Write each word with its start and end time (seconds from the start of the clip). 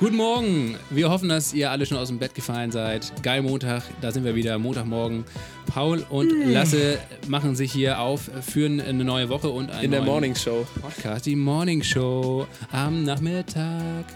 Guten 0.00 0.16
Morgen. 0.16 0.76
Wir 0.88 1.10
hoffen, 1.10 1.28
dass 1.28 1.52
ihr 1.52 1.70
alle 1.70 1.84
schon 1.84 1.98
aus 1.98 2.08
dem 2.08 2.18
Bett 2.18 2.34
gefallen 2.34 2.72
seid. 2.72 3.12
Geil 3.22 3.42
Montag, 3.42 3.82
da 4.00 4.10
sind 4.10 4.24
wir 4.24 4.34
wieder, 4.34 4.58
Montagmorgen. 4.58 5.24
Paul 5.66 6.04
und 6.08 6.30
Lasse 6.46 6.98
machen 7.28 7.54
sich 7.54 7.70
hier 7.70 8.00
auf, 8.00 8.30
führen 8.40 8.80
eine 8.80 9.04
neue 9.04 9.28
Woche 9.28 9.50
und 9.50 9.70
einen 9.70 9.84
In 9.84 9.90
der 9.90 10.02
Morning 10.02 10.34
Show. 10.34 10.66
Podcast, 10.80 11.26
die 11.26 11.36
Morning 11.36 11.82
Show 11.82 12.46
am 12.72 13.04
Nachmittag. 13.04 14.06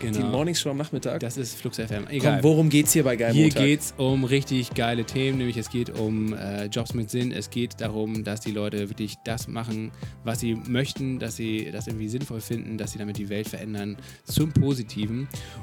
Genau. 0.00 0.18
Die 0.18 0.24
Morning 0.24 0.54
Show 0.54 0.70
am 0.70 0.76
Nachmittag. 0.78 1.20
Das 1.20 1.36
ist 1.38 1.54
Flux 1.54 1.76
FM. 1.78 2.04
Komm, 2.04 2.14
Egal. 2.16 2.42
worum 2.42 2.68
geht's 2.68 2.92
hier 2.92 3.04
bei 3.04 3.14
Geil 3.14 3.32
Hier 3.32 3.44
Montag? 3.44 3.62
geht 3.64 3.80
es 3.80 3.94
um 3.96 4.24
richtig 4.24 4.74
geile 4.74 5.04
Themen, 5.04 5.38
nämlich 5.38 5.56
es 5.56 5.70
geht 5.70 5.96
um 5.96 6.34
äh, 6.34 6.66
Jobs 6.66 6.92
mit 6.92 7.08
Sinn. 7.08 7.30
Es 7.32 7.48
geht 7.50 7.80
darum, 7.80 8.24
dass 8.24 8.40
die 8.40 8.50
Leute 8.52 8.90
wirklich 8.90 9.14
das 9.24 9.46
machen, 9.46 9.92
was 10.24 10.40
sie 10.40 10.54
möchten, 10.54 11.18
dass 11.20 11.36
sie 11.36 11.70
das 11.72 11.86
irgendwie 11.86 12.08
sinnvoll 12.08 12.40
finden, 12.40 12.76
dass 12.76 12.92
sie 12.92 12.98
damit 12.98 13.16
die 13.16 13.28
Welt 13.28 13.48
verändern 13.48 13.96
zum 14.24 14.52
Positiven. 14.52 14.87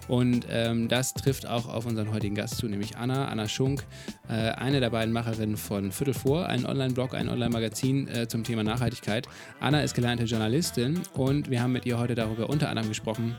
Und 0.08 0.46
ähm, 0.50 0.88
das 0.88 1.14
trifft 1.14 1.48
auch 1.48 1.68
auf 1.68 1.86
unseren 1.86 2.14
heutigen 2.14 2.36
Gast 2.36 2.58
zu, 2.58 2.68
nämlich 2.68 2.98
Anna, 2.98 3.28
Anna 3.28 3.48
Schunk, 3.48 3.84
äh, 4.28 4.34
eine 4.34 4.80
der 4.80 4.90
beiden 4.90 5.14
Macherinnen 5.14 5.58
von 5.58 5.92
Viertel 5.92 6.14
vor, 6.14 6.48
ein 6.48 6.66
Online-Blog, 6.66 7.14
ein 7.16 7.30
Online-Magazin 7.30 8.08
äh, 8.08 8.28
zum 8.28 8.44
Thema 8.44 8.64
Nachhaltigkeit. 8.64 9.28
Anna 9.60 9.82
ist 9.82 9.96
gelernte 9.96 10.26
Journalistin 10.26 11.02
und 11.14 11.50
wir 11.50 11.62
haben 11.62 11.74
mit 11.74 11.86
ihr 11.86 11.98
heute 11.98 12.16
darüber 12.16 12.50
unter 12.50 12.70
anderem 12.70 12.90
gesprochen, 12.90 13.36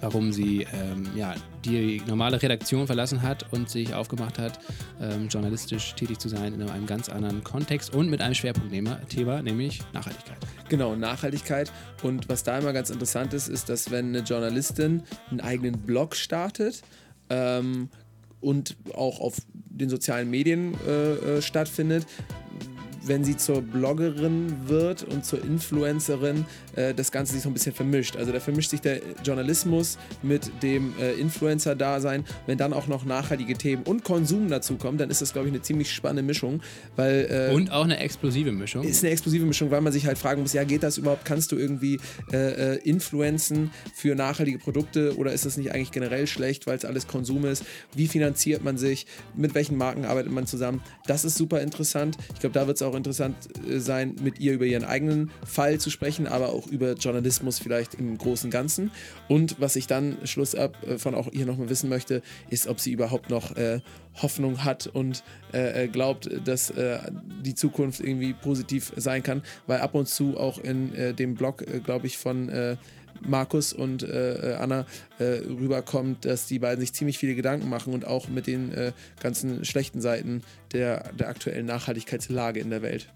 warum 0.00 0.32
sie 0.32 0.66
ähm, 0.72 1.08
ja, 1.14 1.34
die 1.64 2.02
normale 2.06 2.40
Redaktion 2.40 2.86
verlassen 2.86 3.22
hat 3.22 3.52
und 3.52 3.68
sich 3.68 3.94
aufgemacht 3.94 4.38
hat, 4.38 4.58
ähm, 5.00 5.28
journalistisch 5.28 5.94
tätig 5.94 6.18
zu 6.18 6.28
sein 6.28 6.54
in 6.54 6.62
einem 6.68 6.86
ganz 6.86 7.08
anderen 7.08 7.44
Kontext 7.44 7.94
und 7.94 8.10
mit 8.10 8.20
einem 8.20 8.34
Schwerpunktthema, 8.34 8.96
Thema, 9.08 9.42
nämlich 9.42 9.80
Nachhaltigkeit. 9.92 10.38
Genau, 10.68 10.94
Nachhaltigkeit. 10.96 11.72
Und 12.02 12.28
was 12.28 12.42
da 12.42 12.58
immer 12.58 12.72
ganz 12.72 12.90
interessant 12.90 13.34
ist, 13.34 13.48
ist, 13.48 13.68
dass 13.68 13.90
wenn 13.90 14.08
eine 14.08 14.20
Journalistin 14.20 15.02
einen 15.30 15.40
eigenen 15.40 15.78
Blog 15.78 16.14
startet 16.14 16.82
ähm, 17.30 17.88
und 18.40 18.76
auch 18.94 19.20
auf 19.20 19.36
den 19.54 19.88
sozialen 19.88 20.30
Medien 20.30 20.74
äh, 20.86 21.38
äh, 21.38 21.42
stattfindet, 21.42 22.06
wenn 23.04 23.24
sie 23.24 23.36
zur 23.36 23.62
Bloggerin 23.62 24.68
wird 24.68 25.02
und 25.02 25.24
zur 25.24 25.42
Influencerin, 25.42 26.44
äh, 26.78 26.94
das 26.94 27.12
Ganze 27.12 27.32
sich 27.32 27.42
so 27.42 27.50
ein 27.50 27.52
bisschen 27.52 27.74
vermischt. 27.74 28.16
Also 28.16 28.32
da 28.32 28.40
vermischt 28.40 28.70
sich 28.70 28.80
der 28.80 29.00
Journalismus 29.24 29.98
mit 30.22 30.50
dem 30.62 30.94
äh, 31.00 31.12
Influencer-Dasein. 31.14 32.24
Wenn 32.46 32.58
dann 32.58 32.72
auch 32.72 32.86
noch 32.86 33.04
nachhaltige 33.04 33.54
Themen 33.54 33.82
und 33.82 34.04
Konsum 34.04 34.48
dazu 34.48 34.76
kommen, 34.76 34.98
dann 34.98 35.10
ist 35.10 35.20
das, 35.20 35.32
glaube 35.32 35.48
ich, 35.48 35.54
eine 35.54 35.62
ziemlich 35.62 35.92
spannende 35.92 36.22
Mischung, 36.22 36.60
weil 36.96 37.48
äh, 37.50 37.54
Und 37.54 37.72
auch 37.72 37.84
eine 37.84 37.98
explosive 37.98 38.52
Mischung. 38.52 38.84
ist 38.84 39.02
eine 39.02 39.12
explosive 39.12 39.44
Mischung, 39.44 39.70
weil 39.70 39.80
man 39.80 39.92
sich 39.92 40.06
halt 40.06 40.18
fragen 40.18 40.42
muss, 40.42 40.52
ja, 40.52 40.64
geht 40.64 40.82
das 40.82 40.98
überhaupt? 40.98 41.24
Kannst 41.24 41.52
du 41.52 41.56
irgendwie 41.56 41.98
äh, 42.32 42.74
äh, 42.74 42.76
influenzen 42.78 43.70
für 43.94 44.14
nachhaltige 44.14 44.58
Produkte 44.58 45.16
oder 45.16 45.32
ist 45.32 45.46
das 45.46 45.56
nicht 45.56 45.72
eigentlich 45.72 45.90
generell 45.90 46.26
schlecht, 46.26 46.66
weil 46.66 46.76
es 46.76 46.84
alles 46.84 47.06
Konsum 47.06 47.44
ist? 47.44 47.64
Wie 47.94 48.06
finanziert 48.06 48.62
man 48.62 48.78
sich? 48.78 49.06
Mit 49.34 49.54
welchen 49.54 49.76
Marken 49.76 50.04
arbeitet 50.04 50.32
man 50.32 50.46
zusammen? 50.46 50.82
Das 51.06 51.24
ist 51.24 51.36
super 51.36 51.60
interessant. 51.60 52.16
Ich 52.34 52.40
glaube, 52.40 52.54
da 52.54 52.66
wird 52.66 52.76
es 52.76 52.82
auch 52.82 52.94
interessant 52.94 53.36
äh, 53.68 53.78
sein, 53.80 54.14
mit 54.22 54.38
ihr 54.38 54.52
über 54.52 54.66
ihren 54.66 54.84
eigenen 54.84 55.30
Fall 55.44 55.78
zu 55.78 55.90
sprechen, 55.90 56.26
aber 56.26 56.50
auch 56.50 56.67
über 56.68 56.92
Journalismus 56.92 57.58
vielleicht 57.58 57.94
im 57.94 58.16
großen 58.16 58.50
Ganzen. 58.50 58.90
Und 59.28 59.60
was 59.60 59.76
ich 59.76 59.86
dann 59.86 60.18
schlussab 60.24 60.76
äh, 60.86 60.98
von 60.98 61.14
auch 61.14 61.28
ihr 61.32 61.46
nochmal 61.46 61.68
wissen 61.68 61.88
möchte, 61.88 62.22
ist, 62.50 62.66
ob 62.66 62.80
sie 62.80 62.92
überhaupt 62.92 63.30
noch 63.30 63.56
äh, 63.56 63.80
Hoffnung 64.22 64.64
hat 64.64 64.86
und 64.86 65.22
äh, 65.52 65.84
äh, 65.84 65.88
glaubt, 65.88 66.28
dass 66.44 66.70
äh, 66.70 66.98
die 67.44 67.54
Zukunft 67.54 68.00
irgendwie 68.00 68.32
positiv 68.32 68.92
sein 68.96 69.22
kann, 69.22 69.42
weil 69.66 69.80
ab 69.80 69.94
und 69.94 70.08
zu 70.08 70.38
auch 70.38 70.58
in 70.58 70.94
äh, 70.94 71.14
dem 71.14 71.34
Blog, 71.34 71.64
glaube 71.84 72.06
ich, 72.06 72.18
von 72.18 72.48
Markus 73.20 73.72
und 73.72 74.02
äh, 74.02 74.56
Anna 74.58 74.86
äh, 75.18 75.24
rüberkommt, 75.24 76.24
dass 76.24 76.46
die 76.46 76.58
beiden 76.58 76.80
sich 76.80 76.92
ziemlich 76.92 77.18
viele 77.18 77.34
Gedanken 77.34 77.68
machen 77.68 77.92
und 77.92 78.06
auch 78.06 78.28
mit 78.28 78.46
den 78.46 78.72
äh, 78.72 78.92
ganzen 79.20 79.64
schlechten 79.64 80.00
Seiten 80.00 80.42
der, 80.72 81.12
der 81.12 81.28
aktuellen 81.28 81.66
Nachhaltigkeitslage 81.66 82.60
in 82.60 82.70
der 82.70 82.82
Welt. 82.82 83.08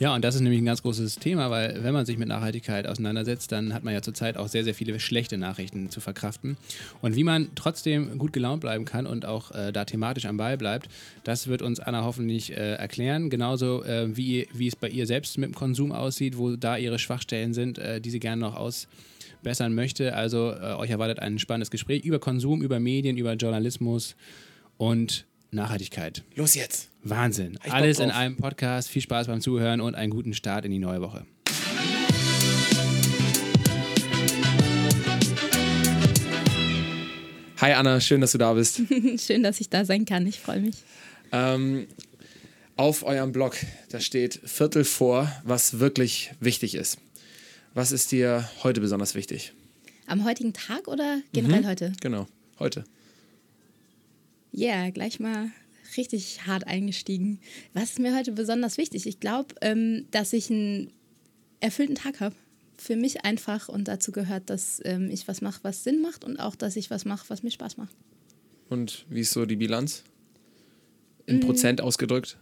Ja, 0.00 0.12
und 0.12 0.24
das 0.24 0.34
ist 0.34 0.40
nämlich 0.40 0.60
ein 0.60 0.64
ganz 0.64 0.82
großes 0.82 1.16
Thema, 1.16 1.50
weil 1.50 1.84
wenn 1.84 1.94
man 1.94 2.04
sich 2.04 2.18
mit 2.18 2.26
Nachhaltigkeit 2.26 2.86
auseinandersetzt, 2.86 3.52
dann 3.52 3.72
hat 3.72 3.84
man 3.84 3.94
ja 3.94 4.02
zurzeit 4.02 4.36
auch 4.36 4.48
sehr, 4.48 4.64
sehr 4.64 4.74
viele 4.74 4.98
schlechte 4.98 5.38
Nachrichten 5.38 5.88
zu 5.88 6.00
verkraften. 6.00 6.56
Und 7.00 7.14
wie 7.14 7.22
man 7.22 7.50
trotzdem 7.54 8.18
gut 8.18 8.32
gelaunt 8.32 8.60
bleiben 8.60 8.84
kann 8.84 9.06
und 9.06 9.24
auch 9.24 9.52
äh, 9.52 9.72
da 9.72 9.84
thematisch 9.84 10.24
am 10.24 10.36
Ball 10.36 10.56
bleibt, 10.56 10.88
das 11.22 11.46
wird 11.46 11.62
uns 11.62 11.78
Anna 11.78 12.02
hoffentlich 12.02 12.50
äh, 12.52 12.74
erklären. 12.74 13.30
Genauso 13.30 13.84
äh, 13.84 14.16
wie, 14.16 14.48
wie 14.52 14.66
es 14.66 14.74
bei 14.74 14.88
ihr 14.88 15.06
selbst 15.06 15.38
mit 15.38 15.50
dem 15.50 15.54
Konsum 15.54 15.92
aussieht, 15.92 16.38
wo 16.38 16.56
da 16.56 16.76
ihre 16.76 16.98
Schwachstellen 16.98 17.54
sind, 17.54 17.78
äh, 17.78 18.00
die 18.00 18.10
sie 18.10 18.20
gerne 18.20 18.40
noch 18.40 18.56
ausbessern 18.56 19.74
möchte. 19.74 20.16
Also 20.16 20.50
äh, 20.52 20.74
euch 20.74 20.90
erwartet 20.90 21.20
ein 21.20 21.38
spannendes 21.38 21.70
Gespräch 21.70 22.04
über 22.04 22.18
Konsum, 22.18 22.62
über 22.62 22.80
Medien, 22.80 23.16
über 23.16 23.34
Journalismus 23.34 24.16
und 24.76 25.24
Nachhaltigkeit. 25.52 26.24
Los 26.34 26.56
jetzt! 26.56 26.93
Wahnsinn. 27.04 27.58
Bock 27.62 27.72
Alles 27.72 27.98
in 27.98 28.10
einem 28.10 28.36
Podcast. 28.36 28.88
Viel 28.88 29.02
Spaß 29.02 29.26
beim 29.26 29.40
Zuhören 29.40 29.80
und 29.80 29.94
einen 29.94 30.10
guten 30.10 30.32
Start 30.34 30.64
in 30.64 30.70
die 30.70 30.78
neue 30.78 31.00
Woche. 31.02 31.26
Hi 37.60 37.72
Anna, 37.72 38.00
schön, 38.00 38.20
dass 38.20 38.32
du 38.32 38.38
da 38.38 38.52
bist. 38.52 38.80
Schön, 39.18 39.42
dass 39.42 39.60
ich 39.60 39.70
da 39.70 39.84
sein 39.84 40.04
kann. 40.04 40.26
Ich 40.26 40.38
freue 40.40 40.60
mich. 40.60 40.76
Ähm, 41.32 41.86
auf 42.76 43.04
eurem 43.04 43.32
Blog, 43.32 43.56
da 43.90 44.00
steht 44.00 44.40
Viertel 44.44 44.84
vor, 44.84 45.30
was 45.44 45.78
wirklich 45.78 46.32
wichtig 46.40 46.74
ist. 46.74 46.98
Was 47.72 47.92
ist 47.92 48.12
dir 48.12 48.48
heute 48.62 48.80
besonders 48.80 49.14
wichtig? 49.14 49.52
Am 50.06 50.24
heutigen 50.24 50.52
Tag 50.52 50.88
oder 50.88 51.20
generell 51.32 51.62
Mhm. 51.62 51.66
heute? 51.66 51.92
Genau, 52.02 52.26
heute. 52.58 52.84
Ja, 54.52 54.82
yeah, 54.82 54.90
gleich 54.90 55.18
mal 55.18 55.50
richtig 55.96 56.46
hart 56.46 56.66
eingestiegen. 56.66 57.40
Was 57.72 57.90
ist 57.90 57.98
mir 57.98 58.16
heute 58.16 58.32
besonders 58.32 58.78
wichtig? 58.78 59.06
Ich 59.06 59.20
glaube, 59.20 59.54
ähm, 59.60 60.06
dass 60.10 60.32
ich 60.32 60.50
einen 60.50 60.92
erfüllten 61.60 61.94
Tag 61.94 62.20
habe. 62.20 62.34
Für 62.76 62.96
mich 62.96 63.24
einfach 63.24 63.68
und 63.68 63.86
dazu 63.86 64.10
gehört, 64.10 64.50
dass 64.50 64.80
ähm, 64.84 65.08
ich 65.08 65.28
was 65.28 65.40
mache, 65.40 65.60
was 65.62 65.84
Sinn 65.84 66.02
macht 66.02 66.24
und 66.24 66.38
auch, 66.38 66.56
dass 66.56 66.74
ich 66.74 66.90
was 66.90 67.04
mache, 67.04 67.24
was 67.28 67.44
mir 67.44 67.52
Spaß 67.52 67.76
macht. 67.76 67.94
Und 68.68 69.06
wie 69.08 69.20
ist 69.20 69.30
so 69.30 69.46
die 69.46 69.56
Bilanz? 69.56 70.02
In 71.26 71.40
Prozent 71.40 71.80
ausgedrückt? 71.80 72.36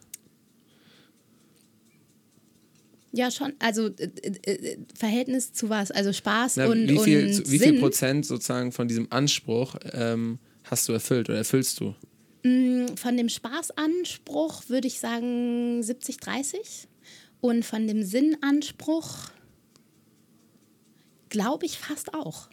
Ja, 3.13 3.31
schon. 3.31 3.53
Also 3.59 3.89
äh, 3.89 4.09
äh, 4.45 4.79
Verhältnis 4.99 5.53
zu 5.53 5.69
was? 5.69 5.91
Also 5.91 6.13
Spaß 6.13 6.57
Na, 6.57 6.67
und, 6.67 6.89
wie, 6.89 6.99
viel, 6.99 7.27
und 7.27 7.51
wie 7.51 7.59
Sinn. 7.59 7.73
viel 7.73 7.81
Prozent 7.81 8.27
sozusagen 8.27 8.73
von 8.73 8.89
diesem 8.89 9.13
Anspruch 9.13 9.77
ähm, 9.93 10.39
hast 10.65 10.89
du 10.89 10.95
erfüllt 10.95 11.29
oder 11.29 11.39
erfüllst 11.39 11.79
du? 11.81 11.95
Von 12.43 13.17
dem 13.17 13.29
Spaßanspruch 13.29 14.69
würde 14.69 14.89
ich 14.89 14.99
sagen 14.99 15.83
70, 15.83 16.17
30. 16.19 16.89
Und 17.41 17.65
von 17.65 17.87
dem 17.87 18.03
Sinnanspruch 18.03 19.31
glaube 21.29 21.67
ich 21.67 21.79
fast 21.79 22.15
auch. 22.15 22.49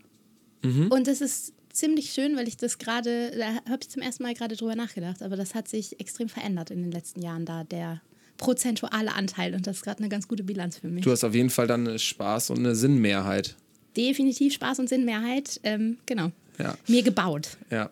Und 0.63 1.07
das 1.07 1.22
ist 1.22 1.53
ziemlich 1.72 2.11
schön, 2.11 2.35
weil 2.35 2.47
ich 2.47 2.57
das 2.57 2.78
gerade, 2.79 3.31
da 3.38 3.55
habe 3.72 3.79
ich 3.81 3.89
zum 3.89 4.01
ersten 4.01 4.23
Mal 4.23 4.33
gerade 4.33 4.55
drüber 4.57 4.75
nachgedacht, 4.75 5.22
aber 5.22 5.38
das 5.38 5.55
hat 5.55 5.67
sich 5.69 5.99
extrem 6.01 6.28
verändert 6.28 6.69
in 6.69 6.81
den 6.81 6.91
letzten 6.91 7.22
Jahren, 7.22 7.45
da 7.45 7.63
der 7.63 8.01
prozentuale 8.38 9.13
Anteil. 9.13 9.53
Und 9.55 9.67
das 9.67 9.78
ist 9.78 9.83
gerade 9.83 9.99
eine 9.99 10.09
ganz 10.09 10.28
gute 10.28 10.44
Bilanz 10.44 10.78
für 10.78 10.88
mich. 10.89 11.03
Du 11.03 11.11
hast 11.11 11.23
auf 11.23 11.33
jeden 11.33 11.49
Fall 11.49 11.67
dann 11.67 11.88
eine 11.88 11.97
Spaß 11.99 12.49
und 12.49 12.59
eine 12.59 12.75
Sinnmehrheit. 12.75 13.55
Definitiv 13.95 14.53
Spaß 14.53 14.79
und 14.79 14.89
Sinnmehrheit, 14.89 15.59
ähm, 15.63 15.97
genau. 16.05 16.31
Ja, 16.57 16.75
Mir 16.88 17.03
gebaut. 17.03 17.57
ja. 17.69 17.89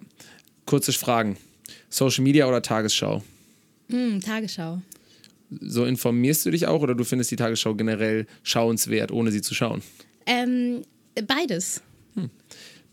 Kurze 0.65 0.91
Fragen. 0.91 1.37
Social 1.89 2.23
Media 2.23 2.47
oder 2.47 2.61
Tagesschau? 2.61 3.23
Hm, 3.89 4.21
Tagesschau. 4.21 4.81
So 5.61 5.85
informierst 5.85 6.45
du 6.45 6.51
dich 6.51 6.67
auch 6.67 6.81
oder 6.81 6.93
du 6.93 7.03
findest 7.03 7.31
die 7.31 7.35
Tagesschau 7.37 7.75
generell 7.75 8.27
schauenswert, 8.43 9.11
ohne 9.11 9.31
sie 9.31 9.41
zu 9.41 9.53
schauen? 9.53 9.81
Ähm, 10.25 10.81
beides. 11.25 11.81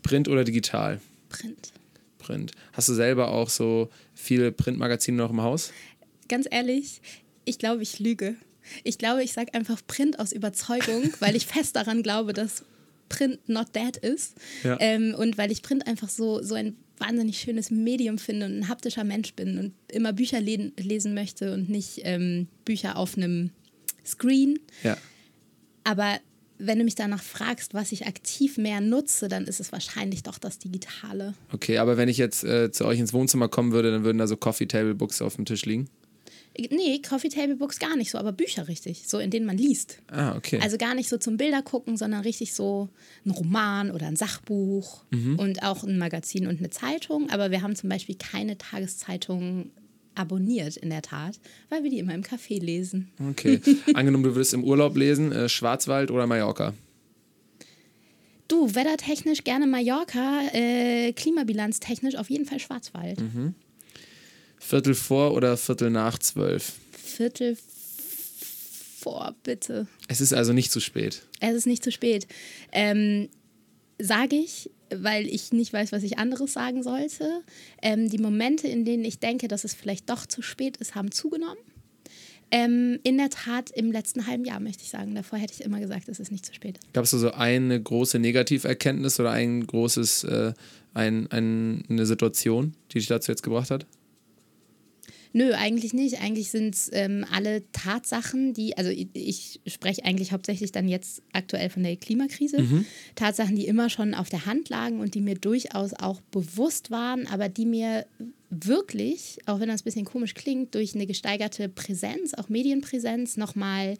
Print 0.03 0.27
oder 0.27 0.43
digital? 0.43 1.01
Print. 1.29 1.73
Print. 2.19 2.51
Hast 2.73 2.89
du 2.89 2.93
selber 2.93 3.31
auch 3.31 3.49
so 3.49 3.89
viele 4.13 4.51
Printmagazine 4.51 5.17
noch 5.17 5.31
im 5.31 5.41
Haus? 5.41 5.71
ganz 6.27 6.47
ehrlich, 6.49 7.01
ich 7.45 7.59
glaube, 7.59 7.83
ich 7.83 7.99
lüge. 7.99 8.35
Ich 8.83 8.97
glaube, 8.97 9.23
ich 9.23 9.33
sage 9.33 9.53
einfach 9.53 9.81
Print 9.85 10.19
aus 10.19 10.31
Überzeugung, 10.31 11.11
weil 11.19 11.35
ich 11.35 11.45
fest 11.45 11.75
daran 11.75 12.03
glaube, 12.03 12.33
dass 12.33 12.63
Print 13.09 13.47
not 13.47 13.67
dead 13.75 13.97
ist. 13.97 14.35
Ja. 14.63 14.77
Ähm, 14.79 15.13
und 15.15 15.37
weil 15.37 15.51
ich 15.51 15.61
Print 15.61 15.85
einfach 15.87 16.09
so, 16.09 16.41
so 16.41 16.55
ein 16.55 16.75
wahnsinnig 16.97 17.39
schönes 17.39 17.71
Medium 17.71 18.17
finde 18.17 18.45
und 18.45 18.59
ein 18.59 18.67
haptischer 18.67 19.03
Mensch 19.03 19.33
bin 19.33 19.57
und 19.59 19.73
immer 19.91 20.13
Bücher 20.13 20.39
le 20.39 20.71
lesen 20.77 21.13
möchte 21.13 21.53
und 21.53 21.69
nicht 21.69 22.01
ähm, 22.03 22.47
Bücher 22.63 22.97
auf 22.97 23.17
einem 23.17 23.51
Screen. 24.05 24.59
Ja. 24.83 24.97
Aber 25.83 26.19
wenn 26.57 26.79
du 26.79 26.85
mich 26.85 26.95
danach 26.95 27.21
fragst, 27.21 27.73
was 27.73 27.91
ich 27.91 28.07
aktiv 28.07 28.57
mehr 28.57 28.81
nutze, 28.81 29.27
dann 29.27 29.45
ist 29.45 29.59
es 29.59 29.71
wahrscheinlich 29.71 30.23
doch 30.23 30.37
das 30.37 30.57
Digitale. 30.57 31.33
Okay, 31.51 31.77
aber 31.79 31.97
wenn 31.97 32.07
ich 32.07 32.17
jetzt 32.17 32.43
äh, 32.43 32.71
zu 32.71 32.85
euch 32.85 32.99
ins 32.99 33.13
Wohnzimmer 33.13 33.49
kommen 33.49 33.71
würde, 33.71 33.91
dann 33.91 34.03
würden 34.03 34.17
da 34.17 34.27
so 34.27 34.37
Coffee 34.37 34.67
Table 34.67 34.95
Books 34.95 35.21
auf 35.21 35.35
dem 35.35 35.45
Tisch 35.45 35.65
liegen. 35.65 35.89
Nee, 36.69 37.01
Coffee 37.01 37.29
Table 37.29 37.55
Books 37.55 37.79
gar 37.79 37.95
nicht 37.97 38.11
so, 38.11 38.17
aber 38.17 38.31
Bücher 38.31 38.67
richtig, 38.67 39.07
so 39.07 39.19
in 39.19 39.29
denen 39.31 39.45
man 39.45 39.57
liest. 39.57 39.99
Ah, 40.07 40.35
okay. 40.37 40.59
Also 40.61 40.77
gar 40.77 40.95
nicht 40.95 41.09
so 41.09 41.17
zum 41.17 41.37
Bilder 41.37 41.61
gucken, 41.61 41.97
sondern 41.97 42.21
richtig 42.21 42.53
so 42.53 42.89
ein 43.25 43.31
Roman 43.31 43.91
oder 43.91 44.07
ein 44.07 44.15
Sachbuch 44.15 45.03
Mhm. 45.11 45.37
und 45.39 45.63
auch 45.63 45.83
ein 45.83 45.97
Magazin 45.97 46.47
und 46.47 46.59
eine 46.59 46.69
Zeitung. 46.69 47.29
Aber 47.29 47.51
wir 47.51 47.61
haben 47.61 47.75
zum 47.75 47.89
Beispiel 47.89 48.15
keine 48.15 48.57
Tageszeitung 48.57 49.71
abonniert, 50.15 50.77
in 50.77 50.89
der 50.89 51.01
Tat, 51.01 51.39
weil 51.69 51.83
wir 51.83 51.89
die 51.89 51.99
immer 51.99 52.13
im 52.15 52.23
Café 52.23 52.61
lesen. 52.61 53.11
okay. 53.29 53.59
Angenommen, 53.93 54.23
du 54.23 54.33
würdest 54.35 54.53
im 54.53 54.63
Urlaub 54.63 54.95
lesen, 54.95 55.31
äh, 55.33 55.49
Schwarzwald 55.49 56.09
oder 56.09 56.25
Mallorca? 56.25 56.73
Du, 58.47 58.75
wettertechnisch 58.75 59.43
gerne 59.43 59.65
Mallorca, 59.67 60.41
äh, 60.53 61.11
klimabilanztechnisch 61.13 62.15
auf 62.15 62.29
jeden 62.29 62.45
Fall 62.45 62.59
Schwarzwald. 62.59 63.19
Mhm. 63.19 63.55
Viertel 64.59 64.95
vor 64.95 65.33
oder 65.33 65.57
Viertel 65.57 65.89
nach 65.89 66.17
zwölf? 66.19 66.73
Viertel 66.91 67.57
vor, 68.99 69.35
bitte. 69.43 69.87
Es 70.07 70.21
ist 70.21 70.33
also 70.33 70.53
nicht 70.53 70.71
zu 70.71 70.79
spät. 70.79 71.23
Es 71.39 71.55
ist 71.55 71.67
nicht 71.67 71.83
zu 71.83 71.91
spät. 71.91 72.27
Ähm, 72.71 73.29
Sage 73.97 74.35
ich, 74.35 74.69
weil 74.93 75.25
ich 75.27 75.53
nicht 75.53 75.71
weiß, 75.71 75.91
was 75.91 76.03
ich 76.03 76.17
anderes 76.17 76.53
sagen 76.53 76.83
sollte. 76.83 77.41
Ähm, 77.81 78.09
die 78.09 78.17
Momente, 78.17 78.67
in 78.67 78.83
denen 78.83 79.05
ich 79.05 79.19
denke, 79.19 79.47
dass 79.47 79.63
es 79.63 79.73
vielleicht 79.73 80.09
doch 80.09 80.25
zu 80.25 80.41
spät 80.41 80.77
ist, 80.77 80.95
haben 80.95 81.11
zugenommen. 81.11 81.57
Ähm, 82.51 82.99
in 83.03 83.17
der 83.17 83.29
Tat 83.29 83.71
im 83.71 83.91
letzten 83.91 84.27
halben 84.27 84.45
Jahr, 84.45 84.59
möchte 84.59 84.83
ich 84.83 84.89
sagen. 84.89 85.15
Davor 85.15 85.39
hätte 85.39 85.53
ich 85.53 85.63
immer 85.63 85.79
gesagt, 85.79 86.09
es 86.09 86.19
ist 86.19 86.31
nicht 86.31 86.45
zu 86.45 86.53
spät. 86.53 86.79
Gab 86.93 87.05
es 87.05 87.11
so 87.11 87.31
eine 87.31 87.81
große 87.81 88.19
Negativerkenntnis 88.19 89.19
oder 89.19 89.31
ein 89.31 89.65
großes, 89.65 90.25
äh, 90.25 90.53
ein, 90.93 91.31
ein, 91.31 91.83
eine 91.89 92.05
Situation, 92.05 92.75
die 92.91 92.99
dich 92.99 93.07
dazu 93.07 93.31
jetzt 93.31 93.43
gebracht 93.43 93.71
hat? 93.71 93.85
Nö, 95.37 95.51
eigentlich 95.51 95.93
nicht. 95.93 96.21
Eigentlich 96.21 96.49
sind 96.49 96.75
es 96.75 96.89
ähm, 96.93 97.25
alle 97.29 97.69
Tatsachen, 97.73 98.53
die, 98.53 98.77
also 98.77 98.89
ich, 98.89 99.09
ich 99.11 99.59
spreche 99.67 100.05
eigentlich 100.05 100.31
hauptsächlich 100.31 100.71
dann 100.71 100.87
jetzt 100.87 101.21
aktuell 101.33 101.69
von 101.69 101.83
der 101.83 101.97
Klimakrise. 101.97 102.55
Tatsachen, 103.15 103.57
die 103.57 103.67
immer 103.67 103.89
schon 103.89 104.13
auf 104.13 104.29
der 104.29 104.45
Hand 104.45 104.69
lagen 104.69 105.01
und 105.01 105.13
die 105.13 105.19
mir 105.19 105.35
durchaus 105.35 105.93
auch 105.93 106.21
bewusst 106.31 106.89
waren, 106.89 107.27
aber 107.27 107.49
die 107.49 107.65
mir 107.65 108.05
wirklich, 108.49 109.39
auch 109.45 109.59
wenn 109.59 109.67
das 109.67 109.81
ein 109.81 109.83
bisschen 109.83 110.05
komisch 110.05 110.35
klingt, 110.35 110.73
durch 110.73 110.95
eine 110.95 111.05
gesteigerte 111.05 111.67
Präsenz, 111.67 112.33
auch 112.33 112.47
Medienpräsenz, 112.47 113.35
nochmal 113.35 113.97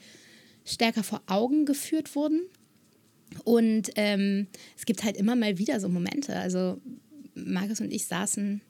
stärker 0.63 1.03
vor 1.03 1.21
Augen 1.27 1.65
geführt 1.65 2.15
wurden. 2.15 2.43
Und 3.43 3.91
ähm, 3.97 4.47
es 4.77 4.85
gibt 4.85 5.03
halt 5.03 5.17
immer 5.17 5.35
mal 5.35 5.57
wieder 5.57 5.81
so 5.81 5.89
Momente. 5.89 6.37
Also 6.37 6.79
Markus 7.33 7.81
und 7.81 7.91
ich 7.91 8.05
saßen 8.05 8.61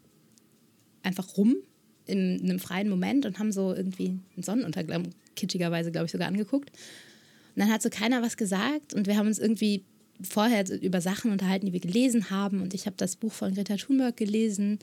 einfach 1.03 1.37
rum 1.37 1.57
in 2.05 2.41
einem 2.43 2.59
freien 2.59 2.89
Moment 2.89 3.25
und 3.25 3.39
haben 3.39 3.51
so 3.51 3.73
irgendwie 3.73 4.19
einen 4.35 4.43
Sonnenuntergang 4.43 5.09
kitschigerweise, 5.35 5.91
glaube 5.91 6.05
ich, 6.05 6.11
sogar 6.11 6.27
angeguckt. 6.27 6.69
Und 6.69 7.61
dann 7.61 7.71
hat 7.71 7.81
so 7.81 7.89
keiner 7.89 8.21
was 8.21 8.37
gesagt 8.37 8.93
und 8.93 9.07
wir 9.07 9.17
haben 9.17 9.27
uns 9.27 9.39
irgendwie 9.39 9.83
vorher 10.21 10.63
über 10.81 11.01
Sachen 11.01 11.31
unterhalten, 11.31 11.65
die 11.65 11.73
wir 11.73 11.79
gelesen 11.79 12.29
haben. 12.29 12.61
Und 12.61 12.73
ich 12.73 12.85
habe 12.85 12.95
das 12.97 13.15
Buch 13.15 13.33
von 13.33 13.53
Greta 13.53 13.75
Thunberg 13.75 14.15
gelesen 14.15 14.79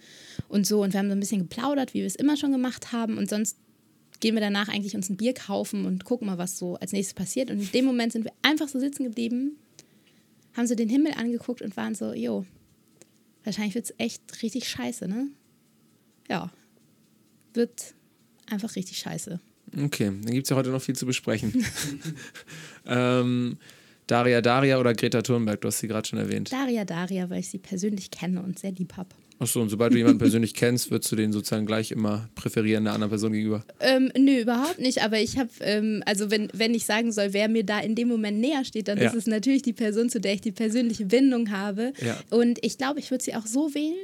und 0.48 0.66
so. 0.66 0.82
Und 0.82 0.92
wir 0.92 0.98
haben 1.00 1.08
so 1.08 1.14
ein 1.14 1.20
bisschen 1.20 1.40
geplaudert, 1.40 1.94
wie 1.94 2.00
wir 2.00 2.06
es 2.06 2.16
immer 2.16 2.36
schon 2.36 2.52
gemacht 2.52 2.92
haben. 2.92 3.16
Und 3.16 3.30
sonst 3.30 3.56
gehen 4.20 4.34
wir 4.34 4.40
danach 4.40 4.68
eigentlich 4.68 4.94
uns 4.94 5.08
ein 5.08 5.16
Bier 5.16 5.34
kaufen 5.34 5.86
und 5.86 6.04
gucken 6.04 6.26
mal, 6.26 6.38
was 6.38 6.58
so 6.58 6.76
als 6.76 6.92
nächstes 6.92 7.14
passiert. 7.14 7.50
Und 7.50 7.60
in 7.60 7.72
dem 7.72 7.84
Moment 7.84 8.12
sind 8.12 8.24
wir 8.24 8.32
einfach 8.42 8.68
so 8.68 8.78
sitzen 8.78 9.04
geblieben, 9.04 9.56
haben 10.54 10.66
so 10.66 10.74
den 10.74 10.88
Himmel 10.88 11.12
angeguckt 11.14 11.62
und 11.62 11.76
waren 11.76 11.94
so, 11.94 12.12
jo, 12.12 12.44
wahrscheinlich 13.42 13.74
wird 13.74 13.86
es 13.86 13.94
echt 13.98 14.42
richtig 14.42 14.68
scheiße, 14.68 15.08
ne? 15.08 15.28
Ja, 16.28 16.52
wird 17.54 17.94
einfach 18.50 18.76
richtig 18.76 18.98
scheiße. 18.98 19.40
Okay, 19.84 20.06
dann 20.06 20.32
gibt 20.32 20.44
es 20.46 20.50
ja 20.50 20.56
heute 20.56 20.70
noch 20.70 20.82
viel 20.82 20.96
zu 20.96 21.06
besprechen. 21.06 21.64
ähm, 22.86 23.56
Daria 24.06 24.40
Daria 24.42 24.78
oder 24.78 24.92
Greta 24.94 25.22
Thunberg, 25.22 25.60
du 25.60 25.68
hast 25.68 25.78
sie 25.78 25.88
gerade 25.88 26.06
schon 26.06 26.18
erwähnt. 26.18 26.52
Daria 26.52 26.84
Daria, 26.84 27.30
weil 27.30 27.40
ich 27.40 27.48
sie 27.48 27.58
persönlich 27.58 28.10
kenne 28.10 28.42
und 28.42 28.58
sehr 28.58 28.72
lieb 28.72 28.96
habe. 28.96 29.08
Achso, 29.38 29.60
und 29.60 29.70
sobald 29.70 29.92
du 29.92 29.96
jemanden 29.98 30.18
persönlich 30.18 30.54
kennst, 30.54 30.90
würdest 30.90 31.10
du 31.10 31.16
den 31.16 31.32
sozusagen 31.32 31.66
gleich 31.66 31.90
immer 31.90 32.28
präferieren 32.36 32.84
der 32.84 32.92
anderen 32.92 33.10
Person 33.10 33.32
gegenüber. 33.32 33.64
Ähm, 33.80 34.12
nö, 34.16 34.40
überhaupt 34.42 34.78
nicht. 34.78 35.02
Aber 35.02 35.18
ich 35.18 35.36
habe, 35.38 35.48
ähm, 35.60 36.02
also 36.06 36.30
wenn, 36.30 36.48
wenn 36.52 36.74
ich 36.74 36.84
sagen 36.84 37.10
soll, 37.10 37.32
wer 37.32 37.48
mir 37.48 37.64
da 37.64 37.80
in 37.80 37.94
dem 37.96 38.06
Moment 38.08 38.38
näher 38.38 38.64
steht, 38.64 38.86
dann 38.88 38.98
Ja. 38.98 39.08
ist 39.08 39.14
es 39.16 39.26
natürlich 39.26 39.62
die 39.62 39.72
Person, 39.72 40.10
zu 40.10 40.20
der 40.20 40.34
ich 40.34 40.42
die 40.42 40.52
persönliche 40.52 41.06
Bindung 41.06 41.50
habe. 41.50 41.92
Ja. 42.04 42.20
Und 42.30 42.64
ich 42.64 42.78
glaube, 42.78 43.00
ich 43.00 43.10
würde 43.10 43.24
sie 43.24 43.34
auch 43.34 43.46
so 43.46 43.74
wählen, 43.74 43.96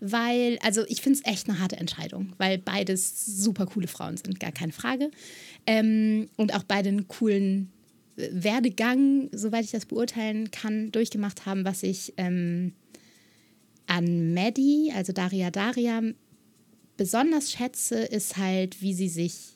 weil, 0.00 0.58
also 0.62 0.84
ich 0.86 1.00
finde 1.00 1.18
es 1.18 1.30
echt 1.30 1.48
eine 1.48 1.58
harte 1.58 1.76
Entscheidung, 1.76 2.32
weil 2.38 2.58
beides 2.58 3.26
super 3.26 3.66
coole 3.66 3.88
Frauen 3.88 4.16
sind, 4.16 4.38
gar 4.38 4.52
keine 4.52 4.72
Frage. 4.72 5.10
Ähm, 5.66 6.28
und 6.36 6.54
auch 6.54 6.62
beide 6.62 6.88
einen 6.88 7.08
coolen 7.08 7.72
äh, 8.16 8.28
Werdegang, 8.32 9.28
soweit 9.32 9.64
ich 9.64 9.70
das 9.72 9.86
beurteilen 9.86 10.50
kann, 10.50 10.92
durchgemacht 10.92 11.46
haben, 11.46 11.64
was 11.64 11.82
ich 11.82 12.14
ähm, 12.16 12.74
an 13.86 14.34
Maddie, 14.34 14.92
also 14.94 15.12
Daria 15.12 15.50
Daria, 15.50 16.02
besonders 16.96 17.52
schätze, 17.52 18.00
ist 18.00 18.36
halt, 18.36 18.82
wie 18.82 18.94
sie 18.94 19.08
sich 19.08 19.54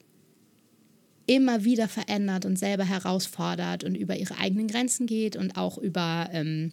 immer 1.26 1.64
wieder 1.64 1.88
verändert 1.88 2.44
und 2.44 2.58
selber 2.58 2.84
herausfordert 2.84 3.84
und 3.84 3.94
über 3.94 4.16
ihre 4.16 4.38
eigenen 4.38 4.66
Grenzen 4.66 5.06
geht 5.06 5.36
und 5.36 5.56
auch 5.56 5.78
über 5.78 6.28
ähm, 6.32 6.72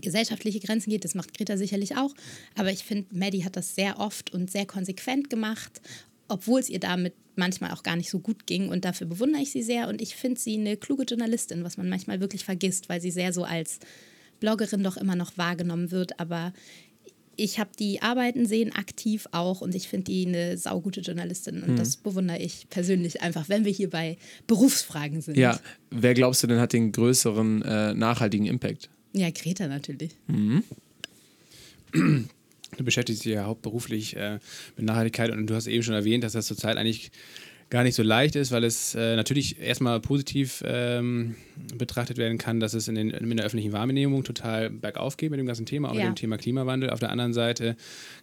gesellschaftliche 0.00 0.60
Grenzen 0.60 0.90
geht. 0.90 1.04
Das 1.04 1.14
macht 1.14 1.36
Greta 1.36 1.56
sicherlich 1.56 1.96
auch. 1.96 2.14
Aber 2.54 2.70
ich 2.70 2.84
finde, 2.84 3.06
Maddie 3.14 3.44
hat 3.44 3.56
das 3.56 3.74
sehr 3.74 3.98
oft 3.98 4.32
und 4.32 4.50
sehr 4.50 4.66
konsequent 4.66 5.30
gemacht, 5.30 5.80
obwohl 6.28 6.60
es 6.60 6.68
ihr 6.68 6.80
damit 6.80 7.14
manchmal 7.36 7.70
auch 7.72 7.82
gar 7.82 7.96
nicht 7.96 8.10
so 8.10 8.18
gut 8.18 8.46
ging. 8.46 8.68
Und 8.68 8.84
dafür 8.84 9.06
bewundere 9.06 9.42
ich 9.42 9.52
sie 9.52 9.62
sehr. 9.62 9.88
Und 9.88 10.00
ich 10.00 10.16
finde 10.16 10.40
sie 10.40 10.58
eine 10.58 10.76
kluge 10.76 11.04
Journalistin, 11.04 11.64
was 11.64 11.76
man 11.76 11.88
manchmal 11.88 12.20
wirklich 12.20 12.44
vergisst, 12.44 12.88
weil 12.88 13.00
sie 13.00 13.10
sehr 13.10 13.32
so 13.32 13.44
als 13.44 13.78
Bloggerin 14.40 14.82
doch 14.82 14.96
immer 14.96 15.16
noch 15.16 15.36
wahrgenommen 15.36 15.90
wird. 15.90 16.18
Aber 16.20 16.52
ich 17.36 17.58
habe 17.58 17.70
die 17.78 18.02
Arbeiten 18.02 18.46
sehen 18.46 18.74
aktiv 18.74 19.26
auch 19.32 19.60
und 19.60 19.74
ich 19.74 19.88
finde 19.88 20.04
die 20.04 20.26
eine 20.26 20.56
saugute 20.56 21.02
Journalistin 21.02 21.62
und 21.62 21.78
das 21.78 21.96
bewundere 21.98 22.38
ich 22.38 22.66
persönlich 22.70 23.20
einfach, 23.20 23.48
wenn 23.48 23.64
wir 23.64 23.72
hier 23.72 23.90
bei 23.90 24.16
Berufsfragen 24.46 25.20
sind. 25.20 25.36
Ja, 25.36 25.60
wer 25.90 26.14
glaubst 26.14 26.42
du 26.42 26.46
denn 26.46 26.58
hat 26.58 26.72
den 26.72 26.92
größeren 26.92 27.62
äh, 27.62 27.94
nachhaltigen 27.94 28.46
Impact? 28.46 28.88
Ja, 29.16 29.30
Greta 29.30 29.66
natürlich. 29.66 30.10
Du 31.92 32.84
beschäftigst 32.84 33.24
dich 33.24 33.32
ja 33.32 33.44
hauptberuflich 33.44 34.16
äh, 34.16 34.38
mit 34.76 34.84
Nachhaltigkeit 34.84 35.30
und 35.30 35.46
du 35.46 35.54
hast 35.54 35.66
eben 35.66 35.82
schon 35.82 35.94
erwähnt, 35.94 36.24
dass 36.24 36.32
das 36.32 36.46
zurzeit 36.46 36.76
eigentlich 36.76 37.10
gar 37.70 37.82
nicht 37.82 37.94
so 37.94 38.02
leicht 38.02 38.36
ist, 38.36 38.52
weil 38.52 38.64
es 38.64 38.94
äh, 38.94 39.16
natürlich 39.16 39.58
erstmal 39.60 39.98
positiv 40.00 40.62
ähm, 40.66 41.34
betrachtet 41.76 42.16
werden 42.18 42.38
kann, 42.38 42.60
dass 42.60 42.74
es 42.74 42.86
in, 42.88 42.94
den, 42.96 43.10
in 43.10 43.36
der 43.36 43.46
öffentlichen 43.46 43.72
Wahrnehmung 43.72 44.22
total 44.24 44.70
bergauf 44.70 45.16
geht 45.16 45.30
mit 45.30 45.40
dem 45.40 45.46
ganzen 45.46 45.66
Thema, 45.66 45.90
auch 45.90 45.94
Ja. 45.94 46.00
mit 46.04 46.10
dem 46.10 46.16
Thema 46.16 46.36
Klimawandel. 46.38 46.90
Auf 46.90 47.00
der 47.00 47.10
anderen 47.10 47.32
Seite 47.32 47.76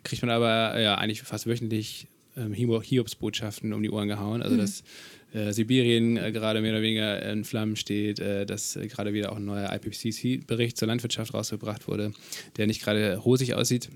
kriegt 0.03 0.21
man 0.21 0.29
aber 0.31 0.79
ja 0.79 0.95
eigentlich 0.95 1.23
fast 1.23 1.47
wöchentlich 1.47 2.07
ähm, 2.37 2.53
Hio- 2.53 2.81
Hiobsbotschaften 2.81 3.73
um 3.73 3.81
die 3.83 3.89
Ohren 3.89 4.07
gehauen. 4.07 4.41
Also 4.41 4.55
dass 4.55 4.83
äh, 5.33 5.51
Sibirien 5.51 6.17
äh, 6.17 6.31
gerade 6.31 6.61
mehr 6.61 6.71
oder 6.73 6.81
weniger 6.81 7.31
in 7.31 7.43
Flammen 7.43 7.75
steht, 7.75 8.19
äh, 8.19 8.45
dass 8.45 8.75
äh, 8.75 8.87
gerade 8.87 9.13
wieder 9.13 9.31
auch 9.31 9.37
ein 9.37 9.45
neuer 9.45 9.71
IPCC-Bericht 9.73 10.77
zur 10.77 10.87
Landwirtschaft 10.87 11.33
rausgebracht 11.33 11.87
wurde, 11.87 12.13
der 12.57 12.67
nicht 12.67 12.83
gerade 12.83 13.17
rosig 13.17 13.55
aussieht. 13.55 13.89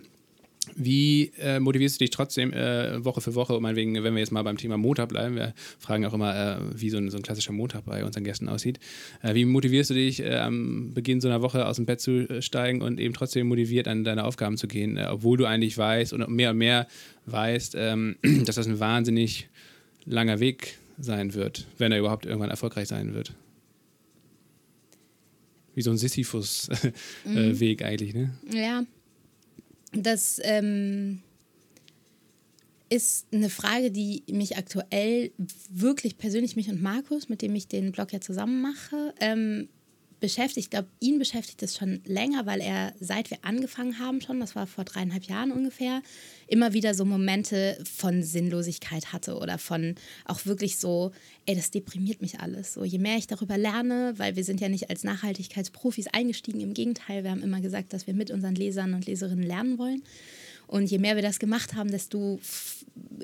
Wie 0.76 1.32
äh, 1.40 1.62
motivierst 1.62 1.96
du 1.96 2.04
dich 2.04 2.10
trotzdem 2.10 2.52
äh, 2.52 3.04
Woche 3.06 3.22
für 3.22 3.36
Woche, 3.36 3.58
meinetwegen, 3.62 3.94
wenn 4.04 4.14
wir 4.14 4.20
jetzt 4.20 4.34
mal 4.34 4.44
beim 4.44 4.58
Thema 4.58 4.78
Montag 4.78 5.08
bleiben, 5.08 5.36
wir 5.36 5.54
fragen 5.80 6.06
auch 6.06 6.14
immer, 6.14 6.60
wie 6.76 6.90
so 6.90 6.98
ein, 6.98 7.10
so 7.10 7.16
ein 7.16 7.24
klassischer 7.24 7.54
Montag 7.54 7.86
bei 7.86 8.04
unseren 8.04 8.26
Gästen 8.26 8.50
aussieht. 8.50 8.80
Wie 9.22 9.46
motivierst 9.46 9.92
du 9.92 9.94
dich, 9.94 10.26
am 10.26 10.94
Beginn 10.94 11.22
so 11.22 11.30
einer 11.30 11.42
Woche 11.42 11.66
aus 11.66 11.78
dem 11.78 11.86
Bett 11.86 12.02
zu 12.02 12.42
steigen 12.42 12.82
und 12.82 13.00
eben 13.00 13.14
trotzdem 13.14 13.48
motiviert 13.48 13.88
an 13.88 14.04
deine 14.04 14.26
Aufgaben 14.26 14.58
zu 14.58 14.68
gehen, 14.68 15.00
obwohl 15.00 15.38
du 15.38 15.46
eigentlich 15.46 15.78
weißt 15.78 16.12
und 16.12 16.28
mehr 16.28 16.52
und 16.52 16.58
mehr 16.58 16.88
weißt, 17.28 17.76
ähm, 17.78 18.18
dass 18.44 18.58
das 18.58 18.68
ein 18.68 18.82
wahnsinnig 18.82 19.48
langer 20.06 20.42
Weg 20.42 20.78
sein 20.98 21.34
wird, 21.34 21.68
wenn 21.78 21.92
er 21.92 22.00
überhaupt 22.00 22.26
irgendwann 22.26 22.50
erfolgreich 22.50 22.88
sein 22.88 23.14
wird? 23.14 23.34
Wie 25.76 25.82
so 25.82 25.92
ein 25.92 25.98
Sisyphus-Weg 25.98 27.82
eigentlich, 27.84 28.14
ne? 28.16 28.34
Ja, 28.52 28.84
das 29.94 30.42
ähm, 30.44 31.22
ist 32.90 33.28
eine 33.32 33.50
Frage, 33.50 33.92
die 33.92 34.24
mich 34.32 34.58
aktuell 34.58 35.32
wirklich 35.70 36.18
persönlich, 36.18 36.56
mich 36.56 36.70
und 36.70 36.82
Markus, 36.82 37.30
mit 37.30 37.42
dem 37.42 37.54
ich 37.56 37.68
den 37.68 37.92
Blog 37.92 38.12
ja 38.14 38.22
zusammen 38.22 38.62
mache, 38.62 39.14
ähm, 39.20 39.70
beschäftigt. 40.20 40.66
Ich 40.66 40.70
glaube, 40.70 40.88
ihn 41.00 41.20
beschäftigt 41.20 41.62
es 41.64 41.78
schon 41.78 42.02
länger, 42.06 42.46
weil 42.46 42.62
er, 42.62 42.94
seit 43.00 43.30
wir 43.30 43.38
angefangen 43.44 44.00
haben 44.00 44.22
schon, 44.22 44.40
das 44.40 44.56
war 44.56 44.68
vor 44.68 44.84
dreieinhalb 44.84 45.26
Jahren 45.26 45.52
ungefähr, 45.52 46.02
immer 46.48 46.74
wieder 46.74 46.94
so 46.94 47.06
Momente 47.06 47.78
von 47.84 48.24
Sinnlosigkeit 48.24 49.14
hatte 49.14 49.38
oder 49.38 49.58
von 49.58 49.96
auch 50.26 50.46
wirklich 50.46 50.78
so, 50.78 51.12
ey, 51.46 51.56
das 51.56 51.72
deprimiert 51.72 52.22
mich 52.22 52.40
alles. 52.40 52.74
So, 52.74 52.84
je 52.84 53.00
mehr 53.00 53.18
ich 53.18 53.28
darüber 53.28 53.58
lerne, 53.58 54.14
weil 54.18 54.36
wir 54.36 54.44
sind 54.44 54.62
ja 54.62 54.70
nicht 54.70 54.90
als 54.90 55.04
Nachhaltigkeitsprofis 55.04 56.08
eingestiegen, 56.08 56.60
im 56.62 56.74
Gegenteil, 56.74 57.24
wir 57.24 57.32
haben 57.32 57.44
immer 57.44 57.62
gesagt, 57.62 57.94
dass 57.94 58.08
wir 58.08 58.14
mit 58.14 58.32
unseren 58.32 58.56
Lesern 58.56 58.94
und 58.94 59.06
Leserinnen 59.06 59.46
lernen 59.46 59.78
wollen. 59.78 60.04
Und 60.68 60.92
je 60.92 60.98
mehr 61.00 61.16
wir 61.16 61.24
das 61.24 61.40
gemacht 61.40 61.76
haben, 61.76 61.92
desto 61.92 62.40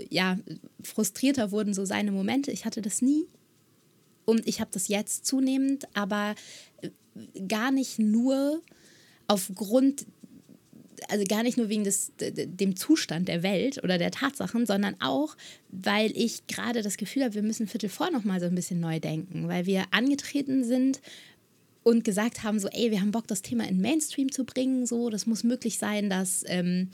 ja, 0.10 0.40
frustrierter 0.82 1.52
wurden 1.52 1.74
so 1.74 1.86
seine 1.86 2.12
Momente. 2.12 2.52
Ich 2.52 2.66
hatte 2.66 2.82
das 2.82 3.02
nie. 3.02 3.26
Und 4.25 4.48
ich 4.48 4.60
habe 4.60 4.72
das 4.74 4.88
jetzt 4.88 5.25
zunehmend, 5.25 5.86
aber 5.94 6.36
äh, 6.82 6.89
gar 7.48 7.72
nicht 7.72 8.00
nur 8.00 8.62
aufgrund 9.27 10.06
also 11.10 11.25
gar 11.25 11.44
nicht 11.44 11.58
nur 11.58 11.70
wegen 11.70 11.84
des, 11.84 12.13
dem 12.18 12.75
Zustand 12.75 13.27
der 13.27 13.44
Welt 13.44 13.84
oder 13.84 13.98
der 13.98 14.12
Tatsachen, 14.12 14.65
sondern 14.65 14.96
auch, 15.01 15.36
weil 15.70 16.15
ich 16.15 16.48
gerade 16.48 16.82
das 16.82 16.98
Gefühl 16.98 17.24
habe, 17.24 17.36
wir 17.36 17.42
müssen 17.42 17.68
Viertel 17.68 17.89
vor 17.89 18.10
nochmal 18.12 18.39
so 18.39 18.46
ein 18.46 18.56
bisschen 18.56 18.80
neu 18.80 19.00
denken, 19.00 19.48
weil 19.48 19.65
wir 19.65 19.86
angetreten 19.92 20.63
sind 20.63 21.01
und 21.84 22.03
gesagt 22.03 22.44
haben, 22.44 22.60
so, 22.60 22.70
ey, 22.70 22.92
wir 22.92 23.01
haben 23.01 23.12
Bock, 23.12 23.27
das 23.27 23.42
Thema 23.42 23.68
in 23.68 23.82
Mainstream 23.82 24.32
zu 24.32 24.46
bringen, 24.46 24.86
so, 24.86 25.10
das 25.10 25.25
muss 25.25 25.44
möglich 25.44 25.77
sein, 25.77 26.10
dass 26.10 26.44
ähm, 26.48 26.89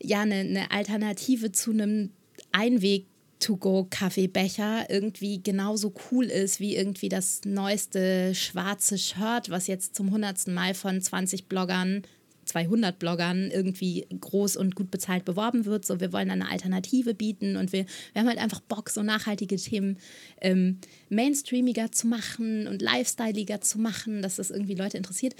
ja 0.00 0.20
eine, 0.20 0.36
eine 0.36 0.70
Alternative 0.70 1.52
zu 1.52 1.72
einem 1.72 2.10
Einweg 2.52 3.06
To-Go-Kaffeebecher 3.40 4.88
irgendwie 4.88 5.42
genauso 5.42 5.92
cool 6.10 6.26
ist 6.26 6.60
wie 6.60 6.76
irgendwie 6.76 7.08
das 7.08 7.40
neueste 7.44 8.34
schwarze 8.34 8.98
Shirt, 8.98 9.50
was 9.50 9.66
jetzt 9.66 9.96
zum 9.96 10.10
hundertsten 10.10 10.54
Mal 10.54 10.74
von 10.74 11.00
20 11.00 11.46
Bloggern 11.46 12.02
200 12.50 12.98
Bloggern 12.98 13.50
irgendwie 13.50 14.06
groß 14.18 14.56
und 14.56 14.74
gut 14.74 14.90
bezahlt 14.90 15.24
beworben 15.24 15.66
wird. 15.66 15.84
So, 15.84 16.00
wir 16.00 16.12
wollen 16.12 16.30
eine 16.30 16.48
Alternative 16.48 17.14
bieten 17.14 17.56
und 17.56 17.72
wir, 17.72 17.86
wir 18.12 18.20
haben 18.20 18.28
halt 18.28 18.38
einfach 18.38 18.60
Bock, 18.60 18.90
so 18.90 19.02
nachhaltige 19.02 19.56
Themen 19.56 19.98
ähm, 20.40 20.78
mainstreamiger 21.08 21.92
zu 21.92 22.06
machen 22.08 22.66
und 22.66 22.82
lifestyleiger 22.82 23.60
zu 23.60 23.78
machen, 23.78 24.22
dass 24.22 24.36
das 24.36 24.50
irgendwie 24.50 24.74
Leute 24.74 24.96
interessiert. 24.96 25.34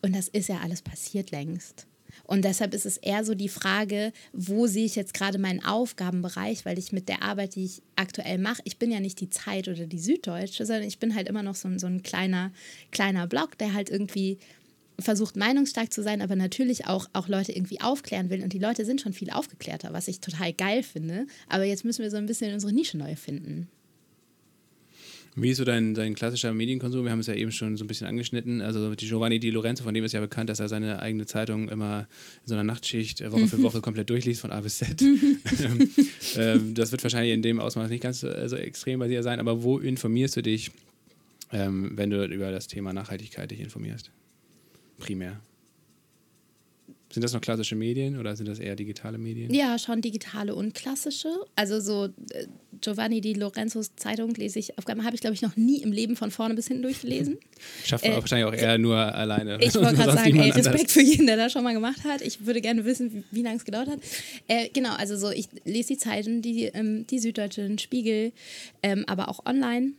Und 0.00 0.14
das 0.14 0.28
ist 0.28 0.48
ja 0.48 0.60
alles 0.60 0.80
passiert 0.80 1.30
längst. 1.32 1.87
Und 2.24 2.44
deshalb 2.44 2.74
ist 2.74 2.86
es 2.86 2.96
eher 2.96 3.24
so 3.24 3.34
die 3.34 3.48
Frage, 3.48 4.12
wo 4.32 4.66
sehe 4.66 4.84
ich 4.84 4.96
jetzt 4.96 5.14
gerade 5.14 5.38
meinen 5.38 5.64
Aufgabenbereich, 5.64 6.64
weil 6.64 6.78
ich 6.78 6.92
mit 6.92 7.08
der 7.08 7.22
Arbeit, 7.22 7.54
die 7.54 7.64
ich 7.64 7.82
aktuell 7.96 8.38
mache, 8.38 8.62
ich 8.64 8.78
bin 8.78 8.90
ja 8.90 9.00
nicht 9.00 9.20
die 9.20 9.30
Zeit 9.30 9.68
oder 9.68 9.86
die 9.86 9.98
Süddeutsche, 9.98 10.66
sondern 10.66 10.84
ich 10.84 10.98
bin 10.98 11.14
halt 11.14 11.28
immer 11.28 11.42
noch 11.42 11.54
so, 11.54 11.68
so 11.78 11.86
ein 11.86 12.02
kleiner, 12.02 12.52
kleiner 12.90 13.26
Blog, 13.26 13.58
der 13.58 13.74
halt 13.74 13.90
irgendwie 13.90 14.38
versucht 15.00 15.36
meinungsstark 15.36 15.92
zu 15.92 16.02
sein, 16.02 16.22
aber 16.22 16.34
natürlich 16.34 16.86
auch, 16.86 17.06
auch 17.12 17.28
Leute 17.28 17.52
irgendwie 17.52 17.80
aufklären 17.80 18.30
will. 18.30 18.42
Und 18.42 18.52
die 18.52 18.58
Leute 18.58 18.84
sind 18.84 19.00
schon 19.00 19.12
viel 19.12 19.30
aufgeklärter, 19.30 19.92
was 19.92 20.08
ich 20.08 20.20
total 20.20 20.52
geil 20.52 20.82
finde. 20.82 21.26
Aber 21.48 21.64
jetzt 21.64 21.84
müssen 21.84 22.02
wir 22.02 22.10
so 22.10 22.16
ein 22.16 22.26
bisschen 22.26 22.52
unsere 22.52 22.72
Nische 22.72 22.98
neu 22.98 23.14
finden. 23.14 23.68
Wie 25.36 25.50
ist 25.50 25.58
so 25.58 25.64
dein, 25.64 25.94
dein 25.94 26.14
klassischer 26.14 26.52
Medienkonsum? 26.52 27.04
Wir 27.04 27.12
haben 27.12 27.20
es 27.20 27.26
ja 27.26 27.34
eben 27.34 27.52
schon 27.52 27.76
so 27.76 27.84
ein 27.84 27.86
bisschen 27.86 28.06
angeschnitten. 28.06 28.60
Also 28.60 28.94
die 28.94 29.06
Giovanni 29.06 29.38
Di 29.38 29.50
Lorenzo, 29.50 29.84
von 29.84 29.94
dem 29.94 30.04
ist 30.04 30.12
ja 30.12 30.20
bekannt, 30.20 30.50
dass 30.50 30.60
er 30.60 30.68
seine 30.68 31.00
eigene 31.00 31.26
Zeitung 31.26 31.68
immer 31.68 32.08
in 32.42 32.48
so 32.48 32.54
einer 32.54 32.64
Nachtschicht 32.64 33.20
äh, 33.20 33.30
Woche 33.30 33.46
für 33.46 33.62
Woche 33.62 33.80
komplett 33.82 34.10
durchliest, 34.10 34.40
von 34.40 34.50
A 34.50 34.60
bis 34.60 34.78
Z. 34.78 35.00
Ähm, 36.36 36.74
das 36.74 36.92
wird 36.92 37.02
wahrscheinlich 37.02 37.32
in 37.32 37.42
dem 37.42 37.58
Ausmaß 37.58 37.90
nicht 37.90 38.02
ganz 38.02 38.20
so, 38.20 38.28
so 38.48 38.56
extrem 38.56 38.98
bei 38.98 39.08
dir 39.08 39.22
sein, 39.22 39.40
aber 39.40 39.62
wo 39.62 39.78
informierst 39.78 40.36
du 40.36 40.42
dich, 40.42 40.70
ähm, 41.52 41.92
wenn 41.96 42.10
du 42.10 42.24
über 42.26 42.50
das 42.50 42.66
Thema 42.66 42.92
Nachhaltigkeit 42.92 43.50
dich 43.50 43.60
informierst? 43.60 44.10
primär. 44.98 45.40
Sind 47.10 47.24
das 47.24 47.32
noch 47.32 47.40
klassische 47.40 47.74
Medien 47.74 48.18
oder 48.18 48.36
sind 48.36 48.48
das 48.48 48.58
eher 48.58 48.76
digitale 48.76 49.16
Medien? 49.16 49.52
Ja, 49.52 49.78
schon 49.78 50.02
digitale 50.02 50.54
und 50.54 50.74
klassische. 50.74 51.28
Also 51.56 51.80
so 51.80 52.04
äh, 52.32 52.46
Giovanni 52.82 53.22
Di 53.22 53.32
Lorenzos 53.32 53.96
Zeitung 53.96 54.34
lese 54.34 54.58
ich, 54.58 54.74
habe 54.76 55.14
ich 55.14 55.20
glaube 55.20 55.34
ich 55.34 55.40
noch 55.40 55.56
nie 55.56 55.78
im 55.78 55.90
Leben 55.90 56.16
von 56.16 56.30
vorne 56.30 56.54
bis 56.54 56.68
hinten 56.68 56.82
durchgelesen. 56.82 57.38
Schafft 57.84 58.04
man 58.04 58.12
äh, 58.12 58.20
wahrscheinlich 58.20 58.46
auch 58.46 58.52
eher 58.52 58.76
nur 58.76 58.96
alleine. 58.96 59.58
Ich 59.60 59.74
wollte 59.74 59.94
gerade 59.96 60.12
sagen, 60.12 60.38
ey, 60.38 60.50
Respekt 60.50 60.90
für 60.90 61.00
jeden, 61.00 61.26
der 61.26 61.38
das 61.38 61.52
schon 61.52 61.64
mal 61.64 61.72
gemacht 61.72 62.04
hat. 62.04 62.20
Ich 62.20 62.44
würde 62.44 62.60
gerne 62.60 62.84
wissen, 62.84 63.12
wie, 63.12 63.24
wie 63.30 63.42
lange 63.42 63.56
es 63.56 63.64
gedauert 63.64 63.88
hat. 63.88 64.00
Äh, 64.46 64.68
genau, 64.68 64.94
also 64.94 65.16
so, 65.16 65.30
ich 65.30 65.48
lese 65.64 65.94
die 65.94 65.98
Zeitung, 65.98 66.42
die, 66.42 66.64
ähm, 66.64 67.06
die 67.06 67.18
Süddeutsche, 67.18 67.62
den 67.62 67.78
Spiegel, 67.78 68.32
ähm, 68.82 69.04
aber 69.06 69.30
auch 69.30 69.46
online 69.46 69.92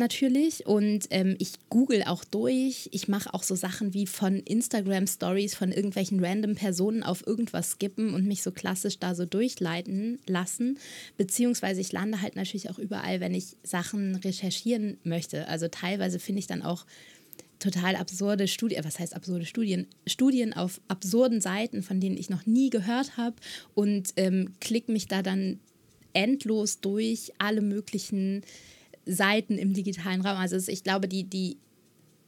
natürlich 0.00 0.66
und 0.66 1.06
ähm, 1.10 1.36
ich 1.38 1.52
google 1.68 2.02
auch 2.02 2.24
durch. 2.24 2.88
Ich 2.90 3.06
mache 3.06 3.32
auch 3.32 3.44
so 3.44 3.54
Sachen 3.54 3.94
wie 3.94 4.08
von 4.08 4.40
Instagram 4.40 5.06
Stories 5.06 5.54
von 5.54 5.70
irgendwelchen 5.70 6.24
random 6.24 6.56
Personen 6.56 7.04
auf 7.04 7.24
irgendwas 7.24 7.72
skippen 7.72 8.12
und 8.12 8.26
mich 8.26 8.42
so 8.42 8.50
klassisch 8.50 8.98
da 8.98 9.14
so 9.14 9.24
durchleiten 9.24 10.18
lassen. 10.26 10.78
Beziehungsweise 11.16 11.80
ich 11.80 11.92
lande 11.92 12.20
halt 12.20 12.34
natürlich 12.34 12.68
auch 12.70 12.78
überall, 12.80 13.20
wenn 13.20 13.34
ich 13.34 13.56
Sachen 13.62 14.16
recherchieren 14.16 14.98
möchte. 15.04 15.46
Also 15.46 15.68
teilweise 15.68 16.18
finde 16.18 16.40
ich 16.40 16.48
dann 16.48 16.62
auch 16.62 16.84
total 17.60 17.94
absurde 17.94 18.48
Studien, 18.48 18.84
was 18.84 18.98
heißt 18.98 19.14
absurde 19.14 19.44
Studien? 19.44 19.86
Studien 20.06 20.52
auf 20.52 20.80
absurden 20.88 21.40
Seiten, 21.40 21.82
von 21.84 22.00
denen 22.00 22.16
ich 22.16 22.30
noch 22.30 22.46
nie 22.46 22.70
gehört 22.70 23.16
habe 23.16 23.36
und 23.74 24.14
ähm, 24.16 24.54
klicke 24.60 24.90
mich 24.90 25.06
da 25.06 25.22
dann 25.22 25.60
endlos 26.12 26.80
durch 26.80 27.32
alle 27.38 27.60
möglichen 27.60 28.42
Seiten 29.10 29.58
im 29.58 29.72
digitalen 29.72 30.20
Raum. 30.20 30.38
Also 30.38 30.56
ich 30.70 30.84
glaube, 30.84 31.08
die, 31.08 31.24
die, 31.24 31.56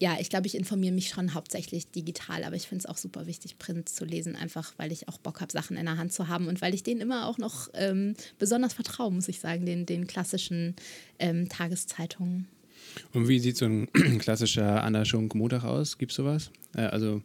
ja, 0.00 0.16
ich 0.20 0.28
glaube, 0.28 0.46
ich 0.46 0.54
informiere 0.54 0.94
mich 0.94 1.08
schon 1.08 1.34
hauptsächlich 1.34 1.90
digital, 1.90 2.44
aber 2.44 2.56
ich 2.56 2.66
finde 2.66 2.80
es 2.84 2.86
auch 2.86 2.96
super 2.96 3.26
wichtig, 3.26 3.58
Print 3.58 3.88
zu 3.88 4.04
lesen, 4.04 4.36
einfach 4.36 4.74
weil 4.76 4.92
ich 4.92 5.08
auch 5.08 5.18
Bock 5.18 5.40
habe, 5.40 5.52
Sachen 5.52 5.76
in 5.76 5.86
der 5.86 5.96
Hand 5.96 6.12
zu 6.12 6.28
haben 6.28 6.48
und 6.48 6.60
weil 6.60 6.74
ich 6.74 6.82
denen 6.82 7.00
immer 7.00 7.26
auch 7.26 7.38
noch 7.38 7.68
ähm, 7.74 8.14
besonders 8.38 8.72
vertraue, 8.72 9.12
muss 9.12 9.28
ich 9.28 9.40
sagen, 9.40 9.64
den, 9.64 9.86
den 9.86 10.06
klassischen 10.06 10.74
ähm, 11.18 11.48
Tageszeitungen. 11.48 12.48
Und 13.12 13.28
wie 13.28 13.38
sieht 13.38 13.56
so 13.56 13.66
ein 13.66 13.88
klassischer 14.18 14.82
Anna 14.82 15.04
Schunk 15.04 15.34
Montag 15.34 15.64
aus? 15.64 15.98
Gibt 15.98 16.12
es 16.12 16.16
sowas? 16.16 16.50
Äh, 16.74 16.82
also 16.82 17.22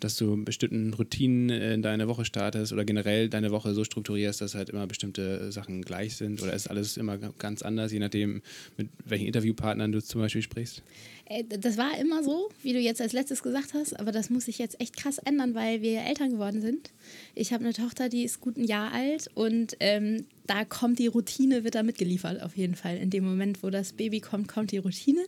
dass 0.00 0.16
du 0.16 0.42
bestimmten 0.44 0.92
Routinen 0.92 1.50
in 1.50 1.82
deine 1.82 2.08
Woche 2.08 2.24
startest 2.24 2.72
oder 2.72 2.84
generell 2.84 3.28
deine 3.28 3.50
Woche 3.50 3.74
so 3.74 3.84
strukturierst, 3.84 4.40
dass 4.40 4.54
halt 4.54 4.70
immer 4.70 4.86
bestimmte 4.86 5.50
Sachen 5.52 5.82
gleich 5.82 6.16
sind 6.16 6.42
oder 6.42 6.52
ist 6.52 6.68
alles 6.68 6.96
immer 6.96 7.16
ganz 7.16 7.62
anders, 7.62 7.92
je 7.92 7.98
nachdem, 7.98 8.42
mit 8.76 8.88
welchen 9.04 9.26
Interviewpartnern 9.26 9.92
du 9.92 10.02
zum 10.02 10.20
Beispiel 10.20 10.42
sprichst? 10.42 10.82
Äh, 11.26 11.44
das 11.44 11.76
war 11.76 11.98
immer 11.98 12.22
so, 12.22 12.50
wie 12.62 12.72
du 12.72 12.78
jetzt 12.78 13.00
als 13.00 13.12
letztes 13.12 13.42
gesagt 13.42 13.74
hast, 13.74 13.98
aber 13.98 14.12
das 14.12 14.30
muss 14.30 14.44
sich 14.44 14.58
jetzt 14.58 14.80
echt 14.80 14.96
krass 14.96 15.18
ändern, 15.18 15.54
weil 15.54 15.82
wir 15.82 16.02
Eltern 16.02 16.30
geworden 16.30 16.60
sind. 16.60 16.90
Ich 17.34 17.52
habe 17.52 17.64
eine 17.64 17.72
Tochter, 17.72 18.08
die 18.08 18.24
ist 18.24 18.40
gut 18.40 18.56
ein 18.56 18.64
Jahr 18.64 18.92
alt 18.92 19.28
und 19.34 19.76
ähm, 19.80 20.26
da 20.46 20.64
kommt 20.64 20.98
die 20.98 21.06
Routine, 21.06 21.64
wird 21.64 21.74
da 21.74 21.82
mitgeliefert 21.82 22.42
auf 22.42 22.56
jeden 22.56 22.74
Fall. 22.74 22.98
In 22.98 23.10
dem 23.10 23.24
Moment, 23.24 23.62
wo 23.62 23.70
das 23.70 23.94
Baby 23.94 24.20
kommt, 24.20 24.48
kommt 24.48 24.72
die 24.72 24.78
Routine. 24.78 25.24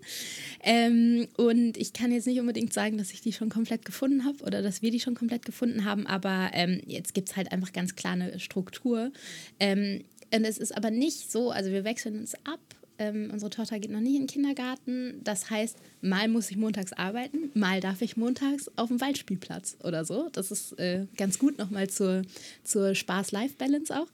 Ähm, 0.62 1.26
und 1.37 1.76
ich 1.76 1.93
kann 1.93 2.12
jetzt 2.12 2.26
nicht 2.26 2.41
unbedingt 2.41 2.73
sagen, 2.73 2.99
dass 2.99 3.12
ich 3.12 3.23
die 3.23 3.33
schon 3.33 3.49
komplett 3.49 3.85
gefunden 3.85 4.25
habe 4.25 4.43
oder 4.45 4.62
dass 4.62 4.83
wir 4.83 4.91
die 4.91 5.00
schon 5.00 5.15
komplett 5.15 5.45
gefunden 5.45 5.85
haben, 5.85 6.07
aber 6.07 6.50
ähm, 6.53 6.83
jetzt 6.87 7.15
gibt 7.15 7.31
es 7.31 7.37
halt 7.37 7.53
einfach 7.53 7.73
ganz 7.73 7.97
klar 7.97 8.12
eine 8.12 8.38
Struktur. 8.38 9.12
Ähm, 9.59 10.05
und 10.35 10.45
es 10.45 10.59
ist 10.59 10.76
aber 10.76 10.91
nicht 10.91 11.31
so, 11.31 11.50
also 11.50 11.71
wir 11.71 11.85
wechseln 11.85 12.19
uns 12.19 12.35
ab 12.45 12.61
ähm, 12.99 13.31
unsere 13.33 13.50
Tochter 13.50 13.79
geht 13.79 13.91
noch 13.91 14.00
nicht 14.00 14.15
in 14.15 14.23
den 14.23 14.26
Kindergarten. 14.26 15.21
Das 15.25 15.50
heißt, 15.50 15.76
mal 16.00 16.29
muss 16.29 16.50
ich 16.50 16.57
montags 16.57 16.93
arbeiten, 16.93 17.50
mal 17.55 17.81
darf 17.81 18.03
ich 18.03 18.17
montags 18.17 18.71
auf 18.76 18.88
dem 18.88 19.00
Waldspielplatz 19.00 19.76
oder 19.85 20.05
so. 20.05 20.29
Das 20.33 20.50
ist 20.50 20.79
äh, 20.79 21.07
ganz 21.17 21.38
gut 21.38 21.59
nochmal 21.59 21.88
zur, 21.88 22.23
zur 22.65 22.95
Spaß-Life-Balance 22.95 23.95
auch. 23.95 24.09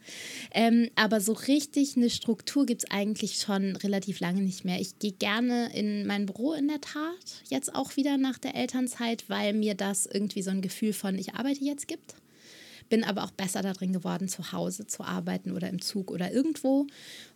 Ähm, 0.53 0.91
aber 0.95 1.21
so 1.21 1.33
richtig 1.33 1.97
eine 1.97 2.11
Struktur 2.11 2.67
gibt 2.67 2.85
es 2.85 2.91
eigentlich 2.91 3.37
schon 3.37 3.77
relativ 3.77 4.21
lange 4.21 4.43
nicht 4.43 4.65
mehr. 4.65 4.81
Ich 4.81 4.99
gehe 4.99 5.13
gerne 5.13 5.75
in 5.75 6.07
mein 6.07 6.27
Büro 6.27 6.53
in 6.53 6.69
der 6.69 6.81
Tat, 6.81 7.43
jetzt 7.49 7.75
auch 7.75 7.97
wieder 7.97 8.19
nach 8.19 8.39
der 8.39 8.55
Elternzeit, 8.55 9.25
weil 9.29 9.53
mir 9.53 9.75
das 9.75 10.07
irgendwie 10.07 10.43
so 10.43 10.51
ein 10.51 10.63
Gefühl 10.63 10.93
von, 10.93 11.19
ich 11.19 11.35
arbeite 11.35 11.65
jetzt 11.65 11.89
gibt 11.89 12.15
bin 12.93 13.05
aber 13.05 13.25
auch 13.25 13.31
besser 13.31 13.63
darin 13.63 13.95
geworden, 13.95 14.29
zu 14.29 14.53
Hause 14.53 14.87
zu 14.87 15.03
arbeiten 15.03 15.53
oder 15.53 15.71
im 15.71 15.81
Zug 15.81 16.11
oder 16.11 16.31
irgendwo. 16.31 16.87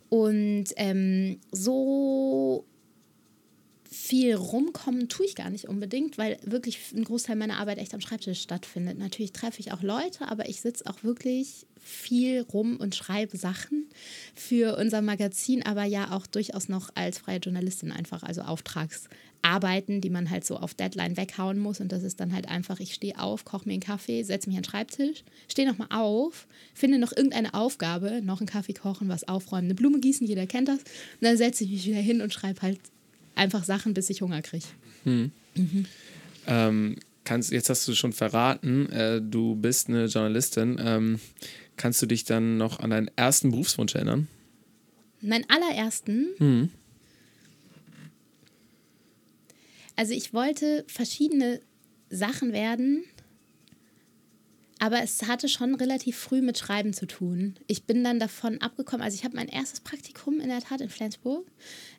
Und 0.09 0.65
ähm, 0.77 1.39
so 1.51 2.65
viel 3.89 4.35
rumkommen 4.35 5.09
tue 5.09 5.25
ich 5.25 5.35
gar 5.35 5.49
nicht 5.49 5.67
unbedingt, 5.67 6.17
weil 6.17 6.37
wirklich 6.43 6.79
ein 6.93 7.03
Großteil 7.03 7.35
meiner 7.35 7.57
Arbeit 7.57 7.77
echt 7.77 7.93
am 7.93 8.01
Schreibtisch 8.01 8.41
stattfindet. 8.41 8.97
Natürlich 8.97 9.31
treffe 9.31 9.59
ich 9.59 9.71
auch 9.71 9.81
Leute, 9.81 10.27
aber 10.27 10.49
ich 10.49 10.61
sitze 10.61 10.85
auch 10.87 11.03
wirklich 11.03 11.66
viel 11.87 12.41
rum 12.41 12.77
und 12.77 12.95
schreibe 12.95 13.37
Sachen 13.37 13.85
für 14.35 14.77
unser 14.77 15.01
Magazin, 15.01 15.65
aber 15.65 15.85
ja 15.85 16.11
auch 16.11 16.27
durchaus 16.27 16.69
noch 16.69 16.89
als 16.95 17.17
freie 17.17 17.39
Journalistin 17.39 17.91
einfach, 17.91 18.23
also 18.23 18.41
Auftragsarbeiten, 18.41 20.01
die 20.01 20.09
man 20.09 20.29
halt 20.29 20.45
so 20.45 20.57
auf 20.57 20.73
Deadline 20.73 21.17
weghauen 21.17 21.57
muss. 21.57 21.79
Und 21.79 21.91
das 21.91 22.03
ist 22.03 22.19
dann 22.19 22.33
halt 22.33 22.49
einfach, 22.49 22.79
ich 22.79 22.93
stehe 22.93 23.17
auf, 23.19 23.45
koche 23.45 23.67
mir 23.67 23.73
einen 23.73 23.81
Kaffee, 23.81 24.23
setze 24.23 24.49
mich 24.49 24.57
an 24.57 24.63
den 24.63 24.69
Schreibtisch, 24.69 25.23
stehe 25.47 25.67
nochmal 25.67 25.87
auf, 25.89 26.47
finde 26.73 26.99
noch 26.99 27.15
irgendeine 27.15 27.53
Aufgabe, 27.53 28.21
noch 28.21 28.41
einen 28.41 28.47
Kaffee 28.47 28.73
kochen, 28.73 29.07
was 29.07 29.27
aufräumen, 29.27 29.65
eine 29.65 29.75
Blume 29.75 29.99
gießen, 29.99 30.27
jeder 30.27 30.45
kennt 30.45 30.67
das. 30.67 30.79
Und 30.79 31.21
dann 31.21 31.37
setze 31.37 31.63
ich 31.63 31.71
mich 31.71 31.85
wieder 31.85 32.01
hin 32.01 32.21
und 32.21 32.33
schreibe 32.33 32.61
halt 32.61 32.79
einfach 33.35 33.63
Sachen, 33.63 33.93
bis 33.93 34.09
ich 34.09 34.21
Hunger 34.21 34.41
kriege. 34.41 34.65
Hm. 35.03 35.31
Mhm. 35.55 35.85
Ähm, 36.47 36.95
kannst, 37.23 37.51
jetzt 37.51 37.69
hast 37.69 37.87
du 37.87 37.93
schon 37.93 38.13
verraten, 38.13 38.89
äh, 38.91 39.21
du 39.21 39.55
bist 39.55 39.89
eine 39.89 40.05
Journalistin. 40.05 40.77
Ähm, 40.79 41.19
kannst 41.77 42.01
du 42.01 42.05
dich 42.05 42.25
dann 42.25 42.57
noch 42.57 42.79
an 42.79 42.89
deinen 42.89 43.09
ersten 43.15 43.51
Berufswunsch 43.51 43.95
erinnern? 43.95 44.27
Meinen 45.21 45.45
allerersten? 45.49 46.27
Hm. 46.37 46.69
Also 49.95 50.13
ich 50.13 50.33
wollte 50.33 50.85
verschiedene 50.87 51.59
Sachen 52.09 52.53
werden, 52.53 53.03
aber 54.79 55.01
es 55.01 55.23
hatte 55.23 55.49
schon 55.49 55.73
relativ 55.73 56.15
früh 56.17 56.41
mit 56.41 56.57
Schreiben 56.57 56.93
zu 56.93 57.07
tun. 57.07 57.55
Ich 57.65 57.83
bin 57.85 58.03
dann 58.03 58.19
davon 58.19 58.61
abgekommen, 58.61 59.03
also 59.03 59.15
ich 59.15 59.23
habe 59.23 59.35
mein 59.35 59.47
erstes 59.47 59.79
Praktikum 59.79 60.39
in 60.39 60.49
der 60.49 60.61
Tat 60.61 60.81
in 60.81 60.89
Flensburg, 60.89 61.47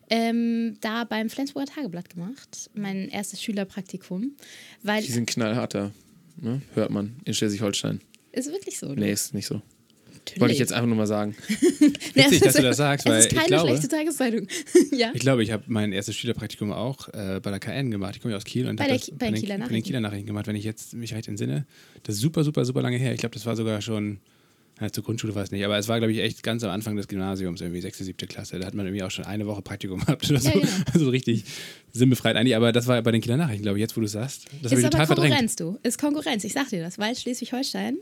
ähm, 0.09 0.77
da 0.79 1.03
beim 1.03 1.29
Flensburger 1.29 1.73
Tageblatt 1.73 2.09
gemacht, 2.09 2.69
mein 2.73 3.09
erstes 3.09 3.41
Schülerpraktikum. 3.41 4.31
Weil 4.81 5.03
Die 5.03 5.11
sind 5.11 5.29
knallharter, 5.29 5.91
ne? 6.37 6.61
hört 6.75 6.91
man 6.91 7.17
in 7.25 7.33
Schleswig-Holstein. 7.33 7.99
Ist 8.31 8.51
wirklich 8.51 8.77
so. 8.79 8.87
oder? 8.87 8.99
Nee, 9.01 9.11
ist 9.11 9.33
nicht 9.33 9.45
so. 9.47 9.61
Natürlich. 10.13 10.41
Wollte 10.41 10.53
ich 10.53 10.59
jetzt 10.59 10.73
einfach 10.73 10.87
nur 10.87 10.97
mal 10.97 11.07
sagen. 11.07 11.35
Witzig, 12.13 12.41
dass 12.41 12.53
du 12.55 12.61
das 12.61 12.77
sagst, 12.77 13.05
es 13.05 13.11
weil 13.11 13.19
ist 13.19 13.25
ich 13.31 13.35
keine 13.35 13.47
glaube, 13.47 13.67
schlechte 13.69 13.87
Tageszeitung. 13.87 14.47
ja. 14.91 15.11
ich 15.13 15.21
glaube, 15.21 15.43
ich 15.43 15.51
habe 15.51 15.63
mein 15.67 15.91
erstes 15.91 16.15
Schülerpraktikum 16.15 16.71
auch 16.71 17.07
äh, 17.13 17.39
bei 17.41 17.49
der 17.51 17.59
KN 17.59 17.89
gemacht. 17.89 18.15
Ich 18.15 18.21
komme 18.21 18.33
ja 18.33 18.37
aus 18.37 18.43
Kiel 18.43 18.67
und 18.67 18.75
Bei 18.75 18.83
habe 18.83 18.91
der 18.93 18.97
das 18.99 19.05
Ki- 19.07 19.13
bei 19.17 19.31
den 19.31 19.35
Kieler 19.35 19.47
bei 19.47 19.53
den 19.55 19.59
Nachrichten. 19.61 19.83
Kieler 19.87 19.99
Nachrichten 20.01 20.27
gemacht, 20.27 20.47
wenn 20.47 20.55
ich 20.55 20.65
jetzt 20.65 20.93
mich 20.93 21.13
recht 21.13 21.27
entsinne. 21.27 21.65
Das 22.03 22.15
ist 22.15 22.21
super, 22.21 22.43
super, 22.43 22.65
super 22.65 22.81
lange 22.81 22.97
her. 22.97 23.13
Ich 23.13 23.19
glaube, 23.19 23.33
das 23.33 23.45
war 23.45 23.55
sogar 23.55 23.81
schon, 23.81 24.19
na, 24.79 24.91
zur 24.91 25.03
Grundschule 25.03 25.33
war 25.33 25.43
es 25.43 25.51
nicht, 25.51 25.63
aber 25.65 25.77
es 25.77 25.87
war, 25.87 25.97
glaube 25.99 26.11
ich, 26.13 26.19
echt 26.19 26.43
ganz 26.43 26.63
am 26.63 26.69
Anfang 26.69 26.95
des 26.95 27.07
Gymnasiums, 27.07 27.61
irgendwie 27.61 27.81
sechste, 27.81 28.03
siebte 28.03 28.27
Klasse. 28.27 28.59
Da 28.59 28.67
hat 28.67 28.73
man 28.75 28.85
irgendwie 28.85 29.03
auch 29.03 29.11
schon 29.11 29.25
eine 29.25 29.47
Woche 29.47 29.61
Praktikum 29.61 29.99
gehabt 30.05 30.29
oder 30.29 30.39
so. 30.39 30.49
Ja, 30.49 30.55
genau. 30.55 30.67
Also 30.93 31.09
richtig 31.09 31.45
sinnbefreit 31.91 32.35
eigentlich. 32.35 32.55
Aber 32.55 32.71
das 32.71 32.85
war 32.87 33.01
bei 33.01 33.11
den 33.11 33.21
Kieler 33.21 33.37
Nachrichten, 33.37 33.63
glaube 33.63 33.77
ich, 33.79 33.81
jetzt, 33.81 33.95
wo 33.95 34.01
du 34.01 34.05
es 34.05 34.11
sagst. 34.11 34.45
Das 34.61 34.71
habe 34.71 34.75
Ist 34.75 34.79
ich 34.79 34.83
total 34.89 35.01
aber 35.01 35.07
verdrängt. 35.07 35.31
Konkurrenz, 35.33 35.55
du. 35.55 35.79
Ist 35.81 35.97
Konkurrenz, 35.97 36.43
ich 36.43 36.53
sag 36.53 36.69
dir 36.69 36.81
das, 36.83 36.99
weil 36.99 37.15
Schleswig-Holstein, 37.15 37.97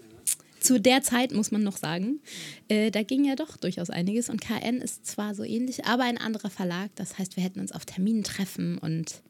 zu 0.59 0.79
der 0.79 1.01
Zeit 1.01 1.33
muss 1.33 1.51
man 1.51 1.63
noch 1.63 1.77
sagen, 1.77 2.19
äh, 2.67 2.91
da 2.91 3.03
ging 3.03 3.25
ja 3.25 3.35
doch 3.35 3.57
durchaus 3.57 3.89
einiges 3.89 4.29
und 4.29 4.41
KN 4.41 4.81
ist 4.81 5.05
zwar 5.05 5.35
so 5.35 5.43
ähnlich, 5.43 5.85
aber 5.85 6.03
ein 6.03 6.17
anderer 6.17 6.49
Verlag. 6.49 6.89
Das 6.95 7.17
heißt, 7.17 7.35
wir 7.35 7.43
hätten 7.43 7.59
uns 7.59 7.71
auf 7.71 7.85
Terminen 7.85 8.23
treffen 8.23 8.77
und 8.77 9.21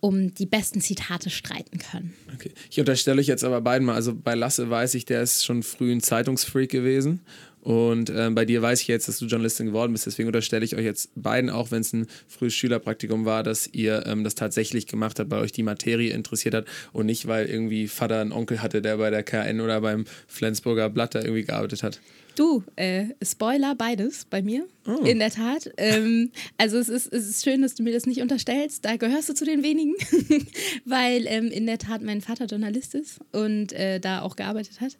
um 0.00 0.34
die 0.34 0.46
besten 0.46 0.80
Zitate 0.80 1.30
streiten 1.30 1.78
können. 1.78 2.14
Okay. 2.34 2.52
Ich 2.70 2.78
unterstelle 2.78 3.20
euch 3.20 3.26
jetzt 3.26 3.44
aber 3.44 3.60
beiden 3.60 3.86
mal, 3.86 3.94
also 3.94 4.14
bei 4.14 4.34
Lasse 4.34 4.68
weiß 4.68 4.94
ich, 4.94 5.04
der 5.04 5.22
ist 5.22 5.44
schon 5.44 5.62
früh 5.62 5.90
ein 5.90 6.00
Zeitungsfreak 6.00 6.70
gewesen. 6.70 7.20
Und 7.66 8.10
ähm, 8.10 8.36
bei 8.36 8.44
dir 8.44 8.62
weiß 8.62 8.80
ich 8.82 8.86
jetzt, 8.86 9.08
dass 9.08 9.18
du 9.18 9.26
Journalistin 9.26 9.66
geworden 9.66 9.90
bist. 9.90 10.06
Deswegen 10.06 10.28
unterstelle 10.28 10.64
ich 10.64 10.76
euch 10.76 10.84
jetzt 10.84 11.10
beiden, 11.16 11.50
auch 11.50 11.72
wenn 11.72 11.80
es 11.80 11.92
ein 11.92 12.06
frühes 12.28 12.54
Schülerpraktikum 12.54 13.24
war, 13.24 13.42
dass 13.42 13.66
ihr 13.66 14.06
ähm, 14.06 14.22
das 14.22 14.36
tatsächlich 14.36 14.86
gemacht 14.86 15.18
habt, 15.18 15.32
weil 15.32 15.40
euch 15.40 15.50
die 15.50 15.64
Materie 15.64 16.12
interessiert 16.12 16.54
hat 16.54 16.66
und 16.92 17.06
nicht, 17.06 17.26
weil 17.26 17.46
irgendwie 17.46 17.88
Vater 17.88 18.20
einen 18.20 18.30
Onkel 18.30 18.62
hatte, 18.62 18.82
der 18.82 18.98
bei 18.98 19.10
der 19.10 19.24
KN 19.24 19.60
oder 19.60 19.80
beim 19.80 20.04
Flensburger 20.28 20.88
Blatt 20.90 21.16
da 21.16 21.22
irgendwie 21.22 21.42
gearbeitet 21.42 21.82
hat. 21.82 22.00
Du, 22.36 22.62
äh, 22.76 23.06
Spoiler, 23.20 23.74
beides 23.74 24.26
bei 24.26 24.42
mir. 24.42 24.68
Oh. 24.86 25.02
In 25.04 25.18
der 25.18 25.30
Tat. 25.30 25.68
Ähm, 25.76 26.30
also 26.58 26.78
es 26.78 26.88
ist, 26.88 27.12
es 27.12 27.28
ist 27.28 27.42
schön, 27.42 27.62
dass 27.62 27.74
du 27.74 27.82
mir 27.82 27.92
das 27.92 28.06
nicht 28.06 28.20
unterstellst. 28.20 28.84
Da 28.84 28.96
gehörst 28.96 29.28
du 29.28 29.34
zu 29.34 29.44
den 29.44 29.64
wenigen, 29.64 29.94
weil 30.84 31.26
ähm, 31.26 31.48
in 31.48 31.66
der 31.66 31.78
Tat 31.78 32.02
mein 32.02 32.20
Vater 32.20 32.44
Journalist 32.44 32.94
ist 32.94 33.18
und 33.32 33.72
äh, 33.72 33.98
da 33.98 34.20
auch 34.20 34.36
gearbeitet 34.36 34.80
hat. 34.80 34.98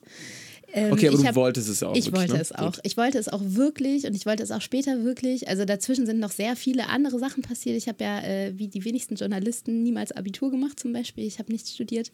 Ähm, 0.76 0.92
Okay, 0.92 1.09
aber 1.09 1.16
du 1.16 1.25
hab- 1.25 1.35
wolltest 1.35 1.68
es 1.68 1.83
auch. 1.83 1.97
Ich 1.97 2.04
wirklich, 2.06 2.21
wollte 2.21 2.35
ne? 2.35 2.40
es 2.40 2.52
auch. 2.52 2.73
Gut. 2.75 2.80
Ich 2.85 2.97
wollte 2.97 3.18
es 3.18 3.28
auch 3.28 3.40
wirklich 3.42 4.04
und 4.06 4.14
ich 4.14 4.26
wollte 4.26 4.42
es 4.42 4.50
auch 4.52 4.61
später 4.61 5.02
wirklich. 5.04 5.49
Also 5.49 5.64
dazwischen 5.64 6.04
sind 6.06 6.21
noch 6.21 6.30
sehr 6.30 6.54
viele 6.54 6.88
andere 6.88 7.18
Sachen 7.18 7.42
passiert. 7.42 7.76
Ich 7.76 7.88
habe 7.88 8.04
ja, 8.04 8.21
äh, 8.23 8.52
wie 8.59 8.68
die 8.68 8.85
wenigsten 8.85 9.14
Journalisten, 9.16 9.83
niemals 9.83 10.12
Abitur 10.12 10.50
gemacht 10.50 10.78
zum 10.78 10.92
Beispiel. 10.92 11.25
Ich 11.25 11.38
habe 11.38 11.50
nicht 11.50 11.66
studiert. 11.66 12.11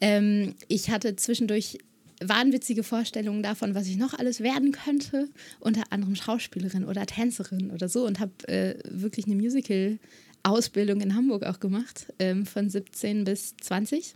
Ähm, 0.00 0.54
ich 0.66 0.90
hatte 0.90 1.14
zwischendurch 1.16 1.76
wahnwitzige 2.22 2.82
Vorstellungen 2.82 3.42
davon, 3.42 3.74
was 3.74 3.86
ich 3.86 3.96
noch 3.96 4.14
alles 4.14 4.40
werden 4.40 4.72
könnte. 4.72 5.28
Unter 5.60 5.82
anderem 5.90 6.14
Schauspielerin 6.14 6.84
oder 6.86 7.04
Tänzerin 7.06 7.70
oder 7.70 7.88
so 7.88 8.06
und 8.06 8.18
habe 8.18 8.32
äh, 8.48 8.74
wirklich 8.84 9.26
eine 9.26 9.36
Musical-Ausbildung 9.36 11.00
in 11.00 11.14
Hamburg 11.14 11.44
auch 11.44 11.60
gemacht, 11.60 12.12
ähm, 12.18 12.46
von 12.46 12.68
17 12.70 13.24
bis 13.24 13.54
20. 13.60 14.14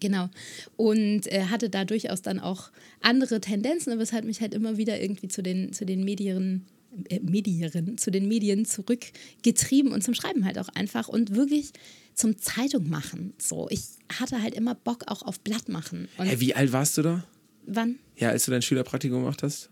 Genau. 0.00 0.28
Und 0.76 1.30
äh, 1.32 1.44
hatte 1.50 1.70
da 1.70 1.84
durchaus 1.84 2.22
dann 2.22 2.40
auch 2.40 2.70
andere 3.00 3.40
Tendenzen, 3.40 3.92
aber 3.92 4.02
es 4.02 4.12
hat 4.12 4.24
mich 4.24 4.40
halt 4.40 4.54
immer 4.54 4.76
wieder 4.76 5.00
irgendwie 5.00 5.28
zu 5.28 5.42
den, 5.42 5.72
zu 5.72 5.84
den 5.84 6.04
Medien, 6.04 6.66
äh, 7.08 7.20
Medien, 7.20 7.98
zu 7.98 8.10
den 8.10 8.28
Medien 8.28 8.64
zurückgetrieben 8.64 9.92
und 9.92 10.02
zum 10.02 10.14
Schreiben 10.14 10.44
halt 10.44 10.58
auch 10.58 10.68
einfach 10.68 11.08
und 11.08 11.34
wirklich 11.34 11.72
zum 12.14 12.38
Zeitung 12.38 12.88
machen. 12.88 13.34
So, 13.38 13.68
ich 13.70 13.82
hatte 14.18 14.40
halt 14.42 14.54
immer 14.54 14.74
Bock 14.74 15.04
auch 15.08 15.22
auf 15.22 15.40
Blatt 15.40 15.68
machen. 15.68 16.08
Hä, 16.18 16.36
wie 16.38 16.54
alt 16.54 16.72
warst 16.72 16.96
du 16.98 17.02
da? 17.02 17.24
wann? 17.66 17.98
Ja, 18.16 18.30
als 18.30 18.44
du 18.44 18.50
dein 18.50 18.62
Schülerpraktikum 18.62 19.20
gemacht 19.20 19.42
hast? 19.42 19.70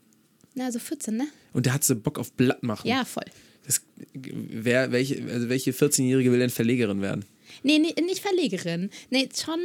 Na, 0.54 0.66
also 0.66 0.78
14, 0.78 1.16
ne? 1.16 1.28
Und 1.52 1.66
da 1.66 1.72
hattest 1.72 1.90
du 1.90 1.94
Bock 1.96 2.18
auf 2.18 2.32
Blatt 2.32 2.62
machen. 2.62 2.86
Ja, 2.88 3.04
voll. 3.04 3.24
Das, 3.64 3.82
wer, 4.12 4.92
welche, 4.92 5.22
also 5.30 5.48
welche 5.48 5.70
14-Jährige 5.70 6.32
will 6.32 6.40
denn 6.40 6.50
Verlegerin 6.50 7.00
werden? 7.00 7.24
Nee, 7.62 7.78
nee, 7.78 7.94
nicht 8.02 8.20
Verlegerin. 8.20 8.90
Nee, 9.10 9.28
schon 9.34 9.60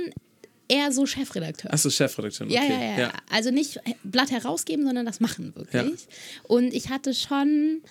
eher 0.67 0.91
so 0.91 1.05
Chefredakteur. 1.05 1.73
Achso, 1.73 1.89
Chefredakteurin. 1.89 2.53
Ja, 2.53 2.61
okay. 2.61 2.73
ja, 2.73 2.81
ja, 2.81 2.99
ja. 2.99 3.13
Also 3.31 3.51
nicht 3.51 3.79
Blatt 4.03 4.31
herausgeben, 4.31 4.85
sondern 4.85 5.05
das 5.05 5.19
machen 5.19 5.53
wirklich. 5.55 6.07
Und 6.43 6.73
ich 6.73 6.89
hatte 6.89 7.13
schon 7.13 7.81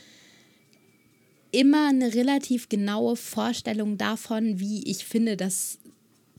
immer 1.52 1.88
eine 1.88 2.14
relativ 2.14 2.68
genaue 2.68 3.16
Vorstellung 3.16 3.96
davon, 3.96 4.60
wie 4.60 4.82
ich 4.90 5.04
finde, 5.04 5.36
dass 5.36 5.78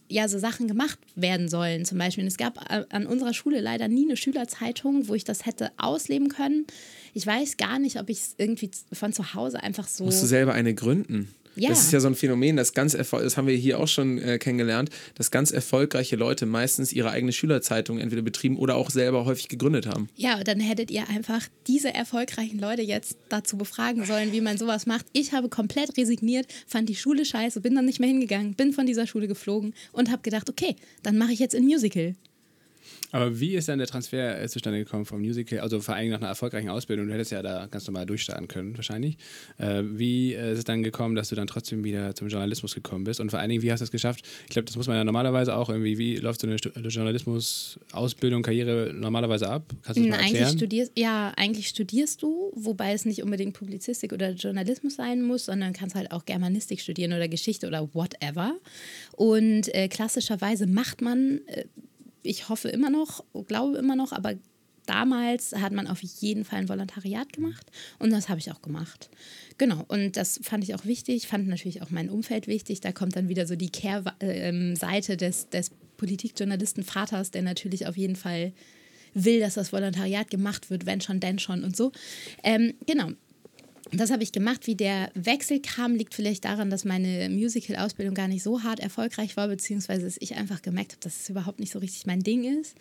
ja 0.09 0.27
so 0.27 0.39
Sachen 0.39 0.67
gemacht 0.67 0.99
werden 1.15 1.49
sollen. 1.49 1.85
Zum 1.85 1.97
Beispiel, 1.97 2.25
es 2.27 2.37
gab 2.37 2.71
an 2.71 3.07
unserer 3.07 3.33
Schule 3.33 3.59
leider 3.59 3.87
nie 3.87 4.05
eine 4.05 4.15
Schülerzeitung, 4.15 5.07
wo 5.07 5.15
ich 5.15 5.23
das 5.23 5.45
hätte 5.45 5.71
ausleben 5.77 6.29
können. 6.29 6.65
Ich 7.13 7.25
weiß 7.25 7.57
gar 7.57 7.79
nicht, 7.79 7.99
ob 7.99 8.09
ich 8.09 8.19
es 8.19 8.35
irgendwie 8.37 8.71
von 8.93 9.11
zu 9.11 9.33
Hause 9.33 9.61
einfach 9.63 9.87
so. 9.87 10.05
Musst 10.05 10.23
du 10.23 10.27
selber 10.27 10.53
eine 10.53 10.73
gründen? 10.73 11.33
Ja. 11.57 11.69
Das 11.69 11.81
ist 11.81 11.91
ja 11.91 11.99
so 11.99 12.07
ein 12.07 12.15
Phänomen, 12.15 12.55
das 12.55 12.73
ganz 12.73 12.93
das 12.93 13.37
haben 13.37 13.47
wir 13.47 13.55
hier 13.55 13.79
auch 13.79 13.87
schon 13.87 14.17
äh, 14.17 14.37
kennengelernt, 14.37 14.89
dass 15.15 15.31
ganz 15.31 15.51
erfolgreiche 15.51 16.15
Leute 16.15 16.45
meistens 16.45 16.93
ihre 16.93 17.11
eigene 17.11 17.31
Schülerzeitung 17.31 17.99
entweder 17.99 18.21
betrieben 18.21 18.57
oder 18.57 18.75
auch 18.75 18.89
selber 18.89 19.25
häufig 19.25 19.47
gegründet 19.49 19.87
haben. 19.87 20.09
Ja, 20.15 20.43
dann 20.43 20.59
hättet 20.59 20.91
ihr 20.91 21.09
einfach 21.09 21.47
diese 21.67 21.93
erfolgreichen 21.93 22.59
Leute 22.59 22.81
jetzt 22.81 23.17
dazu 23.29 23.57
befragen 23.57 24.05
sollen, 24.05 24.31
wie 24.31 24.41
man 24.41 24.57
sowas 24.57 24.85
macht. 24.85 25.05
Ich 25.13 25.33
habe 25.33 25.49
komplett 25.49 25.97
resigniert, 25.97 26.47
fand 26.65 26.89
die 26.89 26.95
Schule 26.95 27.25
scheiße, 27.25 27.61
bin 27.61 27.75
dann 27.75 27.85
nicht 27.85 27.99
mehr 27.99 28.09
hingegangen, 28.09 28.53
bin 28.53 28.73
von 28.73 28.85
dieser 28.85 29.07
Schule 29.07 29.27
geflogen 29.27 29.73
und 29.91 30.11
habe 30.11 30.21
gedacht, 30.21 30.49
okay, 30.49 30.75
dann 31.03 31.17
mache 31.17 31.33
ich 31.33 31.39
jetzt 31.39 31.55
ein 31.55 31.63
Musical. 31.63 32.15
Aber 33.11 33.39
wie 33.39 33.55
ist 33.55 33.69
dann 33.69 33.77
der 33.77 33.87
Transfer 33.87 34.41
äh, 34.41 34.47
zustande 34.49 34.79
gekommen 34.79 35.05
vom 35.05 35.21
Musical, 35.21 35.59
also 35.59 35.79
vor 35.79 35.95
allem 35.95 36.09
nach 36.09 36.19
einer 36.19 36.27
erfolgreichen 36.27 36.69
Ausbildung? 36.69 37.07
Du 37.07 37.13
hättest 37.13 37.31
ja 37.31 37.41
da 37.41 37.67
ganz 37.67 37.87
normal 37.87 38.05
durchstarten 38.05 38.47
können, 38.47 38.75
wahrscheinlich. 38.75 39.17
Äh, 39.57 39.83
wie 39.85 40.33
äh, 40.33 40.51
ist 40.51 40.57
es 40.59 40.63
dann 40.65 40.83
gekommen, 40.83 41.15
dass 41.15 41.29
du 41.29 41.35
dann 41.35 41.47
trotzdem 41.47 41.83
wieder 41.83 42.15
zum 42.15 42.27
Journalismus 42.27 42.75
gekommen 42.75 43.05
bist? 43.05 43.19
Und 43.19 43.29
vor 43.29 43.39
allen 43.39 43.49
Dingen, 43.49 43.61
wie 43.63 43.71
hast 43.71 43.79
du 43.79 43.85
es 43.85 43.91
geschafft? 43.91 44.25
Ich 44.43 44.49
glaube, 44.49 44.65
das 44.65 44.75
muss 44.75 44.87
man 44.87 44.97
ja 44.97 45.03
normalerweise 45.03 45.55
auch 45.55 45.69
irgendwie, 45.69 45.97
wie 45.97 46.17
läuft 46.17 46.41
so 46.41 46.47
eine 46.47 46.57
Stu- 46.57 46.71
Journalismus-Ausbildung, 46.77 48.41
Karriere 48.43 48.93
normalerweise 48.93 49.49
ab? 49.49 49.63
Kannst 49.83 49.99
du 49.99 50.03
das 50.03 50.09
mal 50.09 50.15
Eigentlich 50.17 50.33
erklären? 50.33 50.57
studierst, 50.57 50.91
ja, 50.97 51.33
eigentlich 51.37 51.67
studierst 51.69 52.21
du, 52.21 52.51
wobei 52.55 52.93
es 52.93 53.05
nicht 53.05 53.23
unbedingt 53.23 53.53
Publizistik 53.53 54.13
oder 54.13 54.31
Journalismus 54.31 54.95
sein 54.95 55.21
muss, 55.21 55.45
sondern 55.45 55.73
kannst 55.73 55.95
halt 55.95 56.11
auch 56.11 56.25
Germanistik 56.25 56.81
studieren 56.81 57.13
oder 57.13 57.27
Geschichte 57.27 57.67
oder 57.67 57.93
whatever. 57.93 58.55
Und 59.13 59.73
äh, 59.73 59.87
klassischerweise 59.87 60.67
macht 60.67 61.01
man, 61.01 61.39
äh, 61.47 61.65
ich 62.27 62.49
hoffe 62.49 62.69
immer 62.69 62.89
noch, 62.89 63.23
glaube 63.47 63.77
immer 63.77 63.95
noch, 63.95 64.11
aber 64.11 64.33
damals 64.85 65.53
hat 65.53 65.73
man 65.73 65.87
auf 65.87 66.01
jeden 66.01 66.45
Fall 66.45 66.59
ein 66.59 66.69
Volontariat 66.69 67.31
gemacht 67.33 67.69
und 67.99 68.11
das 68.11 68.29
habe 68.29 68.39
ich 68.39 68.51
auch 68.51 68.61
gemacht. 68.61 69.09
Genau, 69.57 69.83
und 69.87 70.17
das 70.17 70.39
fand 70.43 70.63
ich 70.63 70.75
auch 70.75 70.85
wichtig, 70.85 71.27
fand 71.27 71.47
natürlich 71.47 71.81
auch 71.81 71.89
mein 71.89 72.09
Umfeld 72.09 72.47
wichtig. 72.47 72.81
Da 72.81 72.91
kommt 72.91 73.15
dann 73.15 73.29
wieder 73.29 73.45
so 73.45 73.55
die 73.55 73.69
Kehrseite 73.69 75.17
des, 75.17 75.49
des 75.49 75.71
Politikjournalisten-Vaters, 75.97 77.31
der 77.31 77.41
natürlich 77.41 77.87
auf 77.87 77.97
jeden 77.97 78.15
Fall 78.15 78.53
will, 79.13 79.39
dass 79.39 79.55
das 79.55 79.73
Volontariat 79.73 80.29
gemacht 80.29 80.69
wird, 80.69 80.85
wenn 80.85 81.01
schon, 81.01 81.19
denn 81.19 81.39
schon 81.39 81.63
und 81.63 81.75
so. 81.75 81.91
Ähm, 82.43 82.73
genau. 82.85 83.11
Das 83.91 84.11
habe 84.11 84.23
ich 84.23 84.31
gemacht. 84.31 84.67
Wie 84.67 84.75
der 84.75 85.11
Wechsel 85.13 85.61
kam, 85.61 85.95
liegt 85.95 86.13
vielleicht 86.13 86.45
daran, 86.45 86.69
dass 86.69 86.85
meine 86.85 87.29
Musical-Ausbildung 87.29 88.15
gar 88.15 88.27
nicht 88.27 88.43
so 88.43 88.63
hart 88.63 88.79
erfolgreich 88.79 89.37
war, 89.37 89.47
beziehungsweise 89.47 90.05
dass 90.05 90.17
ich 90.19 90.35
einfach 90.35 90.61
gemerkt 90.61 90.93
habe, 90.93 91.01
dass 91.01 91.21
es 91.21 91.29
überhaupt 91.29 91.59
nicht 91.59 91.71
so 91.71 91.79
richtig 91.79 92.05
mein 92.05 92.21
Ding 92.21 92.43
ist. 92.59 92.75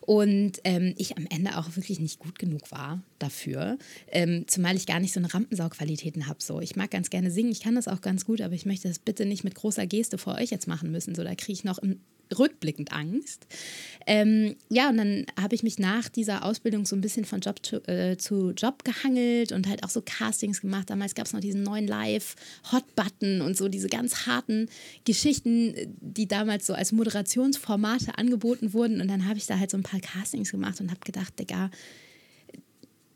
Und 0.00 0.60
ähm, 0.64 0.94
ich 0.96 1.16
am 1.16 1.26
Ende 1.28 1.58
auch 1.58 1.76
wirklich 1.76 2.00
nicht 2.00 2.18
gut 2.18 2.38
genug 2.38 2.70
war 2.70 3.02
dafür. 3.18 3.78
Ähm, 4.08 4.44
zumal 4.46 4.76
ich 4.76 4.86
gar 4.86 5.00
nicht 5.00 5.12
so 5.12 5.20
eine 5.20 5.32
Rampensaugqualitäten 5.32 6.26
habe. 6.26 6.42
So. 6.42 6.60
Ich 6.60 6.76
mag 6.76 6.90
ganz 6.90 7.10
gerne 7.10 7.30
singen, 7.30 7.50
ich 7.50 7.60
kann 7.60 7.74
das 7.74 7.88
auch 7.88 8.00
ganz 8.00 8.24
gut, 8.24 8.40
aber 8.40 8.54
ich 8.54 8.66
möchte 8.66 8.88
das 8.88 8.98
bitte 8.98 9.26
nicht 9.26 9.44
mit 9.44 9.54
großer 9.54 9.86
Geste 9.86 10.18
vor 10.18 10.36
euch 10.36 10.50
jetzt 10.50 10.68
machen 10.68 10.90
müssen. 10.90 11.14
So, 11.14 11.24
da 11.24 11.34
kriege 11.34 11.52
ich 11.52 11.64
noch 11.64 11.78
im 11.78 12.00
rückblickend 12.36 12.92
Angst. 12.92 13.46
Ähm, 14.06 14.56
ja, 14.68 14.88
und 14.88 14.96
dann 14.96 15.26
habe 15.40 15.54
ich 15.54 15.62
mich 15.62 15.78
nach 15.78 16.08
dieser 16.08 16.44
Ausbildung 16.44 16.86
so 16.86 16.96
ein 16.96 17.00
bisschen 17.00 17.24
von 17.24 17.40
Job 17.40 17.64
zu, 17.64 17.86
äh, 17.88 18.16
zu 18.16 18.50
Job 18.50 18.84
gehangelt 18.84 19.52
und 19.52 19.68
halt 19.68 19.84
auch 19.84 19.90
so 19.90 20.02
Castings 20.02 20.60
gemacht. 20.60 20.90
Damals 20.90 21.14
gab 21.14 21.26
es 21.26 21.32
noch 21.32 21.40
diesen 21.40 21.62
neuen 21.62 21.86
Live-Hot-Button 21.86 23.40
und 23.40 23.56
so 23.56 23.68
diese 23.68 23.88
ganz 23.88 24.26
harten 24.26 24.68
Geschichten, 25.04 25.74
die 26.00 26.28
damals 26.28 26.66
so 26.66 26.74
als 26.74 26.92
Moderationsformate 26.92 28.18
angeboten 28.18 28.72
wurden. 28.72 29.00
Und 29.00 29.08
dann 29.08 29.28
habe 29.28 29.38
ich 29.38 29.46
da 29.46 29.58
halt 29.58 29.70
so 29.70 29.76
ein 29.76 29.82
paar 29.82 30.00
Castings 30.00 30.50
gemacht 30.50 30.80
und 30.80 30.90
habe 30.90 31.00
gedacht, 31.04 31.38
Digga, 31.38 31.70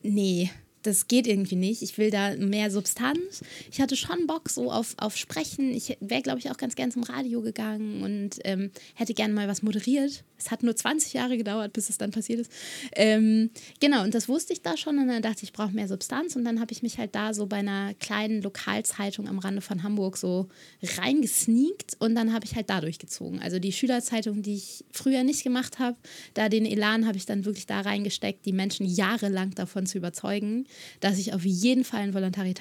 nee, 0.03 0.51
das 0.83 1.09
geht 1.09 1.27
irgendwie 1.27 1.57
nicht. 1.57 1.83
Ich 1.83 1.99
will 1.99 2.11
da 2.11 2.35
mehr 2.37 2.71
Substanz. 2.71 3.43
Ich 3.71 3.81
hatte 3.81 3.97
schon 3.97 4.27
Bock 4.27 4.49
so 4.49 4.73
auf, 4.73 4.95
auf 4.99 5.16
Sprechen. 5.16 5.71
Ich 5.75 5.97
wäre, 6.01 6.23
glaube 6.23 6.38
ich, 6.38 6.51
auch 6.51 6.57
ganz 6.57 6.75
gern 6.75 6.90
zum 6.90 7.03
Radio 7.03 7.43
gegangen 7.43 8.03
und 8.03 8.38
ähm, 8.45 8.71
hätte 8.95 9.14
gerne 9.14 9.35
mal 9.35 9.49
was 9.49 9.62
moderiert. 9.62 10.25
Es 10.38 10.51
hat 10.51 10.62
nur 10.62 10.75
20 10.75 11.12
Jahre 11.12 11.37
gedauert, 11.37 11.75
bis 11.75 11.90
es 11.90 11.99
dann 11.99 12.12
passiert 12.12 12.40
ist. 12.40 12.51
Ähm, 12.93 13.51
genau, 13.79 14.05
und 14.05 14.14
das 14.14 14.29
wusste 14.29 14.55
ich 14.55 14.62
da 14.62 14.79
schon 14.79 14.99
und 14.99 15.09
dann 15.09 15.21
dachte 15.21 15.38
ich, 15.38 15.51
ich 15.51 15.53
brauche 15.53 15.73
mehr 15.73 15.87
Substanz. 15.87 16.35
Und 16.35 16.45
dann 16.45 16.61
habe 16.61 16.73
ich 16.73 16.83
mich 16.83 16.99
halt 16.99 17.14
da 17.14 17.35
so 17.35 17.47
bei 17.47 17.57
einer 17.57 17.93
kleinen 17.95 18.40
Lokalzeitung 18.40 19.29
am 19.29 19.38
Rande 19.38 19.61
von 19.61 19.83
Hamburg 19.83 20.16
so 20.16 20.49
reingesneakt 20.83 21.97
und 21.99 22.14
dann 22.14 22.33
habe 22.33 22.47
ich 22.47 22.57
halt 22.57 22.71
da 22.71 22.81
durchgezogen. 22.81 23.40
Also 23.40 23.59
die 23.59 23.73
Schülerzeitung, 23.73 24.43
die 24.43 24.55
ich 24.55 24.85
früher 24.93 25.25
nicht 25.25 25.45
gemacht 25.45 25.79
habe, 25.79 25.97
da 26.33 26.49
den 26.49 26.64
Elan 26.64 27.07
habe 27.07 27.19
ich 27.19 27.27
dann 27.27 27.45
wirklich 27.45 27.66
da 27.66 27.83
reingesteckt, 27.83 28.47
die 28.47 28.53
Menschen 28.53 28.87
jahrelang 28.87 29.55
davon 29.55 29.85
zu 29.85 29.99
überzeugen 29.99 30.66
dass 31.01 31.19
ich 31.19 31.33
auf 31.35 31.45
jeden 31.45 31.85
Fall 31.85 32.01
einen 32.01 32.15
Volontari 32.15 32.55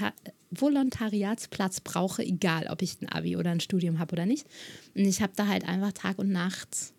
Volontariatsplatz 0.51 1.81
brauche, 1.81 2.23
egal 2.23 2.67
ob 2.69 2.81
ich 2.81 2.99
ein 3.01 3.09
Abi 3.09 3.37
oder 3.37 3.51
ein 3.51 3.59
Studium 3.59 3.99
habe 3.99 4.13
oder 4.13 4.25
nicht. 4.25 4.47
Und 4.95 5.05
ich 5.05 5.21
habe 5.21 5.33
da 5.35 5.47
halt 5.47 5.67
einfach 5.67 5.91
Tag 5.91 6.17
und 6.17 6.31
Nacht 6.31 6.93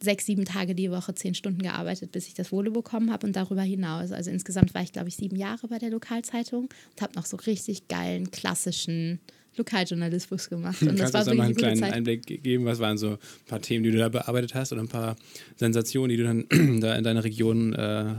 sechs, 0.00 0.26
sieben 0.26 0.44
Tage 0.44 0.74
die 0.74 0.90
Woche, 0.90 1.14
zehn 1.14 1.34
Stunden 1.34 1.62
gearbeitet, 1.62 2.12
bis 2.12 2.28
ich 2.28 2.34
das 2.34 2.52
Wohle 2.52 2.70
bekommen 2.70 3.12
habe 3.12 3.26
und 3.26 3.36
darüber 3.36 3.62
hinaus. 3.62 4.12
Also 4.12 4.30
insgesamt 4.30 4.74
war 4.74 4.82
ich, 4.82 4.92
glaube 4.92 5.08
ich, 5.08 5.16
sieben 5.16 5.36
Jahre 5.36 5.68
bei 5.68 5.78
der 5.78 5.90
Lokalzeitung 5.90 6.68
und 6.90 7.02
habe 7.02 7.14
noch 7.14 7.26
so 7.26 7.36
richtig 7.36 7.88
geilen, 7.88 8.30
klassischen 8.30 9.20
Lokaljournalismus 9.58 10.48
gemacht. 10.48 10.80
Und 10.82 10.98
das 10.98 11.12
Kannst 11.12 11.14
war 11.14 11.24
du 11.24 11.34
mal 11.34 11.44
einen 11.44 11.56
kleinen 11.56 11.80
Zeit. 11.80 11.92
Einblick 11.92 12.26
geben? 12.42 12.64
Was 12.64 12.78
waren 12.78 12.98
so 12.98 13.10
ein 13.10 13.18
paar 13.46 13.60
Themen, 13.60 13.84
die 13.84 13.90
du 13.90 13.98
da 13.98 14.08
bearbeitet 14.08 14.54
hast 14.54 14.72
oder 14.72 14.82
ein 14.82 14.88
paar 14.88 15.16
Sensationen, 15.56 16.08
die 16.08 16.16
du 16.16 16.24
dann 16.24 16.80
da 16.80 16.94
in 16.96 17.04
deiner 17.04 17.24
Region 17.24 17.72
äh, 17.74 18.14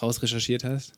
rausrecherchiert 0.00 0.64
hast? 0.64 0.92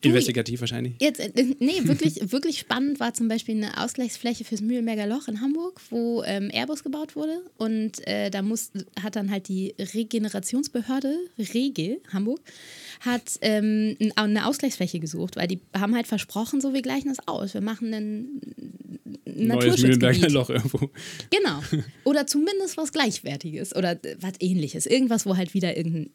Du, 0.00 0.08
Investigativ 0.08 0.60
wahrscheinlich? 0.60 0.94
Jetzt, 1.00 1.20
äh, 1.20 1.30
nee, 1.58 1.80
wirklich, 1.84 2.20
wirklich 2.32 2.58
spannend 2.58 3.00
war 3.00 3.14
zum 3.14 3.28
Beispiel 3.28 3.56
eine 3.56 3.82
Ausgleichsfläche 3.82 4.44
fürs 4.44 4.60
Mühlenberger 4.60 5.06
Loch 5.06 5.28
in 5.28 5.40
Hamburg, 5.40 5.80
wo 5.90 6.22
ähm, 6.24 6.50
Airbus 6.52 6.82
gebaut 6.82 7.16
wurde. 7.16 7.42
Und 7.56 8.06
äh, 8.06 8.30
da 8.30 8.42
muss, 8.42 8.72
hat 9.02 9.16
dann 9.16 9.30
halt 9.30 9.48
die 9.48 9.74
Regenerationsbehörde, 9.78 11.14
Rege 11.38 11.98
Hamburg, 12.12 12.40
hat 13.00 13.38
ähm, 13.40 13.96
eine 14.16 14.46
Ausgleichsfläche 14.46 15.00
gesucht, 15.00 15.36
weil 15.36 15.48
die 15.48 15.60
haben 15.76 15.94
halt 15.94 16.06
versprochen, 16.06 16.60
so 16.60 16.72
wir 16.72 16.82
gleichen 16.82 17.08
das 17.08 17.26
aus. 17.26 17.54
Wir 17.54 17.60
machen 17.60 17.92
ein 17.92 18.40
Neues 19.36 19.82
Mühlenberger 19.82 20.28
Loch 20.30 20.50
irgendwo. 20.50 20.90
Genau. 21.30 21.62
Oder 22.04 22.26
zumindest 22.26 22.76
was 22.76 22.92
Gleichwertiges 22.92 23.74
oder 23.74 23.92
äh, 24.04 24.16
was 24.20 24.34
ähnliches. 24.40 24.86
Irgendwas, 24.86 25.26
wo 25.26 25.36
halt 25.36 25.54
wieder 25.54 25.76
irgendein 25.76 26.10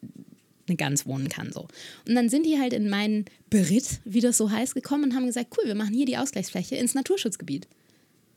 eine 0.72 0.76
Gans 0.76 1.06
wohnen 1.06 1.28
kann. 1.28 1.52
So. 1.52 1.68
Und 2.08 2.14
dann 2.14 2.28
sind 2.28 2.46
die 2.46 2.58
halt 2.58 2.72
in 2.72 2.88
meinen 2.88 3.26
Beritt, 3.50 4.00
wie 4.04 4.20
das 4.20 4.38
so 4.38 4.50
heißt, 4.50 4.74
gekommen 4.74 5.04
und 5.04 5.14
haben 5.14 5.26
gesagt, 5.26 5.56
cool, 5.56 5.66
wir 5.66 5.74
machen 5.74 5.94
hier 5.94 6.06
die 6.06 6.16
Ausgleichsfläche 6.16 6.76
ins 6.76 6.94
Naturschutzgebiet. 6.94 7.68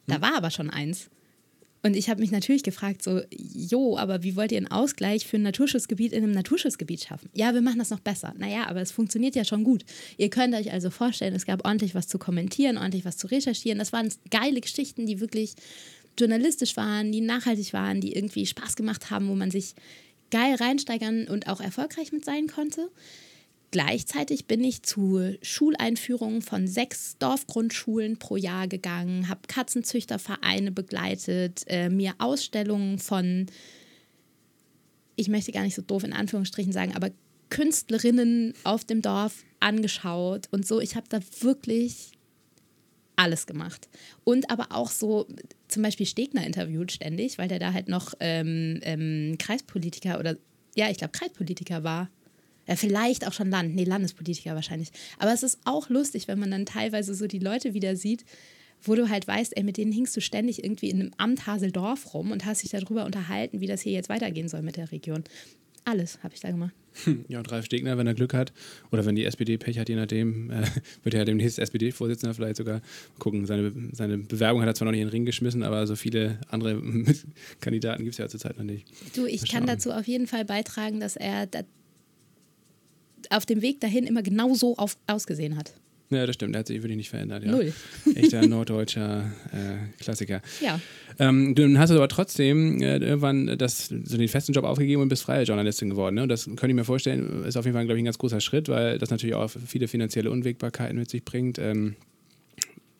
Da 0.08 0.16
hm. 0.16 0.22
war 0.22 0.36
aber 0.36 0.52
schon 0.52 0.70
eins. 0.70 1.10
Und 1.86 1.96
ich 1.96 2.10
habe 2.10 2.20
mich 2.20 2.32
natürlich 2.32 2.64
gefragt, 2.64 3.04
so, 3.04 3.22
jo, 3.30 3.96
aber 3.96 4.24
wie 4.24 4.36
wollt 4.36 4.52
ihr 4.52 4.58
einen 4.58 4.72
Ausgleich 4.72 5.28
für 5.28 5.38
ein 5.38 5.44
Naturschutzgebiet 5.44 6.14
in 6.14 6.24
einem 6.24 6.32
Naturschutzgebiet 6.32 7.04
schaffen? 7.04 7.30
Ja, 7.36 7.54
wir 7.54 7.62
machen 7.62 7.78
das 7.78 7.92
noch 7.92 8.00
besser. 8.00 8.34
Naja, 8.40 8.66
aber 8.68 8.82
es 8.82 8.92
funktioniert 8.92 9.36
ja 9.36 9.46
schon 9.46 9.64
gut. 9.64 9.86
Ihr 10.18 10.32
könnt 10.32 10.56
euch 10.56 10.74
also 10.74 10.90
vorstellen, 10.90 11.36
es 11.36 11.46
gab 11.46 11.64
ordentlich 11.64 11.94
was 11.94 12.08
zu 12.08 12.18
kommentieren, 12.18 12.78
ordentlich 12.78 13.06
was 13.06 13.18
zu 13.18 13.28
recherchieren. 13.28 13.78
Das 13.78 13.94
waren 13.94 14.12
geile 14.32 14.62
Geschichten, 14.62 15.06
die 15.06 15.20
wirklich 15.20 15.54
journalistisch 16.18 16.76
waren, 16.76 17.12
die 17.12 17.22
nachhaltig 17.22 17.72
waren, 17.74 18.02
die 18.02 18.14
irgendwie 18.14 18.48
Spaß 18.48 18.76
gemacht 18.76 19.12
haben, 19.12 19.28
wo 19.28 19.36
man 19.36 19.52
sich 19.52 19.76
geil 20.36 20.56
reinsteigern 20.56 21.30
und 21.30 21.48
auch 21.48 21.62
erfolgreich 21.62 22.12
mit 22.12 22.26
sein 22.26 22.48
konnte. 22.48 22.90
Gleichzeitig 23.72 24.48
bin 24.48 24.66
ich 24.66 24.84
zu 24.84 25.38
Schuleinführungen 25.42 26.42
von 26.42 26.68
sechs 26.68 27.18
Dorfgrundschulen 27.20 28.18
pro 28.20 28.36
Jahr 28.36 28.68
gegangen, 28.68 29.30
habe 29.30 29.48
Katzenzüchtervereine 29.48 30.74
begleitet, 30.74 31.64
äh, 31.68 31.90
mir 31.90 32.16
Ausstellungen 32.18 33.00
von, 33.00 33.46
ich 35.16 35.30
möchte 35.30 35.54
gar 35.54 35.64
nicht 35.64 35.76
so 35.76 35.82
doof 35.82 36.04
in 36.04 36.12
Anführungsstrichen 36.12 36.74
sagen, 36.74 36.94
aber 36.96 37.12
Künstlerinnen 37.50 38.56
auf 38.66 38.84
dem 38.84 39.02
Dorf 39.02 39.46
angeschaut 39.62 40.50
und 40.52 40.68
so. 40.68 40.82
Ich 40.82 40.98
habe 40.98 41.08
da 41.08 41.20
wirklich 41.40 42.12
alles 43.16 43.48
gemacht. 43.48 43.88
Und 44.24 44.50
aber 44.50 44.68
auch 44.72 44.92
so 44.92 45.28
zum 45.68 45.84
Beispiel 45.84 46.06
Stegner 46.06 46.46
interviewt 46.46 46.92
ständig, 46.92 47.38
weil 47.38 47.48
der 47.48 47.60
da 47.60 47.74
halt 47.74 47.88
noch 47.88 48.14
ähm, 48.20 48.80
ähm, 48.84 49.38
Kreispolitiker 49.38 50.20
oder, 50.20 50.38
ja, 50.76 50.90
ich 50.90 50.98
glaube, 50.98 51.18
Kreispolitiker 51.18 51.84
war. 51.84 52.10
Ja, 52.68 52.76
vielleicht 52.76 53.28
auch 53.28 53.34
schon 53.34 53.52
Land, 53.52 53.76
nee, 53.76 53.84
Landespolitiker 53.84 54.56
wahrscheinlich. 54.56 54.90
Aber 55.20 55.32
es 55.32 55.44
ist 55.44 55.60
auch 55.66 55.90
lustig, 55.90 56.28
wenn 56.28 56.40
man 56.40 56.50
dann 56.50 56.66
teilweise 56.66 57.14
so 57.14 57.28
die 57.28 57.40
Leute 57.40 57.74
wieder 57.76 57.96
sieht, 57.96 58.26
wo 58.82 58.96
du 58.96 59.10
halt 59.10 59.28
weißt, 59.28 59.56
ey, 59.56 59.64
mit 59.64 59.78
denen 59.78 59.92
hingst 59.92 60.16
du 60.18 60.22
ständig 60.22 60.64
irgendwie 60.64 60.90
in 60.90 61.00
einem 61.00 61.12
Amt 61.18 61.48
Haseldorf 61.48 62.14
rum 62.14 62.32
und 62.32 62.46
hast 62.46 62.64
dich 62.64 62.72
darüber 62.72 63.06
unterhalten, 63.06 63.62
wie 63.62 63.68
das 63.68 63.82
hier 63.82 63.94
jetzt 63.94 64.10
weitergehen 64.10 64.48
soll 64.48 64.62
mit 64.62 64.78
der 64.78 64.92
Region. 64.92 65.24
Alles 65.86 66.22
habe 66.24 66.34
ich 66.34 66.42
da 66.42 66.50
gemacht. 66.50 66.74
Ja, 67.28 67.40
und 67.40 67.52
Ralf 67.52 67.66
Stegner, 67.66 67.98
wenn 67.98 68.08
er 68.08 68.14
Glück 68.14 68.34
hat, 68.34 68.54
oder 68.92 69.06
wenn 69.06 69.16
die 69.16 69.26
SPD 69.26 69.58
Pech 69.58 69.78
hat, 69.78 69.90
je 69.90 69.96
nachdem, 69.96 70.50
äh, 70.52 70.64
wird 71.04 71.14
er 71.14 71.20
ja 71.20 71.26
demnächst 71.26 71.60
SPD-Vorsitzender 71.60 72.34
vielleicht 72.34 72.56
sogar. 72.56 72.82
gucken, 73.20 73.46
seine, 73.46 73.72
seine 73.92 74.18
Bewerbung 74.18 74.62
hat 74.62 74.70
er 74.70 74.76
zwar 74.76 74.86
noch 74.86 74.92
nicht 74.92 75.02
in 75.02 75.08
den 75.08 75.12
Ring 75.12 75.26
geschmissen, 75.26 75.64
aber 75.64 75.86
so 75.88 75.96
viele 75.96 76.40
andere 76.50 76.82
Kandidaten 77.62 78.04
gibt 78.04 78.14
es 78.14 78.18
ja 78.18 78.28
zurzeit 78.28 78.58
noch 78.58 78.66
nicht. 78.66 78.88
Du, 79.16 79.26
ich 79.26 79.50
kann 79.50 79.68
dazu 79.68 79.92
auf 79.92 80.08
jeden 80.08 80.28
Fall 80.28 80.46
beitragen, 80.46 81.00
dass 81.00 81.16
er 81.16 81.48
da 81.48 81.62
auf 83.30 83.46
dem 83.46 83.62
Weg 83.62 83.82
dahin 83.82 84.06
immer 84.06 84.24
genau 84.24 84.54
so 84.54 84.78
auf, 84.78 84.98
ausgesehen 85.08 85.58
hat. 85.58 85.74
Ja, 86.16 86.26
das 86.26 86.36
stimmt. 86.36 86.56
Der 86.56 86.60
hat 86.60 86.68
sich 86.68 86.82
wirklich 86.82 86.98
nicht 86.98 87.10
verändert. 87.10 87.44
Ja. 87.44 87.52
Null. 87.52 87.74
Echter 88.16 88.48
norddeutscher 88.48 89.32
äh, 89.52 90.02
Klassiker. 90.02 90.42
Ja. 90.62 90.80
Ähm, 91.20 91.56
du 91.56 91.78
hast 91.78 91.92
aber 91.92 92.08
trotzdem 92.08 92.82
äh, 92.82 92.98
irgendwann 92.98 93.58
das, 93.58 93.88
so 93.88 94.18
den 94.18 94.28
festen 94.28 94.54
Job 94.54 94.66
aufgegeben 94.66 95.02
und 95.02 95.10
bist 95.10 95.24
freie 95.24 95.44
Journalistin 95.44 95.90
geworden. 95.90 96.16
Ne? 96.16 96.24
Und 96.24 96.30
das 96.30 96.46
könnte 96.46 96.68
ich 96.68 96.76
mir 96.76 96.86
vorstellen, 96.86 97.44
ist 97.46 97.58
auf 97.58 97.66
jeden 97.66 97.76
Fall, 97.76 97.86
glaube 97.86 97.98
ich, 97.98 98.04
ein 98.04 98.06
ganz 98.06 98.18
großer 98.18 98.42
Schritt, 98.42 98.70
weil 98.70 98.98
das 98.98 99.10
natürlich 99.10 99.36
auch 99.36 99.50
viele 99.50 99.88
finanzielle 99.88 100.32
Unwägbarkeiten 100.32 100.98
mit 100.98 101.10
sich 101.10 101.24
bringt. 101.24 101.60
Ähm, 101.60 101.96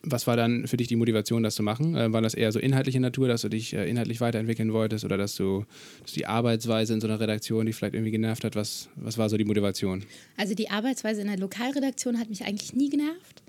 was 0.06 0.26
war 0.26 0.36
dann 0.36 0.66
für 0.66 0.76
dich 0.76 0.86
die 0.88 0.96
Motivation, 0.96 1.42
das 1.42 1.56
zu 1.56 1.62
machen? 1.62 1.96
Äh, 1.96 2.12
war 2.12 2.22
das 2.22 2.34
eher 2.34 2.52
so 2.52 2.58
inhaltliche 2.58 3.00
Natur, 3.00 3.28
dass 3.28 3.42
du 3.42 3.48
dich 3.48 3.74
äh, 3.74 3.88
inhaltlich 3.90 4.20
weiterentwickeln 4.20 4.72
wolltest 4.72 5.04
oder 5.04 5.18
dass 5.18 5.34
du 5.34 5.64
dass 6.02 6.12
die 6.12 6.26
Arbeitsweise 6.26 6.94
in 6.94 7.00
so 7.00 7.08
einer 7.08 7.20
Redaktion, 7.20 7.66
die 7.66 7.72
vielleicht 7.72 7.94
irgendwie 7.94 8.12
genervt 8.12 8.44
hat? 8.44 8.54
Was, 8.54 8.88
was 8.94 9.18
war 9.18 9.28
so 9.28 9.36
die 9.36 9.44
Motivation? 9.44 10.04
Also 10.36 10.54
die 10.54 10.70
Arbeitsweise 10.70 11.20
in 11.20 11.26
der 11.26 11.38
Lokalredaktion 11.38 12.18
hat 12.18 12.28
mich 12.28 12.44
eigentlich 12.44 12.72
nie 12.72 12.88
genervt. 12.88 13.42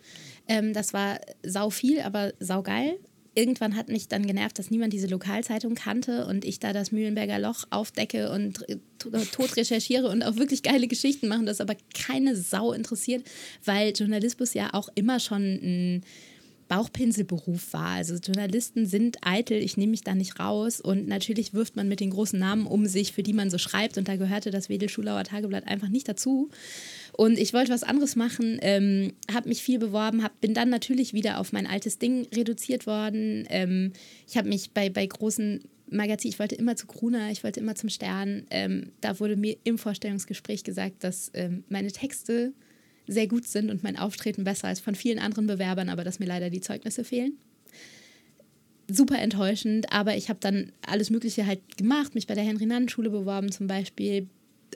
Ähm, 0.47 0.73
das 0.73 0.93
war 0.93 1.19
sau 1.43 1.69
viel, 1.69 2.01
aber 2.01 2.33
sau 2.39 2.63
geil. 2.63 2.97
Irgendwann 3.35 3.75
hat 3.75 3.87
mich 3.89 4.07
dann 4.07 4.25
genervt, 4.25 4.57
dass 4.57 4.71
niemand 4.71 4.93
diese 4.93 5.05
Lokalzeitung 5.05 5.75
kannte 5.75 6.25
und 6.25 6.43
ich 6.43 6.59
da 6.59 6.73
das 6.73 6.91
Mühlenberger 6.91 7.37
Loch 7.37 7.65
aufdecke 7.69 8.31
und 8.31 8.67
äh, 8.67 8.77
tot 9.31 9.55
recherchiere 9.57 10.09
und 10.09 10.23
auch 10.23 10.37
wirklich 10.37 10.63
geile 10.63 10.87
Geschichten 10.87 11.27
machen, 11.27 11.45
das 11.45 11.61
aber 11.61 11.75
keine 11.93 12.35
Sau 12.35 12.73
interessiert, 12.73 13.23
weil 13.63 13.93
Journalismus 13.95 14.55
ja 14.55 14.73
auch 14.73 14.89
immer 14.95 15.19
schon 15.19 15.43
ein 15.43 16.03
Bauchpinselberuf 16.67 17.73
war. 17.73 17.89
Also 17.89 18.15
Journalisten 18.15 18.86
sind 18.86 19.17
eitel, 19.21 19.58
ich 19.58 19.77
nehme 19.77 19.91
mich 19.91 20.01
da 20.01 20.15
nicht 20.15 20.39
raus. 20.39 20.82
Und 20.82 21.08
natürlich 21.08 21.53
wirft 21.53 21.75
man 21.75 21.88
mit 21.88 21.99
den 21.99 22.10
großen 22.10 22.38
Namen 22.38 22.67
um 22.67 22.86
sich, 22.86 23.13
für 23.13 23.23
die 23.23 23.34
man 23.34 23.49
so 23.49 23.58
schreibt. 23.58 23.97
Und 23.97 24.08
da 24.08 24.15
gehörte 24.15 24.51
das 24.51 24.69
Wedel-Schulauer 24.69 25.23
Tageblatt 25.23 25.67
einfach 25.67 25.89
nicht 25.89 26.08
dazu. 26.08 26.49
Und 27.13 27.38
ich 27.38 27.53
wollte 27.53 27.71
was 27.71 27.84
anderes 27.84 28.15
machen, 28.15 28.60
ähm, 28.62 29.13
habe 29.34 29.49
mich 29.49 29.63
viel 29.63 29.80
beworben, 29.80 30.23
hab, 30.23 30.39
bin 30.39 30.53
dann 30.53 30.69
natürlich 30.69 31.13
wieder 31.13 31.39
auf 31.39 31.51
mein 31.51 31.67
altes 31.67 31.99
Ding 31.99 32.27
reduziert 32.34 32.86
worden. 32.86 33.45
Ähm, 33.49 33.93
ich 34.27 34.38
habe 34.38 34.49
mich 34.49 34.71
bei, 34.71 34.89
bei 34.89 35.06
großen 35.06 35.62
Magazinen, 35.89 36.34
ich 36.34 36.39
wollte 36.39 36.56
immer 36.56 36.75
zu 36.75 36.86
Gruner, 36.86 37.32
ich 37.32 37.43
wollte 37.43 37.60
immer 37.60 37.75
zum 37.75 37.89
Stern. 37.89 38.45
Ähm, 38.49 38.91
da 39.01 39.19
wurde 39.19 39.36
mir 39.36 39.58
im 39.63 39.77
Vorstellungsgespräch 39.77 40.63
gesagt, 40.63 41.03
dass 41.03 41.32
ähm, 41.34 41.63
meine 41.69 41.91
Texte 41.91 42.53
sehr 43.07 43.27
gut 43.27 43.47
sind 43.47 43.69
und 43.69 43.83
mein 43.83 43.97
Auftreten 43.97 44.43
besser 44.43 44.67
als 44.67 44.79
von 44.79 44.95
vielen 44.95 45.19
anderen 45.19 45.47
Bewerbern, 45.47 45.89
aber 45.89 46.03
dass 46.03 46.19
mir 46.19 46.25
leider 46.25 46.49
die 46.49 46.61
Zeugnisse 46.61 47.03
fehlen. 47.03 47.37
Super 48.89 49.19
enttäuschend, 49.19 49.91
aber 49.91 50.15
ich 50.15 50.29
habe 50.29 50.39
dann 50.39 50.71
alles 50.85 51.09
Mögliche 51.09 51.45
halt 51.45 51.77
gemacht, 51.77 52.15
mich 52.15 52.27
bei 52.27 52.35
der 52.35 52.43
Henry-Nannen-Schule 52.43 53.09
beworben 53.09 53.51
zum 53.51 53.67
Beispiel, 53.67 54.27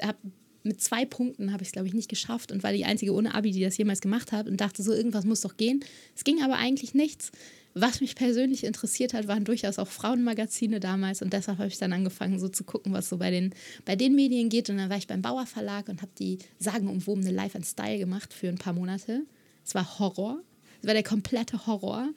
habe 0.01 0.17
mit 0.63 0.81
zwei 0.81 1.05
Punkten 1.05 1.51
habe 1.51 1.63
ich 1.63 1.69
es, 1.69 1.71
glaube 1.71 1.87
ich, 1.87 1.93
nicht 1.93 2.09
geschafft 2.09 2.51
und 2.51 2.63
war 2.63 2.71
die 2.71 2.85
einzige 2.85 3.13
ohne 3.13 3.33
Abi, 3.33 3.51
die 3.51 3.61
das 3.61 3.77
jemals 3.77 4.01
gemacht 4.01 4.31
hat 4.31 4.47
und 4.47 4.61
dachte 4.61 4.83
so, 4.83 4.93
irgendwas 4.93 5.25
muss 5.25 5.41
doch 5.41 5.57
gehen. 5.57 5.83
Es 6.15 6.23
ging 6.23 6.41
aber 6.43 6.55
eigentlich 6.55 6.93
nichts. 6.93 7.31
Was 7.73 8.01
mich 8.01 8.15
persönlich 8.15 8.65
interessiert 8.65 9.13
hat, 9.13 9.29
waren 9.29 9.45
durchaus 9.45 9.79
auch 9.79 9.87
Frauenmagazine 9.87 10.81
damals 10.81 11.21
und 11.21 11.31
deshalb 11.31 11.57
habe 11.57 11.69
ich 11.69 11.77
dann 11.77 11.93
angefangen, 11.93 12.37
so 12.37 12.49
zu 12.49 12.65
gucken, 12.65 12.91
was 12.91 13.07
so 13.07 13.17
bei 13.17 13.31
den, 13.31 13.53
bei 13.85 13.95
den 13.95 14.13
Medien 14.13 14.49
geht. 14.49 14.69
Und 14.69 14.77
dann 14.77 14.89
war 14.89 14.97
ich 14.97 15.07
beim 15.07 15.21
Bauer 15.21 15.45
Verlag 15.45 15.87
und 15.87 16.01
habe 16.01 16.11
die 16.19 16.39
sagenumwobene 16.59 17.31
Life 17.31 17.55
and 17.57 17.65
Style 17.65 17.97
gemacht 17.97 18.33
für 18.33 18.49
ein 18.49 18.57
paar 18.57 18.73
Monate. 18.73 19.25
Es 19.65 19.73
war 19.73 19.99
Horror. 19.99 20.41
Es 20.81 20.87
war 20.87 20.93
der 20.93 21.03
komplette 21.03 21.65
Horror. 21.65 22.09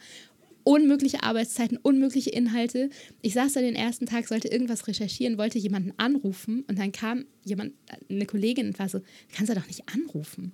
Unmögliche 0.65 1.23
Arbeitszeiten, 1.23 1.77
unmögliche 1.77 2.31
Inhalte. 2.31 2.91
Ich 3.23 3.35
saß 3.35 3.53
da 3.53 3.61
den 3.61 3.77
ersten 3.77 4.07
Tag, 4.07 4.27
sollte 4.27 4.49
irgendwas 4.49 4.87
recherchieren, 4.89 5.39
wollte 5.39 5.59
jemanden 5.59 5.93
anrufen 5.99 6.65
und 6.69 6.79
dann 6.79 6.91
kam 6.91 7.27
jemand, 7.45 7.75
eine 8.09 8.27
Kollegin 8.27 8.69
und 8.69 8.79
war 8.79 8.89
so, 8.89 9.01
kannst 9.35 9.51
du 9.51 9.55
doch 9.55 9.67
nicht 9.67 9.83
anrufen 9.95 10.53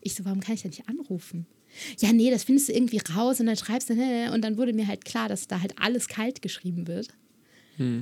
Ich 0.00 0.14
so, 0.14 0.24
warum 0.24 0.40
kann 0.40 0.54
ich 0.54 0.62
denn 0.62 0.70
nicht 0.70 0.88
anrufen? 0.88 1.46
Ja, 1.98 2.12
nee, 2.12 2.30
das 2.30 2.44
findest 2.44 2.68
du 2.68 2.72
irgendwie 2.72 3.00
raus 3.14 3.40
und 3.40 3.46
dann 3.46 3.56
schreibst 3.56 3.90
du, 3.90 3.94
ne, 3.94 4.30
und 4.32 4.42
dann 4.42 4.56
wurde 4.58 4.72
mir 4.72 4.86
halt 4.86 5.04
klar, 5.04 5.28
dass 5.28 5.48
da 5.48 5.60
halt 5.60 5.74
alles 5.78 6.08
kalt 6.08 6.42
geschrieben 6.42 6.86
wird. 6.86 7.08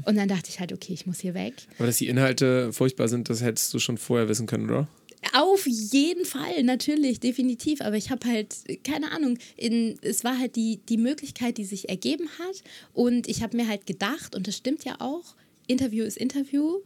Und 0.05 0.17
dann 0.17 0.29
dachte 0.29 0.51
ich 0.51 0.61
halt, 0.61 0.73
okay, 0.73 0.93
ich 0.93 1.07
muss 1.07 1.21
hier 1.21 1.33
weg. 1.33 1.55
Aber 1.79 1.87
dass 1.87 1.97
die 1.97 2.09
Inhalte 2.09 2.73
furchtbar 2.75 3.09
sind, 3.09 3.31
das 3.31 3.43
hättest 3.43 3.73
du 3.73 3.79
schon 3.79 3.97
vorher 3.97 4.29
wissen 4.29 4.47
können, 4.47 4.69
oder? 4.69 4.87
Auf 5.33 5.67
jeden 5.67 6.25
Fall, 6.25 6.63
natürlich, 6.65 7.21
definitiv. 7.21 7.81
Aber 7.81 7.97
ich 7.97 8.11
habe 8.11 8.27
halt, 8.29 8.57
keine 8.83 9.13
Ahnung, 9.13 9.39
in, 9.57 9.97
es 10.03 10.25
war 10.25 10.39
halt 10.39 10.57
die, 10.57 10.81
die 10.89 10.97
Möglichkeit, 10.97 11.59
die 11.59 11.65
sich 11.65 11.89
ergeben 11.89 12.29
hat. 12.39 12.63
Und 12.93 13.29
ich 13.29 13.43
habe 13.43 13.57
mir 13.57 13.69
halt 13.69 13.87
gedacht, 13.87 14.35
und 14.35 14.49
das 14.49 14.57
stimmt 14.57 14.85
ja 14.85 14.97
auch, 14.99 15.37
Interview 15.69 16.05
ist 16.05 16.17
Interview. 16.17 16.81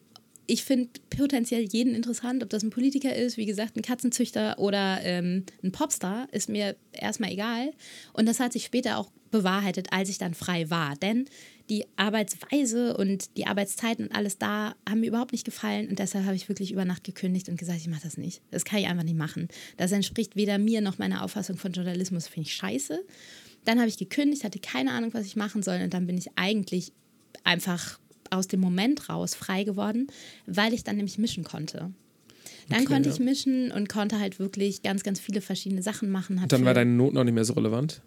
Ich 0.46 0.64
finde 0.64 0.90
potenziell 1.10 1.62
jeden 1.62 1.94
interessant, 1.94 2.42
ob 2.42 2.50
das 2.50 2.62
ein 2.62 2.70
Politiker 2.70 3.14
ist, 3.16 3.36
wie 3.36 3.46
gesagt, 3.46 3.76
ein 3.76 3.82
Katzenzüchter 3.82 4.58
oder 4.58 5.00
ähm, 5.02 5.44
ein 5.64 5.72
Popstar, 5.72 6.28
ist 6.30 6.48
mir 6.48 6.76
erstmal 6.92 7.32
egal. 7.32 7.72
Und 8.12 8.26
das 8.26 8.38
hat 8.38 8.52
sich 8.52 8.64
später 8.64 8.98
auch 8.98 9.10
bewahrheitet, 9.30 9.92
als 9.92 10.08
ich 10.08 10.18
dann 10.18 10.34
frei 10.34 10.70
war. 10.70 10.94
Denn 10.96 11.26
die 11.68 11.84
Arbeitsweise 11.96 12.96
und 12.96 13.36
die 13.36 13.46
Arbeitszeiten 13.46 14.06
und 14.06 14.14
alles 14.14 14.38
da 14.38 14.74
haben 14.88 15.00
mir 15.00 15.06
überhaupt 15.06 15.32
nicht 15.32 15.44
gefallen 15.44 15.88
und 15.88 15.98
deshalb 15.98 16.24
habe 16.24 16.36
ich 16.36 16.48
wirklich 16.48 16.72
über 16.72 16.84
Nacht 16.84 17.04
gekündigt 17.04 17.48
und 17.48 17.58
gesagt, 17.58 17.80
ich 17.80 17.88
mache 17.88 18.02
das 18.02 18.16
nicht. 18.16 18.40
Das 18.50 18.64
kann 18.64 18.78
ich 18.78 18.86
einfach 18.86 19.04
nicht 19.04 19.16
machen. 19.16 19.48
Das 19.76 19.92
entspricht 19.92 20.36
weder 20.36 20.58
mir 20.58 20.80
noch 20.80 20.98
meiner 20.98 21.24
Auffassung 21.24 21.56
von 21.56 21.72
Journalismus, 21.72 22.28
finde 22.28 22.48
ich 22.48 22.54
scheiße. 22.54 23.04
Dann 23.64 23.78
habe 23.78 23.88
ich 23.88 23.98
gekündigt, 23.98 24.44
hatte 24.44 24.60
keine 24.60 24.92
Ahnung, 24.92 25.12
was 25.12 25.26
ich 25.26 25.34
machen 25.34 25.62
soll 25.62 25.80
und 25.82 25.92
dann 25.92 26.06
bin 26.06 26.16
ich 26.16 26.28
eigentlich 26.36 26.92
einfach 27.42 27.98
aus 28.30 28.48
dem 28.48 28.60
Moment 28.60 29.08
raus 29.08 29.34
frei 29.34 29.64
geworden, 29.64 30.08
weil 30.46 30.72
ich 30.72 30.84
dann 30.84 30.96
nämlich 30.96 31.18
mischen 31.18 31.44
konnte. 31.44 31.92
Dann 32.68 32.80
Okay, 32.80 32.84
konnte 32.86 33.08
ja. 33.08 33.14
ich 33.14 33.20
mischen 33.20 33.70
und 33.70 33.88
konnte 33.88 34.18
halt 34.18 34.38
wirklich 34.38 34.82
ganz, 34.82 35.02
ganz 35.02 35.20
viele 35.20 35.40
verschiedene 35.40 35.82
Sachen 35.82 36.10
machen. 36.10 36.42
Dann 36.48 36.64
war 36.64 36.74
deine 36.74 36.90
Noten 36.90 37.16
auch 37.18 37.24
nicht 37.24 37.34
mehr 37.34 37.44
so 37.44 37.54
relevant. 37.54 38.02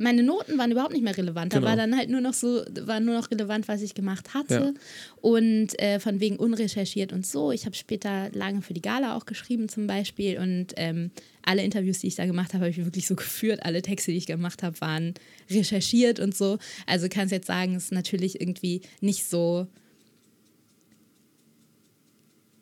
Meine 0.00 0.22
Noten 0.22 0.56
waren 0.58 0.72
überhaupt 0.72 0.92
nicht 0.94 1.02
mehr 1.04 1.16
relevant. 1.16 1.52
Da 1.52 1.58
Genau. 1.58 1.68
war 1.68 1.76
dann 1.76 1.96
halt 1.96 2.08
nur 2.08 2.20
noch 2.20 2.32
so, 2.32 2.64
war 2.86 3.00
nur 3.00 3.14
noch 3.14 3.30
relevant, 3.30 3.68
was 3.68 3.82
ich 3.82 3.94
gemacht 3.94 4.32
hatte. 4.34 4.74
Ja. 4.74 4.80
Und 5.20 5.78
äh, 5.78 6.00
von 6.00 6.20
wegen 6.20 6.36
unrecherchiert 6.36 7.12
und 7.12 7.26
so. 7.26 7.52
Ich 7.52 7.66
habe 7.66 7.76
später 7.76 8.30
lange 8.32 8.62
für 8.62 8.72
die 8.72 8.80
Gala 8.80 9.16
auch 9.16 9.26
geschrieben 9.26 9.68
zum 9.68 9.86
Beispiel. 9.86 10.38
Und 10.38 10.68
ähm, 10.76 11.10
alle 11.42 11.62
Interviews, 11.62 11.98
die 11.98 12.06
ich 12.06 12.14
da 12.14 12.24
gemacht 12.24 12.54
habe, 12.54 12.64
habe 12.64 12.70
ich 12.70 12.82
wirklich 12.84 13.06
so 13.06 13.14
geführt. 13.14 13.60
Alle 13.62 13.82
Texte, 13.82 14.10
die 14.10 14.16
ich 14.18 14.26
gemacht 14.26 14.62
habe, 14.62 14.80
waren 14.80 15.14
recherchiert 15.50 16.18
und 16.18 16.34
so. 16.34 16.58
Also 16.86 17.08
kannst 17.10 17.32
jetzt 17.32 17.46
sagen, 17.46 17.74
es 17.74 17.84
ist 17.84 17.92
natürlich 17.92 18.40
irgendwie 18.40 18.80
nicht 19.00 19.28
so 19.28 19.66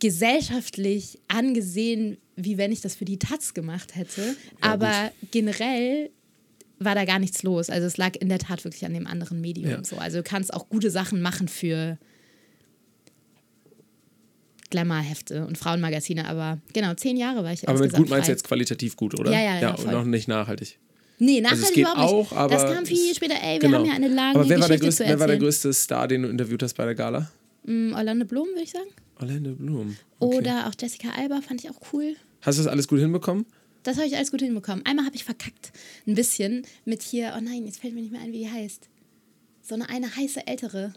gesellschaftlich 0.00 1.18
angesehen, 1.28 2.18
wie 2.36 2.56
wenn 2.56 2.70
ich 2.72 2.80
das 2.80 2.94
für 2.94 3.04
die 3.04 3.18
Taz 3.18 3.54
gemacht 3.54 3.96
hätte. 3.96 4.36
Aber 4.60 5.10
generell 5.30 6.10
war 6.80 6.94
da 6.94 7.04
gar 7.04 7.18
nichts 7.18 7.42
los. 7.42 7.70
Also 7.70 7.86
es 7.86 7.96
lag 7.96 8.14
in 8.20 8.28
der 8.28 8.38
Tat 8.38 8.64
wirklich 8.64 8.84
an 8.86 8.94
dem 8.94 9.06
anderen 9.06 9.40
Medium. 9.40 9.70
Ja. 9.70 9.84
So. 9.84 9.96
Also 9.96 10.18
du 10.18 10.22
kannst 10.22 10.52
auch 10.54 10.68
gute 10.68 10.90
Sachen 10.90 11.20
machen 11.22 11.48
für 11.48 11.98
Glamour-Hefte 14.70 15.46
und 15.46 15.56
Frauenmagazine. 15.56 16.28
Aber 16.28 16.58
genau, 16.72 16.94
zehn 16.94 17.16
Jahre 17.16 17.42
war 17.42 17.52
ich 17.52 17.68
Aber 17.68 17.78
mit 17.80 17.92
gut 17.92 18.08
meinst 18.10 18.28
du 18.28 18.32
jetzt 18.32 18.44
qualitativ 18.44 18.96
gut, 18.96 19.18
oder? 19.18 19.32
Ja, 19.32 19.38
ja, 19.40 19.54
ja, 19.54 19.60
Ja, 19.60 19.70
und 19.70 19.80
voll. 19.80 19.92
noch 19.92 20.04
nicht 20.04 20.28
nachhaltig. 20.28 20.78
Nee, 21.20 21.42
Also 21.44 21.46
es 21.46 21.52
nachhaltig 21.52 21.74
geht 21.74 21.84
überhaupt 21.84 22.00
nicht. 22.30 22.32
auch, 22.32 22.36
aber 22.36 22.54
das 22.54 22.74
kam 22.74 22.86
viel 22.86 23.14
später. 23.14 23.34
Ey, 23.42 23.54
wir 23.54 23.58
Genau. 23.60 23.78
haben 23.78 23.86
ja 23.86 23.92
eine 23.94 24.08
lange 24.08 24.38
Aber 24.38 24.48
wer 24.48 24.60
war, 24.60 24.68
größte, 24.76 25.04
wer 25.06 25.18
war 25.18 25.26
der 25.26 25.38
größte 25.38 25.72
Star, 25.72 26.06
den 26.06 26.22
du 26.22 26.28
interviewt 26.28 26.62
hast 26.62 26.74
bei 26.74 26.84
der 26.84 26.94
Gala? 26.94 27.30
Mm, 27.64 27.92
Orlando 27.94 28.24
Bloom, 28.24 28.46
würde 28.48 28.62
ich 28.62 28.70
sagen. 28.70 28.86
Orlando 29.20 29.52
Bloom. 29.54 29.96
Okay. 30.20 30.36
Oder 30.36 30.68
auch 30.68 30.72
Jessica 30.80 31.08
Alba 31.18 31.40
fand 31.40 31.64
ich 31.64 31.70
auch 31.70 31.80
cool. 31.92 32.14
Hast 32.42 32.58
du 32.58 32.62
das 32.62 32.70
alles 32.70 32.86
gut 32.86 33.00
hinbekommen? 33.00 33.46
Das 33.82 33.96
habe 33.96 34.06
ich 34.06 34.16
alles 34.16 34.30
gut 34.30 34.40
hinbekommen. 34.40 34.84
Einmal 34.84 35.06
habe 35.06 35.16
ich 35.16 35.24
verkackt. 35.24 35.72
Ein 36.06 36.14
bisschen 36.14 36.66
mit 36.84 37.02
hier, 37.02 37.34
oh 37.36 37.40
nein, 37.40 37.64
jetzt 37.66 37.80
fällt 37.80 37.94
mir 37.94 38.02
nicht 38.02 38.12
mehr 38.12 38.20
ein, 38.20 38.32
wie 38.32 38.40
die 38.40 38.50
heißt. 38.50 38.88
So 39.62 39.74
eine, 39.74 39.88
eine 39.88 40.14
heiße 40.14 40.46
ältere. 40.46 40.94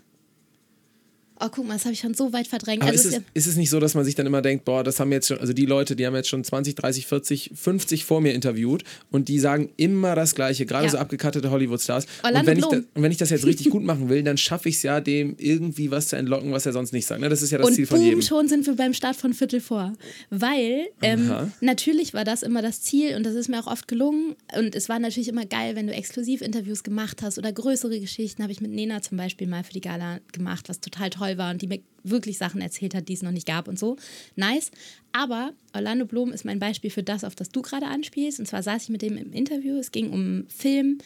Oh, 1.43 1.49
guck 1.51 1.67
mal, 1.67 1.73
das 1.73 1.85
habe 1.85 1.93
ich 1.93 1.99
schon 1.99 2.13
so 2.13 2.31
weit 2.33 2.47
verdrängt. 2.47 2.83
Aber 2.83 2.91
Also 2.91 3.09
ist 3.09 3.15
es 3.17 3.23
ist 3.33 3.47
es 3.47 3.55
nicht 3.57 3.69
so, 3.69 3.79
dass 3.79 3.95
man 3.95 4.05
sich 4.05 4.15
dann 4.15 4.25
immer 4.25 4.41
denkt, 4.41 4.65
boah, 4.65 4.83
das 4.83 4.99
haben 4.99 5.11
jetzt 5.11 5.27
schon, 5.27 5.39
also 5.39 5.53
die 5.53 5.65
Leute, 5.65 5.95
die 5.95 6.05
haben 6.05 6.15
jetzt 6.15 6.29
schon 6.29 6.43
20, 6.43 6.75
30, 6.75 7.07
40, 7.07 7.51
50 7.55 8.05
vor 8.05 8.21
mir 8.21 8.33
interviewt 8.33 8.83
und 9.09 9.27
die 9.27 9.39
sagen 9.39 9.69
immer 9.77 10.15
das 10.15 10.35
Gleiche, 10.35 10.65
gerade 10.65 10.85
Ja. 10.85 10.91
so 10.91 10.97
abgekattete 10.97 11.49
Hollywood-Stars. 11.51 12.05
Und 12.23 12.45
wenn, 12.45 12.57
ich 12.59 12.65
da, 12.65 12.77
und 12.77 12.87
wenn 12.95 13.11
ich 13.11 13.17
das 13.17 13.29
jetzt 13.29 13.45
richtig 13.45 13.69
gut 13.71 13.83
machen 13.83 14.09
will, 14.09 14.23
dann 14.23 14.37
schaffe 14.37 14.69
ich 14.69 14.75
es 14.75 14.83
ja, 14.83 14.99
dem 15.01 15.35
irgendwie 15.37 15.91
was 15.91 16.07
zu 16.09 16.15
entlocken, 16.15 16.51
was 16.51 16.65
er 16.65 16.73
sonst 16.73 16.93
nicht 16.93 17.05
sagt. 17.07 17.21
Ne? 17.21 17.29
Das 17.29 17.41
ist 17.41 17.51
ja 17.51 17.57
das 17.57 17.67
und 17.67 17.73
Ziel 17.75 17.85
von 17.87 17.97
boom, 17.97 18.05
jedem. 18.05 18.21
schon 18.21 18.47
sind 18.47 18.65
wir 18.67 18.75
beim 18.75 18.93
Start 18.93 19.15
von 19.15 19.33
Viertel 19.33 19.61
vor. 19.61 19.93
Weil 20.29 20.87
ähm, 21.01 21.31
natürlich 21.61 22.13
war 22.13 22.23
das 22.23 22.43
immer 22.43 22.61
das 22.61 22.81
Ziel 22.81 23.15
und 23.15 23.23
das 23.25 23.35
ist 23.35 23.47
mir 23.49 23.59
auch 23.59 23.67
oft 23.67 23.87
gelungen. 23.87 24.35
Und 24.57 24.75
es 24.75 24.89
war 24.89 24.99
natürlich 24.99 25.27
immer 25.29 25.45
geil, 25.45 25.75
wenn 25.75 25.87
du 25.87 25.93
Exklusivinterviews 25.93 26.83
gemacht 26.83 27.21
hast 27.21 27.37
oder 27.37 27.51
größere 27.51 27.99
Geschichten. 27.99 28.43
Habe 28.43 28.51
ich 28.51 28.61
mit 28.61 28.71
Nena 28.71 29.01
zum 29.01 29.17
Beispiel 29.17 29.47
mal 29.47 29.63
für 29.63 29.73
die 29.73 29.81
Gala 29.81 30.19
gemacht, 30.31 30.69
was 30.69 30.79
total 30.79 31.09
toll 31.09 31.30
war 31.37 31.51
und 31.51 31.61
die 31.61 31.67
mir 31.67 31.79
wirklich 32.03 32.37
Sachen 32.37 32.61
erzählt 32.61 32.95
hat, 32.95 33.07
die 33.07 33.13
es 33.13 33.21
noch 33.21 33.31
nicht 33.31 33.47
gab 33.47 33.67
und 33.67 33.77
so. 33.77 33.97
Nice. 34.35 34.71
Aber 35.11 35.53
Orlando 35.73 36.05
Bloom 36.05 36.31
ist 36.31 36.45
mein 36.45 36.59
Beispiel 36.59 36.89
für 36.89 37.03
das, 37.03 37.23
auf 37.23 37.35
das 37.35 37.49
du 37.49 37.61
gerade 37.61 37.87
anspielst. 37.87 38.39
Und 38.39 38.47
zwar 38.47 38.63
saß 38.63 38.83
ich 38.83 38.89
mit 38.89 39.01
dem 39.01 39.17
im 39.17 39.33
Interview. 39.33 39.77
Es 39.77 39.91
ging 39.91 40.11
um 40.11 40.19
einen 40.19 40.49
Film, 40.49 40.99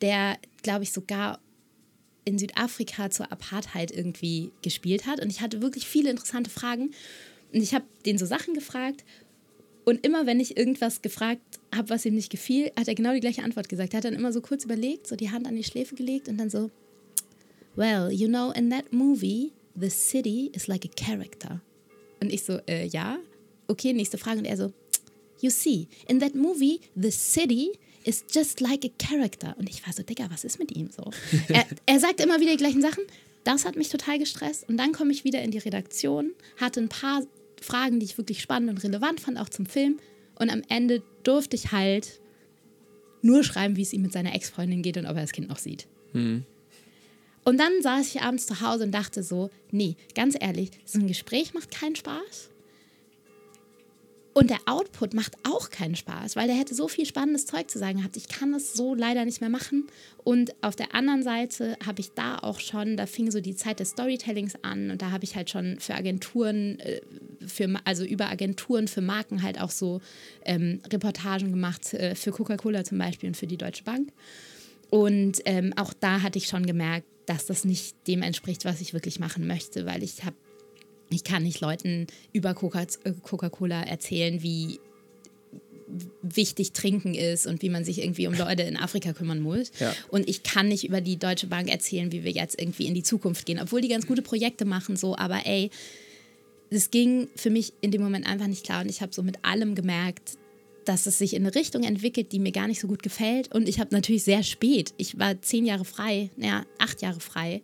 der, 0.00 0.38
glaube 0.62 0.84
ich, 0.84 0.92
sogar 0.92 1.40
in 2.24 2.38
Südafrika 2.38 3.10
zur 3.10 3.30
Apartheid 3.32 3.90
irgendwie 3.90 4.52
gespielt 4.62 5.06
hat. 5.06 5.20
Und 5.20 5.30
ich 5.30 5.40
hatte 5.40 5.62
wirklich 5.62 5.86
viele 5.86 6.10
interessante 6.10 6.50
Fragen. 6.50 6.90
Und 7.52 7.62
ich 7.62 7.74
habe 7.74 7.84
den 8.06 8.18
so 8.18 8.26
Sachen 8.26 8.54
gefragt. 8.54 9.04
Und 9.84 10.04
immer, 10.06 10.26
wenn 10.26 10.40
ich 10.40 10.56
irgendwas 10.56 11.02
gefragt 11.02 11.40
habe, 11.74 11.88
was 11.88 12.04
ihm 12.04 12.14
nicht 12.14 12.30
gefiel, 12.30 12.70
hat 12.78 12.88
er 12.88 12.94
genau 12.94 13.12
die 13.12 13.20
gleiche 13.20 13.42
Antwort 13.42 13.68
gesagt. 13.68 13.94
Er 13.94 13.98
hat 13.98 14.04
dann 14.04 14.14
immer 14.14 14.32
so 14.32 14.40
kurz 14.40 14.64
überlegt, 14.64 15.06
so 15.06 15.16
die 15.16 15.30
Hand 15.30 15.46
an 15.46 15.56
die 15.56 15.64
Schläfe 15.64 15.94
gelegt 15.94 16.28
und 16.28 16.38
dann 16.38 16.50
so, 16.50 16.70
Well, 17.76 18.10
you 18.12 18.28
know, 18.28 18.50
in 18.50 18.70
that 18.70 18.92
movie, 18.92 19.52
the 19.80 19.90
city 19.90 20.50
is 20.54 20.66
like 20.66 20.84
a 20.84 20.88
character. 20.96 21.60
Und 22.20 22.32
ich 22.32 22.44
so, 22.44 22.58
äh, 22.68 22.86
ja. 22.86 23.18
Okay, 23.68 23.92
nächste 23.92 24.18
Frage. 24.18 24.38
Und 24.38 24.44
er 24.44 24.56
so, 24.56 24.72
You 25.40 25.50
see, 25.50 25.88
in 26.06 26.20
that 26.20 26.34
movie, 26.34 26.80
the 26.94 27.10
city 27.10 27.72
is 28.04 28.24
just 28.30 28.60
like 28.60 28.84
a 28.84 28.90
character. 28.98 29.54
Und 29.58 29.68
ich 29.70 29.84
war 29.86 29.92
so, 29.92 30.02
Digga, 30.02 30.26
was 30.30 30.44
ist 30.44 30.58
mit 30.58 30.76
ihm 30.76 30.90
so? 30.90 31.10
er, 31.48 31.66
er 31.86 32.00
sagt 32.00 32.20
immer 32.20 32.40
wieder 32.40 32.52
die 32.52 32.58
gleichen 32.58 32.82
Sachen. 32.82 33.04
Das 33.44 33.64
hat 33.64 33.76
mich 33.76 33.88
total 33.88 34.18
gestresst. 34.18 34.68
Und 34.68 34.76
dann 34.76 34.92
komme 34.92 35.12
ich 35.12 35.24
wieder 35.24 35.42
in 35.42 35.50
die 35.50 35.58
Redaktion, 35.58 36.32
hatte 36.58 36.80
ein 36.80 36.90
paar 36.90 37.22
Fragen, 37.60 38.00
die 38.00 38.06
ich 38.06 38.18
wirklich 38.18 38.42
spannend 38.42 38.70
und 38.70 38.84
relevant 38.84 39.20
fand, 39.20 39.38
auch 39.38 39.48
zum 39.48 39.66
Film. 39.66 39.98
Und 40.38 40.50
am 40.50 40.62
Ende 40.68 41.02
durfte 41.22 41.56
ich 41.56 41.72
halt 41.72 42.20
nur 43.22 43.42
schreiben, 43.44 43.76
wie 43.76 43.82
es 43.82 43.92
ihm 43.92 44.02
mit 44.02 44.12
seiner 44.12 44.34
Ex-Freundin 44.34 44.82
geht 44.82 44.96
und 44.96 45.06
ob 45.06 45.16
er 45.16 45.22
das 45.22 45.32
Kind 45.32 45.48
noch 45.48 45.58
sieht. 45.58 45.86
Und 47.44 47.58
dann 47.58 47.82
saß 47.82 48.06
ich 48.14 48.22
abends 48.22 48.46
zu 48.46 48.60
Hause 48.60 48.84
und 48.84 48.92
dachte 48.92 49.22
so, 49.22 49.50
nee, 49.70 49.96
ganz 50.14 50.36
ehrlich, 50.38 50.70
so 50.84 50.98
ein 50.98 51.06
Gespräch 51.06 51.54
macht 51.54 51.70
keinen 51.70 51.96
Spaß. 51.96 52.50
Und 54.32 54.48
der 54.48 54.60
Output 54.66 55.12
macht 55.12 55.36
auch 55.42 55.70
keinen 55.70 55.96
Spaß, 55.96 56.36
weil 56.36 56.46
der 56.46 56.56
hätte 56.56 56.74
so 56.74 56.86
viel 56.86 57.04
spannendes 57.04 57.46
Zeug 57.46 57.68
zu 57.68 57.78
sagen 57.80 57.98
gehabt. 57.98 58.16
Ich 58.16 58.28
kann 58.28 58.52
das 58.52 58.74
so 58.74 58.94
leider 58.94 59.24
nicht 59.24 59.40
mehr 59.40 59.50
machen. 59.50 59.88
Und 60.22 60.54
auf 60.62 60.76
der 60.76 60.94
anderen 60.94 61.24
Seite 61.24 61.76
habe 61.84 62.00
ich 62.00 62.12
da 62.12 62.38
auch 62.38 62.60
schon, 62.60 62.96
da 62.96 63.06
fing 63.06 63.32
so 63.32 63.40
die 63.40 63.56
Zeit 63.56 63.80
des 63.80 63.90
Storytellings 63.90 64.54
an 64.62 64.92
und 64.92 65.02
da 65.02 65.10
habe 65.10 65.24
ich 65.24 65.34
halt 65.34 65.50
schon 65.50 65.80
für 65.80 65.94
Agenturen, 65.94 66.78
äh, 66.78 67.00
für, 67.44 67.74
also 67.84 68.04
über 68.04 68.28
Agenturen 68.28 68.86
für 68.86 69.00
Marken 69.00 69.42
halt 69.42 69.60
auch 69.60 69.70
so 69.70 70.00
ähm, 70.44 70.80
Reportagen 70.92 71.50
gemacht, 71.50 71.92
äh, 71.94 72.14
für 72.14 72.30
Coca-Cola 72.30 72.84
zum 72.84 72.98
Beispiel 72.98 73.30
und 73.30 73.36
für 73.36 73.48
die 73.48 73.58
Deutsche 73.58 73.82
Bank. 73.82 74.12
Und 74.90 75.40
ähm, 75.44 75.72
auch 75.76 75.92
da 75.92 76.22
hatte 76.22 76.38
ich 76.38 76.46
schon 76.46 76.66
gemerkt, 76.66 77.06
dass 77.30 77.46
das 77.46 77.64
nicht 77.64 77.94
dem 78.08 78.22
entspricht, 78.22 78.64
was 78.64 78.80
ich 78.80 78.92
wirklich 78.92 79.20
machen 79.20 79.46
möchte, 79.46 79.86
weil 79.86 80.02
ich 80.02 80.24
habe, 80.24 80.34
ich 81.10 81.22
kann 81.22 81.44
nicht 81.44 81.60
Leuten 81.60 82.08
über 82.32 82.50
äh, 82.50 83.12
Coca-Cola 83.22 83.84
erzählen, 83.84 84.42
wie 84.42 84.80
wichtig 86.22 86.72
Trinken 86.72 87.14
ist 87.14 87.46
und 87.46 87.62
wie 87.62 87.68
man 87.68 87.84
sich 87.84 88.02
irgendwie 88.02 88.26
um 88.26 88.34
Leute 88.34 88.62
in 88.62 88.76
Afrika 88.76 89.12
kümmern 89.12 89.40
muss. 89.40 89.70
Ja. 89.78 89.94
Und 90.08 90.28
ich 90.28 90.42
kann 90.42 90.68
nicht 90.68 90.84
über 90.84 91.00
die 91.00 91.18
Deutsche 91.18 91.46
Bank 91.46 91.68
erzählen, 91.68 92.10
wie 92.10 92.24
wir 92.24 92.32
jetzt 92.32 92.60
irgendwie 92.60 92.86
in 92.86 92.94
die 92.94 93.02
Zukunft 93.04 93.46
gehen, 93.46 93.60
obwohl 93.60 93.80
die 93.80 93.88
ganz 93.88 94.08
gute 94.08 94.22
Projekte 94.22 94.64
machen, 94.64 94.96
so, 94.96 95.16
aber 95.16 95.46
ey, 95.46 95.70
es 96.68 96.90
ging 96.90 97.28
für 97.36 97.50
mich 97.50 97.72
in 97.80 97.92
dem 97.92 98.02
Moment 98.02 98.26
einfach 98.26 98.48
nicht 98.48 98.64
klar 98.64 98.82
und 98.82 98.88
ich 98.88 99.02
habe 99.02 99.12
so 99.14 99.22
mit 99.22 99.44
allem 99.44 99.76
gemerkt, 99.76 100.36
dass 100.90 101.06
es 101.06 101.18
sich 101.18 101.34
in 101.34 101.46
eine 101.46 101.54
Richtung 101.54 101.84
entwickelt, 101.84 102.32
die 102.32 102.40
mir 102.40 102.50
gar 102.50 102.66
nicht 102.66 102.80
so 102.80 102.88
gut 102.88 103.04
gefällt. 103.04 103.54
Und 103.54 103.68
ich 103.68 103.78
habe 103.78 103.94
natürlich 103.94 104.24
sehr 104.24 104.42
spät, 104.42 104.92
ich 104.96 105.20
war 105.20 105.40
zehn 105.40 105.64
Jahre 105.64 105.84
frei, 105.84 106.30
naja, 106.36 106.66
acht 106.78 107.00
Jahre 107.00 107.20
frei, 107.20 107.62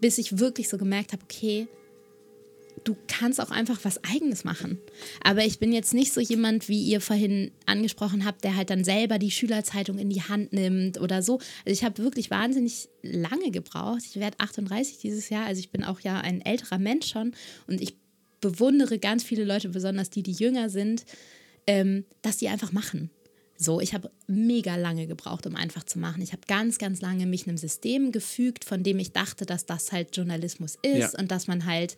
bis 0.00 0.16
ich 0.16 0.38
wirklich 0.38 0.70
so 0.70 0.78
gemerkt 0.78 1.12
habe, 1.12 1.22
okay, 1.24 1.68
du 2.84 2.96
kannst 3.06 3.38
auch 3.38 3.50
einfach 3.50 3.80
was 3.82 4.02
Eigenes 4.02 4.44
machen. 4.44 4.78
Aber 5.22 5.44
ich 5.44 5.58
bin 5.58 5.74
jetzt 5.74 5.92
nicht 5.92 6.14
so 6.14 6.22
jemand, 6.22 6.70
wie 6.70 6.82
ihr 6.84 7.02
vorhin 7.02 7.50
angesprochen 7.66 8.24
habt, 8.24 8.44
der 8.44 8.56
halt 8.56 8.70
dann 8.70 8.82
selber 8.82 9.18
die 9.18 9.30
Schülerzeitung 9.30 9.98
in 9.98 10.08
die 10.08 10.22
Hand 10.22 10.54
nimmt 10.54 10.98
oder 10.98 11.22
so. 11.22 11.34
Also 11.66 11.78
ich 11.78 11.84
habe 11.84 12.02
wirklich 12.02 12.30
wahnsinnig 12.30 12.88
lange 13.02 13.50
gebraucht. 13.50 14.00
Ich 14.08 14.16
werde 14.16 14.40
38 14.40 14.98
dieses 14.98 15.28
Jahr, 15.28 15.44
also 15.44 15.60
ich 15.60 15.68
bin 15.68 15.84
auch 15.84 16.00
ja 16.00 16.18
ein 16.18 16.40
älterer 16.40 16.78
Mensch 16.78 17.10
schon 17.10 17.34
und 17.66 17.82
ich 17.82 17.94
bewundere 18.40 18.98
ganz 18.98 19.22
viele 19.22 19.44
Leute, 19.44 19.68
besonders 19.68 20.08
die, 20.08 20.22
die 20.22 20.32
jünger 20.32 20.70
sind, 20.70 21.04
ähm, 21.66 22.04
dass 22.22 22.36
die 22.38 22.48
einfach 22.48 22.72
machen. 22.72 23.10
So, 23.56 23.80
ich 23.80 23.94
habe 23.94 24.10
mega 24.26 24.74
lange 24.76 25.06
gebraucht, 25.06 25.46
um 25.46 25.54
einfach 25.54 25.84
zu 25.84 25.98
machen. 25.98 26.20
Ich 26.22 26.32
habe 26.32 26.42
ganz, 26.48 26.78
ganz 26.78 27.00
lange 27.00 27.24
mich 27.26 27.46
einem 27.46 27.56
System 27.56 28.10
gefügt, 28.10 28.64
von 28.64 28.82
dem 28.82 28.98
ich 28.98 29.12
dachte, 29.12 29.46
dass 29.46 29.64
das 29.64 29.92
halt 29.92 30.16
Journalismus 30.16 30.76
ist 30.82 31.12
Ja. 31.14 31.18
und 31.18 31.30
dass 31.30 31.46
man 31.46 31.64
halt 31.64 31.96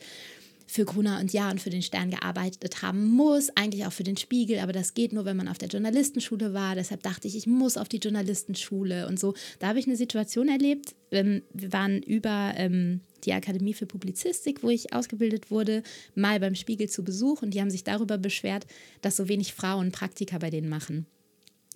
für 0.68 0.84
Gruner 0.84 1.20
und 1.20 1.32
Ja 1.32 1.50
und 1.50 1.60
für 1.60 1.70
den 1.70 1.80
Stern 1.82 2.10
gearbeitet 2.10 2.82
haben 2.82 3.04
muss, 3.06 3.50
eigentlich 3.54 3.86
auch 3.86 3.92
für 3.92 4.02
den 4.02 4.16
Spiegel, 4.16 4.58
aber 4.58 4.72
das 4.72 4.94
geht 4.94 5.12
nur, 5.12 5.24
wenn 5.24 5.36
man 5.36 5.46
auf 5.48 5.58
der 5.58 5.68
Journalistenschule 5.68 6.52
war. 6.54 6.74
Deshalb 6.74 7.02
dachte 7.04 7.28
ich, 7.28 7.36
ich 7.36 7.46
muss 7.46 7.76
auf 7.76 7.88
die 7.88 7.98
Journalistenschule 7.98 9.06
und 9.06 9.18
so. 9.18 9.34
Da 9.60 9.68
habe 9.68 9.78
ich 9.78 9.86
eine 9.86 9.96
Situation 9.96 10.48
erlebt. 10.48 10.94
Ähm, 11.12 11.42
wir 11.52 11.72
waren 11.72 12.02
über 12.02 12.52
ähm, 12.56 13.00
die 13.26 13.32
Akademie 13.32 13.74
für 13.74 13.86
Publizistik, 13.86 14.62
wo 14.62 14.70
ich 14.70 14.92
ausgebildet 14.92 15.50
wurde, 15.50 15.82
mal 16.14 16.40
beim 16.40 16.54
Spiegel 16.54 16.88
zu 16.88 17.04
Besuch 17.04 17.42
und 17.42 17.52
die 17.52 17.60
haben 17.60 17.70
sich 17.70 17.84
darüber 17.84 18.18
beschwert, 18.18 18.66
dass 19.02 19.16
so 19.16 19.28
wenig 19.28 19.52
Frauen 19.52 19.92
Praktika 19.92 20.38
bei 20.38 20.50
denen 20.50 20.68
machen. 20.68 21.06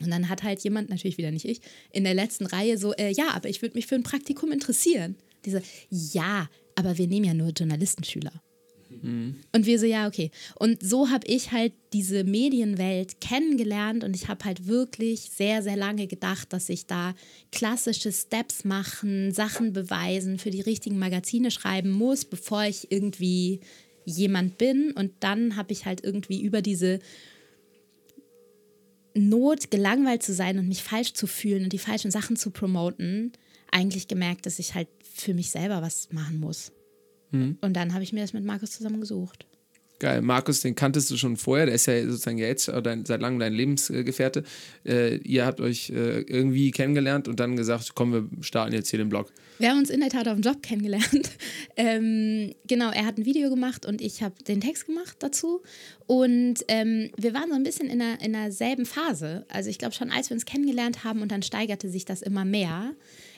Und 0.01 0.11
dann 0.11 0.29
hat 0.29 0.43
halt 0.43 0.61
jemand, 0.65 0.89
natürlich 0.89 1.19
wieder 1.19 1.31
nicht 1.31 1.45
ich, 1.45 1.61
in 1.93 2.05
der 2.05 2.15
letzten 2.15 2.47
Reihe 2.47 2.79
so, 2.79 2.95
äh, 2.95 3.13
ja, 3.13 3.31
aber 3.33 3.49
ich 3.49 3.61
würde 3.61 3.77
mich 3.77 3.87
für 3.87 3.97
ein 3.97 4.03
Praktikum 4.03 4.51
interessieren. 4.51 5.17
Diese, 5.45 5.63
ja, 5.91 6.49
aber 6.75 6.97
wir 6.97 7.07
nehmen 7.07 7.27
ja 7.27 7.35
nur 7.35 7.51
Journalistenschüler. 7.51 8.33
Und 9.53 9.67
wir 9.67 9.79
so, 9.79 9.87
ja, 9.87 10.07
okay. 10.07 10.31
Und 10.57 10.83
so 10.83 11.11
habe 11.11 11.27
ich 11.27 11.53
halt 11.53 11.73
diese 11.93 12.25
Medienwelt 12.25 13.21
kennengelernt 13.21 14.05
und 14.05 14.15
ich 14.15 14.29
habe 14.29 14.45
halt 14.45 14.67
wirklich 14.67 15.31
sehr, 15.35 15.63
sehr 15.63 15.77
lange 15.77 16.07
gedacht, 16.07 16.53
dass 16.53 16.69
ich 16.69 16.87
da 16.87 17.15
klassische 17.51 18.13
Steps 18.13 18.65
machen, 18.65 19.33
Sachen 19.33 19.73
beweisen, 19.73 20.39
für 20.39 20.51
die 20.51 20.61
richtigen 20.61 20.99
Magazine 20.99 21.51
schreiben 21.51 21.91
muss, 21.91 22.25
bevor 22.25 22.65
ich 22.65 22.93
irgendwie 22.93 23.61
jemand 24.05 24.59
bin. 24.59 24.93
Und 24.93 25.13
dann 25.21 25.57
habe 25.57 25.73
ich 25.73 25.87
halt 25.87 26.05
irgendwie 26.05 26.43
über 26.43 26.63
diese 26.63 27.01
Not, 29.15 29.71
gelangweilt 29.71 30.23
zu 30.23 30.33
sein 30.33 30.59
und 30.59 30.69
mich 30.69 30.83
falsch 30.83 31.15
zu 31.15 31.27
fühlen 31.27 31.65
und 31.65 31.73
die 31.73 31.79
falschen 31.79 32.11
Sachen 32.11 32.37
zu 32.37 32.51
promoten, 32.51 33.33
eigentlich 33.73 34.09
gemerkt, 34.09 34.47
dass 34.47 34.59
ich 34.59 34.75
halt 34.75 34.89
für 35.03 35.35
mich 35.35 35.51
selber 35.51 35.83
was 35.83 36.13
machen 36.13 36.39
muss. 36.39 36.73
Und 37.61 37.75
dann 37.75 37.95
habe 37.95 38.03
ich 38.03 38.13
mir 38.13 38.21
das 38.21 38.33
mit 38.33 38.45
Markus 38.45 38.73
zusammen 38.73 39.01
gesucht. 39.01 39.47
Geil. 40.01 40.23
Markus, 40.23 40.63
den 40.63 40.75
kanntest 40.75 41.11
du 41.11 41.19
schon 41.19 41.37
vorher, 41.37 41.67
der 41.67 41.75
ist 41.75 41.85
ja 41.85 42.03
sozusagen 42.07 42.39
jetzt 42.39 42.69
dein, 42.69 43.05
seit 43.05 43.21
langem 43.21 43.39
dein 43.39 43.53
Lebensgefährte. 43.53 44.45
Äh, 44.87 45.17
ihr 45.19 45.45
habt 45.45 45.61
euch 45.61 45.91
äh, 45.91 46.23
irgendwie 46.23 46.71
kennengelernt 46.71 47.29
und 47.29 47.39
dann 47.39 47.55
gesagt, 47.55 47.95
komm, 47.95 48.13
wir 48.15 48.29
starten 48.41 48.73
jetzt 48.73 48.89
hier 48.89 48.99
den 48.99 49.11
Blog. 49.11 49.31
Wir 49.59 49.69
haben 49.69 49.79
uns 49.79 49.91
in 49.91 50.01
der 50.01 50.09
Tat 50.09 50.27
auf 50.27 50.37
dem 50.37 50.41
Job 50.41 50.63
kennengelernt. 50.63 51.31
ähm, 51.77 52.55
genau, 52.67 52.91
er 52.91 53.05
hat 53.05 53.19
ein 53.19 53.27
Video 53.27 53.51
gemacht 53.51 53.85
und 53.85 54.01
ich 54.01 54.23
habe 54.23 54.43
den 54.43 54.63
Text 54.63 54.87
gemacht 54.87 55.17
dazu. 55.19 55.61
Und 56.07 56.65
ähm, 56.69 57.11
wir 57.19 57.35
waren 57.35 57.51
so 57.51 57.57
ein 57.57 57.63
bisschen 57.63 57.91
in, 57.91 57.99
der, 57.99 58.23
in 58.23 58.33
derselben 58.33 58.87
Phase. 58.87 59.45
Also 59.51 59.69
ich 59.69 59.77
glaube 59.77 59.95
schon, 59.95 60.11
als 60.11 60.31
wir 60.31 60.35
uns 60.35 60.47
kennengelernt 60.47 61.05
haben 61.05 61.21
und 61.21 61.31
dann 61.31 61.43
steigerte 61.43 61.91
sich 61.91 62.07
das 62.07 62.23
immer 62.23 62.47
mehr. 62.47 62.95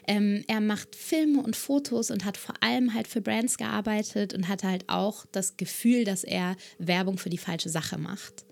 Ähm, 0.09 0.45
er 0.49 0.61
macht 0.61 0.97
Filme 0.97 1.43
und 1.43 1.55
Fotos 1.55 2.11
und 2.11 2.25
hat 2.25 2.37
vor 2.37 2.55
allem 2.61 2.93
halt 2.95 3.07
für 3.07 3.21
Brands 3.21 3.57
gearbeitet 3.57 4.35
und 4.35 4.49
hatte 4.49 4.69
halt 4.69 4.85
auch 4.89 5.27
das 5.33 5.57
Gefühl, 5.57 6.05
dass 6.05 6.25
er 6.25 6.57
Werbung 6.79 7.19
für 7.19 7.31
die 7.31 7.39
falsche 7.39 7.69
Sache 7.69 7.99
macht. 7.99 8.45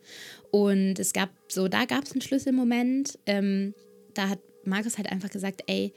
Und 0.53 0.99
es 0.99 1.13
gab 1.13 1.31
so, 1.49 1.69
da 1.69 1.85
gab 1.87 2.05
es 2.05 2.13
einen 2.13 2.21
Schlüsselmoment. 2.21 3.19
Ähm, 3.27 3.75
da 4.15 4.29
hat 4.29 4.39
Markus 4.65 4.97
halt 4.97 5.11
einfach 5.11 5.31
gesagt, 5.31 5.63
ey, 5.67 5.93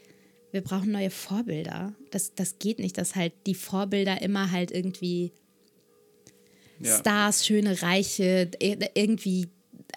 wir 0.50 0.60
brauchen 0.60 0.92
neue 0.92 1.10
Vorbilder. 1.10 1.94
Das, 2.10 2.34
das 2.34 2.58
geht 2.58 2.78
nicht, 2.78 2.96
dass 2.98 3.14
halt 3.16 3.32
die 3.46 3.54
Vorbilder 3.54 4.22
immer 4.22 4.50
halt 4.50 4.70
irgendwie 4.70 5.32
Ja. 6.80 6.98
Stars, 6.98 7.46
schöne 7.46 7.80
Reiche, 7.82 8.50
ir- 8.60 8.90
irgendwie 8.94 9.48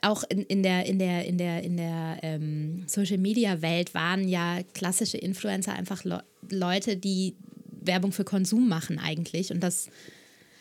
auch 0.01 0.23
in, 0.29 0.43
in 0.43 0.63
der, 0.63 0.85
in 0.85 0.99
der, 0.99 1.25
in 1.25 1.37
der, 1.37 1.63
in 1.63 1.77
der 1.77 2.17
ähm, 2.21 2.83
Social 2.87 3.17
Media 3.17 3.61
Welt 3.61 3.93
waren 3.93 4.27
ja 4.27 4.59
klassische 4.73 5.17
Influencer 5.17 5.73
einfach 5.73 6.03
Le 6.03 6.23
Leute, 6.49 6.95
die 6.95 7.35
Werbung 7.81 8.11
für 8.11 8.23
Konsum 8.23 8.69
machen 8.69 8.99
eigentlich. 8.99 9.51
Und 9.51 9.61
das 9.61 9.89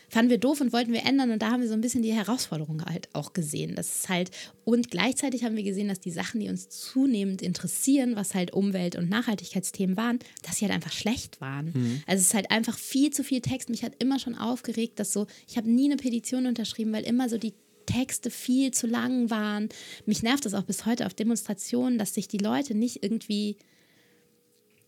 fanden 0.08 0.30
wir 0.30 0.38
doof 0.38 0.60
und 0.60 0.72
wollten 0.72 0.92
wir 0.92 1.04
ändern. 1.04 1.30
Und 1.30 1.42
da 1.42 1.50
haben 1.50 1.60
wir 1.60 1.68
so 1.68 1.74
ein 1.74 1.80
bisschen 1.80 2.02
die 2.02 2.12
Herausforderung 2.12 2.84
halt 2.84 3.08
auch 3.12 3.32
gesehen. 3.32 3.74
Das 3.74 3.94
ist 3.96 4.08
halt, 4.08 4.30
und 4.64 4.90
gleichzeitig 4.90 5.44
haben 5.44 5.56
wir 5.56 5.62
gesehen, 5.62 5.88
dass 5.88 6.00
die 6.00 6.10
Sachen, 6.10 6.40
die 6.40 6.48
uns 6.48 6.68
zunehmend 6.68 7.42
interessieren, 7.42 8.16
was 8.16 8.34
halt 8.34 8.52
Umwelt- 8.52 8.96
und 8.96 9.08
Nachhaltigkeitsthemen 9.08 9.96
waren, 9.96 10.18
dass 10.42 10.56
sie 10.56 10.64
halt 10.64 10.74
einfach 10.74 10.92
schlecht 10.92 11.40
waren. 11.40 11.72
Also 12.06 12.20
es 12.20 12.28
ist 12.28 12.34
halt 12.34 12.50
einfach 12.50 12.78
viel 12.78 13.10
zu 13.12 13.22
viel 13.22 13.40
Text. 13.40 13.68
Mich 13.68 13.84
hat 13.84 13.92
immer 13.98 14.18
schon 14.18 14.34
aufgeregt, 14.36 14.98
dass 14.98 15.12
so, 15.12 15.26
ich 15.48 15.56
habe 15.56 15.70
nie 15.70 15.86
eine 15.86 15.96
Petition 15.96 16.46
unterschrieben, 16.46 16.92
weil 16.92 17.04
immer 17.04 17.28
so 17.28 17.38
die 17.38 17.54
Texte 17.86 18.30
viel 18.30 18.72
zu 18.72 18.86
lang 18.86 19.30
waren. 19.30 19.68
Mich 20.04 20.22
nervt 20.22 20.44
das 20.44 20.54
auch 20.54 20.64
bis 20.64 20.86
heute 20.86 21.06
auf 21.06 21.14
Demonstrationen, 21.14 21.98
dass 21.98 22.14
sich 22.14 22.28
die 22.28 22.38
Leute 22.38 22.74
nicht 22.74 23.02
irgendwie 23.02 23.56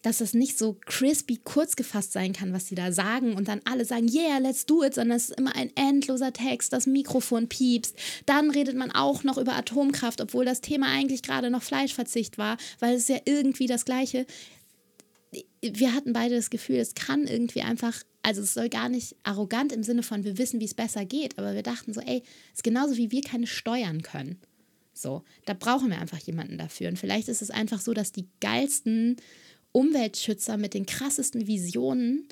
dass 0.03 0.21
es 0.21 0.33
nicht 0.33 0.57
so 0.57 0.77
crispy 0.87 1.39
kurz 1.43 1.77
gefasst 1.77 2.13
sein 2.13 2.33
kann, 2.33 2.53
was 2.53 2.67
sie 2.67 2.75
da 2.75 2.93
sagen 2.93 3.35
und 3.35 3.49
dann 3.49 3.61
alle 3.65 3.85
sagen, 3.85 4.09
yeah, 4.09 4.39
let's 4.39 4.65
do 4.65 4.85
it, 4.85 4.95
sondern 4.95 5.17
es 5.17 5.31
ist 5.31 5.39
immer 5.39 5.55
ein 5.57 5.73
endloser 5.75 6.33
Text, 6.33 6.73
das 6.73 6.87
Mikrofon 6.87 7.49
piepst. 7.49 7.97
Dann 8.25 8.51
redet 8.51 8.77
man 8.77 8.93
auch 8.93 9.25
noch 9.25 9.39
über 9.39 9.57
Atomkraft, 9.57 10.21
obwohl 10.21 10.45
das 10.45 10.61
Thema 10.61 10.87
eigentlich 10.87 11.23
gerade 11.23 11.51
noch 11.51 11.63
Fleischverzicht 11.63 12.39
war, 12.39 12.57
weil 12.79 12.95
es 12.95 13.09
ja 13.09 13.19
irgendwie 13.25 13.67
das 13.67 13.85
Gleiche. 13.85 14.27
Wir 15.63 15.95
hatten 15.95 16.13
beide 16.13 16.37
das 16.37 16.51
Gefühl, 16.51 16.77
es 16.77 16.95
kann 16.95 17.27
irgendwie 17.27 17.63
einfach, 17.63 18.03
also 18.23 18.43
es 18.43 18.55
soll 18.55 18.69
gar 18.69 18.89
nicht 18.89 19.17
arrogant 19.23 19.73
im 19.73 19.83
Sinne 19.83 20.03
von, 20.03 20.25
wir 20.25 20.39
wissen, 20.39 20.61
wie 20.61 20.65
es 20.65 20.75
besser 20.75 21.05
geht, 21.05 21.39
aber 21.39 21.55
wir 21.55 21.63
dachten 21.63 21.93
so, 21.93 22.01
ey, 22.01 22.23
es 22.53 22.59
ist 22.59 22.65
genauso 22.65 22.97
wie 22.97 23.11
wir 23.11 23.23
keine 23.23 23.47
steuern 23.47 24.03
können. 24.03 24.39
So, 24.93 25.23
da 25.45 25.55
brauchen 25.55 25.91
wir 25.91 26.01
einfach 26.01 26.19
jemanden 26.19 26.59
dafür. 26.59 26.89
Und 26.89 26.99
vielleicht 26.99 27.29
ist 27.29 27.43
es 27.43 27.51
einfach 27.51 27.81
so, 27.81 27.95
dass 27.95 28.13
die 28.13 28.27
geilsten 28.41 29.17
Umweltschützer 29.73 30.57
mit 30.57 30.75
den 30.75 30.87
krassesten 30.87 31.47
Visionen, 31.47 32.27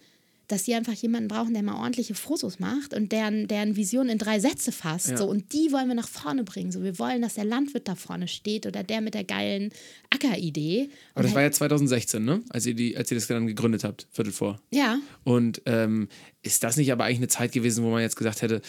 dass 0.49 0.65
sie 0.65 0.75
einfach 0.75 0.93
jemanden 0.93 1.29
brauchen, 1.29 1.55
der 1.55 1.63
mal 1.63 1.75
ordentliche 1.75 2.15
Fotos 2.15 2.59
macht 2.59 2.95
und 2.95 3.11
deren, 3.13 3.49
deren 3.49 3.77
Vision 3.77 4.09
in 4.09 4.19
drei 4.19 4.39
Sätze 4.39 4.71
fasst. 4.73 5.09
Ja. 5.09 5.17
So, 5.17 5.27
und 5.27 5.53
die 5.53 5.73
wollen 5.73 5.89
wir 5.89 5.95
nach 5.95 6.09
vorne 6.09 6.45
bringen. 6.45 6.71
So, 6.71 6.83
wir 6.83 6.99
wollen, 6.99 7.23
dass 7.23 7.35
der 7.35 7.45
Landwirt 7.45 7.89
da 7.89 7.95
vorne 7.95 8.29
steht 8.29 8.67
oder 8.67 8.83
der 8.85 9.01
mit 9.01 9.15
der 9.15 9.25
geilen 9.25 9.73
Ackeridee. 10.11 10.89
Aber 11.15 11.23
das 11.23 11.33
Und 11.33 11.37
war 11.37 11.43
halt, 11.43 11.55
ja 11.55 11.59
2016, 11.59 12.25
ne? 12.25 12.43
Als 12.51 12.67
ihr, 12.67 12.75
die, 12.75 12.97
als 12.97 13.11
ihr 13.11 13.17
das 13.17 13.27
dann 13.27 13.47
gegründet 13.47 13.85
habt, 13.85 14.07
Viertel 14.11 14.33
vor. 14.33 14.61
ja, 14.71 14.99
Und 15.25 15.63
ähm, 15.67 16.09
ist 16.43 16.63
das 16.63 16.77
nicht 16.77 16.93
aber 16.93 17.05
eigentlich 17.05 17.19
eine 17.19 17.29
Zeit 17.29 17.53
gewesen, 17.53 17.85
wo 17.85 17.91
man 17.91 18.03
jetzt 18.03 18.17
gesagt 18.17 18.43
hätte, 18.43 18.63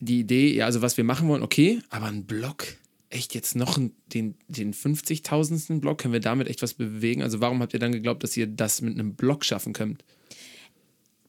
die 0.00 0.20
Idee, 0.20 0.52
ja, 0.54 0.66
also 0.66 0.82
was 0.82 0.96
wir 0.96 1.04
machen 1.04 1.28
wollen, 1.28 1.42
okay, 1.42 1.80
aber 1.90 2.06
ein 2.06 2.24
Blog, 2.24 2.66
echt 3.08 3.34
jetzt 3.34 3.54
noch 3.54 3.78
den, 4.12 4.34
den 4.48 4.74
50.000. 4.74 5.80
Blog, 5.80 5.98
können 5.98 6.12
wir 6.12 6.20
damit 6.20 6.48
echt 6.48 6.62
was 6.62 6.74
bewegen? 6.74 7.22
Also 7.22 7.40
warum 7.40 7.60
habt 7.60 7.72
ihr 7.72 7.80
dann 7.80 7.92
geglaubt, 7.92 8.22
dass 8.24 8.36
ihr 8.36 8.46
das 8.46 8.80
mit 8.80 8.94
einem 8.94 9.14
Blog 9.14 9.44
schaffen 9.44 9.72
könnt? 9.72 10.04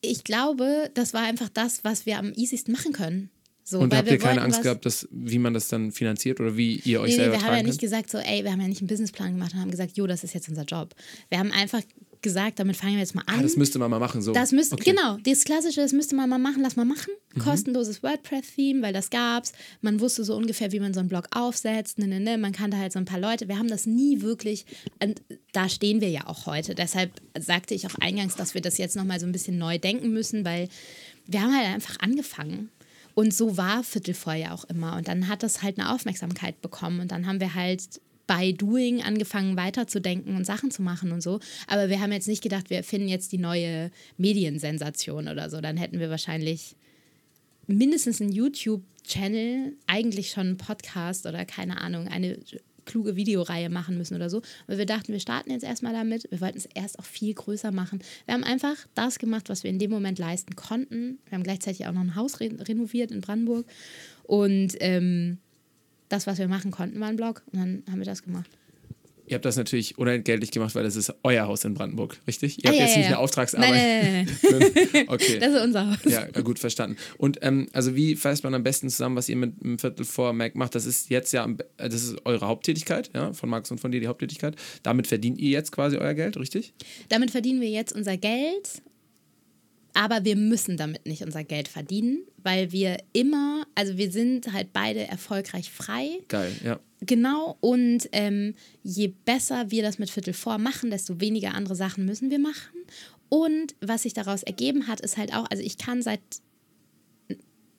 Ich 0.05 0.23
glaube, 0.23 0.89
das 0.93 1.13
war 1.13 1.21
einfach 1.23 1.49
das, 1.49 1.83
was 1.83 2.05
wir 2.05 2.17
am 2.19 2.33
easiesten 2.33 2.71
machen 2.73 2.93
können. 2.93 3.29
So, 3.67 3.79
Und 3.79 3.95
habt 3.95 4.05
wir 4.05 4.13
ihr 4.13 4.19
keine 4.19 4.43
Angst 4.43 4.61
gehabt, 4.61 4.85
dass, 4.85 5.07
wie 5.09 5.39
man 5.39 5.55
das 5.55 5.69
dann 5.69 5.91
finanziert 5.91 6.39
oder 6.39 6.55
wie 6.55 6.75
ihr 6.85 7.01
euch 7.01 7.11
Nee, 7.11 7.17
nee, 7.17 7.23
selber 7.23 7.37
wir 7.37 7.41
haben 7.41 7.55
ja 7.55 7.63
nicht 7.63 7.69
könnt? 7.71 7.79
gesagt, 7.81 8.11
so, 8.11 8.19
ey, 8.19 8.43
wir 8.43 8.51
haben 8.51 8.61
ja 8.61 8.67
nicht 8.67 8.81
einen 8.81 8.87
Businessplan 8.87 9.33
gemacht 9.33 9.55
und 9.55 9.59
haben 9.61 9.71
gesagt, 9.71 9.97
jo, 9.97 10.05
das 10.05 10.23
ist 10.23 10.35
jetzt 10.35 10.47
unser 10.49 10.65
Job. 10.65 10.93
Wir 11.29 11.39
haben 11.39 11.51
einfach 11.51 11.81
gesagt, 12.25 12.59
damit 12.59 12.75
fangen 12.75 12.95
wir 12.95 12.99
jetzt 12.99 13.15
mal 13.15 13.23
an. 13.27 13.39
Ah, 13.39 13.41
das 13.41 13.55
müsste 13.55 13.79
man 13.79 13.89
mal 13.89 13.99
machen, 13.99 14.21
so. 14.21 14.33
Das 14.33 14.51
müsste, 14.51 14.75
Okay. 14.75 14.91
Mhm. 14.91 14.95
genau, 14.97 15.17
das 15.23 15.45
Klassische, 15.45 15.79
das 15.79 15.93
müsste 15.93 16.15
man 16.15 16.27
mal 16.29 16.37
machen, 16.37 16.61
lass 16.61 16.75
mal 16.75 16.83
machen. 16.83 17.13
Kostenloses 17.39 18.03
WordPress-Theme, 18.03 18.81
weil 18.81 18.91
das 18.91 19.09
gab's. 19.09 19.53
Man 19.81 19.99
wusste 20.01 20.23
so 20.25 20.35
ungefähr, 20.35 20.71
wie 20.73 20.79
man 20.81 20.93
so 20.93 20.99
einen 20.99 21.07
Blog 21.07 21.27
aufsetzt. 21.31 21.99
Ne, 21.99 22.07
ne, 22.07 22.19
ne. 22.19 22.37
Man 22.37 22.51
kannte 22.51 22.77
halt 22.77 22.91
so 22.91 22.99
ein 22.99 23.05
paar 23.05 23.19
Leute. 23.19 23.47
Wir 23.47 23.57
haben 23.57 23.69
das 23.69 23.85
nie 23.85 24.21
wirklich, 24.21 24.65
und 25.01 25.21
da 25.53 25.69
stehen 25.69 26.01
wir 26.01 26.09
ja 26.09 26.27
auch 26.27 26.45
heute. 26.47 26.75
Deshalb 26.75 27.11
sagte 27.39 27.73
ich 27.73 27.87
auch 27.87 27.95
eingangs, 28.01 28.35
dass 28.35 28.53
wir 28.55 28.61
das 28.61 28.77
jetzt 28.77 28.95
nochmal 28.97 29.19
so 29.19 29.25
ein 29.25 29.31
bisschen 29.31 29.57
neu 29.57 29.77
denken 29.77 30.11
müssen, 30.11 30.43
weil 30.43 30.67
wir 31.27 31.41
haben 31.41 31.55
halt 31.55 31.67
einfach 31.73 31.99
angefangen. 31.99 32.69
Und 33.13 33.33
so 33.33 33.55
war 33.55 33.83
Viertel 33.83 34.13
vor 34.13 34.33
ja 34.33 34.53
auch 34.53 34.65
immer. 34.65 34.97
Und 34.97 35.07
dann 35.07 35.27
hat 35.29 35.41
das 35.43 35.61
halt 35.63 35.79
eine 35.79 35.93
Aufmerksamkeit 35.93 36.61
bekommen. 36.61 36.99
Und 36.99 37.11
dann 37.11 37.27
haben 37.27 37.39
wir 37.39 37.53
halt 37.55 38.01
bei 38.27 38.51
Doing 38.51 39.01
angefangen 39.01 39.57
weiterzudenken 39.57 40.35
und 40.35 40.45
Sachen 40.45 40.71
zu 40.71 40.81
machen 40.81 41.11
und 41.11 41.21
so. 41.21 41.39
Aber 41.67 41.89
wir 41.89 41.99
haben 42.01 42.11
jetzt 42.11 42.27
nicht 42.27 42.43
gedacht, 42.43 42.69
wir 42.69 42.83
finden 42.83 43.07
jetzt 43.07 43.31
die 43.31 43.37
neue 43.37 43.91
Mediensensation 44.17 45.27
oder 45.27 45.49
so. 45.49 45.61
Dann 45.61 45.77
hätten 45.77 45.99
wir 45.99 46.09
wahrscheinlich 46.09 46.75
mindestens 47.67 48.21
einen 48.21 48.31
YouTube-Channel, 48.31 49.73
eigentlich 49.87 50.29
schon 50.29 50.47
einen 50.47 50.57
Podcast 50.57 51.25
oder 51.25 51.45
keine 51.45 51.81
Ahnung, 51.81 52.07
eine 52.07 52.37
kluge 52.85 53.15
Videoreihe 53.15 53.69
machen 53.69 53.97
müssen 53.97 54.15
oder 54.15 54.29
so. 54.29 54.41
Aber 54.67 54.77
wir 54.77 54.85
dachten, 54.85 55.11
wir 55.11 55.19
starten 55.19 55.51
jetzt 55.51 55.63
erstmal 55.63 55.93
damit. 55.93 56.29
Wir 56.29 56.39
wollten 56.39 56.57
es 56.57 56.67
erst 56.67 56.99
auch 56.99 57.05
viel 57.05 57.33
größer 57.33 57.71
machen. 57.71 57.99
Wir 58.25 58.35
haben 58.35 58.43
einfach 58.43 58.75
das 58.93 59.19
gemacht, 59.19 59.49
was 59.49 59.63
wir 59.63 59.71
in 59.71 59.79
dem 59.79 59.91
Moment 59.91 60.19
leisten 60.19 60.55
konnten. 60.55 61.19
Wir 61.25 61.35
haben 61.35 61.43
gleichzeitig 61.43 61.87
auch 61.87 61.91
noch 61.91 62.01
ein 62.01 62.15
Haus 62.15 62.39
re 62.39 62.51
renoviert 62.59 63.11
in 63.11 63.21
Brandenburg. 63.21 63.65
Und 64.23 64.75
ähm, 64.79 65.39
das, 66.15 66.27
was 66.27 66.37
wir 66.39 66.47
machen 66.47 66.71
konnten, 66.71 66.99
war 66.99 67.09
ein 67.09 67.15
Blog. 67.17 67.43
Und 67.51 67.59
dann 67.59 67.83
haben 67.89 67.99
wir 67.99 68.05
das 68.05 68.23
gemacht. 68.23 68.49
Ihr 69.27 69.33
habt 69.35 69.45
das 69.45 69.55
natürlich 69.57 69.97
unentgeltlich 69.97 70.51
gemacht, 70.51 70.75
weil 70.75 70.83
das 70.83 70.95
ist 70.95 71.11
euer 71.23 71.47
Haus 71.47 71.65
in 71.65 71.73
Brandenburg, 71.73 72.15
richtig? 72.27 72.63
Ihr 72.63 72.65
Ah, 72.65 72.67
habt 72.69 72.77
ja, 72.77 72.85
jetzt 72.85 72.91
ja, 72.91 72.97
nicht 72.99 73.09
ja. 73.09 73.15
eine 73.15 73.23
Auftragsarbeit. 73.23 73.71
Nein, 73.71 74.27
nein, 74.43 74.71
nein, 74.93 75.05
okay. 75.07 75.39
Das 75.39 75.53
ist 75.55 75.61
unser 75.63 75.89
Haus. 75.89 75.97
Ja, 76.05 76.27
gut, 76.41 76.59
verstanden. 76.59 76.97
Und 77.17 77.39
ähm, 77.41 77.67
also 77.73 77.95
wie 77.95 78.15
fasst 78.15 78.43
man 78.43 78.53
am 78.53 78.61
besten 78.61 78.87
zusammen, 78.87 79.15
was 79.15 79.27
ihr 79.27 79.35
mit 79.35 79.53
einem 79.63 79.79
Viertel 79.79 80.05
vor 80.05 80.31
Mac 80.33 80.53
macht? 80.55 80.75
Das 80.75 80.85
ist 80.85 81.09
jetzt 81.09 81.33
ja, 81.33 81.43
äh, 81.77 81.89
das 81.89 82.03
ist 82.03 82.17
eure 82.25 82.45
Haupttätigkeit, 82.45 83.09
ja, 83.15 83.33
von 83.33 83.49
Max 83.49 83.71
und 83.71 83.79
von 83.79 83.91
dir 83.91 83.99
die 83.99 84.07
Haupttätigkeit. 84.07 84.55
Damit 84.83 85.07
verdient 85.07 85.39
ihr 85.39 85.49
jetzt 85.49 85.71
quasi 85.71 85.97
euer 85.97 86.13
Geld, 86.13 86.37
richtig? 86.37 86.75
Damit 87.09 87.31
verdienen 87.31 87.61
wir 87.61 87.69
jetzt 87.69 87.93
unser 87.93 88.17
Geld, 88.17 88.83
aber 89.95 90.25
wir 90.25 90.35
müssen 90.35 90.77
damit 90.77 91.05
nicht 91.07 91.23
unser 91.23 91.43
Geld 91.43 91.67
verdienen, 91.67 92.19
weil 92.43 92.71
wir 92.71 92.97
immer, 93.13 93.65
also 93.75 93.97
wir 93.97 94.11
sind 94.11 94.51
halt 94.51 94.73
beide 94.73 95.07
erfolgreich 95.07 95.71
frei. 95.71 96.19
Geil, 96.27 96.51
ja. 96.63 96.79
Genau, 96.99 97.57
und 97.61 98.09
ähm, 98.11 98.55
je 98.83 99.13
besser 99.25 99.71
wir 99.71 99.83
das 99.83 99.97
mit 99.97 100.09
Viertel 100.09 100.33
vor 100.33 100.57
machen, 100.57 100.91
desto 100.91 101.21
weniger 101.21 101.53
andere 101.53 101.75
Sachen 101.75 102.05
müssen 102.05 102.29
wir 102.29 102.39
machen. 102.39 102.73
Und 103.29 103.75
was 103.81 104.03
sich 104.03 104.13
daraus 104.13 104.43
ergeben 104.43 104.87
hat, 104.87 104.99
ist 104.99 105.17
halt 105.17 105.33
auch, 105.33 105.49
also 105.49 105.63
ich 105.63 105.77
kann 105.77 106.01
seit 106.01 106.21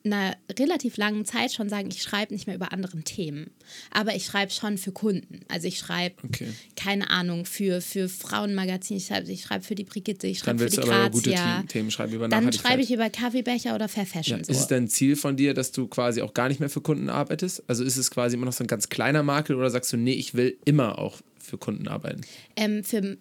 einer 0.05 0.37
relativ 0.57 0.95
langen 0.95 1.25
Zeit 1.25 1.51
schon 1.51 1.67
sagen, 1.67 1.89
ich 1.91 2.01
schreibe 2.01 2.33
nicht 2.33 2.47
mehr 2.47 2.55
über 2.55 2.71
anderen 2.71 3.03
Themen. 3.03 3.51
Aber 3.91 4.15
ich 4.15 4.25
schreibe 4.25 4.51
schon 4.53 4.77
für 4.77 4.91
Kunden. 4.93 5.41
Also 5.49 5.67
ich 5.67 5.77
schreibe, 5.79 6.15
Okay. 6.23 6.47
keine 6.77 7.09
Ahnung, 7.09 7.45
für, 7.45 7.81
für 7.81 8.07
Frauenmagazine, 8.07 8.97
ich 8.99 9.07
schreibe 9.07 9.29
ich 9.31 9.41
schreib 9.41 9.65
für 9.65 9.75
die 9.75 9.83
Brigitte, 9.83 10.27
ich 10.27 10.39
schreibe 10.39 10.59
für 10.59 10.63
willst 10.65 10.77
die 10.77 10.81
du 10.81 10.91
aber 10.91 11.09
gute 11.09 11.31
Grazia. 11.31 11.59
The 11.61 11.67
Themen 11.67 11.91
schreiben 11.91 12.13
über 12.13 12.27
Dann 12.29 12.53
schreibe 12.53 12.81
ich 12.81 12.91
über 12.91 13.09
Kaffeebecher 13.09 13.75
oder 13.75 13.89
Fair 13.89 14.05
Fashion. 14.05 14.39
ja. 14.39 14.45
so. 14.45 14.51
Ist 14.53 14.59
es 14.59 14.67
denn 14.67 14.83
ein 14.85 14.87
Ziel 14.87 15.15
von 15.17 15.35
dir, 15.35 15.53
dass 15.53 15.71
du 15.73 15.87
quasi 15.87 16.21
auch 16.21 16.33
gar 16.33 16.47
nicht 16.47 16.59
mehr 16.61 16.69
für 16.69 16.81
Kunden 16.81 17.09
arbeitest? 17.09 17.63
Also 17.67 17.83
ist 17.83 17.97
es 17.97 18.09
quasi 18.09 18.35
immer 18.37 18.45
noch 18.45 18.53
so 18.53 18.63
ein 18.63 18.67
ganz 18.67 18.87
kleiner 18.89 19.23
Makel 19.23 19.55
oder 19.57 19.69
sagst 19.69 19.91
du, 19.91 19.97
nee, 19.97 20.13
ich 20.13 20.33
will 20.35 20.57
immer 20.65 20.99
auch 20.99 21.17
für 21.37 21.57
Kunden 21.57 21.87
arbeiten? 21.89 22.21
Ähm, 22.55 22.83
für 22.83 23.17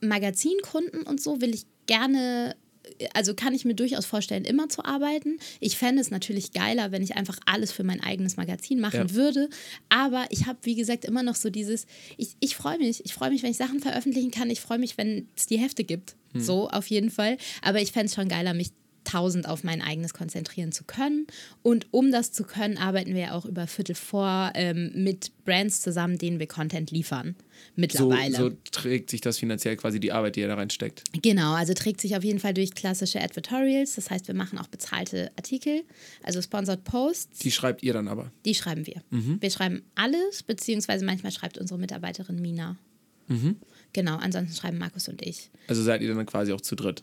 Magazinkunden 0.00 1.02
und 1.02 1.20
so 1.20 1.40
will 1.40 1.54
ich 1.54 1.64
gerne, 1.86 2.54
also 3.14 3.34
kann 3.34 3.54
ich 3.54 3.64
mir 3.64 3.74
durchaus 3.74 4.06
vorstellen, 4.06 4.44
immer 4.44 4.68
zu 4.68 4.84
arbeiten. 4.84 5.38
Ich 5.60 5.76
fände 5.76 6.00
es 6.00 6.10
natürlich 6.10 6.52
geiler, 6.52 6.92
wenn 6.92 7.02
ich 7.02 7.16
einfach 7.16 7.38
alles 7.46 7.72
für 7.72 7.84
mein 7.84 8.02
eigenes 8.02 8.36
Magazin 8.36 8.80
machen 8.80 9.08
Ja. 9.08 9.14
würde. 9.14 9.48
Aber 9.88 10.26
ich 10.30 10.46
habe, 10.46 10.58
wie 10.62 10.74
gesagt, 10.74 11.04
immer 11.04 11.22
noch 11.22 11.34
so 11.36 11.50
dieses, 11.50 11.86
ich, 12.16 12.30
ich 12.40 12.56
freue 12.56 12.78
mich. 12.78 13.04
Ich 13.04 13.12
freue 13.14 13.30
mich, 13.30 13.42
wenn 13.42 13.50
ich 13.50 13.56
Sachen 13.56 13.80
veröffentlichen 13.80 14.30
kann. 14.30 14.50
Ich 14.50 14.60
freue 14.60 14.78
mich, 14.78 14.96
wenn 14.98 15.28
es 15.36 15.46
die 15.46 15.58
Hefte 15.58 15.84
gibt. 15.84 16.14
So, 16.34 16.68
auf 16.68 16.86
jeden 16.88 17.10
Fall. 17.10 17.38
Aber 17.62 17.80
ich 17.80 17.90
fände 17.92 18.06
es 18.06 18.14
schon 18.14 18.28
geiler, 18.28 18.52
mich 18.54 18.70
tausend 19.08 19.48
auf 19.48 19.64
mein 19.64 19.80
eigenes 19.80 20.12
konzentrieren 20.12 20.72
zu 20.72 20.84
können. 20.84 21.26
Und 21.62 21.86
um 21.92 22.12
das 22.12 22.32
zu 22.32 22.44
können, 22.44 22.76
arbeiten 22.76 23.14
wir 23.14 23.20
ja 23.20 23.32
auch 23.32 23.46
über 23.46 23.66
Viertel 23.66 23.94
vor 23.94 24.52
ähm, 24.54 24.92
mit 24.94 25.32
Brands 25.44 25.80
zusammen, 25.80 26.18
denen 26.18 26.38
wir 26.38 26.46
Content 26.46 26.90
liefern. 26.90 27.34
So, 27.38 27.44
Mittlerweile. 27.76 28.36
so 28.36 28.50
trägt 28.70 29.10
sich 29.10 29.20
das 29.20 29.38
finanziell 29.38 29.76
quasi 29.76 29.98
die 29.98 30.12
Arbeit, 30.12 30.36
die 30.36 30.40
ihr 30.40 30.48
da 30.48 30.54
reinsteckt. 30.54 31.04
Genau, 31.22 31.54
also 31.54 31.72
trägt 31.74 32.00
sich 32.00 32.16
auf 32.16 32.24
jeden 32.24 32.38
Fall 32.38 32.54
durch 32.54 32.74
klassische 32.74 33.20
Advertorials. 33.20 33.94
Das 33.94 34.10
heißt, 34.10 34.28
wir 34.28 34.34
machen 34.34 34.58
auch 34.58 34.68
bezahlte 34.68 35.30
Artikel, 35.36 35.82
also 36.22 36.42
Sponsored 36.42 36.84
Posts. 36.84 37.38
Die 37.38 37.50
schreibt 37.50 37.82
ihr 37.82 37.94
dann 37.94 38.08
aber. 38.08 38.30
Die 38.44 38.54
schreiben 38.54 38.86
wir. 38.86 39.02
Mhm. 39.10 39.38
Wir 39.40 39.50
schreiben 39.50 39.82
alles, 39.94 40.42
beziehungsweise 40.42 41.04
manchmal 41.04 41.32
schreibt 41.32 41.56
unsere 41.58 41.80
Mitarbeiterin 41.80 42.40
Mina. 42.40 42.76
Mhm. 43.28 43.56
Genau, 43.92 44.16
ansonsten 44.16 44.54
schreiben 44.54 44.78
Markus 44.78 45.08
und 45.08 45.22
ich. 45.22 45.50
Also 45.66 45.82
seid 45.82 46.02
ihr 46.02 46.14
dann 46.14 46.26
quasi 46.26 46.52
auch 46.52 46.60
zu 46.60 46.76
dritt. 46.76 47.02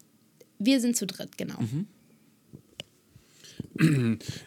Wir 0.60 0.80
sind 0.80 0.96
zu 0.96 1.06
dritt, 1.06 1.38
genau. 1.38 1.60
Mhm. 1.60 1.88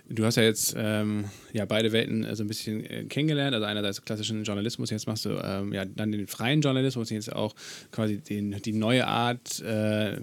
Du 0.09 0.24
hast 0.24 0.36
ja 0.36 0.42
jetzt 0.42 0.74
ähm, 0.78 1.26
ja, 1.52 1.66
beide 1.66 1.92
Welten 1.92 2.24
äh, 2.24 2.34
so 2.34 2.44
ein 2.44 2.46
bisschen 2.46 2.84
äh, 2.84 3.04
kennengelernt. 3.04 3.54
Also 3.54 3.66
einerseits 3.66 4.02
klassischen 4.02 4.42
Journalismus, 4.44 4.88
jetzt 4.88 5.06
machst 5.06 5.26
du 5.26 5.38
ähm, 5.42 5.72
ja 5.74 5.84
dann 5.84 6.12
den 6.12 6.26
freien 6.26 6.62
Journalismus, 6.62 7.11
jetzt 7.11 7.32
auch 7.32 7.54
quasi 7.90 8.18
den, 8.18 8.52
die 8.62 8.72
neue 8.72 9.06
Art 9.06 9.61
äh, 9.61 10.18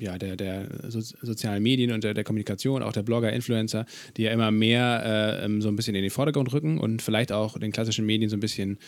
ja, 0.00 0.18
der, 0.18 0.36
der 0.36 0.68
so 0.88 1.00
sozialen 1.00 1.62
Medien 1.62 1.92
und 1.92 2.04
der, 2.04 2.14
der 2.14 2.24
Kommunikation, 2.24 2.82
auch 2.82 2.92
der 2.92 3.02
Blogger, 3.02 3.32
Influencer, 3.32 3.86
die 4.16 4.22
ja 4.22 4.32
immer 4.32 4.50
mehr 4.50 5.38
äh, 5.40 5.44
ähm, 5.44 5.62
so 5.62 5.68
ein 5.68 5.76
bisschen 5.76 5.94
in 5.94 6.02
den 6.02 6.10
Vordergrund 6.10 6.52
rücken 6.52 6.78
und 6.78 7.02
vielleicht 7.02 7.32
auch 7.32 7.58
den 7.58 7.72
klassischen 7.72 8.06
Medien 8.06 8.30
so 8.30 8.36
ein 8.36 8.40
bisschen 8.40 8.78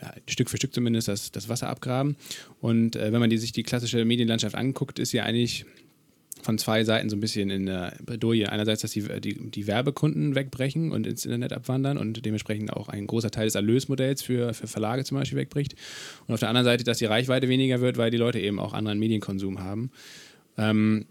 ja, 0.00 0.12
Stück 0.28 0.50
für 0.50 0.56
Stück 0.56 0.74
zumindest 0.74 1.08
das, 1.08 1.32
das 1.32 1.48
Wasser 1.48 1.68
abgraben. 1.68 2.16
Und 2.60 2.96
äh, 2.96 3.12
wenn 3.12 3.20
man 3.20 3.30
die, 3.30 3.38
sich 3.38 3.52
die 3.52 3.62
klassische 3.62 4.04
Medienlandschaft 4.04 4.54
anguckt, 4.54 4.98
ist 4.98 5.12
ja 5.12 5.24
eigentlich 5.24 5.64
von 6.42 6.58
zwei 6.58 6.84
Seiten 6.84 7.10
so 7.10 7.16
ein 7.16 7.20
bisschen 7.20 7.50
in 7.50 7.66
der 7.66 7.94
Bredouille. 8.04 8.50
Einerseits, 8.50 8.82
dass 8.82 8.92
die, 8.92 9.02
die, 9.20 9.50
die 9.50 9.66
Werbekunden 9.66 10.34
wegbrechen 10.34 10.92
und 10.92 11.06
ins 11.06 11.24
Internet 11.24 11.52
abwandern 11.52 11.98
und 11.98 12.24
dementsprechend 12.24 12.72
auch 12.72 12.88
ein 12.88 13.06
großer 13.06 13.30
Teil 13.30 13.46
des 13.46 13.54
Erlösmodells 13.54 14.22
für, 14.22 14.54
für 14.54 14.66
Verlage 14.66 15.04
zum 15.04 15.18
Beispiel 15.18 15.38
wegbricht. 15.38 15.74
Und 16.26 16.34
auf 16.34 16.40
der 16.40 16.48
anderen 16.48 16.64
Seite, 16.64 16.84
dass 16.84 16.98
die 16.98 17.06
Reichweite 17.06 17.48
weniger 17.48 17.80
wird, 17.80 17.96
weil 17.96 18.10
die 18.10 18.16
Leute 18.16 18.40
eben 18.40 18.58
auch 18.58 18.72
anderen 18.72 18.98
Medienkonsum 18.98 19.60
haben. 19.60 19.90
Ähm, 20.58 21.06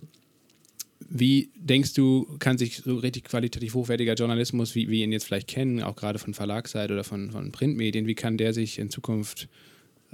wie 1.10 1.50
denkst 1.56 1.94
du, 1.94 2.28
kann 2.40 2.58
sich 2.58 2.78
so 2.78 2.98
richtig 2.98 3.24
qualitativ 3.24 3.74
hochwertiger 3.74 4.14
Journalismus, 4.14 4.76
wie 4.76 4.90
wir 4.90 5.04
ihn 5.04 5.12
jetzt 5.12 5.26
vielleicht 5.26 5.48
kennen, 5.48 5.82
auch 5.82 5.96
gerade 5.96 6.20
von 6.20 6.34
Verlagsseite 6.34 6.94
oder 6.94 7.04
von, 7.04 7.32
von 7.32 7.52
Printmedien, 7.52 8.08
wie 8.08 8.16
kann 8.16 8.38
der 8.38 8.54
sich 8.54 8.78
in 8.78 8.90
Zukunft 8.90 9.48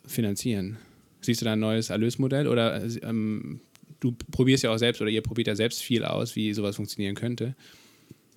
finanzieren? 0.06 0.78
Siehst 1.22 1.42
du 1.42 1.46
da 1.46 1.54
ein 1.54 1.60
neues 1.60 1.90
Erlösmodell 1.90 2.48
oder 2.48 2.84
ähm, 3.02 3.62
du 4.02 4.14
probierst 4.32 4.64
ja 4.64 4.72
auch 4.72 4.78
selbst 4.78 5.02
oder 5.02 5.10
ihr 5.10 5.22
probiert 5.22 5.48
ja 5.48 5.56
selbst 5.56 5.82
viel 5.82 6.06
aus, 6.06 6.36
wie 6.36 6.54
sowas 6.54 6.76
funktionieren 6.76 7.16
könnte. 7.16 7.56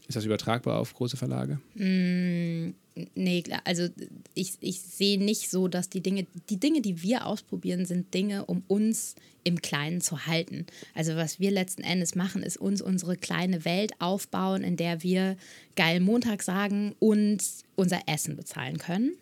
Ist 0.09 0.15
das 0.15 0.25
übertragbar 0.25 0.79
auf 0.79 0.95
große 0.95 1.17
Verlage? 1.17 1.61
Mm, 1.75 2.75
nee. 3.15 3.43
Also 3.65 3.89
ich, 4.35 4.53
ich 4.61 4.81
sehe 4.81 5.19
nicht 5.19 5.51
so, 5.51 5.67
dass 5.67 5.89
die 5.89 6.01
Dinge, 6.01 6.27
die 6.49 6.61
Dinge, 6.61 6.81
die 6.81 7.03
wir 7.03 7.27
ausprobieren, 7.27 7.87
sind 7.87 8.15
Dinge, 8.15 8.45
um 8.45 8.63
uns 8.69 9.17
im 9.43 9.61
Kleinen 9.61 10.01
zu 10.01 10.27
halten. 10.27 10.67
Also 10.95 11.17
was 11.17 11.41
wir 11.41 11.51
letzten 11.51 11.83
Endes 11.83 12.15
machen, 12.15 12.43
ist 12.43 12.57
uns 12.57 12.83
unsere 12.83 13.17
kleine 13.17 13.65
Welt 13.65 13.93
aufbauen, 14.01 14.63
in 14.63 14.77
der 14.77 15.03
wir 15.03 15.37
geil 15.75 16.01
Montag 16.01 16.43
sagen 16.43 16.95
und 17.01 17.43
unser 17.75 18.01
Essen 18.07 18.37
bezahlen 18.37 18.79
können. 18.79 19.13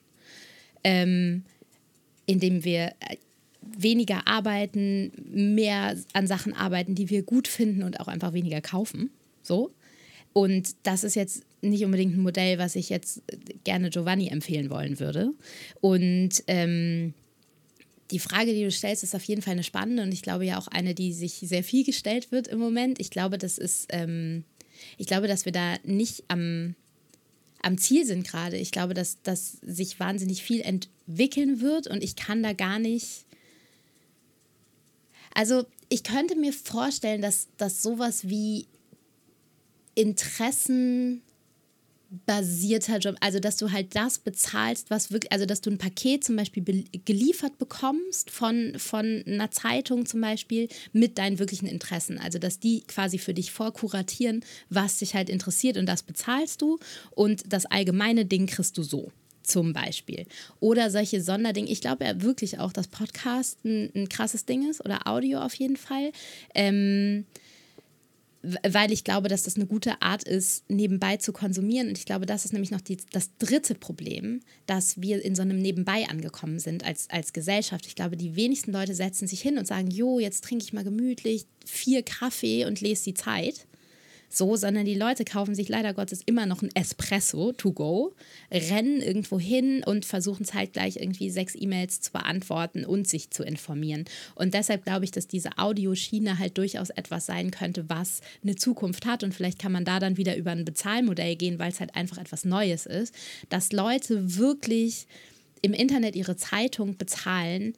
Ähm, 0.82 1.45
indem 2.26 2.64
wir 2.64 2.89
äh, 3.01 3.16
weniger 3.62 4.26
arbeiten, 4.26 5.12
mehr 5.30 5.97
an 6.12 6.26
Sachen 6.26 6.53
arbeiten, 6.53 6.95
die 6.95 7.09
wir 7.09 7.22
gut 7.22 7.49
finden 7.49 7.82
und 7.82 8.01
auch 8.01 8.09
einfach 8.09 8.35
weniger 8.35 8.61
kaufen. 8.61 9.11
So. 9.43 9.70
Und 10.35 10.74
das 10.82 11.05
ist 11.05 11.14
jetzt 11.14 11.45
nicht 11.62 11.85
unbedingt 11.85 12.16
ein 12.16 12.22
Modell, 12.22 12.59
was 12.59 12.76
ich 12.76 12.91
jetzt 12.91 13.22
gerne 13.62 13.89
Giovanni 13.89 14.28
empfehlen 14.28 14.68
wollen 14.68 14.99
würde. 14.99 15.32
Und 15.80 16.43
ähm, 16.49 17.14
die 18.11 18.18
Frage, 18.18 18.53
die 18.53 18.64
du 18.64 18.70
stellst, 18.70 19.05
ist 19.05 19.14
auf 19.14 19.24
jeden 19.24 19.43
Fall 19.43 19.53
eine 19.53 19.62
spannende 19.62 20.03
und 20.03 20.12
ich 20.12 20.22
glaube 20.22 20.45
ja 20.45 20.59
auch 20.59 20.66
eine, 20.66 20.95
die 20.95 21.12
sich 21.12 21.35
sehr 21.35 21.64
viel 21.64 21.85
gestellt 21.85 22.32
wird 22.32 22.49
im 22.49 22.59
Moment. 22.59 23.01
Ich 23.01 23.11
glaube, 23.11 23.39
das 23.39 23.59
ist, 23.59 23.87
ähm, 23.91 24.45
ich 24.99 25.07
glaube, 25.07 25.28
dass 25.28 25.45
wir 25.45 25.53
da 25.53 25.76
nicht 25.85 26.24
am, 26.28 26.74
am 27.62 27.78
Ziel 27.78 28.05
sind 28.05 28.26
gerade. 28.26 28.57
Ich 28.57 28.72
glaube, 28.72 28.93
dass, 28.93 29.22
dass 29.22 29.59
sich 29.62 30.01
wahnsinnig 30.01 30.43
viel 30.43 30.61
entwickeln 30.61 31.61
wird 31.61 31.87
und 31.87 32.03
ich 32.03 32.16
kann 32.16 32.43
da 32.43 32.53
gar 32.53 32.80
nicht. 32.80 33.24
Also, 35.32 35.64
ich 35.89 36.03
könnte 36.03 36.37
mir 36.37 36.53
vorstellen, 36.53 37.22
dass, 37.22 37.49
dass 37.57 37.82
sowas 37.82 38.28
wie 38.28 38.66
Interessen 39.95 41.22
basierter 42.26 42.99
Job, 42.99 43.16
also 43.20 43.40
dass 43.40 43.57
du 43.57 43.72
halt 43.72 43.97
das 43.97 44.18
bezahlst, 44.18 44.90
was 44.90 45.11
wirklich, 45.11 45.32
also 45.32 45.47
dass 45.47 45.61
du 45.61 45.70
ein 45.70 45.78
Paket 45.78 46.22
zum 46.22 46.36
Beispiel 46.36 46.62
be- 46.62 46.84
geliefert 47.05 47.59
bekommst 47.59 48.30
von, 48.30 48.78
von 48.78 49.24
einer 49.26 49.51
Zeitung 49.51 50.07
zum 50.07 50.20
Beispiel 50.20 50.68
mit 50.92 51.18
deinen 51.18 51.40
wirklichen 51.40 51.66
Interessen. 51.66 52.18
Also 52.18 52.38
dass 52.38 52.61
die 52.61 52.82
quasi 52.82 53.18
für 53.18 53.34
dich 53.34 53.51
vorkuratieren, 53.51 54.45
was 54.70 54.99
dich 54.99 55.14
halt 55.14 55.28
interessiert 55.28 55.76
und 55.76 55.86
das 55.86 56.03
bezahlst 56.05 56.62
du 56.62 56.78
und 57.11 57.53
das 57.53 57.66
allgemeine 57.66 58.24
Ding 58.24 58.47
kriegst 58.47 58.78
du 58.78 58.82
so. 58.82 59.11
Zum 59.42 59.74
Beispiel. 59.74 60.24
Oder 60.59 60.90
solche 60.90 61.20
Sonderdinge. 61.20 61.68
Ich 61.68 61.82
glaube 61.82 62.07
ja 62.07 62.22
wirklich 62.22 62.61
auch, 62.61 62.72
dass 62.72 62.86
Podcast 62.88 63.62
ein, 63.62 63.90
ein 63.95 64.09
krasses 64.09 64.47
Ding 64.47 64.70
ist 64.70 64.82
oder 64.82 65.07
Audio 65.07 65.40
auf 65.40 65.53
jeden 65.55 65.76
Fall. 65.76 66.12
Ähm, 66.55 67.26
weil 68.62 68.92
ich 68.92 69.05
glaube, 69.05 69.28
dass 69.28 69.45
das 69.45 69.57
eine 69.57 69.66
gute 69.66 70.01
Art 70.03 70.24
ist, 70.24 70.68
nebenbei 70.68 71.16
zu 71.16 71.32
konsumieren. 71.32 71.88
Und 71.88 71.99
ich 71.99 72.07
glaube, 72.07 72.26
das 72.26 72.45
ist 72.45 72.53
nämlich 72.53 72.70
noch 72.70 72.80
die, 72.80 72.99
das 73.12 73.36
dritte 73.38 73.74
Problem, 73.74 74.40
dass 74.66 75.01
wir 75.01 75.24
in 75.24 75.34
so 75.34 75.42
einem 75.42 75.61
Nebenbei 75.61 76.07
angekommen 76.09 76.59
sind 76.59 76.84
als, 76.84 77.09
als 77.11 77.32
Gesellschaft. 77.32 77.86
Ich 77.86 77.95
glaube, 77.95 78.16
die 78.16 78.36
wenigsten 78.36 78.72
Leute 78.72 78.95
setzen 78.95 79.26
sich 79.28 79.40
hin 79.40 79.59
und 79.59 79.66
sagen, 79.66 79.90
jo, 79.90 80.18
jetzt 80.18 80.45
trinke 80.45 80.64
ich 80.64 80.72
mal 80.72 80.84
gemütlich 80.84 81.47
vier 81.64 82.03
Kaffee 82.03 82.66
und 82.66 82.80
lese 82.80 83.05
die 83.05 83.14
Zeit. 83.14 83.66
So, 84.35 84.57
sondern 84.57 84.85
die 84.85 84.95
Leute 84.95 85.24
kaufen 85.24 85.55
sich 85.55 85.68
leider 85.68 85.95
Gottes 85.95 86.20
immer 86.26 86.45
noch 86.45 86.62
ein 86.62 86.74
Espresso 86.74 87.53
to 87.53 87.72
go, 87.72 88.14
rennen 88.51 89.01
irgendwo 89.01 89.39
hin 89.39 89.85
und 89.85 90.05
versuchen 90.05 90.45
zeitgleich 90.45 90.97
irgendwie 90.97 91.30
sechs 91.30 91.55
E-Mails 91.55 92.01
zu 92.01 92.11
beantworten 92.11 92.85
und 92.85 93.07
sich 93.07 93.30
zu 93.30 93.45
informieren. 93.45 94.07
Und 94.35 94.55
deshalb 94.55 94.85
glaube 94.85 95.05
ich, 95.05 95.12
dass 95.12 95.28
diese 95.28 95.57
Audioschiene 95.59 96.39
halt 96.39 96.59
durchaus 96.59 96.91
etwas 96.91 97.26
sein 97.26 97.53
könnte, 97.53 97.89
was 97.89 98.22
eine 98.43 98.57
Zukunft 98.57 99.07
hat. 99.07 99.22
Und 99.22 99.35
vielleicht 99.35 99.61
kann 99.61 99.72
man 99.72 99.85
da 99.85 100.01
dann 100.01 100.16
wieder 100.16 100.37
über 100.37 100.51
ein 100.51 100.64
Bezahlmodell 100.64 101.37
gehen, 101.37 101.61
weil 101.61 101.70
es 101.70 101.78
halt 101.78 101.95
einfach 101.95 102.18
etwas 102.18 102.45
Neues 102.45 102.87
ist, 102.87 103.14
dass 103.51 103.70
Leute 103.70 104.37
wirklich 104.37 105.07
im 105.62 105.72
Internet 105.72 106.16
ihre 106.16 106.37
Zeitung 106.37 106.97
bezahlen, 106.97 107.74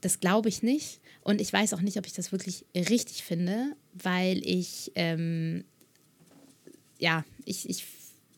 das 0.00 0.20
glaube 0.20 0.48
ich 0.48 0.62
nicht. 0.62 1.00
Und 1.22 1.40
ich 1.40 1.52
weiß 1.52 1.74
auch 1.74 1.80
nicht, 1.80 1.98
ob 1.98 2.06
ich 2.06 2.12
das 2.12 2.30
wirklich 2.30 2.64
richtig 2.74 3.24
finde, 3.24 3.72
weil 3.92 4.40
ich, 4.46 4.92
ähm, 4.94 5.64
ja, 6.98 7.24
ich, 7.44 7.68
ich, 7.68 7.86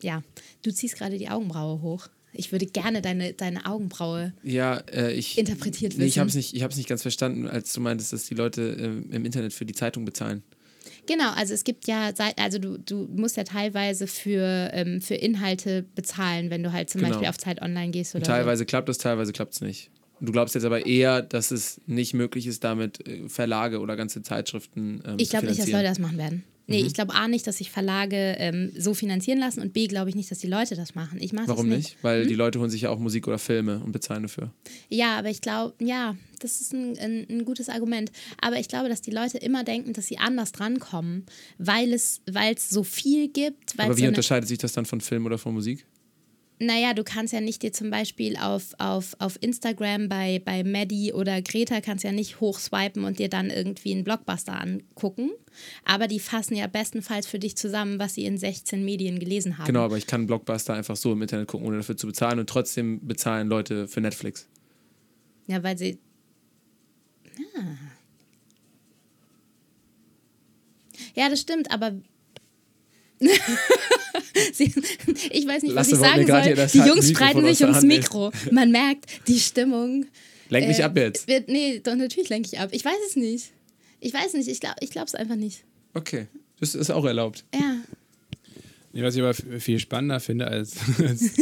ja, 0.03 0.23
du 0.63 0.73
ziehst 0.73 0.97
gerade 0.97 1.19
die 1.19 1.29
Augenbraue 1.29 1.83
hoch. 1.83 2.09
Ich 2.33 2.53
würde 2.53 2.67
gerne 2.67 3.03
deine, 3.03 3.33
deine 3.33 3.67
Augenbraue 3.67 4.33
ja, 4.43 4.77
äh, 4.93 5.13
ich, 5.13 5.39
interpretiert 5.39 5.93
wissen. 5.93 6.03
Nee, 6.03 6.07
ich 6.07 6.19
habe 6.19 6.29
es 6.29 6.35
nicht, 6.35 6.55
nicht 6.55 6.89
ganz 6.89 7.03
verstanden, 7.03 7.49
als 7.49 7.73
du 7.73 7.81
meintest, 7.81 8.13
dass 8.13 8.27
die 8.27 8.35
Leute 8.35 8.63
äh, 9.11 9.15
im 9.15 9.25
Internet 9.25 9.53
für 9.53 9.65
die 9.65 9.75
Zeitung 9.75 10.05
bezahlen. 10.05 10.43
Genau, 11.07 11.31
also 11.33 11.55
es 11.55 11.65
gibt 11.65 11.89
ja, 11.89 12.11
also 12.37 12.59
du, 12.59 12.79
du 12.79 13.09
musst 13.11 13.39
ja 13.39 13.45
teilweise 13.45 14.07
für, 14.07 14.71
ähm, 14.75 15.01
für 15.01 15.15
Inhalte 15.15 15.87
bezahlen, 15.95 16.51
wenn 16.51 16.63
du 16.63 16.73
halt 16.73 16.91
zum 16.91 17.01
genau. 17.01 17.13
Beispiel 17.13 17.29
auf 17.29 17.39
Zeit 17.39 17.63
Online 17.63 17.91
gehst 17.91 18.15
oder 18.15 18.23
Und 18.23 18.27
Teilweise 18.27 18.61
so. 18.61 18.67
klappt 18.67 18.91
das, 18.91 18.99
teilweise 18.99 19.33
klappt 19.33 19.55
es 19.55 19.61
nicht. 19.63 19.91
Du 20.21 20.33
glaubst 20.33 20.55
jetzt 20.55 20.65
aber 20.65 20.85
eher, 20.85 21.23
dass 21.23 21.51
es 21.51 21.81
nicht 21.87 22.13
möglich 22.13 22.47
ist, 22.47 22.63
damit 22.63 23.07
äh, 23.07 23.29
Verlage 23.29 23.81
oder 23.81 23.97
ganze 23.97 24.21
Zeitschriften 24.23 25.03
ähm, 25.07 25.17
Ich 25.19 25.31
glaube 25.31 25.47
nicht, 25.47 25.59
dass 25.59 25.71
Leute 25.71 25.85
das 25.85 25.99
machen 25.99 26.19
werden. 26.19 26.45
Nee, 26.71 26.83
mhm. 26.83 26.87
ich 26.87 26.95
glaube 26.95 27.15
A 27.15 27.29
nicht, 27.29 27.47
dass 27.47 27.57
sich 27.57 27.71
Verlage 27.71 28.37
ähm, 28.39 28.71
so 28.77 28.93
finanzieren 28.93 29.39
lassen 29.39 29.61
und 29.63 29.73
B 29.73 29.87
glaube 29.87 30.11
ich 30.11 30.17
nicht, 30.17 30.31
dass 30.31 30.39
die 30.39 30.47
Leute 30.47 30.77
das 30.77 30.95
machen. 30.95 31.19
Ich 31.21 31.33
Warum 31.35 31.69
nicht. 31.69 31.77
nicht? 31.77 31.97
Weil 32.03 32.23
hm? 32.23 32.29
die 32.29 32.35
Leute 32.35 32.61
holen 32.61 32.69
sich 32.69 32.83
ja 32.83 32.91
auch 32.91 32.99
Musik 32.99 33.27
oder 33.27 33.39
Filme 33.39 33.81
und 33.83 33.93
bezahlen 33.93 34.23
dafür. 34.23 34.53
Ja, 34.91 35.19
aber 35.19 35.31
ich 35.31 35.41
glaube, 35.41 35.75
ja, 35.83 36.15
das 36.41 36.61
ist 36.61 36.75
ein, 36.75 36.99
ein, 36.99 37.27
ein, 37.31 37.45
gutes 37.47 37.71
Argument. 37.71 38.13
Aber 38.43 38.61
ich 38.61 38.69
glaube, 38.69 38.91
dass 38.91 39.01
die 39.01 39.11
Leute 39.11 39.39
immer 39.39 39.65
denken, 39.65 39.95
dass 39.95 40.07
sie 40.09 40.19
anders 40.19 40.53
drankommen, 40.53 41.25
weil 41.57 41.95
es, 41.95 42.21
weil 42.31 42.55
es 42.55 42.69
so 42.69 42.85
viel 42.85 43.29
gibt. 43.29 43.79
aber 43.79 43.97
wie 43.97 44.03
so 44.03 44.09
unterscheidet 44.09 44.49
sich 44.49 44.59
das 44.59 44.73
dann 44.73 44.85
von 44.85 45.01
Film 45.01 45.25
oder 45.25 45.39
von 45.39 45.55
Musik? 45.55 45.87
Naja, 46.61 46.93
du 46.95 47.05
kannst 47.05 47.33
ja 47.33 47.41
nicht 47.41 47.63
dir 47.63 47.73
zum 47.73 47.91
Beispiel 47.91 48.37
auf, 48.37 48.75
auf, 48.79 49.15
auf 49.19 49.39
Instagram 49.41 50.09
bei, 50.09 50.43
bei 50.45 50.65
Maddie 50.65 51.13
oder 51.13 51.41
Greta 51.41 51.81
kannst 51.81 52.05
ja 52.05 52.13
nicht 52.13 52.41
hochswipen 52.41 53.05
und 53.05 53.19
dir 53.19 53.29
dann 53.29 53.51
irgendwie 53.51 53.93
einen 53.93 54.05
Blockbuster 54.05 54.61
angucken. 54.61 55.31
Aber 55.85 56.09
die 56.09 56.21
fassen 56.21 56.57
ja 56.57 56.67
bestenfalls 56.67 57.27
für 57.27 57.39
dich 57.39 57.57
zusammen, 57.57 57.99
was 57.99 58.15
sie 58.15 58.25
in 58.25 58.39
16 58.39 58.85
Medien 58.85 59.19
gelesen 59.19 59.59
haben. 59.59 59.67
Genau, 59.67 59.83
aber 59.83 59.97
ich 59.97 60.07
kann 60.07 60.27
Blockbuster 60.27 60.75
einfach 60.75 60.97
so 60.97 61.13
im 61.13 61.23
Internet 61.23 61.49
gucken, 61.49 61.67
ohne 61.67 61.79
dafür 61.79 61.97
zu 61.97 62.07
bezahlen 62.07 62.39
und 62.39 62.49
trotzdem 62.49 63.07
bezahlen 63.07 63.49
Leute 63.49 63.87
für 63.87 64.01
Netflix. 64.01 64.49
Ja, 65.47 65.63
weil 65.63 65.79
sie. 65.79 65.99
Ja. 67.37 67.63
Ja, 71.15 71.29
das 71.29 71.41
stimmt, 71.41 71.71
aber 71.71 71.93
Sie, 74.53 74.73
ich 75.31 75.47
weiß 75.47 75.63
nicht, 75.63 75.75
Lasse 75.75 75.93
was 75.93 76.23
ich 76.23 76.27
sagen 76.27 76.27
soll. 76.27 76.67
Die 76.73 76.89
Jungs 76.89 77.11
streiten 77.11 77.45
sich 77.45 77.63
ums 77.63 77.83
Mikro. 77.83 78.33
Man 78.51 78.71
merkt 78.71 79.07
die 79.27 79.39
Stimmung. 79.41 80.07
Lenk 80.49 80.69
mich 80.69 80.81
äh, 80.81 80.85
ab 80.85 80.97
jetzt. 80.97 81.29
Wird, 81.29 81.49
nee, 81.49 81.81
doch 81.81 81.95
natürlich 81.95 82.29
lenke 82.29 82.49
ich 82.53 82.59
ab. 82.59 82.71
Ich 82.73 82.85
weiß 82.85 82.99
es 83.09 83.17
nicht. 83.17 83.53
Ich 84.01 84.15
weiß 84.15 84.35
nicht. 84.35 84.49
Ich 84.49 84.61
glaube 84.61 85.07
es 85.07 85.15
einfach 85.15 85.37
nicht. 85.37 85.65
Okay. 85.95 86.29
Das 86.61 86.75
ist 86.75 86.91
auch 86.91 87.05
erlaubt. 87.05 87.45
Ja. 87.55 87.77
Was 89.03 89.17
ich 89.17 89.23
aber 89.23 89.35
viel 89.35 89.79
spannender 89.79 90.21
finde 90.21 90.49
als, 90.49 90.77
als 90.99 91.35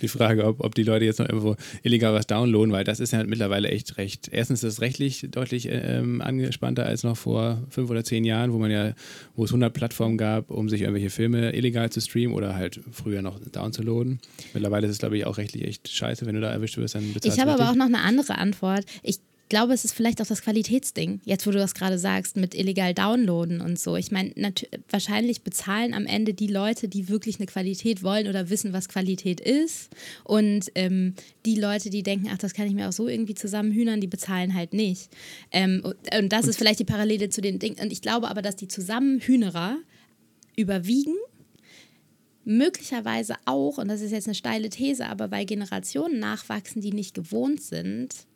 die 0.00 0.08
Frage, 0.08 0.44
ob, 0.46 0.60
ob 0.60 0.74
die 0.74 0.82
Leute 0.82 1.04
jetzt 1.04 1.18
noch 1.18 1.28
irgendwo 1.28 1.56
illegal 1.82 2.14
was 2.14 2.26
downloaden, 2.26 2.72
weil 2.72 2.84
das 2.84 3.00
ist 3.00 3.12
ja 3.12 3.24
mittlerweile 3.24 3.68
echt 3.68 3.96
recht. 3.96 4.28
Erstens 4.30 4.62
ist 4.62 4.74
es 4.74 4.80
rechtlich 4.80 5.26
deutlich 5.30 5.68
ähm, 5.70 6.20
angespannter 6.20 6.86
als 6.86 7.02
noch 7.02 7.16
vor 7.16 7.62
fünf 7.70 7.90
oder 7.90 8.04
zehn 8.04 8.24
Jahren, 8.24 8.52
wo 8.52 8.58
man 8.58 8.70
ja, 8.70 8.92
wo 9.36 9.44
es 9.44 9.50
100 9.50 9.72
Plattformen 9.72 10.18
gab, 10.18 10.50
um 10.50 10.68
sich 10.68 10.82
irgendwelche 10.82 11.10
Filme 11.10 11.54
illegal 11.54 11.90
zu 11.90 12.00
streamen 12.00 12.34
oder 12.34 12.54
halt 12.54 12.80
früher 12.90 13.22
noch 13.22 13.38
downzuladen. 13.40 14.20
Mittlerweile 14.52 14.86
ist 14.86 14.92
es, 14.92 14.98
glaube 14.98 15.16
ich, 15.16 15.26
auch 15.26 15.38
rechtlich 15.38 15.64
echt 15.64 15.88
scheiße, 15.88 16.26
wenn 16.26 16.34
du 16.34 16.40
da 16.40 16.50
erwischt 16.50 16.76
wirst, 16.76 16.94
dann 16.94 17.12
bezahlst 17.12 17.36
Ich 17.36 17.42
habe 17.42 17.52
aber 17.52 17.70
auch 17.70 17.76
noch 17.76 17.86
eine 17.86 18.00
andere 18.00 18.38
Antwort. 18.38 18.84
Ich 19.02 19.18
glaube, 19.48 19.74
es 19.74 19.84
ist 19.84 19.94
vielleicht 19.94 20.20
auch 20.22 20.26
das 20.26 20.42
Qualitätsding, 20.42 21.20
jetzt 21.24 21.46
wo 21.46 21.50
du 21.50 21.58
das 21.58 21.74
gerade 21.74 21.98
sagst, 21.98 22.36
mit 22.36 22.54
illegal 22.54 22.94
downloaden 22.94 23.60
und 23.60 23.78
so. 23.78 23.96
Ich 23.96 24.10
meine, 24.10 24.32
wahrscheinlich 24.88 25.42
bezahlen 25.42 25.94
am 25.94 26.06
Ende 26.06 26.34
die 26.34 26.46
Leute, 26.46 26.88
die 26.88 27.08
wirklich 27.08 27.38
eine 27.38 27.46
Qualität 27.46 28.02
wollen 28.02 28.28
oder 28.28 28.50
wissen, 28.50 28.72
was 28.72 28.88
Qualität 28.88 29.40
ist. 29.40 29.90
Und 30.24 30.70
ähm, 30.74 31.14
die 31.44 31.56
Leute, 31.56 31.90
die 31.90 32.02
denken, 32.02 32.28
ach, 32.32 32.38
das 32.38 32.54
kann 32.54 32.66
ich 32.66 32.74
mir 32.74 32.88
auch 32.88 32.92
so 32.92 33.08
irgendwie 33.08 33.34
zusammenhühnern, 33.34 34.00
die 34.00 34.06
bezahlen 34.06 34.54
halt 34.54 34.72
nicht. 34.72 35.10
Ähm, 35.52 35.82
und, 35.84 35.96
und, 36.16 36.32
das 36.32 36.46
ist 36.46 36.56
vielleicht 36.56 36.80
die 36.80 36.84
Parallele 36.84 37.28
zu 37.28 37.40
den 37.40 37.58
Dingen. 37.58 37.76
Und 37.80 37.92
ich 37.92 38.02
glaube 38.02 38.28
aber, 38.28 38.42
dass 38.42 38.56
die 38.56 38.68
Zusammenhühnerer 38.68 39.76
überwiegen 40.56 41.14
möglicherweise 42.44 43.36
auch, 43.44 43.78
und 43.78 43.88
das 43.88 44.00
ist 44.00 44.12
jetzt 44.12 44.26
eine 44.26 44.34
steile 44.34 44.68
These, 44.68 45.06
aber 45.06 45.30
weil 45.30 45.46
Generationen 45.46 46.18
nachwachsen, 46.18 46.82
die 46.82 46.92
nicht 46.92 47.14
gewohnt 47.14 47.62
sind, 47.62 48.26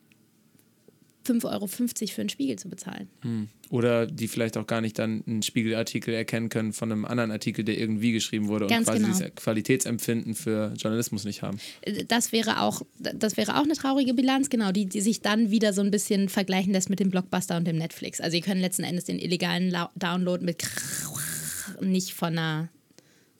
5,50 1.29 1.45
Euro 1.45 1.67
für 1.67 2.21
einen 2.21 2.29
Spiegel 2.29 2.59
zu 2.59 2.69
bezahlen. 2.69 3.09
Hm. 3.23 3.49
Oder 3.71 4.07
die 4.07 4.29
vielleicht 4.29 4.57
auch 4.57 4.67
gar 4.67 4.81
nicht 4.81 4.99
dann 4.99 5.23
einen 5.27 5.43
Spiegelartikel 5.43 6.15
erkennen 6.15 6.49
können 6.49 6.73
von 6.73 6.91
einem 6.91 7.05
anderen 7.05 7.31
Artikel, 7.31 7.65
der 7.65 7.79
irgendwie 7.79 8.13
geschrieben 8.13 8.49
wurde 8.49 8.67
Ganz 8.67 8.89
und 8.89 8.95
quasi 8.95 9.05
genau. 9.05 9.19
dieses 9.19 9.35
Qualitätsempfinden 9.35 10.35
für 10.35 10.73
Journalismus 10.77 11.25
nicht 11.25 11.43
haben. 11.43 11.59
Äh, 11.83 12.05
das 12.05 12.33
wäre 12.33 12.63
auch, 12.63 12.83
das 12.99 13.37
wäre 13.37 13.59
auch 13.59 13.65
eine 13.65 13.75
traurige 13.75 14.15
Bilanz, 14.15 14.49
genau, 14.51 14.73
die, 14.73 14.87
die 14.87 15.01
sich 15.01 15.21
dann 15.21 15.51
wieder 15.51 15.73
so 15.73 15.83
ein 15.83 15.91
bisschen 15.91 16.29
vergleichen 16.29 16.73
lässt 16.73 16.91
mit 16.91 17.01
dem 17.01 17.11
Blockbuster 17.11 17.57
und 17.57 17.67
dem 17.67 17.77
Netflix. 17.77 18.21
Also 18.21 18.37
ihr 18.37 18.43
könnt 18.43 18.61
letzten 18.61 18.85
Endes 18.85 19.05
den 19.05 19.19
illegalen 19.19 19.75
Download 19.97 20.45
mit 20.45 20.65
nicht 21.81 22.15
von 22.15 22.39
einer 22.39 22.69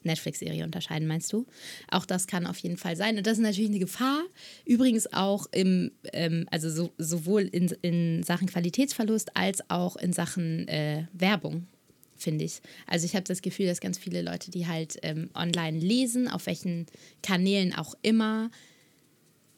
Netflix-Serie 0.03 0.65
unterscheiden, 0.65 1.09
meinst 1.09 1.33
du? 1.33 1.47
Auch 1.91 2.07
das 2.07 2.27
kann 2.27 2.47
auf 2.47 2.59
jeden 2.59 2.77
Fall 2.77 2.97
sein. 2.97 3.17
Und 3.17 3.27
das 3.27 3.35
ist 3.35 3.43
natürlich 3.43 3.71
eine 3.71 3.79
Gefahr. 3.79 4.23
Übrigens 4.65 5.13
auch 5.13 5.47
im, 5.53 5.93
ähm, 6.13 6.47
also 6.51 6.71
so, 6.71 6.93
sowohl 6.99 7.43
in, 7.43 7.69
in 7.83 8.23
Sachen 8.23 8.49
Qualitätsverlust 8.49 9.37
als 9.37 9.69
auch 9.71 9.97
in 9.97 10.13
Sachen 10.13 10.67
äh, 10.69 11.05
Werbung 11.13 11.67
finde 12.17 12.45
ich. 12.45 12.61
Also 12.87 13.07
ich 13.07 13.15
habe 13.15 13.25
das 13.25 13.43
Gefühl, 13.43 13.67
dass 13.67 13.81
ganz 13.81 13.97
viele 13.97 14.23
Leute, 14.23 14.51
die 14.51 14.67
halt 14.67 14.99
ähm, 15.03 15.31
online 15.35 15.79
lesen, 15.79 16.29
auf 16.29 16.47
welchen 16.47 16.87
Kanälen 17.23 17.73
auch 17.73 17.95
immer, 18.03 18.51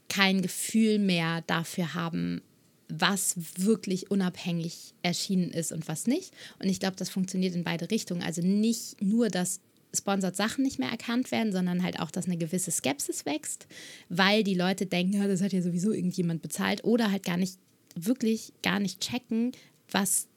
kein 0.09 0.43
Gefühl 0.43 0.99
mehr 0.99 1.43
dafür 1.47 1.95
haben, 1.95 2.43
was 2.89 3.37
wirklich 3.57 4.11
unabhängig 4.11 4.95
erschienen 5.03 5.51
ist 5.51 5.73
und 5.73 5.89
was 5.89 6.07
nicht. 6.07 6.35
Und 6.59 6.69
ich 6.69 6.81
glaube, 6.81 6.97
das 6.97 7.09
funktioniert 7.09 7.55
in 7.55 7.65
beide 7.65 7.91
Richtungen. 7.91 8.23
Also 8.23 8.43
nicht 8.43 9.01
nur 9.01 9.29
das 9.29 9.61
Sponsored 9.95 10.37
Sachen 10.37 10.63
nicht 10.63 10.79
mehr 10.79 10.91
erkannt 10.91 11.31
werden, 11.31 11.53
sondern 11.53 11.83
halt 11.83 12.01
auch, 12.01 12.11
dass 12.11 12.27
eine 12.27 12.37
gewisse 12.37 12.71
Skepsis 12.71 13.27
wächst, 13.27 13.67
weil 14.09 14.45
die 14.45 14.55
Leute 14.55 14.87
denken, 14.87 15.15
ja, 15.15 15.27
das 15.27 15.43
hat 15.43 15.53
ja 15.53 15.63
sowieso 15.63 15.93
irgendjemand 15.93 16.43
bezahlt 16.43 16.85
oder 16.85 17.11
halt 17.11 17.25
gar 17.25 17.37
nicht, 17.37 17.59
wirklich 17.97 18.53
gar 18.63 18.79
nicht 18.79 19.01
checken, 19.01 19.53
was 19.91 20.29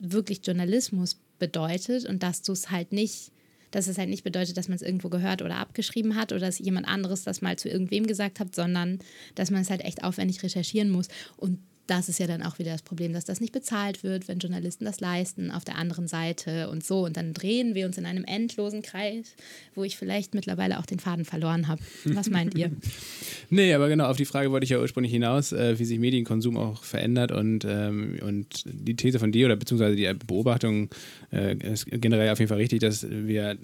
wirklich 0.00 0.40
Journalismus 0.44 1.18
bedeutet 1.38 2.06
und 2.06 2.22
dass 2.22 2.42
du 2.42 2.52
es 2.52 2.70
halt 2.70 2.92
nicht, 2.92 3.30
dass 3.70 3.88
es 3.88 3.98
halt 3.98 4.08
nicht 4.08 4.24
bedeutet, 4.24 4.56
dass 4.56 4.68
man 4.68 4.76
es 4.76 4.82
irgendwo 4.82 5.10
gehört 5.10 5.42
oder 5.42 5.58
abgeschrieben 5.58 6.16
hat 6.16 6.32
oder 6.32 6.46
dass 6.46 6.58
jemand 6.58 6.88
anderes 6.88 7.24
das 7.24 7.42
mal 7.42 7.58
zu 7.58 7.68
irgendwem 7.68 8.06
gesagt 8.06 8.40
hat, 8.40 8.54
sondern 8.54 9.00
dass 9.34 9.50
man 9.50 9.60
es 9.60 9.70
halt 9.70 9.82
echt 9.82 10.02
aufwendig 10.02 10.42
recherchieren 10.42 10.90
muss. 10.90 11.08
Und 11.36 11.58
das 11.86 12.08
ist 12.08 12.18
ja 12.18 12.26
dann 12.26 12.42
auch 12.42 12.58
wieder 12.58 12.72
das 12.72 12.82
Problem, 12.82 13.12
dass 13.12 13.24
das 13.24 13.40
nicht 13.40 13.52
bezahlt 13.52 14.02
wird, 14.02 14.28
wenn 14.28 14.38
Journalisten 14.38 14.84
das 14.84 15.00
leisten 15.00 15.50
auf 15.50 15.64
der 15.64 15.76
anderen 15.76 16.08
Seite 16.08 16.68
und 16.68 16.84
so. 16.84 17.04
Und 17.04 17.16
dann 17.16 17.32
drehen 17.32 17.74
wir 17.74 17.86
uns 17.86 17.98
in 17.98 18.06
einem 18.06 18.24
endlosen 18.24 18.82
Kreis, 18.82 19.34
wo 19.74 19.84
ich 19.84 19.96
vielleicht 19.96 20.34
mittlerweile 20.34 20.78
auch 20.78 20.86
den 20.86 20.98
Faden 20.98 21.24
verloren 21.24 21.68
habe. 21.68 21.80
Was 22.04 22.30
meint 22.30 22.56
ihr? 22.56 22.70
nee, 23.50 23.72
aber 23.72 23.88
genau, 23.88 24.06
auf 24.06 24.16
die 24.16 24.24
Frage 24.24 24.50
wollte 24.50 24.64
ich 24.64 24.70
ja 24.70 24.80
ursprünglich 24.80 25.12
hinaus, 25.12 25.52
äh, 25.52 25.78
wie 25.78 25.84
sich 25.84 25.98
Medienkonsum 25.98 26.56
auch 26.56 26.82
verändert 26.82 27.32
und, 27.32 27.64
ähm, 27.64 28.18
und 28.22 28.64
die 28.66 28.96
These 28.96 29.18
von 29.18 29.32
dir 29.32 29.46
oder 29.46 29.56
beziehungsweise 29.56 29.96
die 29.96 30.10
Beobachtung 30.26 30.90
äh, 31.32 31.56
ist 31.56 31.86
generell 31.90 32.30
auf 32.30 32.38
jeden 32.38 32.48
Fall 32.48 32.58
richtig, 32.58 32.80
dass 32.80 33.06
wir 33.08 33.56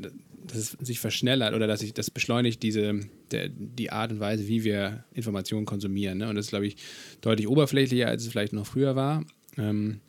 dass 0.46 0.58
es 0.58 0.70
sich 0.80 1.00
verschnellert 1.00 1.54
oder 1.54 1.66
dass 1.66 1.80
sich 1.80 1.94
das 1.94 2.10
beschleunigt, 2.10 2.62
diese, 2.62 3.00
der, 3.30 3.48
die 3.48 3.90
Art 3.90 4.12
und 4.12 4.20
Weise, 4.20 4.48
wie 4.48 4.64
wir 4.64 5.04
Informationen 5.12 5.66
konsumieren. 5.66 6.18
Ne? 6.18 6.28
Und 6.28 6.36
das 6.36 6.46
ist, 6.46 6.50
glaube 6.50 6.66
ich, 6.66 6.76
deutlich 7.20 7.48
oberflächlicher, 7.48 8.08
als 8.08 8.22
es 8.22 8.30
vielleicht 8.30 8.52
noch 8.52 8.66
früher 8.66 8.96
war. 8.96 9.24
Ähm, 9.56 10.00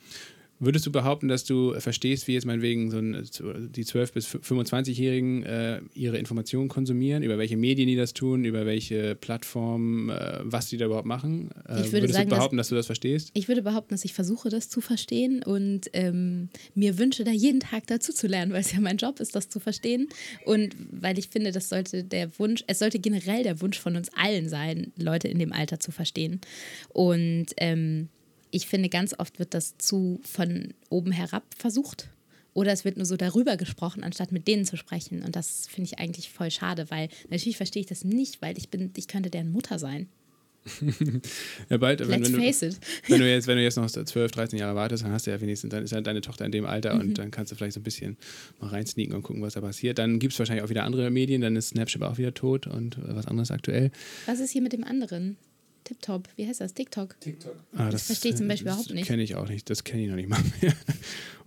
Würdest 0.65 0.85
du 0.85 0.91
behaupten, 0.91 1.27
dass 1.27 1.43
du 1.43 1.77
verstehst, 1.79 2.27
wie 2.27 2.33
jetzt 2.33 2.45
meinetwegen 2.45 2.89
so 2.89 2.97
ein, 2.97 3.27
die 3.71 3.83
12- 3.83 4.13
bis 4.13 4.27
25-Jährigen 4.27 5.43
äh, 5.43 5.81
ihre 5.93 6.17
Informationen 6.17 6.69
konsumieren, 6.69 7.21
über 7.21 7.37
welche 7.37 7.57
Medien 7.57 7.87
die 7.87 7.95
das 7.95 8.13
tun, 8.13 8.45
über 8.45 8.65
welche 8.65 9.15
Plattformen, 9.15 10.09
äh, 10.09 10.39
was 10.43 10.69
die 10.69 10.77
da 10.77 10.85
überhaupt 10.85 11.05
machen? 11.05 11.49
Äh, 11.67 11.81
ich 11.81 11.91
würde 11.91 11.91
würdest 11.93 12.13
sagen, 12.13 12.29
du 12.29 12.35
behaupten, 12.35 12.57
dass, 12.57 12.67
dass, 12.67 12.69
du 12.69 12.75
das 12.75 12.85
verstehst? 12.85 13.31
Ich 13.33 13.47
würde 13.49 13.61
behaupten, 13.61 13.93
dass 13.93 14.05
ich 14.05 14.13
versuche, 14.13 14.49
das 14.49 14.69
zu 14.69 14.79
verstehen 14.79 15.43
und 15.43 15.89
ähm, 15.91 16.49
mir 16.75 16.97
wünsche, 16.97 17.25
da 17.25 17.31
jeden 17.31 17.59
Tag 17.59 17.87
dazu 17.87 18.13
zu 18.13 18.27
lernen, 18.27 18.53
weil 18.53 18.61
es 18.61 18.71
ja 18.71 18.79
mein 18.79 18.97
Job 18.97 19.19
ist, 19.19 19.35
das 19.35 19.49
zu 19.49 19.59
verstehen. 19.59 20.07
Und 20.45 20.75
weil 20.91 21.19
ich 21.19 21.27
finde, 21.27 21.51
das 21.51 21.67
sollte 21.67 22.03
der 22.03 22.39
Wunsch, 22.39 22.63
es 22.67 22.79
sollte 22.79 22.99
generell 22.99 23.43
der 23.43 23.61
Wunsch 23.61 23.79
von 23.79 23.97
uns 23.97 24.09
allen 24.15 24.47
sein, 24.47 24.93
Leute 24.97 25.27
in 25.27 25.39
dem 25.39 25.51
Alter 25.51 25.79
zu 25.79 25.91
verstehen. 25.91 26.39
Und 26.93 27.47
ähm, 27.57 28.07
ich 28.53 28.67
finde, 28.67 28.87
ganz 28.87 29.15
oft 29.17 29.39
wird 29.39 29.55
das 29.55 29.77
zu 29.79 30.21
von 30.23 30.75
oben 30.89 31.11
herab 31.11 31.43
versucht. 31.57 32.09
Oder 32.53 32.71
es 32.71 32.85
wird 32.85 32.97
nur 32.97 33.05
so 33.07 33.17
darüber 33.17 33.57
gesprochen, 33.57 34.03
anstatt 34.03 34.31
mit 34.31 34.47
denen 34.47 34.63
zu 34.63 34.77
sprechen. 34.77 35.23
Und 35.23 35.35
das 35.35 35.65
finde 35.67 35.89
ich 35.91 35.99
eigentlich 35.99 36.29
voll 36.29 36.51
schade, 36.51 36.85
weil 36.89 37.09
natürlich 37.31 37.57
verstehe 37.57 37.81
ich 37.81 37.87
das 37.87 38.03
nicht, 38.03 38.43
weil 38.43 38.55
ich 38.59 38.69
bin, 38.69 38.91
ich 38.95 39.07
könnte 39.07 39.31
deren 39.31 39.51
Mutter 39.51 39.79
sein. 39.79 40.07
ja, 41.69 41.77
bald, 41.77 41.99
wenn, 42.01 42.21
Let's 42.21 42.31
wenn, 42.31 42.39
du, 42.39 42.45
face 42.45 42.61
it. 42.61 42.79
wenn, 43.07 43.19
du 43.19 43.29
jetzt, 43.29 43.47
wenn 43.47 43.57
du 43.57 43.63
jetzt 43.63 43.75
noch 43.75 43.89
12, 43.91 44.31
13 44.31 44.59
Jahre 44.59 44.75
wartest, 44.75 45.03
dann 45.03 45.11
hast 45.11 45.25
du 45.25 45.31
ja 45.31 45.41
wenigstens, 45.41 45.71
dann 45.71 45.83
ist 45.83 45.91
ja 45.91 45.99
deine 45.99 46.21
Tochter 46.21 46.45
in 46.45 46.51
dem 46.51 46.67
Alter 46.67 46.93
Mhm. 46.93 47.01
und 47.01 47.17
dann 47.17 47.31
kannst 47.31 47.51
du 47.51 47.55
vielleicht 47.55 47.73
so 47.73 47.79
ein 47.79 47.83
bisschen 47.83 48.17
mal 48.59 48.69
reinsneaken 48.69 49.15
und 49.15 49.23
gucken, 49.23 49.41
was 49.41 49.55
da 49.55 49.61
passiert. 49.61 49.97
Dann 49.97 50.19
gibt 50.19 50.33
es 50.33 50.39
wahrscheinlich 50.39 50.63
auch 50.63 50.69
wieder 50.69 50.83
andere 50.83 51.09
Medien, 51.09 51.41
dann 51.41 51.55
ist 51.55 51.69
Snapchat 51.69 52.03
auch 52.03 52.19
wieder 52.19 52.35
tot 52.35 52.67
und 52.67 52.97
was 53.01 53.25
anderes 53.25 53.49
aktuell. 53.49 53.91
Was 54.27 54.39
ist 54.39 54.51
hier 54.51 54.61
mit 54.61 54.73
dem 54.73 54.83
anderen? 54.83 55.37
TipTop, 55.83 56.27
wie 56.35 56.47
heißt 56.47 56.61
das? 56.61 56.73
TikTok. 56.73 57.19
TikTok. 57.19 57.55
Ah, 57.75 57.89
Das 57.89 58.03
verstehe 58.07 58.31
ich 58.31 58.37
zum 58.37 58.47
Beispiel 58.47 58.65
das 58.65 58.75
überhaupt 58.75 58.93
nicht. 58.93 59.05
kenne 59.07 59.23
ich 59.23 59.35
auch 59.35 59.47
nicht, 59.49 59.69
das 59.69 59.83
kenne 59.83 60.03
ich 60.03 60.09
noch 60.09 60.15
nicht 60.15 60.29
mal 60.29 60.39
mehr. 60.61 60.73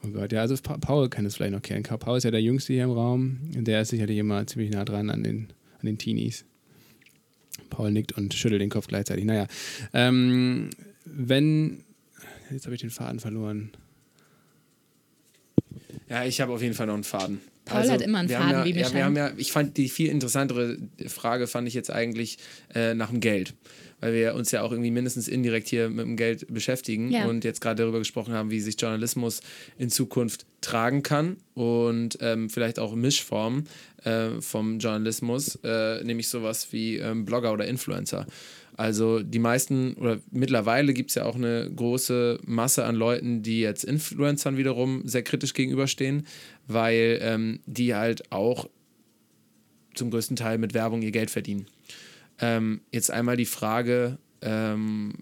Oh 0.04 0.08
Gott, 0.08 0.30
ja, 0.30 0.42
also 0.42 0.54
Pa- 0.62 0.78
Paul 0.78 1.08
kann 1.08 1.24
es 1.26 1.34
vielleicht 1.34 1.52
noch 1.52 1.62
kennen. 1.62 1.82
Paul 1.82 2.18
ist 2.18 2.24
ja 2.24 2.30
der 2.30 2.42
Jüngste 2.42 2.74
hier 2.74 2.84
im 2.84 2.90
Raum. 2.92 3.38
Der 3.54 3.80
ist 3.80 3.88
sicherlich 3.88 4.18
immer 4.18 4.46
ziemlich 4.46 4.70
nah 4.70 4.84
dran 4.84 5.10
an 5.10 5.24
den, 5.24 5.48
an 5.80 5.86
den 5.86 5.98
Teenies. 5.98 6.44
Paul 7.70 7.90
nickt 7.90 8.12
und 8.12 8.32
schüttelt 8.34 8.60
den 8.60 8.68
Kopf 8.70 8.86
gleichzeitig. 8.86 9.24
Naja, 9.24 9.48
ähm, 9.94 10.70
wenn. 11.06 11.82
Jetzt 12.52 12.66
habe 12.66 12.74
ich 12.76 12.82
den 12.82 12.90
Faden 12.90 13.18
verloren. 13.18 13.72
Ja, 16.08 16.24
ich 16.24 16.40
habe 16.40 16.52
auf 16.52 16.62
jeden 16.62 16.74
Fall 16.74 16.86
noch 16.86 16.94
einen 16.94 17.02
Faden. 17.04 17.40
Paul 17.64 17.90
hat 17.90 18.00
immer 18.00 18.18
einen 18.18 18.28
wir 18.28 18.36
Faden, 18.36 18.50
haben 18.50 18.58
ja, 18.60 18.64
wie 18.64 18.74
mir 18.74 18.80
ja, 18.82 18.94
wir 18.94 19.04
haben 19.04 19.16
ja, 19.16 19.32
Ich 19.38 19.50
fand 19.50 19.76
die 19.76 19.88
viel 19.88 20.08
interessantere 20.08 20.78
Frage, 21.08 21.48
fand 21.48 21.66
ich 21.66 21.74
jetzt 21.74 21.90
eigentlich 21.90 22.38
äh, 22.74 22.94
nach 22.94 23.10
dem 23.10 23.18
Geld. 23.20 23.54
Weil 24.00 24.12
wir 24.12 24.34
uns 24.34 24.50
ja 24.50 24.62
auch 24.62 24.72
irgendwie 24.72 24.90
mindestens 24.90 25.26
indirekt 25.26 25.68
hier 25.68 25.88
mit 25.88 26.04
dem 26.04 26.16
Geld 26.16 26.52
beschäftigen 26.52 27.10
Ja. 27.10 27.26
und 27.26 27.44
jetzt 27.44 27.60
gerade 27.60 27.82
darüber 27.82 27.98
gesprochen 27.98 28.34
haben, 28.34 28.50
wie 28.50 28.60
sich 28.60 28.78
Journalismus 28.78 29.40
in 29.78 29.88
Zukunft 29.88 30.44
tragen 30.60 31.02
kann 31.02 31.36
und 31.54 32.18
ähm, 32.20 32.50
vielleicht 32.50 32.78
auch 32.78 32.94
Mischformen 32.94 33.64
äh, 34.04 34.40
vom 34.40 34.78
Journalismus, 34.78 35.58
äh, 35.64 36.04
nämlich 36.04 36.28
sowas 36.28 36.68
wie 36.72 36.96
ähm, 36.96 37.24
Blogger 37.24 37.52
oder 37.52 37.66
Influencer. 37.66 38.26
Also 38.76 39.22
die 39.22 39.38
meisten 39.38 39.94
oder 39.94 40.18
mittlerweile 40.30 40.92
gibt 40.92 41.08
es 41.08 41.14
ja 41.14 41.24
auch 41.24 41.36
eine 41.36 41.70
große 41.74 42.40
Masse 42.44 42.84
an 42.84 42.94
Leuten, 42.94 43.42
die 43.42 43.60
jetzt 43.60 43.84
Influencern 43.84 44.58
wiederum 44.58 45.08
sehr 45.08 45.22
kritisch 45.22 45.54
gegenüberstehen, 45.54 46.26
weil 46.66 47.18
ähm, 47.22 47.60
die 47.64 47.94
halt 47.94 48.30
auch 48.30 48.68
zum 49.94 50.10
größten 50.10 50.36
Teil 50.36 50.58
mit 50.58 50.74
Werbung 50.74 51.00
ihr 51.00 51.10
Geld 51.10 51.30
verdienen. 51.30 51.66
Ähm, 52.40 52.80
jetzt 52.92 53.10
einmal 53.10 53.36
die 53.36 53.46
Frage, 53.46 54.18
ähm, 54.42 55.14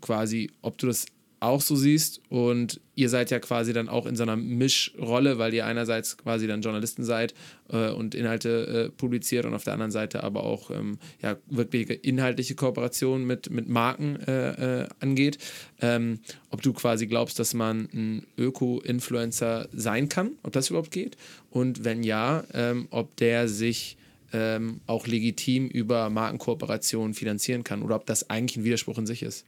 quasi, 0.00 0.50
ob 0.62 0.78
du 0.78 0.86
das 0.86 1.06
auch 1.44 1.60
so 1.60 1.76
siehst 1.76 2.20
und 2.30 2.80
ihr 2.94 3.10
seid 3.10 3.30
ja 3.30 3.38
quasi 3.38 3.72
dann 3.72 3.88
auch 3.88 4.06
in 4.06 4.16
so 4.16 4.22
einer 4.22 4.36
Mischrolle, 4.36 5.38
weil 5.38 5.52
ihr 5.52 5.66
einerseits 5.66 6.16
quasi 6.16 6.46
dann 6.46 6.62
Journalisten 6.62 7.04
seid 7.04 7.34
äh, 7.68 7.90
und 7.90 8.14
Inhalte 8.14 8.86
äh, 8.86 8.88
publiziert 8.90 9.44
und 9.44 9.52
auf 9.52 9.64
der 9.64 9.74
anderen 9.74 9.90
Seite 9.90 10.24
aber 10.24 10.44
auch 10.44 10.70
ähm, 10.70 10.98
ja, 11.20 11.36
wirklich 11.46 12.02
inhaltliche 12.04 12.54
Kooperation 12.54 13.26
mit, 13.26 13.50
mit 13.50 13.68
Marken 13.68 14.16
äh, 14.26 14.82
äh, 14.82 14.88
angeht. 15.00 15.38
Ähm, 15.80 16.20
ob 16.50 16.62
du 16.62 16.72
quasi 16.72 17.06
glaubst, 17.06 17.38
dass 17.38 17.52
man 17.52 17.88
ein 17.92 18.26
Öko-Influencer 18.38 19.68
sein 19.72 20.08
kann, 20.08 20.32
ob 20.42 20.52
das 20.52 20.70
überhaupt 20.70 20.92
geht 20.92 21.16
und 21.50 21.84
wenn 21.84 22.02
ja, 22.02 22.44
ähm, 22.54 22.88
ob 22.90 23.16
der 23.16 23.48
sich 23.48 23.98
ähm, 24.34 24.80
auch 24.86 25.06
legitim 25.06 25.68
über 25.68 26.10
Markenkooperation 26.10 27.14
finanzieren 27.14 27.62
kann 27.64 27.82
oder 27.82 27.96
ob 27.96 28.04
das 28.04 28.28
eigentlich 28.28 28.56
ein 28.56 28.64
Widerspruch 28.64 28.98
in 28.98 29.06
sich 29.06 29.22
ist. 29.22 29.46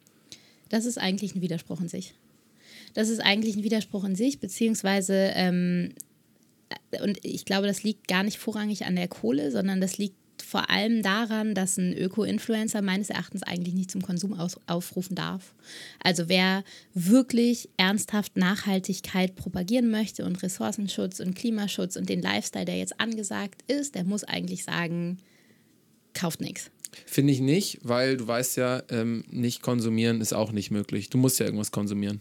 Das 0.68 0.86
ist 0.86 0.96
eigentlich 0.96 1.34
ein 1.34 1.42
Widerspruch 1.42 1.80
in 1.80 1.88
sich. 1.88 2.14
Das 2.94 3.08
ist 3.08 3.18
eigentlich 3.18 3.56
ein 3.56 3.64
Widerspruch 3.64 4.04
in 4.04 4.14
sich, 4.14 4.38
beziehungsweise, 4.38 5.32
ähm, 5.34 5.92
und 7.02 7.18
ich 7.24 7.44
glaube, 7.44 7.66
das 7.66 7.82
liegt 7.82 8.08
gar 8.08 8.22
nicht 8.22 8.38
vorrangig 8.38 8.86
an 8.86 8.96
der 8.96 9.08
Kohle, 9.08 9.50
sondern 9.50 9.80
das 9.80 9.98
liegt 9.98 10.16
vor 10.42 10.70
allem 10.70 11.02
daran, 11.02 11.54
dass 11.54 11.76
ein 11.76 11.96
Öko-Influencer 11.96 12.82
meines 12.82 13.10
Erachtens 13.10 13.42
eigentlich 13.42 13.74
nicht 13.74 13.90
zum 13.90 14.02
Konsum 14.02 14.38
aufrufen 14.66 15.14
darf. 15.14 15.54
Also 16.02 16.28
wer 16.28 16.64
wirklich 16.94 17.68
ernsthaft 17.76 18.36
Nachhaltigkeit 18.36 19.36
propagieren 19.36 19.90
möchte 19.90 20.24
und 20.24 20.42
Ressourcenschutz 20.42 21.20
und 21.20 21.34
Klimaschutz 21.34 21.96
und 21.96 22.08
den 22.08 22.22
Lifestyle, 22.22 22.64
der 22.64 22.78
jetzt 22.78 23.00
angesagt 23.00 23.62
ist, 23.66 23.94
der 23.94 24.04
muss 24.04 24.24
eigentlich 24.24 24.64
sagen, 24.64 25.18
kauft 26.14 26.40
nichts. 26.40 26.70
Finde 27.04 27.32
ich 27.32 27.40
nicht, 27.40 27.80
weil 27.82 28.16
du 28.16 28.26
weißt 28.26 28.56
ja, 28.56 28.82
ähm, 28.90 29.24
nicht 29.28 29.62
konsumieren 29.62 30.20
ist 30.20 30.32
auch 30.32 30.52
nicht 30.52 30.70
möglich. 30.70 31.10
Du 31.10 31.18
musst 31.18 31.38
ja 31.38 31.46
irgendwas 31.46 31.72
konsumieren. 31.72 32.20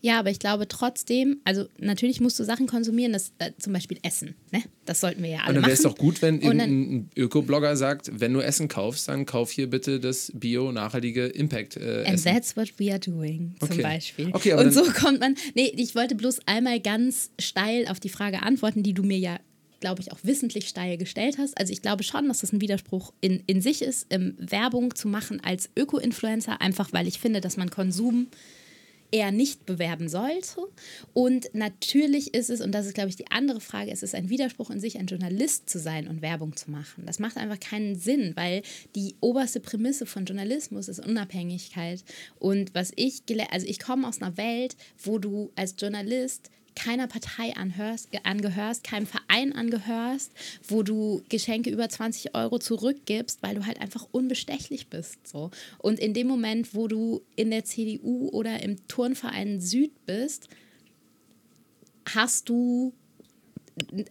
Ja, 0.00 0.18
aber 0.18 0.30
ich 0.30 0.38
glaube 0.38 0.68
trotzdem, 0.68 1.38
also 1.44 1.66
natürlich 1.78 2.20
musst 2.20 2.38
du 2.38 2.44
Sachen 2.44 2.66
konsumieren, 2.66 3.12
das, 3.12 3.32
äh, 3.38 3.52
zum 3.58 3.72
Beispiel 3.72 3.98
Essen. 4.02 4.34
Ne? 4.52 4.62
Das 4.84 5.00
sollten 5.00 5.22
wir 5.22 5.30
ja 5.30 5.38
alle 5.40 5.48
Und 5.50 5.54
dann 5.56 5.62
wäre 5.64 5.72
es 5.72 5.82
machen. 5.82 5.94
doch 5.94 5.98
gut, 5.98 6.22
wenn 6.22 6.40
irgendein 6.40 6.70
ein 6.70 7.10
Öko-Blogger 7.16 7.76
sagt, 7.76 8.10
wenn 8.20 8.32
du 8.32 8.40
Essen 8.40 8.68
kaufst, 8.68 9.08
dann 9.08 9.26
kauf 9.26 9.50
hier 9.50 9.68
bitte 9.68 10.00
das 10.00 10.30
bio-nachhaltige 10.34 11.26
Impact 11.26 11.76
äh, 11.76 12.04
And 12.06 12.14
Essen. 12.14 12.32
that's 12.32 12.56
what 12.56 12.72
we 12.78 12.90
are 12.90 13.00
doing, 13.00 13.54
zum 13.60 13.70
Okay. 13.70 13.82
Beispiel. 13.82 14.30
Okay, 14.32 14.52
aber 14.52 14.62
und 14.62 14.72
so 14.72 14.82
kommt 14.84 15.20
man. 15.20 15.34
Nee, 15.54 15.72
ich 15.76 15.94
wollte 15.94 16.14
bloß 16.14 16.40
einmal 16.46 16.80
ganz 16.80 17.30
steil 17.38 17.86
auf 17.88 18.00
die 18.00 18.08
Frage 18.08 18.42
antworten, 18.42 18.82
die 18.82 18.92
du 18.94 19.02
mir 19.02 19.18
ja, 19.18 19.38
glaube 19.80 20.00
ich, 20.00 20.12
auch 20.12 20.18
wissentlich 20.22 20.68
steil 20.68 20.96
gestellt 20.96 21.36
hast. 21.38 21.58
Also 21.58 21.72
ich 21.72 21.82
glaube 21.82 22.04
schon, 22.04 22.28
dass 22.28 22.40
das 22.40 22.52
ein 22.52 22.60
Widerspruch 22.60 23.12
in, 23.20 23.42
in 23.46 23.60
sich 23.60 23.82
ist, 23.82 24.06
ähm, 24.10 24.34
Werbung 24.38 24.94
zu 24.94 25.08
machen 25.08 25.40
als 25.44 25.68
Öko-Influencer, 25.76 26.60
einfach 26.60 26.92
weil 26.92 27.06
ich 27.06 27.18
finde, 27.18 27.40
dass 27.40 27.56
man 27.56 27.70
Konsum 27.70 28.28
eher 29.14 29.30
nicht 29.30 29.64
bewerben 29.64 30.08
sollte. 30.08 30.60
Und 31.12 31.48
natürlich 31.54 32.34
ist 32.34 32.50
es, 32.50 32.60
und 32.60 32.72
das 32.72 32.86
ist, 32.86 32.94
glaube 32.94 33.10
ich, 33.10 33.16
die 33.16 33.30
andere 33.30 33.60
Frage, 33.60 33.92
es 33.92 34.02
ist 34.02 34.12
ein 34.12 34.28
Widerspruch 34.28 34.70
in 34.70 34.80
sich, 34.80 34.98
ein 34.98 35.06
Journalist 35.06 35.70
zu 35.70 35.78
sein 35.78 36.08
und 36.08 36.20
Werbung 36.20 36.56
zu 36.56 36.68
machen. 36.72 37.06
Das 37.06 37.20
macht 37.20 37.36
einfach 37.36 37.60
keinen 37.60 37.94
Sinn, 37.94 38.32
weil 38.34 38.62
die 38.96 39.14
oberste 39.20 39.60
Prämisse 39.60 40.04
von 40.04 40.24
Journalismus 40.24 40.88
ist 40.88 40.98
Unabhängigkeit. 40.98 42.02
Und 42.40 42.74
was 42.74 42.90
ich, 42.96 43.22
also 43.52 43.66
ich 43.68 43.78
komme 43.78 44.08
aus 44.08 44.20
einer 44.20 44.36
Welt, 44.36 44.76
wo 45.00 45.18
du 45.18 45.52
als 45.54 45.76
Journalist 45.78 46.50
keiner 46.74 47.06
Partei 47.06 47.54
anhörst, 47.56 48.08
äh, 48.12 48.18
angehörst, 48.24 48.84
keinem 48.84 49.06
Verein 49.06 49.52
angehörst, 49.52 50.32
wo 50.66 50.82
du 50.82 51.22
Geschenke 51.28 51.70
über 51.70 51.88
20 51.88 52.34
Euro 52.34 52.58
zurückgibst, 52.58 53.42
weil 53.42 53.54
du 53.54 53.66
halt 53.66 53.80
einfach 53.80 54.06
unbestechlich 54.10 54.88
bist. 54.88 55.26
So. 55.26 55.50
Und 55.78 55.98
in 55.98 56.14
dem 56.14 56.26
Moment, 56.26 56.74
wo 56.74 56.88
du 56.88 57.22
in 57.36 57.50
der 57.50 57.64
CDU 57.64 58.28
oder 58.30 58.62
im 58.62 58.86
Turnverein 58.88 59.60
Süd 59.60 59.92
bist, 60.06 60.48
hast 62.06 62.48
du 62.48 62.92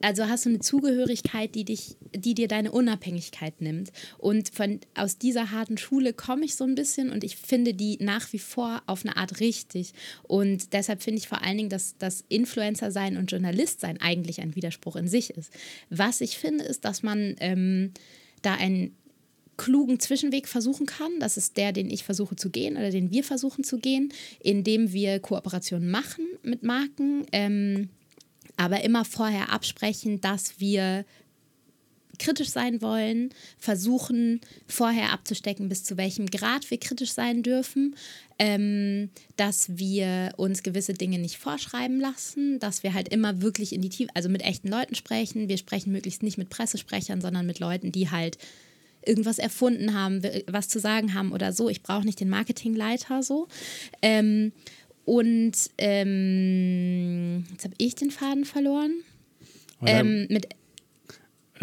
also 0.01 0.28
hast 0.28 0.45
du 0.45 0.49
eine 0.49 0.59
Zugehörigkeit, 0.59 1.55
die 1.55 1.64
dich, 1.64 1.95
die 2.14 2.34
dir 2.34 2.47
deine 2.47 2.72
Unabhängigkeit 2.72 3.61
nimmt. 3.61 3.91
Und 4.18 4.49
von 4.53 4.80
aus 4.93 5.18
dieser 5.18 5.51
harten 5.51 5.78
Schule 5.78 6.14
komme 6.14 6.45
ich 6.45 6.55
so 6.55 6.64
ein 6.64 6.76
bisschen 6.76 7.09
und 7.09 7.24
ich 7.24 7.38
finde 7.38 7.74
die 7.74 7.97
nach 8.01 8.32
wie 8.34 8.39
vor 8.39 8.82
auf 8.88 9.05
eine 9.05 9.16
Art 9.16 9.39
richtig. 9.39 9.93
Und 10.24 10.74
deshalb 10.74 11.01
finde 11.01 11.20
ich 11.20 11.28
vor 11.28 11.41
allen 11.41 11.57
Dingen, 11.57 11.70
dass 11.70 11.95
das 11.97 12.26
Influencer 12.30 12.91
sein 12.91 13.18
und 13.18 13.32
Journalist 13.32 13.80
sein 13.80 13.99
eigentlich 14.01 14.41
ein 14.41 14.55
Widerspruch 14.55 14.95
in 14.95 15.07
sich 15.07 15.30
ist. 15.30 15.51
Was 15.89 16.22
ich 16.22 16.38
finde, 16.38 16.66
ist, 16.66 16.84
dass 16.84 17.03
man 17.03 17.36
ähm, 17.39 17.91
da 18.41 18.55
einen 18.55 18.95
klugen 19.55 19.99
Zwischenweg 19.99 20.47
versuchen 20.47 20.86
kann. 20.86 21.20
Das 21.20 21.38
ist 21.38 21.57
der, 21.57 21.72
den 21.72 21.89
ich 21.89 22.03
versuche 22.03 22.36
zu 22.36 22.49
gehen 22.49 22.76
oder 22.76 22.89
den 22.89 23.11
wir 23.11 23.24
versuchen 23.24 23.64
zu 23.64 23.78
gehen, 23.78 24.11
indem 24.41 24.91
wir 24.91 25.20
Kooperationen 25.20 25.89
machen 25.89 26.26
mit 26.41 26.64
Marken. 26.64 27.26
Ähm, 27.32 27.89
aber 28.57 28.83
immer 28.83 29.05
vorher 29.05 29.51
absprechen, 29.51 30.21
dass 30.21 30.59
wir 30.59 31.05
kritisch 32.19 32.49
sein 32.49 32.81
wollen, 32.81 33.29
versuchen 33.57 34.39
vorher 34.67 35.11
abzustecken, 35.11 35.69
bis 35.69 35.83
zu 35.83 35.97
welchem 35.97 36.27
Grad 36.27 36.69
wir 36.69 36.79
kritisch 36.79 37.11
sein 37.11 37.43
dürfen, 37.43 37.95
ähm, 38.39 39.09
dass 39.35 39.77
wir 39.77 40.33
uns 40.37 40.63
gewisse 40.63 40.93
Dinge 40.93 41.19
nicht 41.19 41.37
vorschreiben 41.37 41.99
lassen, 41.99 42.59
dass 42.59 42.83
wir 42.83 42.93
halt 42.93 43.09
immer 43.09 43.41
wirklich 43.41 43.73
in 43.73 43.81
die 43.81 43.89
Tiefe, 43.89 44.11
also 44.13 44.29
mit 44.29 44.43
echten 44.43 44.67
Leuten 44.67 44.95
sprechen. 44.95 45.49
Wir 45.49 45.57
sprechen 45.57 45.91
möglichst 45.91 46.23
nicht 46.23 46.37
mit 46.37 46.49
Pressesprechern, 46.49 47.21
sondern 47.21 47.45
mit 47.45 47.59
Leuten, 47.59 47.91
die 47.91 48.11
halt 48.11 48.37
irgendwas 49.05 49.37
erfunden 49.37 49.93
haben, 49.93 50.21
was 50.47 50.69
zu 50.69 50.79
sagen 50.79 51.13
haben 51.13 51.33
oder 51.33 51.51
so. 51.51 51.67
Ich 51.67 51.83
brauche 51.83 52.05
nicht 52.05 52.19
den 52.19 52.29
Marketingleiter 52.29 53.21
so. 53.21 53.47
Ähm, 54.01 54.53
und 55.05 55.53
ähm, 55.77 57.45
jetzt 57.51 57.65
habe 57.65 57.75
ich 57.77 57.95
den 57.95 58.11
Faden 58.11 58.45
verloren. 58.45 58.93
Ähm, 59.85 60.27
mit 60.29 60.47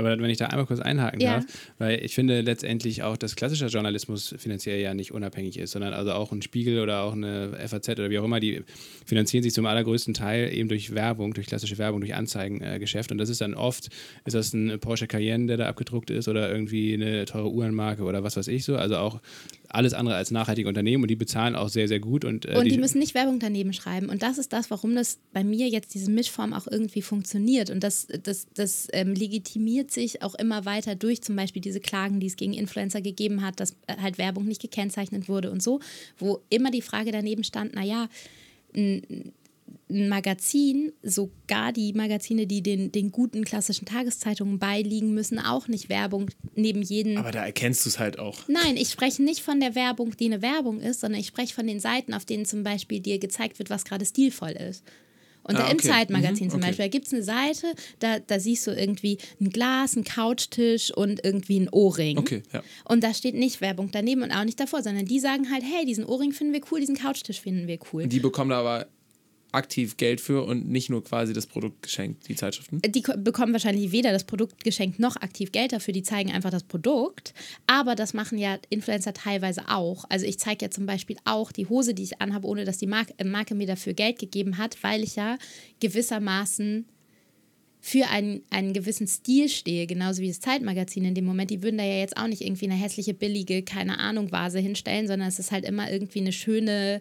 Aber 0.01 0.19
wenn 0.19 0.31
ich 0.31 0.39
da 0.39 0.47
einmal 0.47 0.67
kurz 0.67 0.81
einhaken 0.81 1.21
Ja. 1.21 1.35
darf, 1.35 1.45
weil 1.79 2.05
ich 2.05 2.15
finde 2.15 2.41
letztendlich 2.41 3.03
auch, 3.03 3.17
dass 3.17 3.37
klassischer 3.37 3.69
Journalismus 3.69 4.35
finanziell 4.39 4.81
ja 4.81 4.95
nicht 4.95 5.13
unabhängig 5.13 5.59
ist, 5.59 5.73
sondern 5.73 5.93
also 5.93 6.13
auch 6.13 6.33
ein 6.33 6.43
Spiegel 6.43 6.81
oder 6.81 7.03
auch 7.03 7.13
eine 7.13 7.57
FAZ 7.67 7.89
oder 7.91 8.11
wie 8.11 8.19
auch 8.19 8.25
immer, 8.25 8.41
die 8.41 8.63
finanzieren 9.07 9.43
sich 9.43 9.55
zum 9.55 9.67
allergrößten 9.67 10.15
Teil 10.15 10.53
eben 10.53 10.69
durch 10.69 10.95
Werbung, 10.95 11.35
durch 11.35 11.47
klassische 11.47 11.79
Werbung, 11.79 12.01
durch 12.01 12.15
Anzeigengeschäft. 12.15 13.13
Und 13.13 13.19
das 13.19 13.29
ist 13.29 13.41
dann 13.41 13.55
oft, 13.55 13.89
ist 14.25 14.35
das 14.35 14.53
ein 14.53 14.79
Porsche 14.81 15.07
Cayenne, 15.07 15.47
der 15.47 15.57
da 15.57 15.67
abgedruckt 15.69 16.11
ist 16.11 16.29
oder 16.29 16.51
irgendwie 16.51 16.95
eine 16.95 17.25
teure 17.25 17.51
Uhrenmarke 17.51 18.03
oder 18.03 18.23
was 18.23 18.37
weiß 18.37 18.49
ich 18.49 18.65
so. 18.65 18.77
Also 18.77 18.97
auch 18.97 19.21
alles 19.69 19.95
andere 19.95 20.17
als 20.17 20.31
nachhaltige 20.31 20.69
Unternehmen 20.69 21.05
und 21.05 21.09
die 21.09 21.17
bezahlen 21.17 21.55
auch 21.55 21.69
sehr, 21.69 21.87
sehr 21.87 22.01
gut. 22.01 22.25
Und, 22.25 22.45
äh, 22.45 22.57
Und 22.57 22.71
die 22.71 22.79
müssen 22.79 22.99
nicht 22.99 23.15
Werbung 23.15 23.39
daneben 23.39 23.73
schreiben. 23.73 24.09
Und 24.09 24.23
das 24.23 24.39
ist 24.39 24.53
das, 24.53 24.71
warum 24.71 24.95
das 24.95 25.19
bei 25.33 25.45
mir 25.45 25.69
jetzt 25.69 25.95
diese 25.95 26.11
Mischform 26.11 26.53
auch 26.53 26.67
irgendwie 26.67 27.03
funktioniert. 27.03 27.71
Und 27.71 27.85
das, 27.85 28.09
das, 28.23 28.49
das 28.55 28.89
ähm, 28.93 29.15
legitimiert 29.15 29.90
zieht 29.91 30.11
sich 30.11 30.23
auch 30.23 30.35
immer 30.35 30.65
weiter 30.65 30.95
durch, 30.95 31.23
zum 31.23 31.37
Beispiel 31.37 31.63
diese 31.63 31.81
Klagen, 31.81 32.21
die 32.21 32.27
es 32.27 32.37
gegen 32.37 32.53
Influencer 32.53 33.01
gegeben 33.01 33.43
hat, 33.43 33.61
dass 33.61 33.73
äh, 33.87 33.97
halt 34.01 34.19
Werbung 34.19 34.47
nicht 34.47 34.63
gekennzeichnet 34.63 35.29
wurde 35.29 35.51
und 35.51 35.63
so, 35.63 35.81
wo 36.19 36.41
immer 36.49 36.71
die 36.71 36.83
Frage 36.83 37.13
daneben 37.13 37.45
stand, 37.45 37.75
naja, 37.75 38.09
ein 38.75 39.33
Magazin, 39.89 40.93
sogar 41.03 41.73
die 41.73 41.93
Magazine, 41.93 42.47
die 42.47 42.63
den, 42.63 42.93
den 42.93 43.11
guten 43.11 43.45
klassischen 43.45 43.87
Tageszeitungen 43.87 44.59
beiliegen, 44.59 45.15
müssen 45.15 45.39
auch 45.39 45.69
nicht 45.69 45.89
Werbung 45.89 46.31
neben 46.55 46.83
jeden. 46.83 47.19
Aber 47.19 47.33
da 47.33 47.45
erkennst 47.45 47.85
du 47.85 47.89
es 47.91 47.99
halt 47.99 48.19
auch. 48.19 48.49
Nein, 48.49 48.77
ich 48.77 48.91
spreche 48.91 49.23
nicht 49.23 49.41
von 49.41 49.61
der 49.61 49.75
Werbung, 49.75 50.17
die 50.17 50.27
eine 50.27 50.43
Werbung 50.43 50.81
ist, 50.81 51.01
sondern 51.01 51.21
ich 51.21 51.27
spreche 51.27 51.55
von 51.55 51.67
den 51.67 51.81
Seiten, 51.81 52.15
auf 52.15 52.25
denen 52.25 52.45
zum 52.45 52.63
Beispiel 52.63 53.01
dir 53.01 53.19
gezeigt 53.19 53.59
wird, 53.59 53.71
was 53.71 53.85
gerade 53.85 54.07
stilvoll 54.07 54.53
ist. 54.53 54.85
Und 55.51 55.57
Ah, 55.57 55.69
im 55.71 55.79
okay. 55.79 55.89
Zeitmagazin 55.89 56.47
Mhm, 56.47 56.51
zum 56.51 56.61
okay. 56.61 56.69
Beispiel, 56.69 56.85
da 56.85 56.89
gibt 56.91 57.07
es 57.07 57.13
eine 57.13 57.23
Seite, 57.23 57.75
da, 57.99 58.19
da 58.21 58.39
siehst 58.39 58.67
du 58.67 58.71
irgendwie 58.71 59.19
ein 59.41 59.51
Glas, 59.51 59.97
ein 59.97 60.05
Couchtisch 60.05 60.93
und 60.97 61.25
irgendwie 61.25 61.59
ein 61.61 61.69
Ohrring. 61.71 62.19
Okay, 62.19 62.43
ja. 62.53 62.63
Und 62.85 63.03
da 63.03 63.13
steht 63.13 63.35
nicht 63.35 63.61
Werbung 63.61 63.91
daneben 63.91 64.23
und 64.23 64.31
auch 64.31 64.45
nicht 64.45 64.61
davor, 64.61 64.83
sondern 64.83 65.07
die 65.07 65.19
sagen 65.19 65.51
halt, 65.51 65.63
hey, 65.65 65.85
diesen 65.85 66.05
Ohrring 66.07 66.33
finden 66.33 66.53
wir 66.53 66.61
cool, 66.71 66.81
diesen 66.81 66.97
Couchtisch 66.97 67.41
finden 67.41 67.67
wir 67.67 67.79
cool. 67.93 68.07
Die 68.07 68.21
bekommen 68.21 68.51
da 68.51 68.61
aber 68.61 68.87
aktiv 69.53 69.97
Geld 69.97 70.21
für 70.21 70.45
und 70.45 70.69
nicht 70.69 70.91
nur 70.91 71.03
quasi 71.03 71.33
das 71.33 71.47
Produkt 71.47 71.83
geschenkt, 71.83 72.29
die 72.29 72.37
Zeitschriften. 72.37 72.81
die 72.87 73.03
ko- 73.03 73.17
bekommen 73.17 73.53
wahrscheinlich 73.53 73.93
weder 73.93 74.13
das 74.13 74.25
Produkt 74.25 74.65
geschenkt 74.65 74.99
noch 74.99 75.17
aktiv 75.17 75.53
Geld 75.53 75.73
dafür, 75.73 75.93
die 75.93 76.03
zeigen 76.03 76.31
einfach 76.31 76.51
das 76.51 76.65
Produkt. 76.65 77.35
Aber 77.67 77.95
das 77.95 78.15
machen 78.15 78.39
ja 78.39 78.59
Influencer 78.69 79.13
teilweise 79.13 79.69
auch. 79.69 80.05
Also 80.09 80.27
ich 80.27 80.39
zeige 80.39 80.65
ja 80.67 80.71
zum 80.71 80.87
Beispiel 80.87 81.17
auch 81.25 81.53
die 81.53 81.67
Hose, 81.67 81.95
die 81.95 82.03
ich 82.05 82.21
anhabe, 82.21 82.47
ohne 82.47 82.65
dass 82.65 82.79
die 82.79 82.87
Marke, 82.87 83.15
äh, 83.19 83.25
Marke 83.25 83.55
mir 83.55 83.67
dafür 83.67 83.93
Geld 83.95 84.19
gegeben 84.19 84.59
hat, 84.59 84.77
weil 84.83 85.03
ich 85.03 85.17
ja 85.17 85.37
gewissermaßen 85.81 86.87
für 87.83 88.07
einen, 88.09 88.43
einen 88.51 88.75
gewissen 88.75 89.07
Stil 89.07 89.49
stehe, 89.49 89.87
genauso 89.87 90.21
wie 90.21 90.29
das 90.29 90.41
Zeitmagazin 90.41 91.05
in 91.07 91.15
dem 91.15 91.25
Moment. 91.25 91.51
Die 91.51 91.63
würden 91.63 91.79
da 91.79 91.85
ja 91.85 91.97
jetzt 91.97 92.17
auch 92.19 92.27
nicht 92.27 92.43
irgendwie 92.43 92.67
eine 92.67 92.75
hässliche, 92.75 93.15
billige, 93.15 93.63
keine 93.63 93.99
Ahnung, 93.99 94.31
Vase 94.33 94.59
hinstellen, 94.59 95.07
sondern 95.09 95.29
es 95.29 95.39
ist 95.39 95.51
halt 95.51 95.65
immer 95.65 95.91
irgendwie 95.91 96.21
eine 96.21 96.33
schöne, 96.33 97.01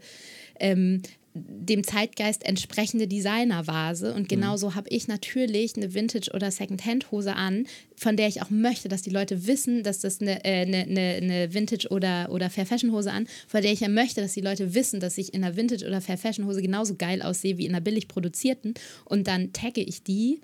ähm, 0.57 1.01
dem 1.33 1.83
Zeitgeist 1.83 2.43
entsprechende 2.45 3.07
Designervase. 3.07 4.13
Und 4.13 4.29
genauso 4.29 4.75
habe 4.75 4.89
ich 4.89 5.07
natürlich 5.07 5.75
eine 5.75 5.93
Vintage- 5.93 6.31
oder 6.33 6.49
Secondhand-Hose 6.51 7.35
an, 7.35 7.67
von 7.95 8.17
der 8.17 8.27
ich 8.27 8.41
auch 8.41 8.49
möchte, 8.49 8.87
dass 8.89 9.03
die 9.03 9.09
Leute 9.09 9.45
wissen, 9.45 9.83
dass 9.83 9.99
das 9.99 10.21
eine, 10.21 10.43
äh, 10.43 10.61
eine, 10.61 10.83
eine, 10.83 11.01
eine 11.21 11.53
Vintage- 11.53 11.89
oder, 11.89 12.29
oder 12.31 12.49
Fair-Fashion-Hose 12.49 13.11
an, 13.11 13.27
von 13.47 13.61
der 13.61 13.71
ich 13.71 13.81
ja 13.81 13.89
möchte, 13.89 14.21
dass 14.21 14.33
die 14.33 14.41
Leute 14.41 14.73
wissen, 14.73 14.99
dass 14.99 15.17
ich 15.17 15.33
in 15.33 15.43
einer 15.43 15.55
Vintage- 15.55 15.85
oder 15.85 16.01
Fair-Fashion-Hose 16.01 16.61
genauso 16.61 16.95
geil 16.95 17.21
aussehe 17.21 17.57
wie 17.57 17.65
in 17.65 17.73
einer 17.73 17.81
billig 17.81 18.07
produzierten. 18.07 18.73
Und 19.05 19.27
dann 19.27 19.53
tagge 19.53 19.81
ich 19.81 20.03
die 20.03 20.41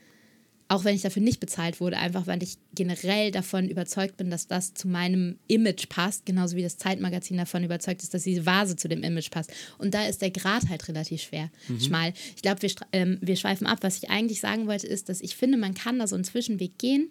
auch 0.67 0.83
wenn 0.83 0.95
ich 0.95 1.03
dafür 1.03 1.21
nicht 1.21 1.39
bezahlt 1.39 1.79
wurde, 1.79 1.97
einfach 1.97 2.25
weil 2.25 2.41
ich 2.41 2.57
generell 2.73 3.29
davon 3.31 3.69
überzeugt 3.69 4.17
bin, 4.17 4.31
dass 4.31 4.47
das 4.47 4.73
zu 4.73 4.87
meinem 4.87 5.37
Image 5.47 5.89
passt, 5.89 6.25
genauso 6.25 6.55
wie 6.55 6.63
das 6.63 6.77
Zeitmagazin 6.77 7.37
davon 7.37 7.63
überzeugt 7.63 8.01
ist, 8.01 8.13
dass 8.15 8.23
diese 8.23 8.45
Vase 8.47 8.75
zu 8.75 8.87
dem 8.87 9.03
Image 9.03 9.29
passt. 9.29 9.51
Und 9.77 9.93
da 9.93 10.07
ist 10.07 10.23
der 10.23 10.31
Grad 10.31 10.67
halt 10.69 10.87
relativ 10.87 11.21
schwer, 11.21 11.51
schmal. 11.79 12.13
Ich 12.35 12.41
glaube, 12.41 12.63
wir, 12.63 12.71
ähm, 12.93 13.19
wir 13.21 13.35
schweifen 13.35 13.67
ab. 13.67 13.79
Was 13.81 13.97
ich 13.97 14.09
eigentlich 14.09 14.39
sagen 14.39 14.65
wollte, 14.65 14.87
ist, 14.87 15.07
dass 15.09 15.21
ich 15.21 15.35
finde, 15.35 15.57
man 15.57 15.75
kann 15.75 15.99
da 15.99 16.07
so 16.07 16.15
einen 16.15 16.23
Zwischenweg 16.23 16.79
gehen. 16.79 17.09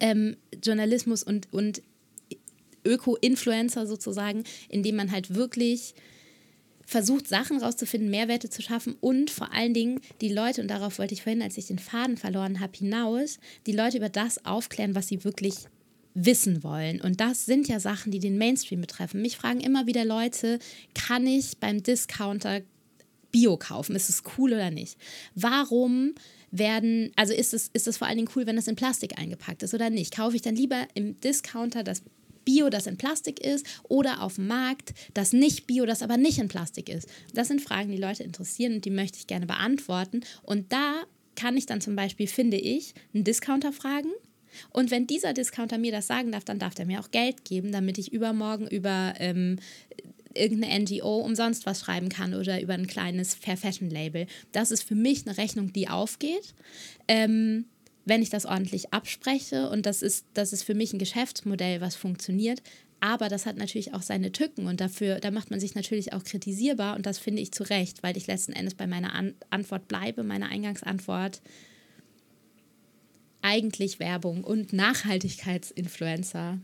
Ähm, 0.00 0.36
Journalismus 0.62 1.22
und, 1.22 1.52
und 1.52 1.82
Öko-Influencer 2.86 3.86
sozusagen, 3.86 4.44
indem 4.70 4.96
man 4.96 5.12
halt 5.12 5.34
wirklich 5.34 5.94
versucht, 6.86 7.28
Sachen 7.28 7.58
rauszufinden, 7.58 8.10
Mehrwerte 8.10 8.50
zu 8.50 8.62
schaffen 8.62 8.96
und 9.00 9.30
vor 9.30 9.52
allen 9.52 9.74
Dingen 9.74 10.00
die 10.20 10.32
Leute, 10.32 10.62
und 10.62 10.68
darauf 10.68 10.98
wollte 10.98 11.14
ich 11.14 11.22
vorhin, 11.22 11.42
als 11.42 11.58
ich 11.58 11.66
den 11.66 11.78
Faden 11.78 12.16
verloren 12.16 12.60
habe, 12.60 12.76
hinaus, 12.76 13.38
die 13.66 13.72
Leute 13.72 13.98
über 13.98 14.08
das 14.08 14.44
aufklären, 14.44 14.94
was 14.94 15.08
sie 15.08 15.24
wirklich 15.24 15.54
wissen 16.14 16.62
wollen. 16.62 17.00
Und 17.00 17.20
das 17.20 17.46
sind 17.46 17.68
ja 17.68 17.80
Sachen, 17.80 18.12
die 18.12 18.18
den 18.18 18.38
Mainstream 18.38 18.80
betreffen. 18.80 19.22
Mich 19.22 19.36
fragen 19.36 19.60
immer 19.60 19.86
wieder 19.86 20.04
Leute, 20.04 20.58
kann 20.94 21.26
ich 21.26 21.58
beim 21.58 21.82
Discounter 21.82 22.60
Bio 23.30 23.56
kaufen? 23.56 23.96
Ist 23.96 24.10
es 24.10 24.22
cool 24.36 24.52
oder 24.52 24.70
nicht? 24.70 24.98
Warum 25.34 26.14
werden, 26.50 27.10
also 27.16 27.32
ist 27.32 27.54
es, 27.54 27.70
ist 27.72 27.88
es 27.88 27.96
vor 27.96 28.06
allen 28.06 28.18
Dingen 28.18 28.30
cool, 28.36 28.46
wenn 28.46 28.58
es 28.58 28.68
in 28.68 28.76
Plastik 28.76 29.18
eingepackt 29.18 29.62
ist 29.62 29.72
oder 29.72 29.88
nicht? 29.88 30.14
Kaufe 30.14 30.36
ich 30.36 30.42
dann 30.42 30.54
lieber 30.54 30.86
im 30.94 31.18
Discounter 31.20 31.82
das 31.82 32.02
Bio, 32.44 32.70
das 32.70 32.86
in 32.86 32.96
Plastik 32.96 33.40
ist, 33.40 33.66
oder 33.84 34.22
auf 34.22 34.36
dem 34.36 34.46
Markt 34.46 34.94
das 35.14 35.32
nicht 35.32 35.66
Bio, 35.66 35.86
das 35.86 36.02
aber 36.02 36.16
nicht 36.16 36.38
in 36.38 36.48
Plastik 36.48 36.88
ist? 36.88 37.08
Das 37.34 37.48
sind 37.48 37.60
Fragen, 37.60 37.90
die 37.90 37.98
Leute 37.98 38.22
interessieren 38.22 38.74
und 38.74 38.84
die 38.84 38.90
möchte 38.90 39.18
ich 39.18 39.26
gerne 39.26 39.46
beantworten. 39.46 40.20
Und 40.42 40.72
da 40.72 41.02
kann 41.34 41.56
ich 41.56 41.66
dann 41.66 41.80
zum 41.80 41.96
Beispiel, 41.96 42.26
finde 42.26 42.56
ich, 42.56 42.94
einen 43.14 43.24
Discounter 43.24 43.72
fragen. 43.72 44.10
Und 44.70 44.90
wenn 44.90 45.06
dieser 45.06 45.32
Discounter 45.32 45.78
mir 45.78 45.92
das 45.92 46.06
sagen 46.06 46.32
darf, 46.32 46.44
dann 46.44 46.58
darf 46.58 46.74
der 46.74 46.86
mir 46.86 47.00
auch 47.00 47.10
Geld 47.10 47.44
geben, 47.44 47.72
damit 47.72 47.96
ich 47.96 48.12
übermorgen 48.12 48.66
über 48.66 49.14
ähm, 49.18 49.58
irgendeine 50.34 50.84
NGO 50.84 51.18
umsonst 51.18 51.66
was 51.66 51.80
schreiben 51.80 52.08
kann 52.08 52.34
oder 52.34 52.60
über 52.60 52.74
ein 52.74 52.86
kleines 52.86 53.34
Fair 53.34 53.56
Fashion 53.56 53.90
Label. 53.90 54.26
Das 54.52 54.70
ist 54.70 54.82
für 54.82 54.94
mich 54.94 55.26
eine 55.26 55.36
Rechnung, 55.36 55.72
die 55.72 55.88
aufgeht. 55.88 56.54
Ähm, 57.08 57.66
wenn 58.04 58.22
ich 58.22 58.30
das 58.30 58.46
ordentlich 58.46 58.92
abspreche 58.92 59.70
und 59.70 59.86
das 59.86 60.02
ist, 60.02 60.26
das 60.34 60.52
ist 60.52 60.64
für 60.64 60.74
mich 60.74 60.92
ein 60.92 60.98
Geschäftsmodell, 60.98 61.80
was 61.80 61.96
funktioniert. 61.96 62.62
Aber 63.00 63.28
das 63.28 63.46
hat 63.46 63.56
natürlich 63.56 63.94
auch 63.94 64.02
seine 64.02 64.30
Tücken 64.30 64.66
und 64.66 64.80
dafür, 64.80 65.18
da 65.18 65.32
macht 65.32 65.50
man 65.50 65.58
sich 65.58 65.74
natürlich 65.74 66.12
auch 66.12 66.22
kritisierbar 66.22 66.94
und 66.94 67.04
das 67.04 67.18
finde 67.18 67.42
ich 67.42 67.50
zu 67.50 67.64
Recht, 67.64 68.02
weil 68.04 68.16
ich 68.16 68.28
letzten 68.28 68.52
Endes 68.52 68.74
bei 68.74 68.86
meiner 68.86 69.12
An 69.12 69.34
Antwort 69.50 69.88
bleibe, 69.88 70.22
meiner 70.22 70.48
Eingangsantwort. 70.48 71.42
Eigentlich 73.40 73.98
Werbung 73.98 74.44
und 74.44 74.72
Nachhaltigkeitsinfluencer. 74.72 76.60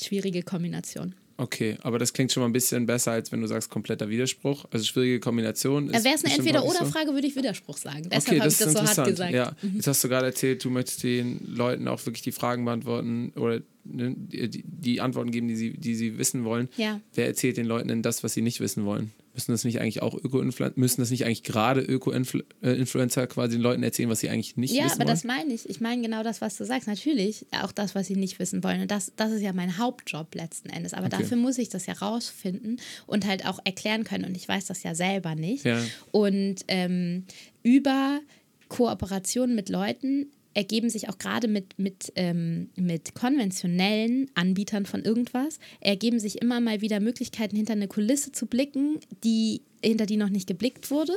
Schwierige 0.00 0.44
Kombination. 0.44 1.16
Okay, 1.40 1.78
aber 1.80 1.98
das 1.98 2.12
klingt 2.12 2.30
schon 2.30 2.42
mal 2.42 2.50
ein 2.50 2.52
bisschen 2.52 2.84
besser, 2.84 3.12
als 3.12 3.32
wenn 3.32 3.40
du 3.40 3.46
sagst 3.46 3.70
kompletter 3.70 4.10
Widerspruch. 4.10 4.66
Also 4.70 4.84
schwierige 4.84 5.20
Kombination. 5.20 5.90
Wäre 5.90 6.14
es 6.14 6.22
eine 6.22 6.34
Entweder-Oder-Frage, 6.34 7.14
würde 7.14 7.26
ich 7.26 7.34
Widerspruch 7.34 7.78
sagen. 7.78 8.02
Deshalb 8.10 8.28
Okay, 8.28 8.40
habe 8.40 8.50
ich 8.50 8.58
das 8.58 8.72
so 8.74 8.82
hart 8.82 9.08
gesagt. 9.08 9.30
Mhm. 9.30 9.36
Ja, 9.36 9.56
jetzt 9.74 9.86
hast 9.86 10.04
du 10.04 10.08
gerade 10.10 10.26
erzählt, 10.26 10.62
du 10.62 10.68
möchtest 10.68 11.02
den 11.02 11.40
Leuten 11.46 11.88
auch 11.88 12.04
wirklich 12.04 12.20
die 12.20 12.32
Fragen 12.32 12.66
beantworten 12.66 13.32
oder 13.36 13.62
ne, 13.84 14.14
die, 14.18 14.62
die 14.66 15.00
Antworten 15.00 15.30
geben, 15.30 15.48
die 15.48 15.56
sie, 15.56 15.72
die 15.72 15.94
sie 15.94 16.18
wissen 16.18 16.44
wollen. 16.44 16.68
Ja. 16.76 17.00
Wer 17.14 17.28
erzählt 17.28 17.56
den 17.56 17.64
Leuten 17.64 17.88
denn 17.88 18.02
das, 18.02 18.22
was 18.22 18.34
sie 18.34 18.42
nicht 18.42 18.60
wissen 18.60 18.84
wollen? 18.84 19.10
Müssen 19.32 19.52
das 19.52 19.62
nicht 19.64 19.80
eigentlich 19.80 20.02
auch 20.02 20.14
Öko-Influencer, 20.14 20.72
müssen 20.76 21.00
das 21.00 21.10
nicht 21.10 21.24
eigentlich 21.24 21.44
gerade 21.44 21.80
Öko-Influencer 21.82 23.26
quasi 23.28 23.52
den 23.52 23.60
Leuten 23.62 23.82
erzählen, 23.84 24.08
was 24.10 24.18
sie 24.20 24.28
eigentlich 24.28 24.56
nicht 24.56 24.74
Ja, 24.74 24.84
wissen 24.86 24.94
aber 24.94 25.04
wollen? 25.06 25.14
das 25.14 25.24
meine 25.24 25.54
ich. 25.54 25.68
Ich 25.70 25.80
meine 25.80 26.02
genau 26.02 26.22
das, 26.24 26.40
was 26.40 26.56
du 26.56 26.64
sagst. 26.64 26.88
Natürlich 26.88 27.46
auch 27.52 27.70
das, 27.70 27.94
was 27.94 28.08
sie 28.08 28.16
nicht 28.16 28.38
wissen 28.40 28.64
wollen. 28.64 28.80
Und 28.82 28.90
das, 28.90 29.12
das 29.14 29.30
ist 29.30 29.42
ja 29.42 29.52
mein 29.52 29.78
Hauptjob 29.78 30.34
letzten 30.34 30.68
Endes. 30.70 30.94
Aber 30.94 31.06
Okay. 31.06 31.18
dafür 31.20 31.36
muss 31.36 31.58
ich 31.58 31.68
das 31.68 31.86
ja 31.86 31.94
rausfinden 31.94 32.80
und 33.06 33.24
halt 33.26 33.46
auch 33.46 33.60
erklären 33.64 34.02
können. 34.04 34.24
Und 34.24 34.36
ich 34.36 34.48
weiß 34.48 34.66
das 34.66 34.82
ja 34.82 34.94
selber 34.96 35.34
nicht. 35.36 35.64
Ja. 35.64 35.80
Und 36.10 36.56
ähm, 36.68 37.24
über 37.62 38.20
Kooperation 38.68 39.54
mit 39.54 39.68
Leuten 39.68 40.26
ergeben 40.60 40.90
sich 40.90 41.08
auch 41.08 41.16
gerade 41.16 41.48
mit, 41.48 41.78
mit, 41.78 42.12
ähm, 42.16 42.68
mit 42.76 43.14
konventionellen 43.14 44.30
Anbietern 44.34 44.84
von 44.84 45.02
irgendwas, 45.02 45.58
ergeben 45.80 46.20
sich 46.20 46.42
immer 46.42 46.60
mal 46.60 46.82
wieder 46.82 47.00
Möglichkeiten, 47.00 47.56
hinter 47.56 47.72
eine 47.72 47.88
Kulisse 47.88 48.30
zu 48.30 48.44
blicken, 48.44 48.98
die, 49.24 49.62
hinter 49.82 50.04
die 50.04 50.18
noch 50.18 50.28
nicht 50.28 50.46
geblickt 50.46 50.90
wurde. 50.90 51.14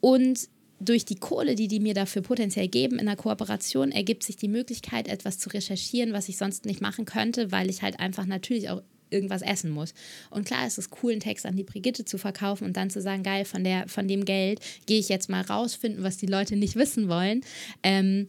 Und 0.00 0.48
durch 0.80 1.04
die 1.04 1.14
Kohle, 1.14 1.54
die 1.54 1.68
die 1.68 1.78
mir 1.78 1.94
dafür 1.94 2.22
potenziell 2.22 2.66
geben 2.66 2.98
in 2.98 3.06
der 3.06 3.14
Kooperation, 3.14 3.92
ergibt 3.92 4.24
sich 4.24 4.34
die 4.36 4.48
Möglichkeit, 4.48 5.06
etwas 5.06 5.38
zu 5.38 5.48
recherchieren, 5.50 6.12
was 6.12 6.28
ich 6.28 6.36
sonst 6.36 6.66
nicht 6.66 6.80
machen 6.80 7.04
könnte, 7.04 7.52
weil 7.52 7.70
ich 7.70 7.82
halt 7.82 8.00
einfach 8.00 8.26
natürlich 8.26 8.68
auch 8.68 8.82
irgendwas 9.10 9.42
essen 9.42 9.70
muss. 9.70 9.94
Und 10.30 10.44
klar 10.44 10.66
ist 10.66 10.78
es 10.78 10.90
cool, 11.02 11.12
einen 11.12 11.20
Text 11.20 11.46
an 11.46 11.54
die 11.54 11.62
Brigitte 11.62 12.04
zu 12.04 12.18
verkaufen 12.18 12.64
und 12.64 12.76
dann 12.76 12.90
zu 12.90 13.00
sagen, 13.00 13.22
geil, 13.22 13.44
von, 13.44 13.62
der, 13.62 13.86
von 13.86 14.08
dem 14.08 14.24
Geld 14.24 14.58
gehe 14.86 14.98
ich 14.98 15.08
jetzt 15.08 15.28
mal 15.28 15.42
rausfinden, 15.42 16.02
was 16.02 16.16
die 16.16 16.26
Leute 16.26 16.56
nicht 16.56 16.74
wissen 16.74 17.08
wollen. 17.08 17.42
Ähm, 17.84 18.26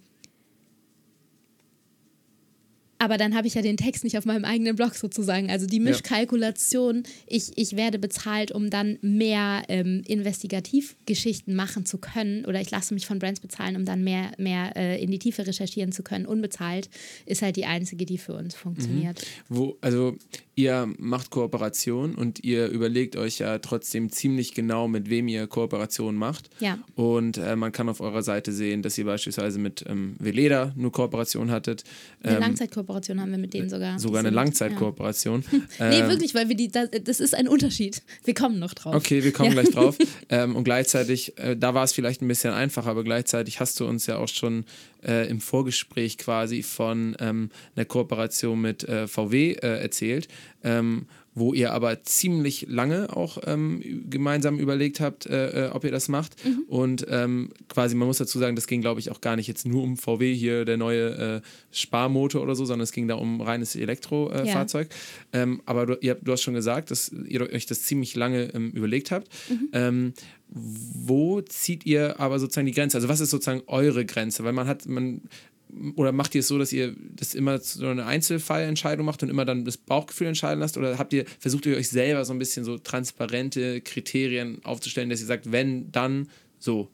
aber 3.04 3.18
dann 3.18 3.36
habe 3.36 3.48
ich 3.48 3.56
ja 3.56 3.62
den 3.62 3.76
Text 3.76 4.06
nicht 4.06 4.18
auf 4.18 4.24
meinem 4.24 4.46
eigenen 4.46 4.78
Blog 4.78 4.96
sozusagen. 4.96 5.52
Also 5.52 5.68
die 5.68 5.82
Mischkalkulation, 5.82 7.04
ich, 7.28 7.52
ich 7.58 7.76
werde 7.76 8.00
bezahlt, 8.00 8.54
um 8.54 8.70
dann 8.70 8.98
mehr 9.02 9.64
ähm, 9.68 10.04
Investigativgeschichten 10.08 11.54
machen 11.54 11.86
zu 11.86 11.98
können. 11.98 12.46
Oder 12.46 12.62
ich 12.62 12.72
lasse 12.72 12.94
mich 12.94 13.06
von 13.06 13.20
Brands 13.20 13.42
bezahlen, 13.42 13.76
um 13.76 13.84
dann 13.84 14.06
mehr, 14.06 14.32
mehr 14.38 14.78
äh, 14.78 15.04
in 15.04 15.12
die 15.12 15.20
Tiefe 15.20 15.46
recherchieren 15.46 15.92
zu 15.92 16.02
können. 16.02 16.26
Unbezahlt 16.26 16.90
ist 17.26 17.42
halt 17.42 17.58
die 17.58 17.66
einzige, 17.66 18.06
die 18.06 18.18
für 18.18 18.36
uns 18.36 18.56
funktioniert. 18.56 19.22
Wo, 19.50 19.76
also 19.82 20.16
ihr 20.56 20.88
macht 20.98 21.30
Kooperation 21.32 22.16
und 22.16 22.44
ihr 22.44 22.68
überlegt 22.68 23.16
euch 23.16 23.40
ja 23.40 23.58
trotzdem 23.60 24.12
ziemlich 24.12 24.54
genau, 24.54 24.88
mit 24.88 25.10
wem 25.10 25.28
ihr 25.28 25.48
Kooperation 25.48 26.16
macht. 26.16 26.50
Ja. 26.60 26.78
Und 26.96 27.38
äh, 27.38 27.56
man 27.56 27.72
kann 27.72 27.90
auf 27.90 28.02
eurer 28.02 28.22
Seite 28.24 28.52
sehen, 28.52 28.82
dass 28.82 28.98
ihr 28.98 29.06
beispielsweise 29.06 29.60
mit 29.60 29.84
ähm, 29.88 30.16
Veleda 30.20 30.72
nur 30.76 30.92
Kooperation 30.92 31.50
hattet. 31.52 31.84
Eine 32.22 32.36
Ähm, 32.36 32.40
Langzeitkooperation 32.42 32.84
Kooperation 32.84 33.22
haben 33.22 33.32
wir 33.32 33.38
mit 33.38 33.54
denen 33.54 33.70
sogar. 33.70 33.98
Sogar 34.00 34.22
Die 34.22 34.28
eine 34.28 34.36
Langzeitkooperation. 34.36 35.44
Ja. 35.52 35.60
Nee, 35.90 36.00
Ähm, 36.02 36.10
wirklich, 36.10 36.36
weil 36.36 36.50
wir 36.50 36.56
die, 36.56 36.70
das, 36.70 36.90
das 37.04 37.20
ist 37.20 37.34
ein 37.36 37.48
Unterschied. 37.48 38.02
Wir 38.24 38.34
kommen 38.34 38.60
noch 38.60 38.74
drauf. 38.74 38.96
Okay, 38.96 39.24
wir 39.24 39.32
kommen 39.34 39.54
Ja. 39.54 39.62
gleich 39.62 39.74
drauf. 39.74 39.98
Ähm, 40.30 40.56
und 40.56 40.64
gleichzeitig, 40.64 41.38
äh, 41.38 41.56
da 41.56 41.74
war 41.74 41.84
es 41.84 41.92
vielleicht 41.94 42.22
ein 42.22 42.28
bisschen 42.28 42.54
einfacher, 42.54 42.90
aber 42.90 43.04
gleichzeitig 43.04 43.60
hast 43.60 43.80
du 43.80 43.86
uns 43.86 44.06
ja 44.08 44.18
auch 44.18 44.28
schon 44.28 44.66
äh, 45.06 45.28
im 45.30 45.42
Vorgespräch 45.42 46.18
quasi 46.18 46.64
von 46.64 47.16
ähm, 47.20 47.50
einer 47.76 47.86
Kooperation 47.86 48.62
mit 48.62 48.84
äh, 48.84 49.08
VW 49.08 49.54
äh, 49.54 49.82
erzählt, 49.82 50.28
ähm, 50.64 51.08
wo 51.36 51.54
ihr 51.54 51.74
aber 51.74 52.04
ziemlich 52.04 52.68
lange 52.70 53.16
auch 53.16 53.38
ähm, 53.46 53.82
gemeinsam 54.10 54.60
überlegt 54.60 55.00
habt, 55.00 55.26
äh, 55.26 55.68
äh, 55.68 55.70
ob 55.72 55.84
ihr 55.84 55.92
das 55.92 56.08
macht. 56.08 56.36
Und 56.68 57.06
ähm, 57.10 57.50
quasi, 57.70 57.96
man 57.96 58.08
muss 58.08 58.18
dazu 58.20 58.38
sagen, 58.40 58.56
das 58.56 58.68
ging, 58.68 58.82
glaube 58.82 59.00
ich, 59.00 59.10
auch 59.12 59.22
gar 59.22 59.36
nicht 59.36 59.48
jetzt 59.48 59.66
nur 59.66 59.82
um 59.84 59.98
VW 59.98 60.34
hier, 60.34 60.66
der 60.66 60.78
neue 60.78 61.42
äh, 61.42 61.42
Sparmotor 61.72 62.42
oder 62.42 62.56
so, 62.56 62.66
sondern 62.66 62.84
es 62.84 62.92
ging 62.92 63.08
da 63.08 63.16
um 63.16 63.42
reines 63.42 63.76
Elektrofahrzeug. 63.76 64.88
Äh, 64.88 65.38
Ja. 65.38 65.44
Ähm, 65.44 65.62
aber 65.66 65.86
du, 65.86 65.98
ihr, 66.02 66.16
du 66.16 66.32
hast 66.32 66.42
schon 66.42 66.54
gesagt, 66.54 66.92
dass 66.92 67.12
ihr 67.28 67.42
euch 67.42 67.66
das 67.66 67.84
ziemlich 67.84 68.16
lange 68.16 68.54
ähm, 68.54 68.72
überlegt 68.72 69.12
habt. 69.12 69.28
Ähm, 69.72 70.14
wo 70.56 71.42
zieht 71.42 71.86
ihr 71.86 72.20
aber 72.20 72.38
sozusagen 72.38 72.68
die 72.68 72.74
Grenze? 72.74 72.98
Also 72.98 73.10
was 73.10 73.20
ist 73.20 73.32
sozusagen 73.32 73.64
eure 73.66 74.06
Grenze? 74.06 74.44
Weil 74.44 74.54
man 74.54 74.68
hat, 74.68 74.86
man 74.88 75.22
oder 75.96 76.12
macht 76.12 76.36
ihr 76.36 76.40
es 76.40 76.48
so, 76.48 76.58
dass 76.58 76.72
ihr 76.74 76.96
das 77.16 77.36
immer 77.36 77.60
so 77.60 77.88
eine 77.88 78.06
Einzelfallentscheidung 78.06 79.06
macht 79.06 79.24
und 79.24 79.30
immer 79.30 79.46
dann 79.46 79.66
das 79.66 79.78
Bauchgefühl 79.78 80.28
entscheiden 80.28 80.60
lasst? 80.60 80.78
Oder 80.78 80.98
habt 80.98 81.14
ihr, 81.14 81.26
versucht 81.40 81.66
ihr 81.66 81.78
euch 81.78 81.90
selber 81.90 82.26
so 82.26 82.34
ein 82.34 82.40
bisschen 82.40 82.66
so 82.66 82.78
transparente 82.78 83.82
Kriterien 83.82 84.64
aufzustellen, 84.64 85.10
dass 85.10 85.22
ihr 85.22 85.28
sagt, 85.28 85.52
wenn, 85.52 85.92
dann 85.92 86.30
so? 86.60 86.90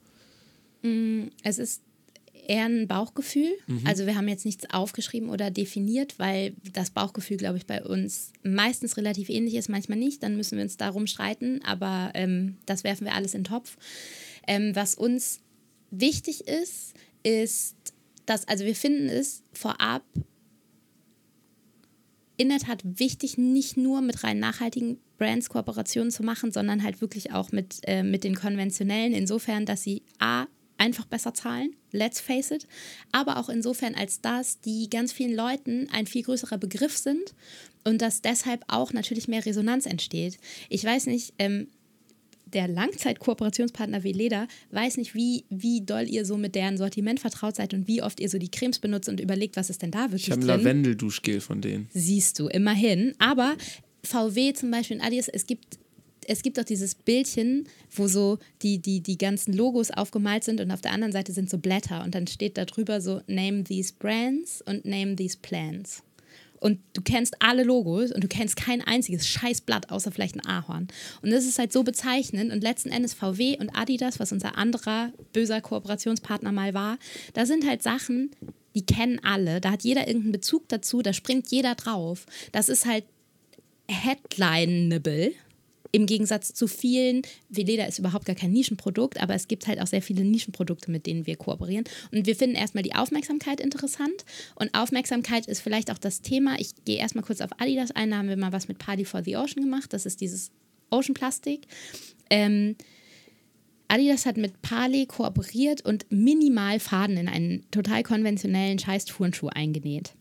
Es 1.44 1.60
ist 1.60 1.82
eher 2.50 2.66
ein 2.66 2.88
Bauchgefühl. 2.88 3.52
Mhm. 3.68 3.82
Also 3.86 4.08
wir 4.08 4.16
haben 4.16 4.28
jetzt 4.28 4.46
nichts 4.46 4.70
aufgeschrieben 4.72 5.30
oder 5.30 5.52
definiert, 5.52 6.18
weil 6.18 6.54
das 6.74 6.90
Bauchgefühl, 6.90 7.38
glaube 7.38 7.58
ich, 7.58 7.68
bei 7.68 7.84
uns 7.84 8.34
meistens 8.44 8.98
relativ 8.98 9.30
ähnlich 9.30 9.54
ist, 9.54 9.70
manchmal 9.70 10.00
nicht. 10.00 10.24
Dann 10.24 10.36
müssen 10.36 10.58
wir 10.58 10.64
uns 10.64 10.76
darum 10.76 11.06
streiten, 11.06 11.62
aber 11.64 12.12
ähm, 12.16 12.58
das 12.66 12.84
werfen 12.84 13.06
wir 13.06 13.14
alles 13.14 13.36
in 13.36 13.44
den 13.44 13.52
Topf. 13.52 13.78
Ähm, 14.48 14.76
was 14.76 14.96
uns 14.96 15.42
wichtig 15.92 16.48
ist, 16.48 16.96
ist, 17.24 17.76
dass, 18.30 18.48
also 18.48 18.66
wir 18.66 18.76
finden 18.76 19.10
es 19.10 19.44
vorab 19.52 20.04
in 22.38 22.50
der 22.50 22.60
Tat 22.60 22.82
wichtig, 22.84 23.38
nicht 23.38 23.76
nur 23.76 24.02
mit 24.02 24.24
rein 24.24 24.40
nachhaltigen 24.40 24.98
Brands 25.18 25.50
Kooperationen 25.50 26.12
zu 26.12 26.24
machen, 26.24 26.52
sondern 26.52 26.84
halt 26.84 27.02
wirklich 27.02 27.34
auch 27.34 27.52
mit, 27.52 27.80
äh, 27.84 28.04
mit 28.04 28.24
den 28.24 28.36
konventionellen, 28.36 29.14
insofern, 29.14 29.66
dass 29.66 29.84
sie 29.84 30.04
A, 30.20 30.46
einfach 30.78 31.06
besser 31.06 31.34
zahlen, 31.34 31.76
let's 31.92 32.22
face 32.22 32.52
it, 32.52 32.66
aber 33.12 33.38
auch 33.38 33.50
insofern, 33.50 33.96
als 33.96 34.22
dass 34.22 34.62
die 34.62 34.90
ganz 34.90 35.12
vielen 35.12 35.36
Leuten 35.36 35.90
ein 35.92 36.08
viel 36.08 36.24
größerer 36.24 36.58
Begriff 36.58 36.98
sind 36.98 37.36
und 37.84 38.02
dass 38.02 38.22
deshalb 38.22 38.64
auch 38.68 38.94
natürlich 38.94 39.28
mehr 39.28 39.46
Resonanz 39.46 39.86
entsteht. 39.86 40.38
Ich 40.70 40.84
weiß 40.84 41.08
nicht, 41.08 41.34
ähm, 41.38 41.68
der 42.54 42.68
Langzeit-Kooperationspartner 42.68 44.04
wie 44.04 44.12
Leda 44.12 44.48
weiß 44.72 44.98
nicht, 44.98 45.16
wie, 45.16 45.46
wie 45.50 45.82
doll 45.82 46.08
ihr 46.08 46.26
so 46.26 46.38
mit 46.38 46.56
deren 46.56 46.78
Sortiment 46.78 47.20
vertraut 47.20 47.56
seid 47.56 47.74
und 47.74 47.88
wie 47.88 48.02
oft 48.02 48.20
ihr 48.20 48.30
so 48.30 48.38
die 48.38 48.50
Cremes 48.50 48.80
benutzt 48.80 49.10
und 49.10 49.20
überlegt, 49.20 49.56
was 49.56 49.70
ist 49.70 49.82
denn 49.82 49.92
da 49.92 50.04
wirklich 50.04 50.28
Ich 50.28 50.32
habe 50.32 50.42
ein 50.42 50.48
drin. 50.48 50.58
Lavendelduschgel 50.58 51.42
von 51.42 51.62
denen. 51.62 51.88
Siehst 51.94 52.40
du, 52.40 52.48
immerhin. 52.48 53.14
Aber 53.20 53.56
VW 54.04 54.54
zum 54.54 54.72
Beispiel 54.72 54.98
und 54.98 55.04
Adidas, 55.04 55.28
es 55.28 55.46
gibt, 55.46 55.80
es 56.28 56.42
gibt 56.42 56.60
auch 56.60 56.64
dieses 56.64 56.96
Bildchen, 56.96 57.68
wo 57.92 58.08
so 58.08 58.40
die, 58.62 58.80
die, 58.80 59.02
die 59.02 59.18
ganzen 59.18 59.54
Logos 59.54 59.92
aufgemalt 59.92 60.44
sind 60.44 60.62
und 60.62 60.72
auf 60.72 60.82
der 60.82 60.92
anderen 60.92 61.12
Seite 61.12 61.34
sind 61.34 61.50
so 61.50 61.58
Blätter 61.58 62.04
und 62.04 62.16
dann 62.16 62.28
steht 62.28 62.58
da 62.58 62.66
drüber 62.66 63.02
so 63.02 63.22
Name 63.28 63.64
these 63.64 63.94
brands 63.98 64.62
und 64.66 64.86
Name 64.86 65.16
these 65.16 65.38
plans. 65.42 66.04
Und 66.60 66.80
du 66.94 67.02
kennst 67.02 67.36
alle 67.40 67.64
Logos 67.64 68.12
und 68.12 68.24
du 68.24 68.28
kennst 68.28 68.56
kein 68.56 68.82
einziges 68.82 69.28
Scheißblatt, 69.28 69.92
außer 69.92 70.12
vielleicht 70.12 70.36
ein 70.36 70.46
Ahorn. 70.46 70.88
Und 71.22 71.32
das 71.32 71.46
ist 71.46 71.58
halt 71.58 71.72
so 71.72 71.84
bezeichnend. 71.84 72.52
Und 72.52 72.62
letzten 72.62 72.90
Endes 72.90 73.14
VW 73.14 73.58
und 73.60 73.70
Adidas, 73.70 74.20
was 74.20 74.32
unser 74.32 74.58
anderer 74.58 75.12
böser 75.34 75.62
Kooperationspartner 75.62 76.52
mal 76.52 76.74
war, 76.74 76.98
da 77.34 77.46
sind 77.46 77.66
halt 77.66 77.82
Sachen, 77.82 78.32
die 78.76 78.86
kennen 78.86 79.20
alle. 79.24 79.62
Da 79.62 79.72
hat 79.72 79.84
jeder 79.84 80.08
irgendeinen 80.08 80.34
Bezug 80.34 80.68
dazu, 80.70 81.02
da 81.02 81.14
springt 81.14 81.50
jeder 81.50 81.76
drauf. 81.76 82.26
Das 82.52 82.70
ist 82.70 82.86
halt 82.86 83.06
headlineable. 83.88 85.34
Im 85.92 86.06
Gegensatz 86.06 86.54
zu 86.54 86.68
vielen, 86.68 87.24
Veleda 87.50 87.86
ist 87.86 88.00
überhaupt 88.00 88.26
gar 88.26 88.36
kein 88.36 88.52
Nischenprodukt, 88.52 89.22
aber 89.22 89.34
es 89.34 89.48
gibt 89.48 89.68
halt 89.68 89.82
auch 89.82 89.88
sehr 89.88 90.02
viele 90.02 90.24
Nischenprodukte, 90.24 90.92
mit 90.92 91.08
denen 91.08 91.26
wir 91.26 91.36
kooperieren. 91.36 91.86
Und 92.12 92.28
wir 92.28 92.36
finden 92.36 92.56
erstmal 92.56 92.84
die 92.84 92.94
Aufmerksamkeit 92.94 93.60
interessant. 93.60 94.26
Und 94.56 94.74
Aufmerksamkeit 94.76 95.48
ist 95.48 95.62
vielleicht 95.62 95.92
auch 95.92 95.98
das 95.98 96.22
Thema. 96.22 96.60
Ich 96.60 96.72
gehe 96.86 96.98
erstmal 96.98 97.24
kurz 97.24 97.42
auf 97.42 97.50
Adidas 97.60 97.92
ein, 97.92 98.12
da 98.12 98.18
haben 98.18 98.30
wir 98.30 98.38
mal 98.38 98.52
was 98.54 98.68
mit 98.68 98.78
Party 98.78 99.06
for 99.06 99.24
the 99.24 99.36
Ocean 99.36 99.64
gemacht. 99.64 99.92
Das 99.94 100.06
ist 100.06 100.22
dieses 100.22 100.52
Ocean 100.92 101.16
Plastik. 101.16 101.66
Ähm, 102.30 102.76
Adidas 103.88 104.28
hat 104.28 104.38
mit 104.38 104.62
Parley 104.62 105.08
kooperiert 105.08 105.84
und 105.84 106.06
minimal 106.12 106.80
Faden 106.80 107.18
in 107.18 107.28
einen 107.28 107.66
total 107.72 108.04
konventionellen 108.04 108.78
Scheiß-Turnschuh 108.78 109.48
eingenäht. 109.48 110.14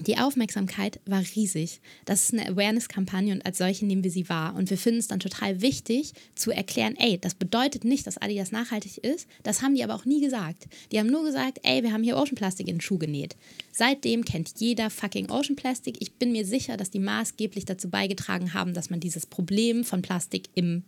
Die 0.00 0.18
Aufmerksamkeit 0.18 0.98
war 1.06 1.22
riesig. 1.36 1.80
Das 2.04 2.24
ist 2.24 2.32
eine 2.32 2.48
Awareness-Kampagne 2.48 3.32
und 3.32 3.46
als 3.46 3.58
solche 3.58 3.86
nehmen 3.86 4.02
wir 4.02 4.10
sie 4.10 4.28
wahr. 4.28 4.54
Und 4.56 4.68
wir 4.68 4.76
finden 4.76 4.98
es 4.98 5.06
dann 5.06 5.20
total 5.20 5.60
wichtig 5.60 6.12
zu 6.34 6.50
erklären, 6.50 6.96
ey, 6.98 7.16
das 7.18 7.34
bedeutet 7.34 7.84
nicht, 7.84 8.06
dass 8.06 8.18
Adidas 8.18 8.50
nachhaltig 8.50 8.98
ist. 8.98 9.28
Das 9.44 9.62
haben 9.62 9.76
die 9.76 9.84
aber 9.84 9.94
auch 9.94 10.04
nie 10.04 10.20
gesagt. 10.20 10.66
Die 10.90 10.98
haben 10.98 11.06
nur 11.06 11.22
gesagt, 11.24 11.60
ey, 11.62 11.82
wir 11.84 11.92
haben 11.92 12.02
hier 12.02 12.16
Ocean 12.16 12.34
Plastic 12.34 12.66
in 12.66 12.76
den 12.76 12.80
Schuh 12.80 12.98
genäht. 12.98 13.36
Seitdem 13.70 14.24
kennt 14.24 14.52
jeder 14.58 14.90
fucking 14.90 15.30
Ocean 15.30 15.56
Plastic. 15.56 15.96
Ich 16.00 16.14
bin 16.14 16.32
mir 16.32 16.44
sicher, 16.44 16.76
dass 16.76 16.90
die 16.90 16.98
maßgeblich 16.98 17.64
dazu 17.64 17.88
beigetragen 17.88 18.52
haben, 18.52 18.74
dass 18.74 18.90
man 18.90 19.00
dieses 19.00 19.26
Problem 19.26 19.84
von 19.84 20.02
Plastik 20.02 20.48
im 20.54 20.82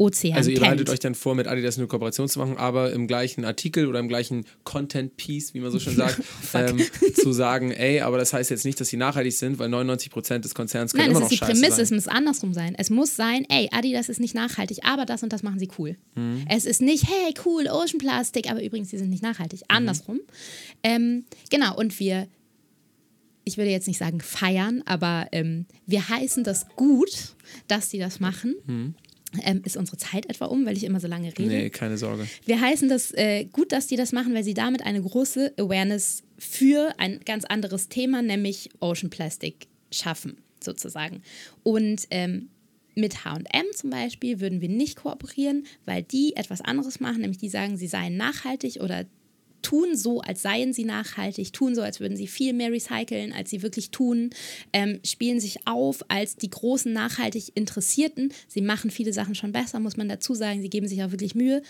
Ozean 0.00 0.34
Also 0.34 0.50
ihr 0.50 0.58
behaltet 0.58 0.88
euch 0.88 0.98
dann 0.98 1.14
vor, 1.14 1.34
mit 1.34 1.46
Adidas 1.46 1.76
eine 1.76 1.86
Kooperation 1.86 2.26
zu 2.26 2.38
machen, 2.38 2.56
aber 2.56 2.90
im 2.92 3.06
gleichen 3.06 3.44
Artikel 3.44 3.86
oder 3.86 3.98
im 3.98 4.08
gleichen 4.08 4.46
Content-Piece, 4.64 5.52
wie 5.52 5.60
man 5.60 5.70
so 5.70 5.78
schön 5.78 5.94
sagt, 5.94 6.22
ähm, 6.54 6.80
zu 7.14 7.32
sagen, 7.32 7.70
ey, 7.70 8.00
aber 8.00 8.16
das 8.16 8.32
heißt 8.32 8.50
jetzt 8.50 8.64
nicht, 8.64 8.80
dass 8.80 8.88
sie 8.88 8.96
nachhaltig 8.96 9.34
sind, 9.34 9.58
weil 9.58 9.68
99% 9.68 10.38
des 10.38 10.54
Konzerns 10.54 10.92
können 10.92 11.02
Nein, 11.02 11.10
immer 11.10 11.18
es 11.18 11.24
noch 11.24 11.30
ist 11.30 11.32
die 11.32 11.36
scheiße 11.36 11.52
Prämisse, 11.52 11.82
es 11.82 11.88
sein. 11.90 11.96
muss 11.96 12.08
andersrum 12.08 12.54
sein. 12.54 12.74
Es 12.78 12.88
muss 12.88 13.14
sein, 13.14 13.44
ey, 13.50 13.68
Adidas 13.72 14.08
ist 14.08 14.20
nicht 14.20 14.34
nachhaltig, 14.34 14.78
aber 14.84 15.04
das 15.04 15.22
und 15.22 15.34
das 15.34 15.42
machen 15.42 15.58
sie 15.58 15.68
cool. 15.78 15.96
Mhm. 16.14 16.46
Es 16.48 16.64
ist 16.64 16.80
nicht, 16.80 17.04
hey, 17.06 17.34
cool, 17.44 17.66
Ocean 17.68 17.98
Plastic, 17.98 18.50
aber 18.50 18.64
übrigens, 18.64 18.88
die 18.88 18.96
sind 18.96 19.10
nicht 19.10 19.22
nachhaltig. 19.22 19.60
Mhm. 19.60 19.66
Andersrum. 19.76 20.20
Ähm, 20.82 21.24
genau, 21.50 21.76
und 21.76 22.00
wir, 22.00 22.26
ich 23.44 23.58
würde 23.58 23.70
jetzt 23.70 23.86
nicht 23.86 23.98
sagen 23.98 24.22
feiern, 24.22 24.82
aber 24.86 25.28
ähm, 25.32 25.66
wir 25.86 26.08
heißen 26.08 26.42
das 26.42 26.68
gut, 26.76 27.34
dass 27.68 27.90
sie 27.90 27.98
das 27.98 28.18
machen. 28.18 28.54
Ähm, 29.44 29.62
ist 29.64 29.76
unsere 29.76 29.96
Zeit 29.96 30.26
etwa 30.26 30.46
um, 30.46 30.66
weil 30.66 30.76
ich 30.76 30.84
immer 30.84 30.98
so 30.98 31.06
lange 31.06 31.28
rede? 31.28 31.46
Nee, 31.48 31.70
keine 31.70 31.96
Sorge. 31.96 32.26
Wir 32.46 32.60
heißen 32.60 32.88
das 32.88 33.12
äh, 33.12 33.44
gut, 33.44 33.70
dass 33.70 33.86
die 33.86 33.96
das 33.96 34.12
machen, 34.12 34.34
weil 34.34 34.42
sie 34.42 34.54
damit 34.54 34.84
eine 34.84 35.00
große 35.00 35.54
Awareness 35.56 36.24
für 36.36 36.92
ein 36.98 37.20
ganz 37.24 37.44
anderes 37.44 37.88
Thema, 37.88 38.22
nämlich 38.22 38.70
Ocean 38.80 39.08
Plastic, 39.08 39.68
schaffen, 39.92 40.38
sozusagen. 40.60 41.22
Und 41.62 42.08
ähm, 42.10 42.48
mit 42.96 43.24
HM 43.24 43.66
zum 43.74 43.90
Beispiel 43.90 44.40
würden 44.40 44.60
wir 44.60 44.68
nicht 44.68 44.96
kooperieren, 44.96 45.64
weil 45.84 46.02
die 46.02 46.36
etwas 46.36 46.60
anderes 46.60 47.00
machen, 47.00 47.20
nämlich 47.20 47.38
die 47.38 47.48
sagen, 47.48 47.76
sie 47.76 47.86
seien 47.86 48.16
nachhaltig 48.16 48.80
oder 48.80 49.04
tun 49.62 49.96
so, 49.96 50.20
als 50.20 50.42
seien 50.42 50.72
sie 50.72 50.84
nachhaltig, 50.84 51.52
tun 51.52 51.74
so, 51.74 51.82
als 51.82 52.00
würden 52.00 52.16
sie 52.16 52.26
viel 52.26 52.52
mehr 52.52 52.70
recyceln, 52.70 53.32
als 53.32 53.50
sie 53.50 53.62
wirklich 53.62 53.90
tun, 53.90 54.30
ähm, 54.72 55.00
spielen 55.04 55.40
sich 55.40 55.66
auf 55.66 56.04
als 56.08 56.36
die 56.36 56.50
großen 56.50 56.92
nachhaltig 56.92 57.52
Interessierten. 57.54 58.32
Sie 58.48 58.62
machen 58.62 58.90
viele 58.90 59.12
Sachen 59.12 59.34
schon 59.34 59.52
besser, 59.52 59.80
muss 59.80 59.96
man 59.96 60.08
dazu 60.08 60.34
sagen. 60.34 60.62
Sie 60.62 60.70
geben 60.70 60.88
sich 60.88 61.02
auch 61.02 61.10
wirklich 61.10 61.34
Mühe. 61.34 61.62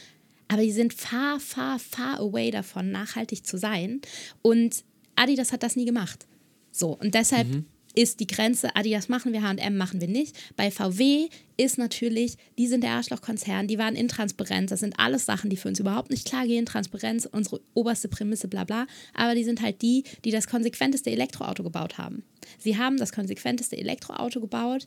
Aber 0.48 0.62
die 0.62 0.72
sind 0.72 0.92
far, 0.92 1.38
far, 1.38 1.78
far 1.78 2.18
away 2.18 2.50
davon, 2.50 2.90
nachhaltig 2.90 3.46
zu 3.46 3.56
sein. 3.56 4.00
Und 4.42 4.84
Adidas 5.14 5.52
hat 5.52 5.62
das 5.62 5.76
nie 5.76 5.84
gemacht. 5.84 6.26
So, 6.72 6.96
und 6.96 7.14
deshalb 7.14 7.46
ist 7.94 8.20
die 8.20 8.26
Grenze, 8.26 8.76
Adidas 8.76 9.08
machen 9.08 9.32
wir, 9.32 9.42
H&M 9.42 9.76
machen 9.76 10.00
wir 10.00 10.08
nicht. 10.08 10.36
Bei 10.56 10.70
VW 10.70 11.28
ist 11.56 11.76
natürlich, 11.76 12.36
die 12.56 12.68
sind 12.68 12.84
der 12.84 12.92
Arschlochkonzern, 12.92 13.66
die 13.66 13.78
waren 13.78 13.96
intransparent. 13.96 14.70
Das 14.70 14.80
sind 14.80 14.98
alles 14.98 15.26
Sachen, 15.26 15.50
die 15.50 15.56
für 15.56 15.68
uns 15.68 15.80
überhaupt 15.80 16.10
nicht 16.10 16.26
klar 16.26 16.46
gehen. 16.46 16.66
Transparenz, 16.66 17.28
unsere 17.30 17.60
oberste 17.74 18.08
Prämisse, 18.08 18.48
bla 18.48 18.64
bla. 18.64 18.86
Aber 19.14 19.34
die 19.34 19.44
sind 19.44 19.60
halt 19.60 19.82
die, 19.82 20.04
die 20.24 20.30
das 20.30 20.46
konsequenteste 20.46 21.10
Elektroauto 21.10 21.62
gebaut 21.62 21.98
haben. 21.98 22.22
Sie 22.58 22.78
haben 22.78 22.96
das 22.96 23.12
konsequenteste 23.12 23.76
Elektroauto 23.76 24.40
gebaut. 24.40 24.86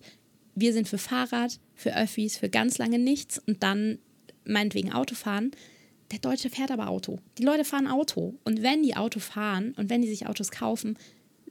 Wir 0.56 0.72
sind 0.72 0.88
für 0.88 0.98
Fahrrad, 0.98 1.60
für 1.76 1.96
Öffis, 1.96 2.38
für 2.38 2.50
ganz 2.50 2.78
lange 2.78 3.00
nichts 3.00 3.42
und 3.46 3.64
dann 3.64 4.00
meinetwegen 4.46 4.94
Autofahren. 4.94 5.52
Der 6.12 6.20
Deutsche 6.20 6.50
fährt 6.50 6.72
aber 6.72 6.90
Auto. 6.90 7.20
Die 7.38 7.44
Leute 7.44 7.66
fahren 7.66 7.88
Auto. 7.88 8.36
Und 8.44 8.62
wenn 8.62 8.84
die 8.84 8.96
Auto 8.96 9.20
fahren 9.20 9.74
und 9.78 9.90
wenn 9.90 10.02
die 10.02 10.10
sich 10.10 10.28
Autos 10.28 10.52
kaufen, 10.52 10.98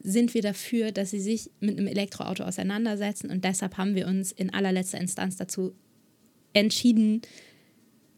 sind 0.02 0.34
wir 0.34 0.42
dafür, 0.42 0.92
dass 0.92 1.10
sie 1.10 1.20
sich 1.20 1.50
mit 1.60 1.78
einem 1.78 1.86
Elektroauto 1.86 2.44
auseinandersetzen. 2.44 3.30
Und 3.30 3.44
deshalb 3.44 3.76
haben 3.76 3.94
wir 3.94 4.06
uns 4.06 4.32
in 4.32 4.52
allerletzter 4.52 4.98
Instanz 4.98 5.36
dazu 5.36 5.74
entschieden, 6.52 7.22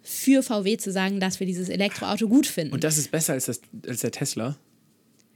für 0.02 0.42
VW 0.42 0.76
zu 0.76 0.92
sagen, 0.92 1.18
dass 1.18 1.40
wir 1.40 1.46
dieses 1.46 1.68
Elektroauto 1.68 2.28
gut 2.28 2.46
finden. 2.46 2.74
Und 2.74 2.84
das 2.84 2.98
ist 2.98 3.10
besser 3.10 3.32
als, 3.32 3.46
das, 3.46 3.60
als 3.86 4.00
der 4.00 4.10
Tesla. 4.10 4.58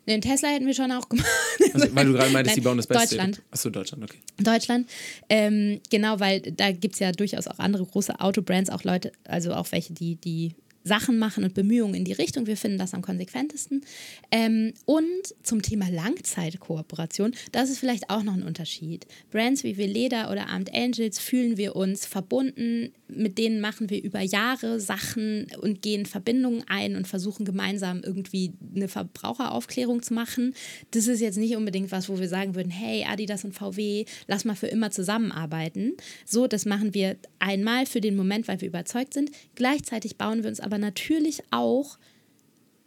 Den 0.06 0.22
Tesla 0.22 0.48
hätten 0.48 0.66
wir 0.66 0.74
schon 0.74 0.90
auch 0.92 1.08
gemacht. 1.08 1.28
Also, 1.74 1.94
weil 1.94 2.06
du 2.06 2.12
gerade 2.14 2.30
meintest, 2.30 2.56
die 2.56 2.60
Nein, 2.60 2.64
bauen 2.64 2.76
das 2.78 2.86
Beste. 2.86 3.16
Deutschland. 3.16 3.42
Achso, 3.50 3.68
Deutschland, 3.68 4.04
okay. 4.04 4.18
Deutschland. 4.38 4.88
Ähm, 5.28 5.80
genau, 5.90 6.18
weil 6.18 6.40
da 6.40 6.72
gibt 6.72 6.94
es 6.94 7.00
ja 7.00 7.12
durchaus 7.12 7.46
auch 7.46 7.58
andere 7.58 7.84
große 7.84 8.18
Autobrands, 8.20 8.70
auch 8.70 8.84
Leute, 8.84 9.12
also 9.24 9.52
auch 9.52 9.70
welche, 9.70 9.92
die, 9.92 10.16
die 10.16 10.54
Sachen 10.88 11.18
machen 11.18 11.44
und 11.44 11.54
Bemühungen 11.54 11.94
in 11.94 12.04
die 12.04 12.12
Richtung. 12.12 12.46
Wir 12.46 12.56
finden 12.56 12.78
das 12.78 12.94
am 12.94 13.02
konsequentesten. 13.02 13.82
Ähm, 14.30 14.72
und 14.86 15.06
zum 15.42 15.62
Thema 15.62 15.88
Langzeitkooperation, 15.88 17.34
das 17.52 17.70
ist 17.70 17.78
vielleicht 17.78 18.10
auch 18.10 18.22
noch 18.24 18.34
ein 18.34 18.42
Unterschied. 18.42 19.06
Brands 19.30 19.62
wie 19.62 19.76
Veleda 19.76 20.32
oder 20.32 20.48
Armed 20.48 20.74
Angels 20.74 21.18
fühlen 21.18 21.56
wir 21.56 21.76
uns 21.76 22.06
verbunden, 22.06 22.92
mit 23.08 23.38
denen 23.38 23.60
machen 23.60 23.90
wir 23.90 24.02
über 24.02 24.20
Jahre 24.20 24.80
Sachen 24.80 25.46
und 25.60 25.82
gehen 25.82 26.06
Verbindungen 26.06 26.64
ein 26.68 26.94
und 26.94 27.08
versuchen 27.08 27.44
gemeinsam 27.44 28.02
irgendwie 28.04 28.52
eine 28.74 28.88
Verbraucheraufklärung 28.88 30.02
zu 30.02 30.14
machen. 30.14 30.54
Das 30.90 31.06
ist 31.06 31.20
jetzt 31.20 31.38
nicht 31.38 31.56
unbedingt 31.56 31.90
was, 31.90 32.08
wo 32.08 32.18
wir 32.18 32.28
sagen 32.28 32.54
würden, 32.54 32.70
hey, 32.70 33.04
Adidas 33.08 33.44
und 33.44 33.54
VW, 33.54 34.04
lass 34.26 34.44
mal 34.44 34.56
für 34.56 34.66
immer 34.66 34.90
zusammenarbeiten. 34.90 35.94
So, 36.26 36.46
das 36.46 36.66
machen 36.66 36.94
wir 36.94 37.16
einmal 37.38 37.86
für 37.86 38.00
den 38.00 38.16
Moment, 38.16 38.46
weil 38.46 38.60
wir 38.60 38.68
überzeugt 38.68 39.14
sind. 39.14 39.30
Gleichzeitig 39.54 40.16
bauen 40.16 40.42
wir 40.42 40.50
uns 40.50 40.60
aber 40.60 40.78
natürlich 40.78 41.42
auch 41.50 41.98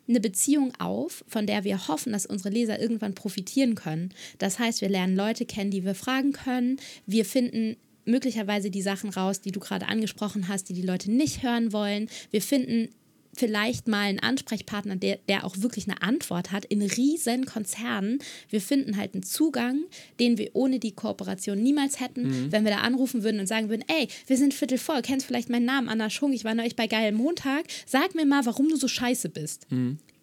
eine 0.08 0.20
Beziehung 0.20 0.74
auf, 0.80 1.24
von 1.28 1.48
der 1.48 1.64
wir 1.64 1.88
hoffen, 1.88 2.12
dass 2.12 2.26
unsere 2.26 2.50
Leser 2.50 2.80
irgendwann 2.80 3.16
profitieren 3.16 3.76
können. 3.76 4.14
Das 4.38 4.60
heißt, 4.60 4.82
wir 4.82 4.90
lernen 4.90 5.16
Leute 5.16 5.46
kennen, 5.46 5.72
die 5.72 5.86
wir 5.86 5.96
fragen 5.96 6.34
können. 6.34 6.78
Wir 7.06 7.26
finden 7.26 7.78
möglicherweise 8.12 8.70
die 8.70 8.82
Sachen 8.82 9.10
raus, 9.10 9.42
die 9.42 9.52
du 9.52 9.60
gerade 9.60 9.88
angesprochen 9.88 10.48
hast, 10.48 10.70
die 10.70 10.74
die 10.74 10.82
Leute 10.82 11.12
nicht 11.12 11.42
hören 11.42 11.74
wollen. 11.74 12.10
Wir 12.30 12.42
finden 12.42 12.90
vielleicht 13.34 13.88
mal 13.88 14.02
einen 14.10 14.20
Ansprechpartner, 14.20 14.98
der, 14.98 15.18
der 15.30 15.46
auch 15.46 15.56
wirklich 15.60 15.88
eine 15.88 16.02
Antwort 16.02 16.52
hat 16.52 16.66
in 16.66 16.82
riesen 16.82 17.46
Konzernen. 17.46 18.20
Wir 18.50 18.60
finden 18.60 18.98
halt 18.98 19.14
einen 19.14 19.24
Zugang, 19.24 19.86
den 20.20 20.38
wir 20.38 20.50
ohne 20.54 20.80
die 20.80 20.92
Kooperation 20.92 21.58
niemals 21.64 22.02
hätten, 22.02 22.24
Mhm. 22.28 22.52
wenn 22.52 22.66
wir 22.66 22.72
da 22.72 22.80
anrufen 22.80 23.24
würden 23.24 23.40
und 23.40 23.48
sagen 23.48 23.70
würden, 23.70 23.86
ey, 23.88 24.10
wir 24.28 24.36
sind 24.36 24.54
Viertel 24.54 24.78
voll, 24.78 25.02
kennst 25.02 25.26
vielleicht 25.26 25.50
meinen 25.50 25.64
Namen, 25.66 25.88
Anna 25.88 26.10
Schung, 26.10 26.34
ich 26.34 26.44
war 26.44 26.54
neulich 26.56 26.76
bei 26.76 26.88
Geil 26.88 27.14
Montag, 27.14 27.64
sag 27.86 28.16
mir 28.16 28.26
mal, 28.26 28.46
warum 28.46 28.68
du 28.68 28.76
so 28.76 28.90
scheiße 28.90 29.30
bist. 29.30 29.66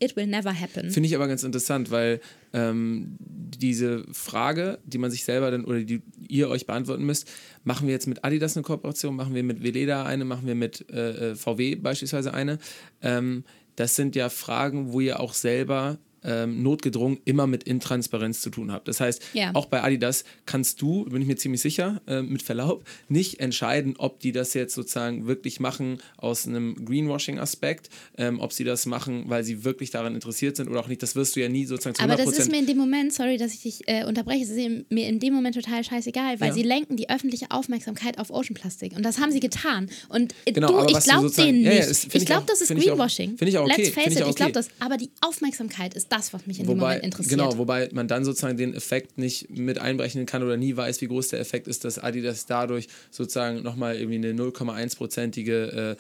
It 0.00 0.16
will 0.16 0.26
never 0.26 0.52
happen. 0.52 0.90
Finde 0.90 1.08
ich 1.08 1.16
aber 1.16 1.26
ganz 1.26 1.42
interessant, 1.42 1.90
weil 1.90 2.20
ähm, 2.52 3.16
diese 3.18 4.04
Frage, 4.12 4.78
die 4.84 4.98
man 4.98 5.10
sich 5.10 5.24
selber 5.24 5.50
dann 5.50 5.64
oder 5.64 5.80
die 5.80 6.02
ihr 6.28 6.48
euch 6.48 6.66
beantworten 6.66 7.04
müsst, 7.04 7.28
machen 7.64 7.86
wir 7.88 7.94
jetzt 7.94 8.06
mit 8.06 8.24
Adidas 8.24 8.56
eine 8.56 8.62
Kooperation, 8.62 9.16
machen 9.16 9.34
wir 9.34 9.42
mit 9.42 9.62
Veleda 9.62 10.04
eine, 10.04 10.24
machen 10.24 10.46
wir 10.46 10.54
mit 10.54 10.88
äh, 10.90 11.30
äh, 11.30 11.34
VW 11.34 11.76
beispielsweise 11.76 12.32
eine. 12.32 12.58
Ähm, 13.02 13.44
das 13.74 13.96
sind 13.96 14.14
ja 14.16 14.28
Fragen, 14.28 14.92
wo 14.92 15.00
ihr 15.00 15.20
auch 15.20 15.34
selber 15.34 15.98
ähm, 16.28 16.62
notgedrungen 16.62 17.18
immer 17.24 17.46
mit 17.46 17.64
Intransparenz 17.64 18.40
zu 18.42 18.50
tun 18.50 18.70
habt. 18.70 18.86
Das 18.86 19.00
heißt, 19.00 19.22
Ja. 19.32 19.50
auch 19.54 19.66
bei 19.66 19.82
Adidas 19.82 20.24
kannst 20.46 20.82
du, 20.82 21.04
bin 21.06 21.22
ich 21.22 21.28
mir 21.28 21.36
ziemlich 21.36 21.60
sicher, 21.62 22.02
äh, 22.06 22.20
mit 22.22 22.42
Verlaub, 22.42 22.84
nicht 23.08 23.40
entscheiden, 23.40 23.94
ob 23.98 24.20
die 24.20 24.32
das 24.32 24.52
jetzt 24.54 24.74
sozusagen 24.74 25.26
wirklich 25.26 25.58
machen 25.60 25.98
aus 26.18 26.46
einem 26.46 26.84
Greenwashing-Aspekt, 26.84 27.88
ähm, 28.16 28.40
ob 28.40 28.52
sie 28.52 28.64
das 28.64 28.86
machen, 28.86 29.24
weil 29.28 29.44
sie 29.44 29.64
wirklich 29.64 29.90
daran 29.90 30.14
interessiert 30.14 30.56
sind 30.56 30.68
oder 30.68 30.80
auch 30.80 30.88
nicht. 30.88 31.02
Das 31.02 31.16
wirst 31.16 31.36
du 31.36 31.40
ja 31.40 31.48
nie 31.48 31.64
sozusagen 31.64 31.94
zu 31.96 32.02
Aber 32.02 32.12
100 32.12 32.28
das 32.36 32.44
ist 32.46 32.50
mir 32.50 32.58
in 32.58 32.66
dem 32.66 32.76
Moment, 32.78 33.12
sorry, 33.12 33.36
dass 33.36 33.52
ich 33.54 33.62
dich 33.62 33.88
äh, 33.88 34.04
unterbreche, 34.04 34.44
es 34.44 34.50
ist 34.50 34.90
mir 34.90 35.08
in 35.08 35.18
dem 35.20 35.32
Moment 35.34 35.54
total 35.54 35.82
scheißegal, 35.84 36.40
weil 36.40 36.48
Ja. 36.48 36.54
sie 36.54 36.62
lenken 36.62 36.96
die 36.96 37.08
öffentliche 37.10 37.50
Aufmerksamkeit 37.50 38.18
auf 38.18 38.30
Ocean 38.30 38.54
Plastik. 38.54 38.94
Und 38.96 39.02
das 39.02 39.18
haben 39.18 39.32
sie 39.32 39.40
getan. 39.40 39.88
Und 40.08 40.34
äh, 40.44 40.52
Genau, 40.52 40.68
du, 40.68 40.78
aber 40.78 40.90
ich 40.90 41.04
glaube 41.04 41.30
denen 41.30 41.62
ja, 41.62 41.72
ja, 41.72 41.86
nicht. 41.86 41.96
find 42.00 42.14
ich 42.14 42.26
glaube, 42.26 42.44
das 42.46 42.60
ist 42.60 42.68
Greenwashing. 42.68 43.36
find 43.38 43.48
ich 43.50 43.58
auch 43.58 43.64
okay, 43.64 43.82
Let's 43.82 43.94
face 43.94 44.04
find 44.04 44.14
ich 44.14 44.20
it, 44.20 44.24
auch 44.24 44.30
ich 44.30 44.36
glaube 44.36 44.50
okay. 44.50 44.66
das. 44.68 44.68
Aber 44.80 44.96
die 44.96 45.10
Aufmerksamkeit 45.20 45.94
ist 45.94 46.08
das, 46.18 46.32
was 46.32 46.46
mich 46.46 46.58
in 46.60 46.66
dem 46.66 46.68
Wobei, 46.76 46.96
Moment 46.96 47.04
interessiert. 47.04 47.38
genau, 47.38 47.56
wobei 47.58 47.88
man 47.92 48.08
dann 48.08 48.24
sozusagen 48.24 48.56
den 48.56 48.74
Effekt 48.74 49.18
nicht 49.18 49.48
mit 49.50 49.78
einberechnen 49.78 50.26
kann 50.26 50.42
oder 50.42 50.56
nie 50.56 50.76
weiß, 50.76 51.00
wie 51.00 51.06
groß 51.08 51.28
der 51.28 51.40
Effekt 51.40 51.68
ist, 51.68 51.84
dass 51.84 51.98
Adidas 51.98 52.46
dadurch 52.46 52.88
sozusagen 53.10 53.62
nochmal 53.62 53.96
irgendwie 53.96 54.16
eine 54.16 54.32
0,1-prozentige 54.32 55.92
äh, 55.92 55.96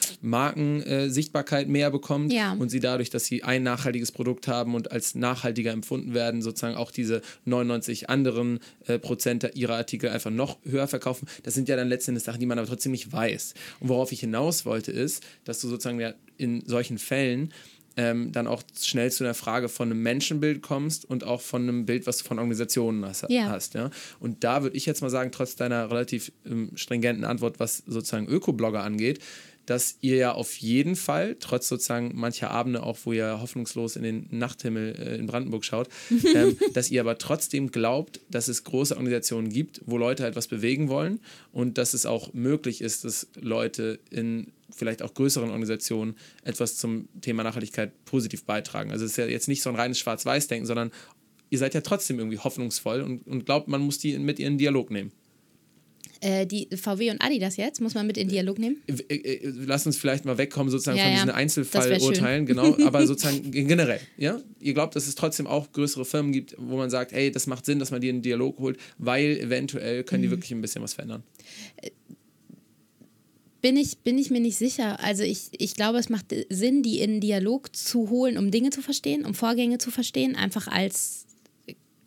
Markensichtbarkeit 0.78 1.68
mehr 1.68 1.90
bekommt 1.90 2.32
Ja. 2.32 2.52
und 2.52 2.68
sie 2.70 2.80
dadurch, 2.80 3.10
dass 3.10 3.24
sie 3.26 3.42
ein 3.42 3.62
nachhaltiges 3.62 4.12
Produkt 4.12 4.48
haben 4.48 4.74
und 4.74 4.92
als 4.92 5.14
nachhaltiger 5.14 5.72
empfunden 5.72 6.14
werden, 6.14 6.42
sozusagen 6.42 6.76
auch 6.76 6.90
diese 6.90 7.22
99 7.44 8.08
anderen 8.10 8.60
äh, 8.86 8.98
Prozent 8.98 9.48
ihrer 9.54 9.76
Artikel 9.76 10.10
einfach 10.10 10.30
noch 10.30 10.58
höher 10.64 10.88
verkaufen. 10.88 11.28
Das 11.42 11.54
sind 11.54 11.68
ja 11.68 11.76
dann 11.76 11.88
letztendlich 11.88 12.24
Sachen, 12.24 12.40
die 12.40 12.46
man 12.46 12.58
aber 12.58 12.68
trotzdem 12.68 12.92
nicht 12.92 13.12
weiß. 13.12 13.54
Und 13.80 13.88
worauf 13.88 14.12
ich 14.12 14.20
hinaus 14.20 14.64
wollte, 14.64 14.92
ist, 14.92 15.22
dass 15.44 15.60
du 15.60 15.68
sozusagen 15.68 16.00
ja 16.00 16.14
in 16.36 16.64
solchen 16.66 16.98
Fällen 16.98 17.52
ähm, 17.98 18.30
dann 18.30 18.46
auch 18.46 18.62
schnell 18.80 19.10
zu 19.10 19.24
einer 19.24 19.34
Frage 19.34 19.68
von 19.68 19.90
einem 19.90 20.00
Menschenbild 20.02 20.62
kommst 20.62 21.04
und 21.04 21.24
auch 21.24 21.40
von 21.40 21.62
einem 21.62 21.84
Bild, 21.84 22.06
was 22.06 22.18
du 22.18 22.24
von 22.24 22.38
Organisationen 22.38 23.04
hast. 23.04 23.26
Ja. 23.28 23.48
hast 23.50 23.74
ja? 23.74 23.90
Und 24.20 24.44
da 24.44 24.62
würde 24.62 24.76
ich 24.76 24.86
jetzt 24.86 25.02
mal 25.02 25.10
sagen, 25.10 25.32
trotz 25.32 25.56
deiner 25.56 25.90
relativ 25.90 26.30
ähm, 26.46 26.70
stringenten 26.76 27.24
Antwort, 27.24 27.58
was 27.58 27.78
sozusagen 27.86 28.28
Ökoblogger 28.28 28.84
angeht, 28.84 29.18
dass 29.68 29.98
ihr 30.00 30.16
ja 30.16 30.32
auf 30.32 30.56
jeden 30.56 30.96
Fall, 30.96 31.36
trotz 31.38 31.68
sozusagen 31.68 32.12
mancher 32.14 32.50
Abende 32.50 32.82
auch, 32.82 32.96
wo 33.04 33.12
ihr 33.12 33.38
hoffnungslos 33.42 33.96
in 33.96 34.02
den 34.02 34.26
Nachthimmel 34.30 34.96
äh, 34.98 35.16
in 35.16 35.26
Brandenburg 35.26 35.62
schaut, 35.62 35.90
ähm, 36.34 36.56
dass 36.72 36.90
ihr 36.90 37.02
aber 37.02 37.18
trotzdem 37.18 37.70
glaubt, 37.70 38.20
dass 38.30 38.48
es 38.48 38.64
große 38.64 38.94
Organisationen 38.94 39.50
gibt, 39.50 39.82
wo 39.84 39.98
Leute 39.98 40.22
halt 40.22 40.36
was 40.36 40.46
bewegen 40.46 40.88
wollen 40.88 41.20
und 41.52 41.76
dass 41.76 41.92
es 41.92 42.06
auch 42.06 42.32
möglich 42.32 42.80
ist, 42.80 43.04
dass 43.04 43.28
Leute 43.38 44.00
in 44.08 44.52
vielleicht 44.74 45.02
auch 45.02 45.12
größeren 45.12 45.50
Organisationen 45.50 46.16
etwas 46.44 46.78
zum 46.78 47.10
Thema 47.20 47.42
Nachhaltigkeit 47.42 47.92
positiv 48.06 48.44
beitragen. 48.44 48.90
Also 48.90 49.04
es 49.04 49.12
ist 49.12 49.16
ja 49.18 49.26
jetzt 49.26 49.48
nicht 49.48 49.60
so 49.60 49.68
ein 49.68 49.76
reines 49.76 49.98
Schwarz-Weiß-Denken, 49.98 50.66
sondern 50.66 50.92
ihr 51.50 51.58
seid 51.58 51.74
ja 51.74 51.82
trotzdem 51.82 52.18
irgendwie 52.18 52.38
hoffnungsvoll 52.38 53.02
und, 53.02 53.26
und 53.26 53.44
glaubt, 53.44 53.68
man 53.68 53.82
muss 53.82 53.98
die 53.98 54.18
mit 54.18 54.38
ihren 54.38 54.56
Dialog 54.56 54.90
nehmen. 54.90 55.12
Äh, 56.20 56.46
die 56.46 56.68
VW 56.76 57.10
und 57.10 57.20
Adidas 57.20 57.56
jetzt, 57.56 57.80
muss 57.80 57.94
man 57.94 58.06
mit 58.06 58.16
in 58.16 58.28
Dialog 58.28 58.58
nehmen. 58.58 58.82
Äh, 58.86 59.14
äh, 59.14 59.52
Lass 59.66 59.86
uns 59.86 59.96
vielleicht 59.96 60.24
mal 60.24 60.38
wegkommen 60.38 60.70
sozusagen 60.70 60.98
Ja, 60.98 61.04
von 61.04 61.12
diesen 61.14 61.30
Einzelfallurteilen, 61.30 62.46
genau, 62.46 62.76
aber 62.84 63.06
sozusagen 63.06 63.50
generell, 63.50 64.00
ja? 64.16 64.40
Ihr 64.60 64.74
glaubt, 64.74 64.96
dass 64.96 65.06
es 65.06 65.14
trotzdem 65.14 65.46
auch 65.46 65.72
größere 65.72 66.04
Firmen 66.04 66.32
gibt, 66.32 66.54
wo 66.58 66.76
man 66.76 66.90
sagt, 66.90 67.12
hey, 67.12 67.30
das 67.30 67.46
macht 67.46 67.64
Sinn, 67.66 67.78
dass 67.78 67.90
man 67.90 68.00
die 68.00 68.08
in 68.08 68.16
den 68.16 68.22
Dialog 68.22 68.58
holt, 68.58 68.78
weil 68.98 69.38
eventuell 69.38 70.04
können 70.04 70.22
Mhm. 70.22 70.26
die 70.26 70.30
wirklich 70.30 70.50
ein 70.52 70.60
bisschen 70.60 70.82
was 70.82 70.94
verändern. 70.94 71.22
Bin 73.60 73.76
ich, 73.76 73.98
bin 73.98 74.18
ich 74.18 74.30
mir 74.30 74.40
nicht 74.40 74.56
sicher. 74.56 75.00
Also 75.02 75.24
ich, 75.24 75.48
ich 75.50 75.74
glaube, 75.74 75.98
es 75.98 76.08
macht 76.08 76.32
Sinn, 76.48 76.84
die 76.84 77.00
in 77.00 77.20
Dialog 77.20 77.74
zu 77.74 78.08
holen, 78.08 78.38
um 78.38 78.52
Dinge 78.52 78.70
zu 78.70 78.82
verstehen, 78.82 79.24
um 79.26 79.34
Vorgänge 79.34 79.78
zu 79.78 79.90
verstehen, 79.90 80.36
einfach 80.36 80.68
als 80.68 81.26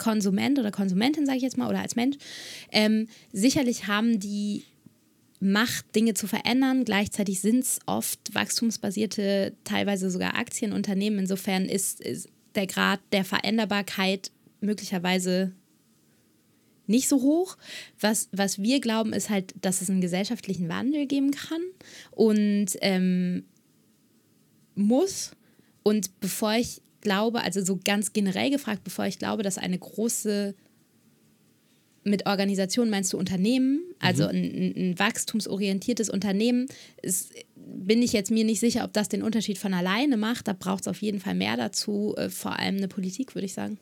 Konsument 0.02 0.58
oder 0.58 0.72
Konsumentin, 0.72 1.28
sage 1.28 1.38
ich 1.38 1.44
jetzt 1.44 1.58
mal, 1.58 1.70
oder 1.70 1.80
als 1.80 1.96
Mensch. 1.96 2.18
Ähm, 2.72 3.08
sicherlich 3.32 3.86
haben 3.86 4.20
die 4.20 4.64
Macht, 5.40 5.96
Dinge 5.96 6.16
zu 6.16 6.28
verändern. 6.28 6.86
Gleichzeitig 6.86 7.40
sind 7.40 7.60
es 7.60 7.80
oft 7.86 8.34
wachstumsbasierte, 8.34 9.54
teilweise 9.64 10.10
sogar 10.10 10.36
Aktienunternehmen. 10.36 11.20
Insofern 11.20 11.66
ist, 11.66 12.02
ist 12.02 12.30
der 12.56 12.66
Grad 12.66 13.00
der 13.12 13.24
Veränderbarkeit 13.24 14.32
möglicherweise 14.60 15.52
nicht 16.88 17.08
so 17.08 17.22
hoch. 17.22 17.58
Was, 18.00 18.28
was 18.32 18.62
wir 18.62 18.82
glauben, 18.82 19.14
ist 19.14 19.30
halt, 19.30 19.54
dass 19.62 19.82
es 19.82 19.90
einen 19.90 20.02
gesellschaftlichen 20.02 20.68
Wandel 20.68 21.06
geben 21.06 21.32
kann 21.32 21.62
und 22.12 22.70
ähm, 22.82 23.46
muss. 24.76 25.32
Und 25.84 26.20
bevor 26.20 26.54
ich 26.54 26.82
glaube, 27.02 27.42
also 27.42 27.64
so 27.64 27.80
ganz 27.84 28.14
generell 28.14 28.50
gefragt, 28.50 28.84
bevor 28.84 29.06
ich 29.06 29.20
glaube, 29.20 29.44
dass 29.44 29.58
eine 29.58 29.78
große 29.78 30.56
mit 32.04 32.26
Organisation 32.26 32.90
meinst 32.90 33.14
du 33.14 33.18
Unternehmen, 33.18 33.82
also 34.00 34.26
ein, 34.26 34.36
ein, 34.36 34.74
ein 34.76 35.00
wachstumsorientiertes 35.00 36.10
Unternehmen, 36.10 36.66
ist, 37.02 37.32
bin 37.56 38.02
ich 38.02 38.12
jetzt 38.12 38.32
mir 38.32 38.44
nicht 38.44 38.60
sicher, 38.60 38.84
ob 38.86 38.94
das 38.94 39.08
den 39.10 39.22
Unterschied 39.22 39.60
von 39.60 39.74
alleine 39.74 40.18
macht. 40.18 40.48
Da 40.48 40.54
braucht 40.54 40.82
es 40.82 40.88
auf 40.88 41.02
jeden 41.02 41.20
Fall 41.20 41.36
mehr 41.36 41.58
dazu, 41.58 42.16
äh, 42.18 42.30
vor 42.30 42.58
allem 42.58 42.78
eine 42.78 42.88
Politik, 42.88 43.36
würde 43.36 43.46
ich 43.46 43.54
sagen. 43.54 43.78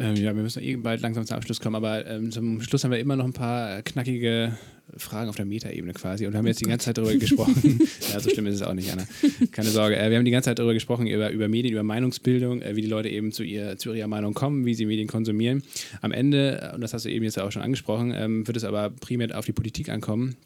Ähm, 0.00 0.16
ja, 0.16 0.34
wir 0.34 0.42
müssen 0.42 0.62
eh 0.62 0.76
bald 0.76 1.02
langsam 1.02 1.26
zum 1.26 1.36
Abschluss 1.36 1.60
kommen, 1.60 1.76
aber 1.76 2.06
ähm, 2.06 2.32
zum 2.32 2.62
Schluss 2.62 2.84
haben 2.84 2.90
wir 2.90 2.98
immer 2.98 3.16
noch 3.16 3.26
ein 3.26 3.34
paar 3.34 3.78
äh, 3.78 3.82
knackige 3.82 4.56
Fragen 4.96 5.28
auf 5.28 5.36
der 5.36 5.44
Metaebene 5.44 5.92
quasi 5.92 6.26
und 6.26 6.32
wir 6.32 6.38
haben 6.38 6.46
jetzt 6.46 6.60
die 6.60 6.64
ganze 6.64 6.86
Zeit 6.86 6.98
darüber 6.98 7.14
gesprochen. 7.14 7.80
ja, 8.12 8.18
so 8.18 8.30
schlimm 8.30 8.46
ist 8.46 8.56
es 8.56 8.62
auch 8.62 8.72
nicht, 8.72 8.90
Anna. 8.90 9.06
Keine 9.52 9.68
Sorge. 9.68 9.96
Äh, 9.96 10.10
wir 10.10 10.16
haben 10.16 10.24
die 10.24 10.30
ganze 10.30 10.48
Zeit 10.48 10.58
darüber 10.58 10.72
gesprochen, 10.72 11.06
über, 11.06 11.30
über 11.30 11.48
Medien, 11.48 11.74
über 11.74 11.82
Meinungsbildung, 11.82 12.62
äh, 12.62 12.76
wie 12.76 12.80
die 12.80 12.88
Leute 12.88 13.10
eben 13.10 13.30
zu, 13.30 13.42
ihr, 13.42 13.76
zu 13.76 13.92
ihrer 13.92 14.08
Meinung 14.08 14.32
kommen, 14.32 14.64
wie 14.64 14.72
sie 14.72 14.86
Medien 14.86 15.06
konsumieren. 15.06 15.62
Am 16.00 16.12
Ende, 16.12 16.60
äh, 16.62 16.74
und 16.74 16.80
das 16.80 16.94
hast 16.94 17.04
du 17.04 17.10
eben 17.10 17.24
jetzt 17.24 17.38
auch 17.38 17.52
schon 17.52 17.62
angesprochen, 17.62 18.14
ähm, 18.16 18.46
wird 18.46 18.56
es 18.56 18.64
aber 18.64 18.88
primär 18.88 19.38
auf 19.38 19.44
die 19.44 19.52
Politik 19.52 19.90
ankommen 19.90 20.36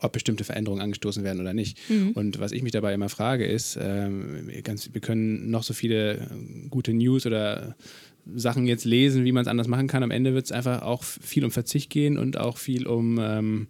ob 0.00 0.12
bestimmte 0.12 0.44
Veränderungen 0.44 0.82
angestoßen 0.82 1.24
werden 1.24 1.40
oder 1.40 1.54
nicht. 1.54 1.78
Und 2.14 2.38
was 2.38 2.52
ich 2.52 2.62
mich 2.62 2.72
dabei 2.72 2.92
immer 2.92 3.08
frage, 3.08 3.46
ist, 3.46 3.78
ähm, 3.80 4.50
ganz, 4.62 4.90
wir 4.92 5.00
können 5.00 5.50
noch 5.50 5.62
so 5.62 5.72
viele 5.72 6.16
äh, 6.16 6.18
gute 6.68 6.92
News 6.92 7.24
oder 7.24 7.74
Sachen 8.34 8.66
jetzt 8.66 8.84
lesen, 8.84 9.24
wie 9.24 9.32
man 9.32 9.42
es 9.42 9.48
anders 9.48 9.68
machen 9.68 9.86
kann. 9.86 10.02
Am 10.02 10.10
Ende 10.10 10.34
wird 10.34 10.46
es 10.46 10.52
einfach 10.52 10.82
auch 10.82 11.04
viel 11.04 11.44
um 11.44 11.50
Verzicht 11.50 11.90
gehen 11.90 12.18
und 12.18 12.38
auch 12.38 12.58
viel 12.58 12.86
um, 12.86 13.18
ähm, 13.20 13.66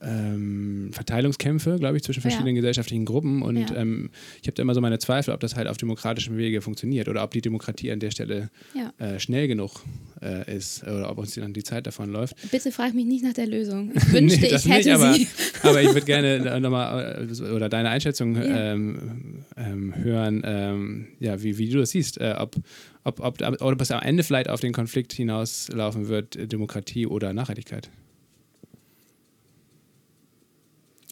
ähm, 0.00 0.90
Verteilungskämpfe, 0.92 1.76
glaube 1.78 1.96
ich, 1.96 2.02
zwischen 2.02 2.20
verschiedenen 2.20 2.54
Ja. 2.54 2.60
gesellschaftlichen 2.60 3.04
Gruppen. 3.04 3.42
Und 3.42 3.56
Ja. 3.70 3.76
ähm, 3.76 4.10
ich 4.40 4.46
habe 4.48 4.54
da 4.54 4.62
immer 4.62 4.74
so 4.74 4.80
meine 4.80 4.98
Zweifel, 4.98 5.34
ob 5.34 5.40
das 5.40 5.56
halt 5.56 5.66
auf 5.68 5.76
demokratischem 5.76 6.36
Wege 6.36 6.60
funktioniert 6.60 7.08
oder 7.08 7.22
ob 7.24 7.32
die 7.32 7.40
Demokratie 7.40 7.90
an 7.90 8.00
der 8.00 8.10
Stelle 8.10 8.50
Ja. 8.74 8.92
äh, 9.04 9.18
schnell 9.18 9.48
genug 9.48 9.80
äh, 10.22 10.56
ist 10.56 10.82
oder 10.84 11.10
ob 11.10 11.18
uns 11.18 11.34
dann 11.34 11.52
die 11.52 11.62
Zeit 11.64 11.86
davon 11.86 12.10
läuft. 12.10 12.36
Bitte 12.50 12.70
frag 12.72 12.94
mich 12.94 13.06
nicht 13.06 13.24
nach 13.24 13.32
der 13.34 13.46
Lösung. 13.46 13.90
Ich 13.94 13.94
wünschte, 14.12 14.40
Nee, 14.42 14.48
das 14.50 14.64
ich 14.64 14.70
hätte 14.72 14.88
nicht, 14.88 14.94
aber, 14.94 15.14
sie. 15.14 15.26
aber 15.62 15.82
ich 15.82 15.88
würde 15.94 16.06
gerne 16.06 16.60
nochmal 16.60 17.28
oder 17.54 17.68
deine 17.68 17.90
Einschätzung 17.90 18.36
ähm, 18.40 19.44
ähm, 19.56 19.94
hören, 19.96 20.42
ähm, 20.44 21.06
ja, 21.20 21.42
wie, 21.42 21.58
wie 21.58 21.68
du 21.70 21.78
das 21.78 21.90
siehst, 21.90 22.20
äh, 22.20 22.34
ob, 22.38 22.56
ob, 23.04 23.20
ob, 23.20 23.60
ob 23.60 23.80
es 23.80 23.90
am 23.90 24.02
Ende 24.02 24.22
vielleicht 24.22 24.48
auf 24.48 24.60
den 24.60 24.72
Konflikt 24.72 25.12
hinauslaufen 25.12 26.08
wird, 26.08 26.36
äh, 26.36 26.46
Demokratie 26.46 27.06
oder 27.06 27.32
Nachhaltigkeit. 27.32 27.90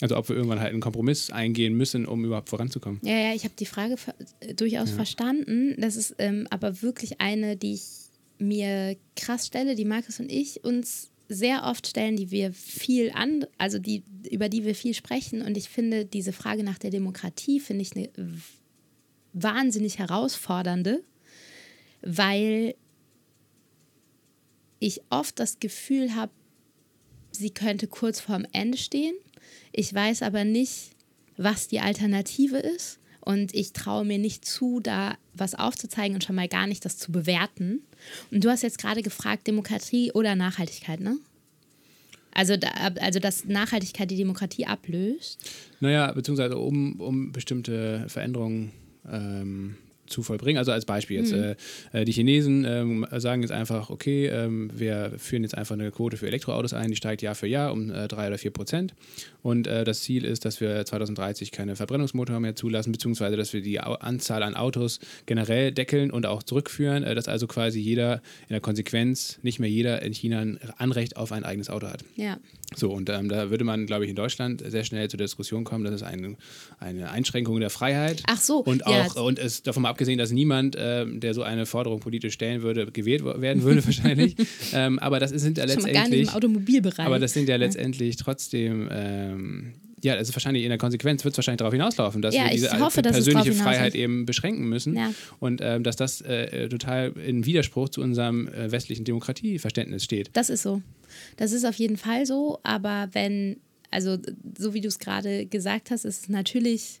Also 0.01 0.15
ob 0.15 0.29
wir 0.29 0.35
irgendwann 0.35 0.59
halt 0.59 0.71
einen 0.71 0.81
Kompromiss 0.81 1.31
eingehen 1.31 1.75
müssen, 1.75 2.05
um 2.05 2.23
überhaupt 2.23 2.49
voranzukommen. 2.49 2.99
Ja, 3.03 3.17
ja, 3.17 3.33
ich 3.33 3.43
habe 3.43 3.55
die 3.57 3.65
Frage 3.65 3.97
ver 3.97 4.13
äh, 4.39 4.53
durchaus 4.53 4.91
verstanden. 4.91 5.75
Das 5.79 5.95
ist 5.95 6.15
ähm, 6.19 6.47
aber 6.49 6.81
wirklich 6.81 7.19
eine, 7.19 7.57
die 7.57 7.73
ich 7.73 7.83
mir 8.39 8.95
krass 9.15 9.47
stelle, 9.47 9.75
die 9.75 9.85
Markus 9.85 10.19
und 10.19 10.31
ich 10.31 10.63
uns 10.63 11.09
sehr 11.29 11.63
oft 11.63 11.87
stellen, 11.87 12.15
die 12.15 12.31
wir 12.31 12.53
viel 12.53 13.11
an, 13.11 13.45
also 13.57 13.79
die, 13.79 14.03
über 14.29 14.49
die 14.49 14.63
wir 14.63 14.75
viel 14.75 14.93
sprechen. 14.93 15.41
Und 15.41 15.57
ich 15.57 15.69
finde 15.69 16.05
diese 16.05 16.31
Frage 16.31 16.63
nach 16.63 16.77
der 16.77 16.91
Demokratie, 16.91 17.59
finde 17.59 17.81
ich 17.81 17.95
eine 17.95 18.09
wahnsinnig 19.33 19.99
herausfordernde, 19.99 21.03
weil 22.01 22.75
ich 24.79 25.01
oft 25.09 25.39
das 25.39 25.59
Gefühl 25.59 26.15
habe, 26.15 26.31
sie 27.31 27.49
könnte 27.49 27.87
kurz 27.87 28.19
vorm 28.19 28.45
Ende 28.51 28.77
stehen. 28.77 29.15
Ich 29.71 29.93
weiß 29.93 30.21
aber 30.21 30.43
nicht, 30.43 30.91
was 31.37 31.67
die 31.67 31.79
Alternative 31.79 32.57
ist. 32.57 32.99
Und 33.21 33.53
ich 33.53 33.73
traue 33.73 34.05
mir 34.05 34.17
nicht 34.17 34.45
zu, 34.45 34.79
da 34.79 35.17
was 35.33 35.53
aufzuzeigen 35.53 36.15
und 36.15 36.23
schon 36.23 36.37
mal 36.37 36.47
gar 36.47 36.65
nicht 36.65 36.85
das 36.85 36.97
zu 36.97 37.11
bewerten. 37.11 37.81
Und 38.31 38.43
du 38.45 38.49
hast 38.49 38.63
jetzt 38.63 38.77
gerade 38.77 39.01
gefragt, 39.01 39.47
Demokratie 39.47 40.13
oder 40.13 40.35
Nachhaltigkeit, 40.35 41.01
ne? 41.01 41.17
Also, 42.31 42.55
da, 42.55 42.69
also 43.01 43.19
dass 43.19 43.45
Nachhaltigkeit 43.45 44.11
die 44.11 44.15
Demokratie 44.15 44.65
ablöst. 44.65 45.39
Naja, 45.81 46.11
beziehungsweise 46.13 46.57
um, 46.57 47.01
um 47.01 47.31
bestimmte 47.33 48.05
Veränderungen 48.07 48.71
ähm, 49.11 49.75
zu 50.07 50.23
vollbringen. 50.23 50.57
Also 50.57 50.71
als 50.71 50.85
Beispiel 50.85 51.19
jetzt, 51.19 51.33
äh, 51.33 51.55
äh, 51.93 52.05
die 52.05 52.11
Chinesen 52.11 52.65
ähm, 52.65 53.05
sagen 53.17 53.41
jetzt 53.41 53.51
einfach, 53.51 53.89
okay, 53.89 54.27
ähm, 54.27 54.69
wir 54.73 55.13
führen 55.17 55.43
jetzt 55.43 55.57
einfach 55.57 55.75
eine 55.75 55.91
Quote 55.91 56.17
für 56.17 56.27
Elektroautos 56.27 56.73
ein, 56.73 56.89
die 56.89 56.95
steigt 56.95 57.21
Jahr 57.21 57.35
für 57.35 57.47
Jahr 57.47 57.71
um 57.71 57.91
äh, 57.91 58.07
drei 58.07 58.27
oder 58.27 58.37
vier 58.37 58.51
Prozent. 58.51 58.93
Und 59.41 59.67
äh, 59.67 59.83
das 59.83 60.01
Ziel 60.01 60.25
ist, 60.25 60.45
dass 60.45 60.59
wir 60.59 60.85
2030 60.85 61.51
keine 61.51 61.75
Verbrennungsmotoren 61.75 62.41
mehr 62.41 62.55
zulassen, 62.55 62.91
beziehungsweise 62.91 63.37
dass 63.37 63.53
wir 63.53 63.61
die 63.61 63.79
Au 63.79 63.93
Anzahl 63.93 64.43
an 64.43 64.55
Autos 64.55 64.99
generell 65.25 65.71
deckeln 65.71 66.11
und 66.11 66.25
auch 66.25 66.43
zurückführen, 66.43 67.03
äh, 67.03 67.15
dass 67.15 67.27
also 67.27 67.47
quasi 67.47 67.79
jeder 67.79 68.15
in 68.49 68.53
der 68.53 68.61
Konsequenz, 68.61 69.39
nicht 69.43 69.59
mehr 69.59 69.69
jeder 69.69 70.01
in 70.01 70.13
China 70.13 70.39
ein 70.39 70.59
Anrecht 70.77 71.17
auf 71.17 71.31
ein 71.31 71.43
eigenes 71.43 71.69
Auto 71.69 71.87
hat. 71.87 72.03
Ja. 72.15 72.37
So, 72.75 72.91
und 72.91 73.09
ähm, 73.09 73.29
da 73.29 73.49
würde 73.49 73.63
man, 73.63 73.85
glaube 73.85 74.03
ich, 74.03 74.09
in 74.09 74.15
Deutschland 74.15 74.61
sehr 74.67 74.83
schnell 74.83 75.09
zur 75.09 75.17
Diskussion 75.17 75.63
kommen, 75.63 75.85
dass 75.85 75.93
es 75.93 76.03
eine, 76.03 76.35
eine 76.79 77.09
Einschränkung 77.11 77.59
der 77.59 77.69
Freiheit 77.69 78.23
Ach 78.27 78.39
so, 78.39 78.59
und 78.59 78.81
ja. 78.81 79.05
auch 79.05 79.15
und 79.15 79.39
es 79.39 79.63
davon 79.63 79.83
mal 79.83 79.89
abgesehen, 79.97 80.19
dass 80.19 80.31
niemand, 80.31 80.75
ähm, 80.79 81.19
der 81.19 81.33
so 81.33 81.41
eine 81.41 81.65
Forderung 81.65 81.99
politisch 81.99 82.33
stellen 82.33 82.61
würde, 82.61 82.85
gewählt 82.91 83.25
werden 83.25 83.63
würde 83.63 83.83
wahrscheinlich. 83.83 84.35
ähm, 84.73 84.99
aber 84.99 85.19
das 85.19 85.31
sind 85.31 85.57
ja 85.57 85.67
Schon 85.67 85.81
mal 85.81 85.91
gar 85.91 86.03
nicht 86.03 86.11
letztendlich, 86.11 86.29
im 86.29 86.35
Automobilbereich. 86.35 87.05
aber 87.05 87.17
das 87.19 87.33
sind 87.33 87.49
ja 87.49 87.55
letztendlich 87.55 88.15
trotzdem 88.17 88.87
ähm, 88.91 89.73
ja, 90.03 90.13
also 90.13 90.33
wahrscheinlich 90.35 90.61
in 90.63 90.69
der 90.69 90.77
Konsequenz 90.77 91.23
wird 91.23 91.33
es 91.33 91.37
wahrscheinlich 91.39 91.57
darauf 91.57 91.73
hinauslaufen, 91.73 92.21
dass 92.21 92.35
Ja, 92.35 92.43
wir 92.43 92.51
diese 92.51 92.79
hoffe, 92.79 93.01
persönliche 93.01 93.53
Freiheit 93.53 93.95
eben 93.95 94.27
beschränken 94.27 94.69
müssen 94.69 94.95
Ja. 94.95 95.11
und 95.39 95.59
ähm, 95.63 95.83
dass 95.83 95.95
das 95.95 96.21
äh, 96.21 96.69
total 96.69 97.13
in 97.17 97.45
Widerspruch 97.47 97.89
zu 97.89 98.01
unserem 98.01 98.47
äh, 98.47 98.71
westlichen 98.71 99.05
Demokratieverständnis 99.05 100.03
steht. 100.03 100.29
Das 100.33 100.51
ist 100.51 100.61
so. 100.61 100.83
Das 101.37 101.51
ist 101.51 101.65
auf 101.65 101.75
jeden 101.75 101.97
Fall 101.97 102.27
so, 102.27 102.59
aber 102.61 103.09
wenn, 103.13 103.57
also 103.89 104.17
so 104.57 104.75
wie 104.75 104.81
du 104.81 104.87
es 104.87 104.99
gerade 104.99 105.47
gesagt 105.47 105.89
hast, 105.89 106.05
ist 106.05 106.23
es 106.23 106.29
natürlich 106.29 106.99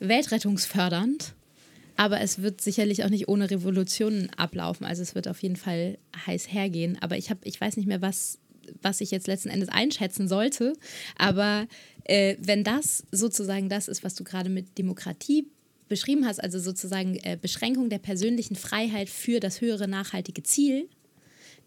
weltrettungsfördernd, 0.00 1.34
aber 2.00 2.22
es 2.22 2.40
wird 2.40 2.62
sicherlich 2.62 3.04
auch 3.04 3.10
nicht 3.10 3.28
ohne 3.28 3.50
Revolutionen 3.50 4.30
ablaufen. 4.30 4.86
Also 4.86 5.02
es 5.02 5.14
wird 5.14 5.28
auf 5.28 5.42
jeden 5.42 5.56
Fall 5.56 5.98
heiß 6.26 6.50
hergehen. 6.50 6.96
Aber 7.02 7.18
ich 7.18 7.28
habe, 7.28 7.40
ich 7.44 7.60
weiß 7.60 7.76
nicht 7.76 7.84
mehr, 7.84 8.00
was, 8.00 8.38
was 8.80 9.02
ich 9.02 9.10
jetzt 9.10 9.26
letzten 9.26 9.50
Endes 9.50 9.68
einschätzen 9.68 10.26
sollte. 10.26 10.72
Aber 11.18 11.66
äh, 12.04 12.36
wenn 12.40 12.64
das 12.64 13.04
sozusagen 13.12 13.68
das 13.68 13.86
ist, 13.86 14.02
was 14.02 14.14
du 14.14 14.24
gerade 14.24 14.48
mit 14.48 14.78
Demokratie 14.78 15.46
beschrieben 15.88 16.24
hast, 16.24 16.42
also 16.42 16.58
sozusagen 16.58 17.16
äh, 17.16 17.36
Beschränkung 17.38 17.90
der 17.90 17.98
persönlichen 17.98 18.56
Freiheit 18.56 19.10
für 19.10 19.38
das 19.38 19.60
höhere 19.60 19.86
nachhaltige 19.86 20.42
Ziel, 20.42 20.88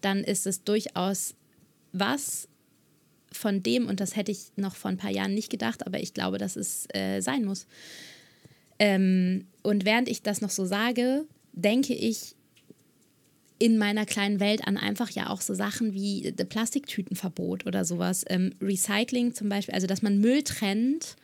dann 0.00 0.24
ist 0.24 0.48
es 0.48 0.64
durchaus 0.64 1.36
was 1.92 2.48
von 3.30 3.62
dem, 3.62 3.86
und 3.86 4.00
das 4.00 4.16
hätte 4.16 4.32
ich 4.32 4.50
noch 4.56 4.74
vor 4.74 4.90
ein 4.90 4.98
paar 4.98 5.12
Jahren 5.12 5.34
nicht 5.34 5.48
gedacht, 5.48 5.86
aber 5.86 6.00
ich 6.00 6.12
glaube, 6.12 6.38
dass 6.38 6.56
es 6.56 6.88
äh, 6.92 7.20
sein 7.20 7.44
muss. 7.44 7.68
Ähm, 8.80 9.46
und 9.64 9.84
während 9.84 10.08
ich 10.08 10.22
das 10.22 10.40
noch 10.40 10.50
so 10.50 10.64
sage, 10.66 11.26
denke 11.52 11.94
ich 11.94 12.36
in 13.58 13.78
meiner 13.78 14.04
kleinen 14.04 14.38
Welt 14.38 14.66
an 14.66 14.76
einfach 14.76 15.10
ja 15.10 15.30
auch 15.30 15.40
so 15.40 15.54
Sachen 15.54 15.94
wie 15.94 16.26
äh, 16.26 16.32
Plastiktütenverbot 16.32 17.66
oder 17.66 17.84
sowas. 17.84 18.24
Ähm, 18.28 18.52
Recycling 18.60 19.34
zum 19.34 19.48
Beispiel, 19.48 19.74
also 19.74 19.86
dass 19.86 20.02
man 20.02 20.18
Müll 20.18 20.42
trennt. 20.42 21.16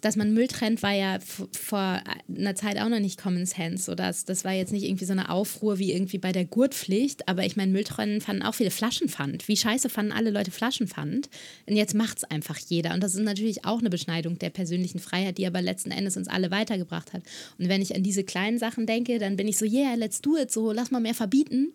Dass 0.00 0.16
man 0.16 0.32
Müll 0.32 0.48
trennt, 0.48 0.82
war 0.82 0.92
ja 0.92 1.18
vor 1.52 2.02
einer 2.28 2.54
Zeit 2.54 2.78
auch 2.78 2.88
noch 2.88 3.00
nicht 3.00 3.20
Common 3.20 3.46
Sense. 3.46 3.84
So 3.84 3.94
das, 3.94 4.24
das 4.24 4.44
war 4.44 4.52
jetzt 4.52 4.72
nicht 4.72 4.84
irgendwie 4.84 5.04
so 5.04 5.12
eine 5.12 5.30
Aufruhr 5.30 5.78
wie 5.78 5.92
irgendwie 5.92 6.18
bei 6.18 6.32
der 6.32 6.44
Gurtpflicht, 6.44 7.28
aber 7.28 7.44
ich 7.44 7.56
meine, 7.56 7.72
Müll 7.72 7.84
trennen 7.84 8.20
fanden 8.20 8.42
auch 8.42 8.54
viele 8.54 8.70
Flaschenpfand. 8.70 9.48
Wie 9.48 9.56
scheiße 9.56 9.88
fanden 9.88 10.12
alle 10.12 10.30
Leute 10.30 10.50
Flaschenpfand? 10.50 11.28
Und 11.66 11.76
jetzt 11.76 11.94
macht 11.94 12.18
es 12.18 12.24
einfach 12.24 12.58
jeder. 12.58 12.94
Und 12.94 13.02
das 13.02 13.14
ist 13.14 13.22
natürlich 13.22 13.64
auch 13.64 13.80
eine 13.80 13.90
Beschneidung 13.90 14.38
der 14.38 14.50
persönlichen 14.50 14.98
Freiheit, 14.98 15.38
die 15.38 15.46
aber 15.46 15.60
letzten 15.62 15.90
Endes 15.90 16.16
uns 16.16 16.28
alle 16.28 16.50
weitergebracht 16.50 17.12
hat. 17.12 17.22
Und 17.58 17.68
wenn 17.68 17.82
ich 17.82 17.94
an 17.94 18.02
diese 18.02 18.24
kleinen 18.24 18.58
Sachen 18.58 18.86
denke, 18.86 19.18
dann 19.18 19.36
bin 19.36 19.48
ich 19.48 19.58
so, 19.58 19.64
yeah, 19.64 19.94
let's 19.94 20.20
do 20.20 20.36
it, 20.36 20.50
so 20.50 20.72
lass 20.72 20.90
mal 20.90 21.00
mehr 21.00 21.14
verbieten. 21.14 21.72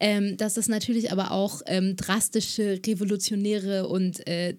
Ähm, 0.00 0.36
dass 0.36 0.54
das 0.54 0.68
natürlich 0.68 1.12
aber 1.12 1.30
auch 1.30 1.62
ähm, 1.66 1.96
drastische, 1.96 2.80
revolutionäre 2.86 3.88
und 3.88 4.26
äh, 4.26 4.54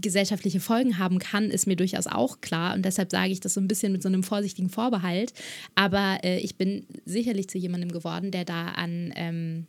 gesellschaftliche 0.00 0.60
Folgen 0.60 0.98
haben 0.98 1.18
kann, 1.18 1.50
ist 1.50 1.66
mir 1.66 1.76
durchaus 1.76 2.06
auch 2.06 2.40
klar. 2.40 2.74
Und 2.74 2.84
deshalb 2.84 3.10
sage 3.10 3.30
ich 3.32 3.40
das 3.40 3.54
so 3.54 3.60
ein 3.60 3.68
bisschen 3.68 3.92
mit 3.92 4.02
so 4.02 4.08
einem 4.08 4.22
vorsichtigen 4.22 4.70
Vorbehalt. 4.70 5.32
Aber 5.74 6.18
äh, 6.24 6.38
ich 6.40 6.56
bin 6.56 6.86
sicherlich 7.04 7.48
zu 7.48 7.58
jemandem 7.58 7.92
geworden, 7.92 8.30
der 8.30 8.44
da 8.44 8.68
an 8.68 9.12
ähm, 9.16 9.66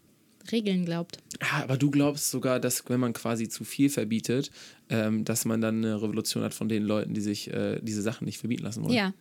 Regeln 0.52 0.86
glaubt. 0.86 1.18
Ah, 1.42 1.62
aber 1.64 1.78
du 1.78 1.92
glaubst 1.92 2.32
sogar, 2.32 2.60
dass 2.60 2.84
wenn 2.90 3.00
man 3.00 3.14
quasi 3.14 3.50
zu 3.50 3.64
viel 3.64 3.90
verbietet, 3.90 4.52
ähm, 4.90 5.26
dass 5.26 5.46
man 5.46 5.62
dann 5.62 5.78
eine 5.78 6.02
Revolution 6.02 6.44
hat 6.44 6.54
von 6.54 6.70
den 6.70 6.84
Leuten, 6.84 7.14
die 7.14 7.22
sich 7.22 7.52
äh, 7.54 7.80
diese 7.82 8.02
Sachen 8.02 8.26
nicht 8.26 8.40
verbieten 8.40 8.64
lassen 8.64 8.84
wollen. 8.84 8.94
Ja, 8.94 9.14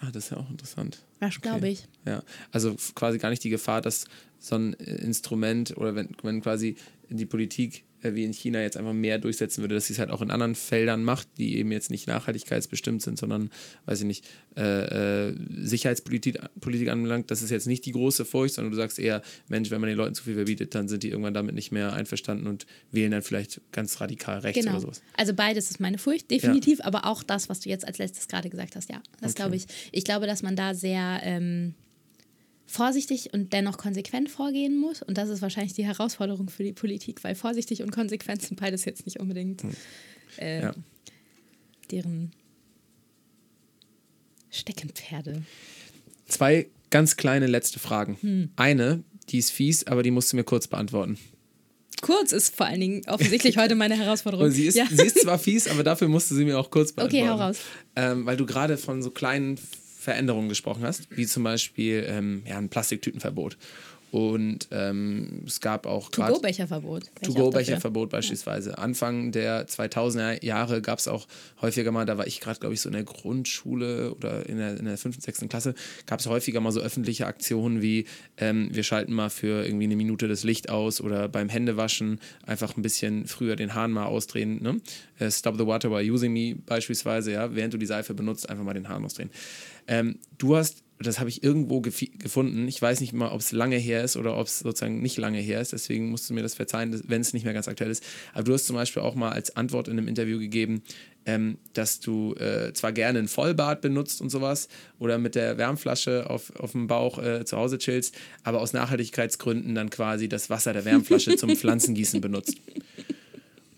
Ah, 0.00 0.10
das 0.12 0.26
ist 0.26 0.30
ja 0.30 0.36
auch 0.36 0.48
interessant. 0.48 1.04
das 1.18 1.40
glaube 1.40 1.68
ich. 1.68 1.84
Ja, 2.06 2.22
also 2.52 2.76
quasi 2.94 3.18
gar 3.18 3.30
nicht 3.30 3.42
die 3.42 3.50
Gefahr, 3.50 3.80
dass 3.80 4.04
so 4.38 4.54
ein 4.54 4.78
äh, 4.78 4.94
Instrument 5.02 5.76
oder 5.76 5.96
wenn, 5.96 6.10
wenn 6.22 6.40
quasi 6.40 6.76
die 7.08 7.26
Politik 7.26 7.84
wie 8.02 8.24
in 8.24 8.32
China 8.32 8.60
jetzt 8.62 8.76
einfach 8.76 8.92
mehr 8.92 9.18
durchsetzen 9.18 9.62
würde, 9.62 9.74
dass 9.74 9.86
sie 9.86 9.92
es 9.94 9.98
halt 9.98 10.10
auch 10.10 10.22
in 10.22 10.30
anderen 10.30 10.54
Feldern 10.54 11.02
macht, 11.04 11.28
die 11.38 11.56
eben 11.58 11.72
jetzt 11.72 11.90
nicht 11.90 12.06
nachhaltigkeitsbestimmt 12.06 13.02
sind, 13.02 13.18
sondern, 13.18 13.50
weiß 13.86 14.00
ich 14.00 14.06
nicht, 14.06 14.24
äh, 14.56 15.28
äh, 15.30 15.34
Sicherheitspolitik 15.62 16.38
Politik 16.60 16.88
anbelangt, 16.88 17.30
das 17.30 17.42
ist 17.42 17.50
jetzt 17.50 17.66
nicht 17.66 17.84
die 17.86 17.92
große 17.92 18.24
Furcht, 18.24 18.54
sondern 18.54 18.70
du 18.70 18.76
sagst 18.76 18.98
eher, 18.98 19.22
Mensch, 19.48 19.70
wenn 19.70 19.80
man 19.80 19.88
den 19.88 19.96
Leuten 19.96 20.14
zu 20.14 20.24
viel 20.24 20.34
verbietet, 20.34 20.74
dann 20.74 20.88
sind 20.88 21.02
die 21.02 21.10
irgendwann 21.10 21.34
damit 21.34 21.54
nicht 21.54 21.72
mehr 21.72 21.92
einverstanden 21.92 22.46
und 22.46 22.66
wählen 22.92 23.10
dann 23.10 23.22
vielleicht 23.22 23.60
ganz 23.72 24.00
radikal 24.00 24.38
rechts 24.40 24.58
Genau. 24.60 24.72
oder 24.72 24.80
sowas. 24.82 25.02
Also 25.16 25.34
beides 25.34 25.70
ist 25.70 25.80
meine 25.80 25.98
Furcht, 25.98 26.30
definitiv, 26.30 26.80
aber 26.82 27.04
auch 27.06 27.22
das, 27.22 27.48
was 27.48 27.60
du 27.60 27.68
jetzt 27.68 27.86
als 27.86 27.98
letztes 27.98 28.28
gerade 28.28 28.48
gesagt 28.50 28.76
hast, 28.76 28.90
ja. 28.90 29.02
Das 29.20 29.32
Okay. 29.32 29.42
glaube 29.42 29.56
ich. 29.56 29.66
Ich 29.92 30.04
glaube, 30.04 30.26
dass 30.26 30.42
man 30.42 30.56
da 30.56 30.74
sehr 30.74 31.20
ähm, 31.22 31.74
vorsichtig 32.68 33.32
und 33.32 33.52
dennoch 33.52 33.78
konsequent 33.78 34.30
vorgehen 34.30 34.78
muss. 34.78 35.02
Und 35.02 35.18
das 35.18 35.30
ist 35.30 35.42
wahrscheinlich 35.42 35.72
die 35.72 35.84
Herausforderung 35.86 36.50
für 36.50 36.62
die 36.62 36.72
Politik, 36.74 37.24
weil 37.24 37.34
vorsichtig 37.34 37.82
und 37.82 37.90
konsequent 37.90 38.42
sind 38.42 38.60
beides 38.60 38.84
jetzt 38.84 39.06
nicht 39.06 39.18
unbedingt 39.18 39.62
äh, 40.38 40.62
Ja. 40.62 40.74
deren 41.90 42.30
Steckenpferde. 44.50 45.42
Zwei 46.26 46.68
ganz 46.90 47.16
kleine 47.16 47.46
letzte 47.46 47.78
Fragen. 47.78 48.18
Hm. 48.20 48.50
Eine, 48.56 49.02
die 49.30 49.38
ist 49.38 49.50
fies, 49.50 49.86
aber 49.86 50.02
die 50.02 50.10
musst 50.10 50.32
du 50.32 50.36
mir 50.36 50.44
kurz 50.44 50.68
beantworten. 50.68 51.18
Kurz 52.00 52.32
ist 52.32 52.54
vor 52.54 52.66
allen 52.66 52.80
Dingen 52.80 53.02
offensichtlich 53.08 53.56
heute 53.56 53.74
meine 53.74 53.96
Herausforderung. 53.96 54.50
Sie 54.50 54.66
ist, 54.66 54.76
ja. 54.76 54.86
sie 54.88 55.04
ist 55.06 55.20
zwar 55.20 55.38
fies, 55.38 55.66
aber 55.68 55.82
dafür 55.82 56.08
musst 56.08 56.30
du 56.30 56.34
sie 56.34 56.44
mir 56.44 56.58
auch 56.58 56.70
kurz 56.70 56.92
beantworten. 56.92 57.24
Okay, 57.24 57.30
hau 57.30 57.36
raus. 57.42 57.58
Ähm, 57.96 58.24
weil 58.24 58.36
du 58.36 58.46
gerade 58.46 58.76
von 58.78 59.02
so 59.02 59.10
kleinen 59.10 59.58
Veränderungen 60.08 60.48
gesprochen 60.48 60.84
hast, 60.84 61.06
wie 61.10 61.26
zum 61.26 61.44
Beispiel 61.44 62.06
ähm, 62.08 62.42
ja, 62.46 62.56
ein 62.56 62.70
Plastiktütenverbot. 62.70 63.58
Und 64.10 64.68
ähm, 64.70 65.42
es 65.46 65.60
gab 65.60 65.86
auch 65.86 66.10
gerade 66.10 66.32
To-Go-Becherverbot. 66.32 67.10
To-Go-Becherverbot 67.22 68.08
beispielsweise. 68.08 68.78
Anfang 68.78 69.32
der 69.32 69.68
2000er 69.68 70.42
Jahre 70.42 70.80
gab 70.80 70.98
es 70.98 71.08
auch 71.08 71.26
häufiger 71.60 71.92
mal, 71.92 72.06
da 72.06 72.16
war 72.16 72.26
ich 72.26 72.40
gerade, 72.40 72.58
glaube 72.58 72.74
ich, 72.74 72.80
so 72.80 72.88
in 72.88 72.94
der 72.94 73.04
Grundschule 73.04 74.14
oder 74.14 74.48
in 74.48 74.56
der, 74.56 74.78
in 74.78 74.86
der 74.86 74.96
5., 74.96 75.20
6. 75.20 75.40
Klasse, 75.50 75.74
gab 76.06 76.20
es 76.20 76.26
häufiger 76.26 76.60
mal 76.60 76.72
so 76.72 76.80
öffentliche 76.80 77.26
Aktionen 77.26 77.82
wie 77.82 78.06
ähm, 78.38 78.68
wir 78.72 78.82
schalten 78.82 79.12
mal 79.12 79.28
für 79.28 79.64
irgendwie 79.64 79.84
eine 79.84 79.96
Minute 79.96 80.26
das 80.26 80.42
Licht 80.42 80.70
aus 80.70 81.02
oder 81.02 81.28
beim 81.28 81.50
Händewaschen 81.50 82.18
einfach 82.46 82.76
ein 82.76 82.82
bisschen 82.82 83.26
früher 83.26 83.56
den 83.56 83.74
Hahn 83.74 83.92
mal 83.92 84.06
ausdrehen. 84.06 84.62
Ne? 84.62 84.80
Äh, 85.18 85.30
Stop 85.30 85.58
the 85.58 85.66
water 85.66 85.90
by 85.90 86.10
using 86.10 86.32
me 86.32 86.54
beispielsweise, 86.54 87.32
ja, 87.32 87.54
während 87.54 87.74
du 87.74 87.78
die 87.78 87.86
Seife 87.86 88.14
benutzt, 88.14 88.48
einfach 88.48 88.64
mal 88.64 88.72
den 88.72 88.88
Hahn 88.88 89.04
ausdrehen. 89.04 89.30
Ähm, 89.88 90.20
du 90.38 90.56
hast 90.56 90.84
das 91.00 91.20
habe 91.20 91.28
ich 91.28 91.44
irgendwo 91.44 91.80
gefunden. 91.80 92.66
Ich 92.66 92.82
weiß 92.82 93.00
nicht 93.00 93.12
mal, 93.12 93.30
ob 93.30 93.40
es 93.40 93.52
lange 93.52 93.76
her 93.76 94.02
ist 94.02 94.16
oder 94.16 94.36
ob 94.36 94.48
es 94.48 94.60
sozusagen 94.60 95.00
nicht 95.00 95.16
lange 95.16 95.38
her 95.38 95.60
ist. 95.60 95.72
Deswegen 95.72 96.10
musst 96.10 96.28
du 96.28 96.34
mir 96.34 96.42
das 96.42 96.54
verzeihen, 96.54 97.00
wenn 97.06 97.20
es 97.20 97.32
nicht 97.32 97.44
mehr 97.44 97.54
ganz 97.54 97.68
aktuell 97.68 97.90
ist. 97.90 98.02
Aber 98.32 98.42
du 98.42 98.52
hast 98.52 98.66
zum 98.66 98.74
Beispiel 98.74 99.02
auch 99.02 99.14
mal 99.14 99.30
als 99.30 99.54
Antwort 99.56 99.86
in 99.86 99.96
einem 99.96 100.08
Interview 100.08 100.38
gegeben, 100.40 100.82
ähm, 101.24 101.58
dass 101.72 102.00
du 102.00 102.34
äh, 102.34 102.72
zwar 102.72 102.92
gerne 102.92 103.20
ein 103.20 103.28
Vollbad 103.28 103.80
benutzt 103.80 104.20
und 104.20 104.30
sowas 104.30 104.68
oder 104.98 105.18
mit 105.18 105.36
der 105.36 105.56
Wärmflasche 105.56 106.28
auf, 106.28 106.54
auf 106.56 106.72
dem 106.72 106.88
Bauch 106.88 107.18
äh, 107.22 107.44
zu 107.44 107.56
Hause 107.56 107.78
chillst, 107.78 108.16
aber 108.42 108.60
aus 108.60 108.72
Nachhaltigkeitsgründen 108.72 109.74
dann 109.76 109.90
quasi 109.90 110.28
das 110.28 110.50
Wasser 110.50 110.72
der 110.72 110.84
Wärmflasche 110.84 111.36
zum 111.36 111.50
Pflanzengießen 111.56 112.20
benutzt. 112.20 112.56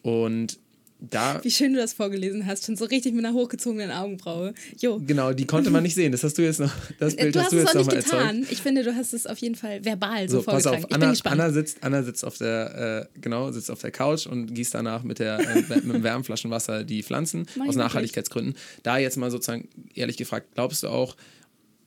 Und 0.02 0.58
da 1.00 1.42
Wie 1.42 1.50
schön 1.50 1.72
du 1.72 1.78
das 1.78 1.92
vorgelesen 1.94 2.46
hast, 2.46 2.66
schon 2.66 2.76
so 2.76 2.84
richtig 2.84 3.14
mit 3.14 3.24
einer 3.24 3.34
hochgezogenen 3.34 3.90
Augenbraue. 3.90 4.52
Jo. 4.78 5.00
Genau, 5.06 5.32
die 5.32 5.46
konnte 5.46 5.70
man 5.70 5.82
nicht 5.82 5.94
sehen. 5.94 6.12
Das 6.12 6.22
hast 6.22 6.36
du 6.36 6.42
jetzt 6.42 6.60
noch. 6.60 6.72
Das 6.98 7.16
Bild 7.16 7.34
Du 7.34 7.38
hast 7.40 7.46
hast 7.46 7.52
du 7.52 7.56
es 7.58 7.62
jetzt 7.64 7.74
noch 7.74 7.80
nicht 7.80 7.86
mal 7.88 7.96
erzeugt. 7.96 8.22
getan. 8.22 8.46
Ich 8.50 8.60
finde, 8.62 8.82
du 8.82 8.94
hast 8.94 9.14
es 9.14 9.26
auf 9.26 9.38
jeden 9.38 9.54
Fall 9.54 9.84
verbal 9.84 10.28
so, 10.28 10.40
So, 10.40 10.44
pass 10.44 10.66
auf, 10.66 10.78
ich 10.78 10.86
bin 10.86 10.96
Anna, 10.96 11.10
gespannt. 11.10 11.40
Anna, 11.40 11.52
sitzt, 11.52 11.82
Anna 11.82 12.02
sitzt 12.02 12.24
auf 12.24 12.36
der, 12.38 13.08
äh, 13.14 13.20
genau, 13.20 13.50
sitzt 13.50 13.70
auf 13.70 13.80
der 13.80 13.90
Couch 13.90 14.26
und 14.26 14.54
gießt 14.54 14.74
danach 14.74 15.02
mit, 15.02 15.18
der, 15.18 15.38
äh, 15.40 15.54
mit 15.54 15.84
dem 15.84 16.02
Wärmflaschenwasser 16.02 16.84
die 16.84 17.02
Pflanzen 17.02 17.46
ich 17.56 17.62
aus. 17.68 17.76
Nachhaltigkeitsgründen. 17.76 18.54
Da 18.82 18.98
jetzt 18.98 19.16
mal 19.16 19.30
sozusagen 19.30 19.68
ehrlich 19.94 20.16
gefragt, 20.16 20.48
glaubst 20.54 20.82
du 20.82 20.88
auch, 20.88 21.16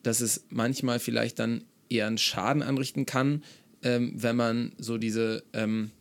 dass 0.01 0.21
es 0.21 0.43
manchmal 0.49 0.99
vielleicht 0.99 1.39
dann 1.39 1.63
eher 1.89 2.07
einen 2.07 2.17
Schaden 2.17 2.63
anrichten 2.63 3.05
kann, 3.05 3.43
ähm, 3.83 4.13
wenn 4.15 4.35
man 4.35 4.71
so 4.77 4.97
diese 4.97 5.43
ähm, 5.53 5.91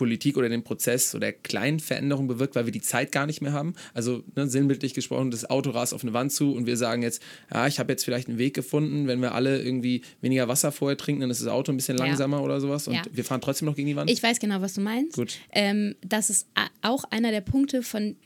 Politik 0.00 0.38
oder 0.38 0.48
den 0.48 0.62
Prozess 0.64 1.14
oder 1.14 1.30
kleinen 1.30 1.78
Veränderungen 1.78 2.26
bewirkt, 2.26 2.54
weil 2.54 2.64
wir 2.64 2.72
die 2.72 2.80
Zeit 2.80 3.12
gar 3.12 3.26
nicht 3.26 3.42
mehr 3.42 3.52
haben. 3.52 3.74
Also 3.92 4.22
ne, 4.34 4.48
sinnbildlich 4.48 4.94
gesprochen, 4.94 5.30
das 5.30 5.48
Auto 5.48 5.70
rast 5.70 5.92
auf 5.92 6.02
eine 6.02 6.14
Wand 6.14 6.32
zu 6.32 6.54
und 6.54 6.64
wir 6.66 6.78
sagen 6.78 7.02
jetzt, 7.02 7.22
ja, 7.52 7.66
ich 7.66 7.78
habe 7.78 7.92
jetzt 7.92 8.04
vielleicht 8.04 8.28
einen 8.28 8.38
Weg 8.38 8.54
gefunden, 8.54 9.06
wenn 9.06 9.20
wir 9.20 9.34
alle 9.34 9.60
irgendwie 9.62 10.00
weniger 10.22 10.48
Wasser 10.48 10.72
vorher 10.72 10.96
trinken, 10.96 11.20
dann 11.20 11.30
ist 11.30 11.42
das 11.42 11.48
Auto 11.48 11.70
ein 11.70 11.76
bisschen 11.76 11.98
Ja. 11.98 12.06
langsamer 12.06 12.42
oder 12.42 12.60
sowas 12.60 12.88
und 12.88 12.94
Ja. 12.94 13.02
wir 13.12 13.24
fahren 13.24 13.42
trotzdem 13.42 13.66
noch 13.66 13.76
gegen 13.76 13.88
die 13.88 13.96
Wand. 13.96 14.08
Ich 14.10 14.22
weiß 14.22 14.40
genau, 14.40 14.62
was 14.62 14.72
du 14.74 14.80
meinst. 14.80 15.16
Gut. 15.16 15.34
Ähm, 15.52 15.94
das 16.00 16.30
ist 16.30 16.46
auch 16.82 17.04
einer 17.10 17.30
der 17.30 17.42
Punkte, 17.42 17.82
von 17.82 18.16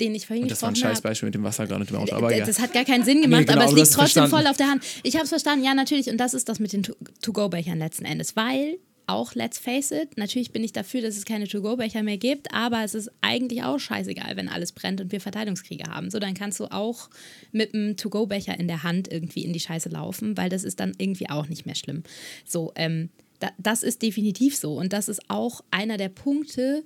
denen 0.00 0.14
ich 0.14 0.26
vorhin 0.26 0.42
und 0.42 0.50
das 0.50 0.60
war 0.62 0.68
ein 0.70 0.76
scheiß. 0.76 1.00
Beispiel 1.00 1.28
mit 1.28 1.34
dem 1.34 1.44
Wasser 1.44 1.66
gerade 1.66 1.80
nicht 1.80 1.90
im 1.90 1.96
Auto. 1.96 2.14
Aber 2.14 2.28
D- 2.28 2.38
ja. 2.38 2.44
Das 2.46 2.58
hat 2.58 2.72
gar 2.72 2.84
keinen 2.84 3.04
Sinn 3.04 3.22
gemacht, 3.22 3.46
genau, 3.46 3.60
aber 3.62 3.70
es 3.70 3.72
liegt 3.76 3.86
trotzdem 3.92 3.96
verstanden. 4.24 4.30
voll 4.30 4.46
auf 4.48 4.56
der 4.56 4.68
Hand. 4.68 4.82
Ich 5.02 5.14
habe 5.14 5.24
es 5.24 5.28
verstanden, 5.30 5.64
ja, 5.64 5.74
natürlich. 5.74 6.08
Und 6.10 6.18
das 6.18 6.34
ist 6.34 6.48
das 6.48 6.58
mit 6.58 6.72
den 6.72 6.82
To- 6.82 6.96
To-Go-Bechern 7.22 7.78
letzten 7.78 8.04
Endes. 8.04 8.34
Weil, 8.34 8.78
auch 9.12 9.34
let's 9.34 9.58
face 9.58 9.90
it, 9.90 10.16
natürlich 10.16 10.52
bin 10.52 10.64
ich 10.64 10.72
dafür, 10.72 11.02
dass 11.02 11.16
es 11.16 11.24
keine 11.24 11.46
To-Go-Becher 11.46 12.02
mehr 12.02 12.18
gibt, 12.18 12.52
aber 12.54 12.82
es 12.84 12.94
ist 12.94 13.10
eigentlich 13.20 13.62
auch 13.62 13.78
scheißegal, 13.78 14.36
wenn 14.36 14.48
alles 14.48 14.72
brennt 14.72 15.00
und 15.00 15.12
wir 15.12 15.20
Verteilungskriege 15.20 15.90
haben. 15.90 16.10
So, 16.10 16.18
dann 16.18 16.34
kannst 16.34 16.60
du 16.60 16.66
auch 16.66 17.10
mit 17.52 17.74
einem 17.74 17.96
To-Go-Becher 17.96 18.58
in 18.58 18.68
der 18.68 18.82
Hand 18.82 19.10
irgendwie 19.10 19.44
in 19.44 19.52
die 19.52 19.60
Scheiße 19.60 19.88
laufen, 19.88 20.36
weil 20.36 20.48
das 20.48 20.64
ist 20.64 20.80
dann 20.80 20.94
irgendwie 20.98 21.28
auch 21.30 21.48
nicht 21.48 21.66
mehr 21.66 21.74
schlimm. 21.74 22.02
So, 22.44 22.72
ähm, 22.74 23.10
da, 23.38 23.50
das 23.58 23.82
ist 23.82 24.02
definitiv 24.02 24.56
so. 24.56 24.74
Und 24.74 24.92
das 24.92 25.08
ist 25.08 25.28
auch 25.28 25.62
einer 25.70 25.96
der 25.96 26.08
Punkte, 26.08 26.84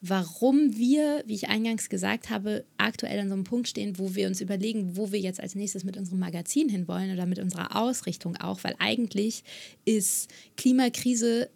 warum 0.00 0.76
wir, 0.76 1.22
wie 1.26 1.34
ich 1.34 1.48
eingangs 1.48 1.88
gesagt 1.88 2.30
habe, 2.30 2.64
aktuell 2.76 3.18
an 3.18 3.28
so 3.28 3.34
einem 3.34 3.44
Punkt 3.44 3.68
stehen, 3.68 3.98
wo 3.98 4.14
wir 4.14 4.26
uns 4.28 4.40
überlegen, 4.40 4.96
wo 4.96 5.10
wir 5.12 5.18
jetzt 5.18 5.40
als 5.40 5.54
nächstes 5.54 5.84
mit 5.84 5.96
unserem 5.96 6.18
Magazin 6.18 6.68
hinwollen 6.68 7.12
oder 7.12 7.26
mit 7.26 7.38
unserer 7.38 7.76
Ausrichtung 7.76 8.36
auch, 8.36 8.62
weil 8.62 8.76
eigentlich 8.78 9.42
ist 9.84 10.30
Klimakrise 10.56 11.50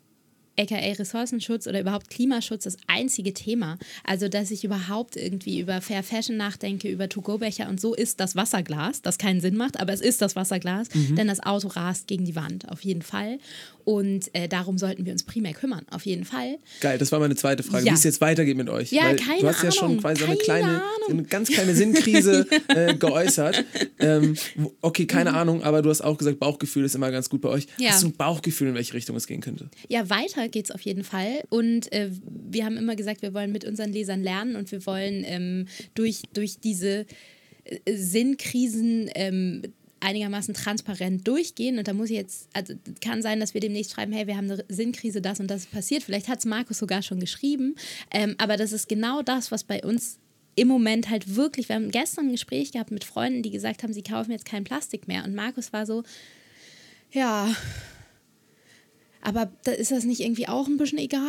aka 0.60 0.76
Ressourcenschutz 0.76 1.66
oder 1.66 1.80
überhaupt 1.80 2.10
Klimaschutz 2.10 2.64
das 2.64 2.76
einzige 2.86 3.32
Thema. 3.34 3.78
Also, 4.04 4.28
dass 4.28 4.50
ich 4.50 4.64
überhaupt 4.64 5.16
irgendwie 5.16 5.60
über 5.60 5.80
Fair 5.80 6.02
Fashion 6.02 6.36
nachdenke, 6.36 6.88
über 6.88 7.08
To-Go-Becher 7.08 7.68
und 7.68 7.80
so 7.80 7.94
ist 7.94 8.20
das 8.20 8.36
Wasserglas, 8.36 9.02
das 9.02 9.18
keinen 9.18 9.40
Sinn 9.40 9.56
macht, 9.56 9.78
aber 9.80 9.92
es 9.92 10.00
ist 10.00 10.20
das 10.22 10.36
Wasserglas, 10.36 10.88
denn 10.94 11.28
das 11.28 11.40
Auto 11.40 11.68
rast 11.68 12.06
gegen 12.06 12.24
die 12.24 12.36
Wand, 12.36 12.68
auf 12.68 12.82
jeden 12.82 13.02
Fall. 13.02 13.38
Und 13.84 14.32
äh, 14.34 14.46
darum 14.46 14.76
sollten 14.78 15.04
wir 15.06 15.12
uns 15.12 15.22
primär 15.24 15.52
kümmern, 15.54 15.84
auf 15.90 16.04
jeden 16.06 16.24
Fall. 16.24 16.58
Geil, 16.80 16.98
das 16.98 17.10
war 17.12 17.18
meine 17.18 17.34
zweite 17.34 17.62
Frage, 17.62 17.86
Ja. 17.86 17.92
wie 17.92 17.96
es 17.96 18.04
jetzt 18.04 18.20
weitergeht 18.20 18.56
mit 18.56 18.68
euch. 18.68 18.92
Ja, 18.92 19.04
Weil 19.04 19.16
keine 19.16 19.40
du 19.40 19.48
hast 19.48 19.62
ja 19.64 19.72
schon 19.72 19.98
quasi 20.00 20.22
eine 20.24 20.36
kleine, 20.36 20.82
eine 21.08 21.22
ganz 21.24 21.48
kleine 21.48 21.74
Sinnkrise 21.74 22.46
äh, 22.68 22.94
geäußert. 22.94 23.64
Ähm, 23.98 24.36
okay, 24.82 25.06
keine 25.06 25.32
Ahnung, 25.34 25.62
aber 25.62 25.82
du 25.82 25.88
hast 25.90 26.02
auch 26.02 26.18
gesagt, 26.18 26.38
Bauchgefühl 26.38 26.84
ist 26.84 26.94
immer 26.94 27.10
ganz 27.10 27.30
gut 27.30 27.40
bei 27.40 27.48
euch. 27.48 27.66
Mhm. 27.78 27.84
Ja. 27.84 27.90
Hast 27.90 28.02
du 28.02 28.08
ein 28.08 28.12
Bauchgefühl, 28.16 28.68
in 28.68 28.74
welche 28.74 28.94
Richtung 28.94 29.16
es 29.16 29.26
gehen 29.26 29.40
könnte? 29.40 29.70
Ja, 29.88 30.08
weiter 30.10 30.48
geht's 30.50 30.70
auf 30.70 30.80
jeden 30.82 31.04
Fall. 31.04 31.42
Und 31.48 31.92
äh, 31.92 32.10
wir 32.28 32.64
haben 32.64 32.76
immer 32.76 32.96
gesagt, 32.96 33.22
wir 33.22 33.34
wollen 33.34 33.52
mit 33.52 33.64
unseren 33.64 33.92
Lesern 33.92 34.22
lernen 34.22 34.56
und 34.56 34.70
wir 34.72 34.84
wollen 34.86 35.24
ähm, 35.26 35.66
durch, 35.94 36.22
durch 36.32 36.58
diese 36.60 37.06
äh, 37.64 37.96
Sinnkrisen 37.96 39.10
ähm, 39.14 39.62
einigermaßen 40.00 40.54
transparent 40.54 41.26
durchgehen. 41.28 41.78
Und 41.78 41.86
da 41.86 41.92
muss 41.92 42.10
ich 42.10 42.16
jetzt, 42.16 42.48
also 42.52 42.74
kann 43.00 43.22
sein, 43.22 43.38
dass 43.38 43.54
wir 43.54 43.60
demnächst 43.60 43.92
schreiben, 43.92 44.12
hey, 44.12 44.26
wir 44.26 44.36
haben 44.36 44.50
eine 44.50 44.64
Sinnkrise, 44.68 45.20
das 45.20 45.40
und 45.40 45.50
das 45.50 45.66
passiert. 45.66 46.02
Vielleicht 46.02 46.28
hat 46.28 46.40
es 46.40 46.46
Markus 46.46 46.78
sogar 46.78 47.02
schon 47.02 47.20
geschrieben. 47.20 47.76
Ähm, 48.10 48.34
aber 48.38 48.56
das 48.56 48.72
ist 48.72 48.88
genau 48.88 49.22
das, 49.22 49.50
was 49.50 49.64
bei 49.64 49.82
uns 49.82 50.18
im 50.56 50.68
Moment 50.68 51.08
halt 51.08 51.36
wirklich, 51.36 51.68
wir 51.68 51.76
haben 51.76 51.90
gestern 51.90 52.26
ein 52.26 52.32
Gespräch 52.32 52.72
gehabt 52.72 52.90
mit 52.90 53.04
Freunden, 53.04 53.42
die 53.42 53.50
gesagt 53.50 53.82
haben, 53.82 53.92
sie 53.92 54.02
kaufen 54.02 54.32
jetzt 54.32 54.44
kein 54.44 54.64
Plastik 54.64 55.06
mehr. 55.06 55.24
Und 55.24 55.34
Markus 55.34 55.72
war 55.72 55.86
so, 55.86 56.02
ja, 57.12 57.54
aber 59.22 59.52
da 59.64 59.72
ist 59.72 59.90
das 59.90 60.04
nicht 60.04 60.20
irgendwie 60.20 60.48
auch 60.48 60.66
ein 60.66 60.78
bisschen 60.78 60.98
egal? 60.98 61.22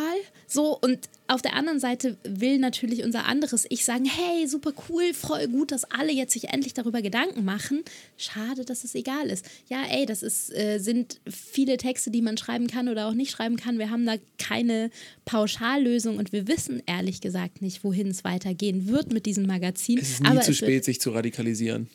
So, 0.46 0.78
und 0.78 0.98
auf 1.28 1.42
der 1.42 1.54
anderen 1.54 1.78
Seite 1.78 2.16
will 2.24 2.58
natürlich 2.58 3.04
unser 3.04 3.26
anderes 3.26 3.66
Ich 3.68 3.84
sagen, 3.84 4.04
hey, 4.04 4.46
super 4.46 4.72
cool, 4.88 5.12
voll 5.14 5.48
gut, 5.48 5.72
dass 5.72 5.84
alle 5.84 6.12
jetzt 6.12 6.32
sich 6.32 6.48
endlich 6.48 6.74
darüber 6.74 7.02
Gedanken 7.02 7.44
machen. 7.44 7.82
Schade, 8.16 8.64
dass 8.64 8.84
es 8.84 8.94
egal 8.94 9.28
ist. 9.28 9.44
Ja, 9.68 9.82
ey, 9.90 10.06
das 10.06 10.22
ist, 10.22 10.54
äh, 10.54 10.78
sind 10.78 11.20
viele 11.30 11.76
Texte, 11.76 12.10
die 12.10 12.22
man 12.22 12.36
schreiben 12.38 12.66
kann 12.66 12.88
oder 12.88 13.08
auch 13.08 13.14
nicht 13.14 13.30
schreiben 13.30 13.56
kann. 13.56 13.78
Wir 13.78 13.90
haben 13.90 14.06
da 14.06 14.16
keine 14.38 14.90
Pauschallösung 15.24 16.16
und 16.16 16.32
wir 16.32 16.48
wissen 16.48 16.82
ehrlich 16.86 17.20
gesagt 17.20 17.62
nicht, 17.62 17.84
wohin 17.84 18.08
es 18.08 18.24
weitergehen 18.24 18.88
wird 18.88 19.12
mit 19.12 19.26
diesem 19.26 19.46
Magazin. 19.46 19.98
Es 19.98 20.10
ist 20.10 20.22
nie 20.22 20.28
Aber 20.28 20.40
zu 20.40 20.54
spät, 20.54 20.84
sich 20.84 21.00
zu 21.00 21.10
radikalisieren. 21.10 21.88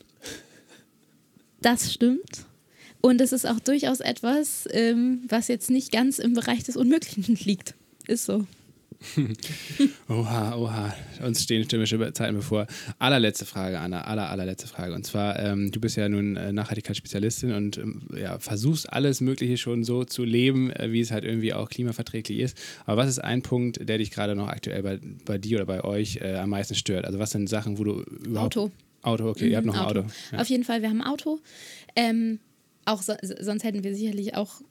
das 1.61 1.93
stimmt. 1.93 2.45
Und 3.01 3.21
es 3.21 3.31
ist 3.31 3.45
auch 3.45 3.59
durchaus 3.59 3.99
etwas, 3.99 4.67
ähm, 4.71 5.21
was 5.27 5.47
jetzt 5.47 5.69
nicht 5.69 5.91
ganz 5.91 6.19
im 6.19 6.33
Bereich 6.33 6.63
des 6.63 6.75
Unmöglichen 6.77 7.35
liegt. 7.43 7.75
Ist 8.07 8.25
so. 8.25 8.45
Oha, 10.09 10.55
oha. 10.55 10.95
Uns 11.23 11.43
stehen 11.43 11.63
stimmische 11.63 12.13
Zeiten 12.13 12.35
bevor. 12.35 12.67
Allerletzte 12.99 13.45
Frage, 13.45 13.79
Anna. 13.79 14.01
Aller, 14.01 14.29
allerletzte 14.29 14.67
Frage. 14.67 14.93
Und 14.93 15.05
zwar, 15.05 15.39
ähm, 15.39 15.71
du 15.71 15.79
bist 15.79 15.97
ja 15.97 16.09
nun 16.09 16.35
äh, 16.35 16.51
Nachhaltigkeitsspezialistin 16.51 17.53
und 17.53 17.77
ähm, 17.77 18.07
ja, 18.19 18.39
versuchst 18.39 18.91
alles 18.91 19.21
Mögliche 19.21 19.57
schon 19.57 19.83
so 19.83 20.03
zu 20.03 20.23
leben, 20.23 20.71
äh, 20.71 20.91
wie 20.91 21.01
es 21.01 21.11
halt 21.11 21.25
irgendwie 21.25 21.53
auch 21.53 21.69
klimaverträglich 21.69 22.39
ist. 22.39 22.57
Aber 22.85 22.97
was 22.97 23.09
ist 23.09 23.19
ein 23.19 23.41
Punkt, 23.41 23.87
der 23.87 23.97
dich 23.97 24.11
gerade 24.11 24.35
noch 24.35 24.47
aktuell 24.47 24.83
bei, 24.83 24.99
bei 25.25 25.37
dir 25.37 25.57
oder 25.57 25.65
bei 25.65 25.83
euch 25.83 26.17
äh, 26.21 26.35
am 26.35 26.49
meisten 26.49 26.75
stört? 26.75 27.05
Also 27.05 27.19
was 27.19 27.31
sind 27.31 27.47
Sachen, 27.47 27.77
wo 27.77 27.83
du 27.83 28.01
überhaupt... 28.01 28.57
Auto. 28.57 28.71
Auto, 29.03 29.29
okay, 29.29 29.49
ihr 29.49 29.57
habt 29.57 29.65
noch 29.65 29.75
ein 29.75 29.85
Auto. 29.85 30.05
Ja. 30.31 30.39
Auf 30.39 30.47
jeden 30.47 30.63
Fall, 30.63 30.81
wir 30.81 30.89
haben 30.89 31.01
ein 31.01 31.07
Auto. 31.07 31.39
Ähm, 31.95 32.39
auch 32.87 33.01
so, 33.01 33.13
sonst 33.21 33.63
hätten 33.63 33.83
wir 33.83 33.95
sicherlich 33.95 34.35
auch 34.35 34.61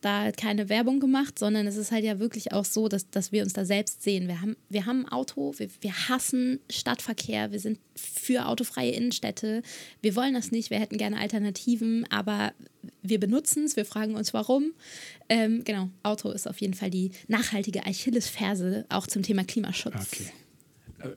da 0.00 0.30
keine 0.30 0.68
Werbung 0.68 1.00
gemacht, 1.00 1.38
sondern 1.38 1.66
es 1.66 1.76
ist 1.76 1.90
halt 1.90 2.04
ja 2.04 2.18
wirklich 2.18 2.52
auch 2.52 2.64
so, 2.64 2.88
dass, 2.88 3.10
dass 3.10 3.32
wir 3.32 3.42
uns 3.42 3.54
da 3.54 3.64
selbst 3.64 4.02
sehen. 4.02 4.28
Wir 4.28 4.40
haben, 4.40 4.56
wir 4.68 4.86
haben 4.86 5.04
ein 5.04 5.08
Auto, 5.10 5.54
wir, 5.56 5.68
wir 5.80 6.08
hassen 6.08 6.60
Stadtverkehr, 6.70 7.50
wir 7.50 7.58
sind 7.58 7.80
für 7.96 8.46
autofreie 8.46 8.92
Innenstädte. 8.92 9.62
Wir 10.02 10.14
wollen 10.14 10.34
das 10.34 10.52
nicht, 10.52 10.70
wir 10.70 10.78
hätten 10.78 10.98
gerne 10.98 11.18
Alternativen, 11.18 12.06
aber 12.10 12.52
wir 13.02 13.18
benutzen 13.18 13.64
es, 13.64 13.76
wir 13.76 13.84
fragen 13.84 14.14
uns 14.14 14.32
warum. 14.32 14.72
Ähm, 15.28 15.64
genau, 15.64 15.88
Auto 16.02 16.30
ist 16.30 16.46
auf 16.46 16.60
jeden 16.60 16.74
Fall 16.74 16.90
die 16.90 17.10
nachhaltige 17.26 17.84
Achillesferse, 17.84 18.84
auch 18.90 19.06
zum 19.06 19.22
Thema 19.22 19.44
Klimaschutz. 19.44 20.12
Okay. 20.12 20.30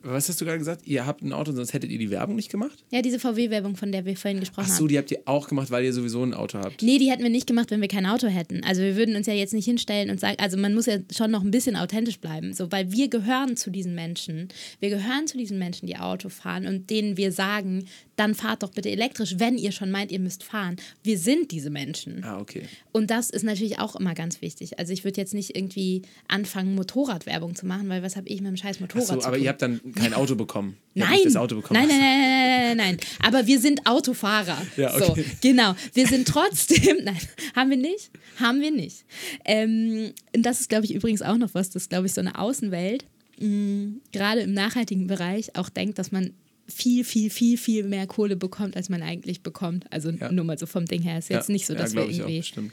Was 0.03 0.27
hast 0.29 0.39
du 0.41 0.45
gerade 0.45 0.57
gesagt? 0.59 0.85
Ihr 0.85 1.05
habt 1.05 1.21
ein 1.21 1.31
Auto, 1.33 1.51
sonst 1.51 1.73
hättet 1.73 1.89
ihr 1.89 1.97
die 1.97 2.09
Werbung 2.11 2.35
nicht 2.35 2.49
gemacht? 2.51 2.83
Ja, 2.91 3.01
diese 3.01 3.19
VW-Werbung, 3.19 3.75
von 3.75 3.91
der 3.91 4.05
wir 4.05 4.17
vorhin 4.17 4.39
gesprochen 4.39 4.65
Ach 4.67 4.71
haben. 4.71 4.77
so, 4.77 4.87
die 4.87 4.97
habt 4.97 5.09
ihr 5.11 5.19
auch 5.25 5.47
gemacht, 5.47 5.71
weil 5.71 5.83
ihr 5.85 5.93
sowieso 5.93 6.23
ein 6.23 6.33
Auto 6.33 6.59
habt. 6.59 6.81
Nee, 6.81 6.97
die 6.97 7.09
hätten 7.09 7.23
wir 7.23 7.29
nicht 7.29 7.47
gemacht, 7.47 7.71
wenn 7.71 7.81
wir 7.81 7.87
kein 7.87 8.05
Auto 8.05 8.27
hätten. 8.27 8.63
Also 8.63 8.81
wir 8.81 8.95
würden 8.97 9.15
uns 9.15 9.27
ja 9.27 9.33
jetzt 9.33 9.53
nicht 9.53 9.65
hinstellen 9.65 10.09
und 10.09 10.19
sagen, 10.19 10.37
also 10.39 10.57
man 10.57 10.73
muss 10.73 10.85
ja 10.85 10.97
schon 11.15 11.31
noch 11.31 11.43
ein 11.43 11.51
bisschen 11.51 11.75
authentisch 11.75 12.19
bleiben, 12.19 12.53
so, 12.53 12.71
weil 12.71 12.91
wir 12.91 13.07
gehören 13.09 13.55
zu 13.55 13.69
diesen 13.71 13.95
Menschen. 13.95 14.49
Wir 14.79 14.89
gehören 14.89 15.27
zu 15.27 15.37
diesen 15.37 15.57
Menschen, 15.59 15.87
die 15.87 15.97
Auto 15.97 16.29
fahren 16.29 16.67
und 16.67 16.89
denen 16.89 17.15
wir 17.17 17.31
sagen, 17.31 17.85
dann 18.15 18.35
fahrt 18.35 18.63
doch 18.63 18.71
bitte 18.71 18.89
elektrisch, 18.89 19.35
wenn 19.37 19.57
ihr 19.57 19.71
schon 19.71 19.91
meint, 19.91 20.11
ihr 20.11 20.19
müsst 20.19 20.43
fahren. 20.43 20.75
Wir 21.03 21.17
sind 21.17 21.51
diese 21.51 21.69
Menschen. 21.69 22.23
Ah, 22.25 22.39
okay. 22.39 22.63
Und 22.91 23.11
das 23.11 23.29
ist 23.29 23.43
natürlich 23.43 23.79
auch 23.79 23.95
immer 23.95 24.13
ganz 24.13 24.41
wichtig. 24.41 24.77
Also 24.77 24.91
ich 24.91 25.05
würde 25.05 25.21
jetzt 25.21 25.33
nicht 25.33 25.55
irgendwie 25.55 26.01
anfangen, 26.27 26.75
Motorradwerbung 26.75 27.55
zu 27.55 27.65
machen, 27.65 27.87
weil 27.87 28.03
was 28.03 28.17
habe 28.17 28.27
ich 28.27 28.41
mit 28.41 28.49
dem 28.49 28.57
scheiß 28.57 28.75
Ach 28.77 28.81
Motorrad 28.81 29.07
so, 29.07 29.15
zu 29.17 29.25
aber 29.27 29.37
tun? 29.37 29.43
ihr 29.43 29.49
habt 29.49 29.61
dann 29.61 29.68
kein 29.95 30.13
Auto 30.13 30.35
bekommen. 30.35 30.77
Nein. 30.93 31.11
nicht 31.11 31.25
das 31.25 31.35
Auto 31.35 31.55
bekommen. 31.55 31.79
nein, 31.79 31.87
nein, 31.89 31.99
nein, 31.99 32.19
nein, 32.19 32.77
nein, 32.77 32.77
nein. 32.77 32.97
Aber 33.25 33.47
wir 33.47 33.59
sind 33.59 33.85
Autofahrer. 33.85 34.57
Ja, 34.77 34.93
okay. 34.95 35.05
So, 35.05 35.23
genau. 35.41 35.75
Wir 35.93 36.07
sind 36.07 36.27
trotzdem, 36.27 36.97
nein, 37.03 37.17
haben 37.55 37.69
wir 37.69 37.77
nicht? 37.77 38.11
Haben 38.39 38.61
wir 38.61 38.71
nicht. 38.71 39.05
Ähm, 39.45 40.11
und 40.35 40.43
das 40.45 40.61
ist, 40.61 40.69
glaube 40.69 40.85
ich, 40.85 40.93
übrigens 40.93 41.21
auch 41.21 41.37
noch 41.37 41.53
was, 41.53 41.69
dass, 41.69 41.89
glaube 41.89 42.07
ich, 42.07 42.13
so 42.13 42.21
eine 42.21 42.37
Außenwelt, 42.39 43.05
mh, 43.39 43.99
gerade 44.11 44.41
im 44.41 44.53
nachhaltigen 44.53 45.07
Bereich, 45.07 45.55
auch 45.55 45.69
denkt, 45.69 45.99
dass 45.99 46.11
man 46.11 46.33
viel, 46.67 47.03
viel, 47.03 47.29
viel, 47.31 47.57
viel 47.57 47.83
mehr 47.83 48.05
Kohle 48.05 48.35
bekommt, 48.35 48.75
als 48.77 48.89
man 48.89 49.01
eigentlich 49.01 49.41
bekommt. 49.41 49.85
Also 49.91 50.11
Ja. 50.11 50.31
nur 50.31 50.45
mal 50.45 50.57
so 50.59 50.65
vom 50.67 50.85
Ding 50.85 51.01
her. 51.01 51.17
Ist 51.17 51.29
jetzt 51.29 51.49
Ja, 51.49 51.53
nicht 51.53 51.65
so, 51.65 51.73
ja, 51.73 51.79
dass 51.79 51.95
wir 51.95 52.07
ich 52.07 52.21
auch, 52.21 52.27
irgendwie. 52.29 52.71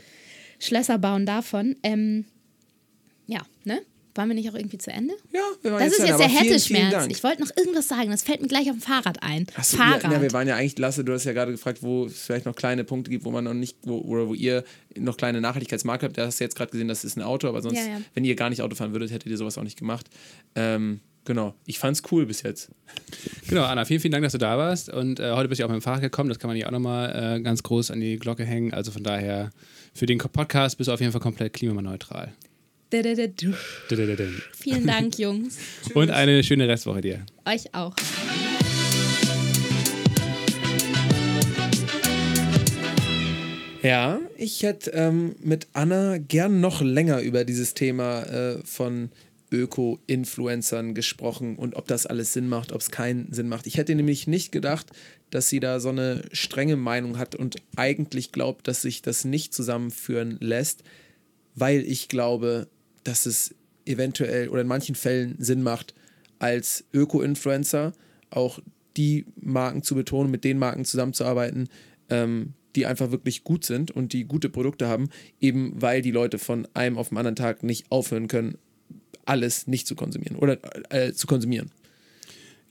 Schlösser 0.59 0.98
bauen 0.98 1.24
davon. 1.27 1.77
Ähm, 1.82 2.24
ja, 3.27 3.40
ne? 3.64 3.81
Waren 4.16 4.28
wir 4.28 4.34
nicht 4.34 4.48
auch 4.51 4.55
irgendwie 4.55 4.78
zu 4.78 4.90
Ende? 4.90 5.14
Ja, 5.32 5.40
wir 5.62 5.72
waren 5.72 5.80
Das 5.80 5.93
ist 5.93 6.01
zu 6.01 6.06
jetzt 6.06 6.70
der. 6.70 6.90
Dank. 6.90 7.10
Ich 7.10 7.22
wollte 7.22 7.43
noch 7.43 7.51
irgendwas 7.56 7.88
sagen, 7.88 8.10
das 8.10 8.22
fällt 8.22 8.40
mir 8.40 8.48
gleich 8.48 8.70
auf 8.70 8.76
dem 8.76 8.80
Fahrrad 8.80 9.22
ein. 9.22 9.47
Ach 9.56 9.64
so, 9.64 9.76
Fahrrad. 9.76 10.05
Ja, 10.05 10.12
ja, 10.12 10.22
wir 10.22 10.32
waren 10.32 10.48
ja 10.48 10.56
eigentlich, 10.56 10.78
Lasse, 10.78 11.05
du 11.05 11.12
hast 11.12 11.24
ja 11.24 11.32
gerade 11.32 11.52
gefragt, 11.52 11.82
wo 11.82 12.06
es 12.06 12.22
vielleicht 12.22 12.47
noch 12.47 12.55
kleine 12.55 12.84
Punkte 12.84 13.10
gibt, 13.10 13.24
wo 13.24 13.30
man 13.30 13.44
noch 13.44 13.55
nicht, 13.55 13.76
wo, 13.82 13.98
oder 13.98 14.28
wo 14.28 14.34
ihr 14.34 14.64
noch 14.97 15.16
kleine 15.16 15.40
Nachhaltigkeitsmarker 15.40 16.06
habt. 16.06 16.18
Da 16.18 16.26
hast 16.26 16.40
du 16.40 16.44
jetzt 16.44 16.56
gerade 16.56 16.70
gesehen, 16.70 16.88
das 16.88 17.05
ist 17.05 17.16
ein 17.16 17.22
Auto, 17.22 17.48
aber 17.48 17.60
sonst, 17.62 17.76
Ja, 17.76 17.86
ja. 17.86 18.01
wenn 18.14 18.24
ihr 18.24 18.34
gar 18.36 18.51
nicht 18.51 18.62
Auto 18.62 18.74
fahren 18.74 18.93
würdet, 18.93 19.10
hättet 19.10 19.30
ihr 19.30 19.36
sowas 19.36 19.59
auch 19.59 19.62
nicht 19.62 19.78
gemacht. 19.78 20.06
Ähm, 20.55 21.01
genau. 21.24 21.55
Ich 21.66 21.78
fand's 21.78 22.02
cool 22.10 22.24
bis 22.26 22.43
jetzt. 22.43 22.70
Genau, 23.48 23.64
Anna, 23.64 23.84
vielen, 23.84 24.01
vielen 24.01 24.12
Dank, 24.12 24.24
dass 24.24 24.32
du 24.32 24.38
da 24.38 24.56
warst. 24.56 24.88
Und 24.88 25.20
äh, 25.20 25.32
heute 25.32 25.48
bist 25.48 25.60
du 25.60 25.64
auch 25.64 25.68
mit 25.68 25.80
dem 25.80 25.82
Fahrrad 25.82 26.01
gekommen. 26.01 26.28
Das 26.30 26.38
kann 26.38 26.48
man 26.48 26.56
hier 26.56 26.66
auch 26.66 26.72
nochmal 26.72 27.36
äh, 27.38 27.43
ganz 27.43 27.62
groß 27.62 27.90
an 27.90 28.01
die 28.01 28.16
Glocke 28.16 28.44
hängen. 28.44 28.72
Also 28.72 28.90
von 28.93 29.02
daher, 29.02 29.51
für 29.93 30.06
den 30.06 30.18
Podcast 30.18 30.78
bist 30.78 30.88
du 30.88 30.93
auf 30.93 31.01
jeden 31.01 31.12
Fall 31.12 31.20
komplett 31.20 31.52
klimaneutral. 31.52 32.32
Vielen 34.56 34.86
Dank, 34.86 35.18
Jungs. 35.18 35.58
Und 35.94 36.10
eine 36.10 36.42
schöne 36.44 36.68
Restwoche 36.68 37.00
dir. 37.00 37.26
Euch 37.44 37.74
auch. 37.74 37.94
Ja, 43.82 44.20
ich 44.36 44.62
hätte 44.62 44.90
ähm, 44.92 45.36
mit 45.42 45.68
Anna 45.72 46.18
gern 46.18 46.60
noch 46.60 46.80
länger 46.82 47.20
über 47.20 47.44
dieses 47.44 47.74
Thema 47.74 48.22
äh, 48.22 48.58
von 48.64 49.10
Öko-Influencern 49.52 50.94
gesprochen 50.94 51.56
und 51.56 51.76
ob 51.76 51.86
das 51.86 52.06
alles 52.06 52.32
Sinn 52.32 52.48
macht, 52.48 52.72
ob 52.72 52.80
es 52.80 52.90
keinen 52.90 53.32
Sinn 53.32 53.48
macht. 53.48 53.66
Ich 53.66 53.76
hätte 53.76 53.94
nämlich 53.94 54.26
nicht 54.26 54.50
gedacht, 54.50 54.86
dass 55.30 55.48
sie 55.48 55.60
da 55.60 55.78
so 55.80 55.90
eine 55.90 56.22
strenge 56.32 56.76
Meinung 56.76 57.18
hat 57.18 57.34
und 57.34 57.56
eigentlich 57.76 58.32
glaubt, 58.32 58.66
dass 58.66 58.82
sich 58.82 59.02
das 59.02 59.24
nicht 59.24 59.54
zusammenführen 59.54 60.36
lässt, 60.40 60.82
weil 61.54 61.80
ich 61.80 62.08
glaube, 62.08 62.68
dass 63.07 63.27
es 63.27 63.55
eventuell 63.85 64.49
oder 64.49 64.62
in 64.62 64.66
manchen 64.66 64.95
Fällen 64.95 65.37
Sinn 65.39 65.62
macht, 65.62 65.95
als 66.39 66.85
Öko-Influencer 66.93 67.93
auch 68.31 68.59
die 68.97 69.27
Marken 69.41 69.83
zu 69.83 69.95
betonen, 69.95 70.31
mit 70.31 70.45
den 70.45 70.59
Marken 70.59 70.85
zusammenzuarbeiten, 70.85 71.69
ähm, 72.11 72.55
die 72.74 72.87
einfach 72.87 73.11
wirklich 73.11 73.45
gut 73.45 73.65
sind 73.65 73.91
und 73.91 74.12
die 74.12 74.24
gute 74.24 74.49
Produkte 74.49 74.89
haben, 74.89 75.09
eben 75.41 75.81
weil 75.81 76.03
die 76.03 76.11
Leute 76.11 76.39
von 76.39 76.69
einem 76.74 76.99
auf 76.99 77.09
den 77.11 77.19
anderen 77.19 77.37
Tag 77.37 77.62
nicht 77.62 77.91
aufhören 77.91 78.28
können, 78.28 78.59
alles 79.24 79.66
nicht 79.66 79.87
zu 79.87 79.95
konsumieren 79.95 80.37
oder 80.37 80.59
äh, 80.93 81.12
zu 81.12 81.27
konsumieren. 81.27 81.70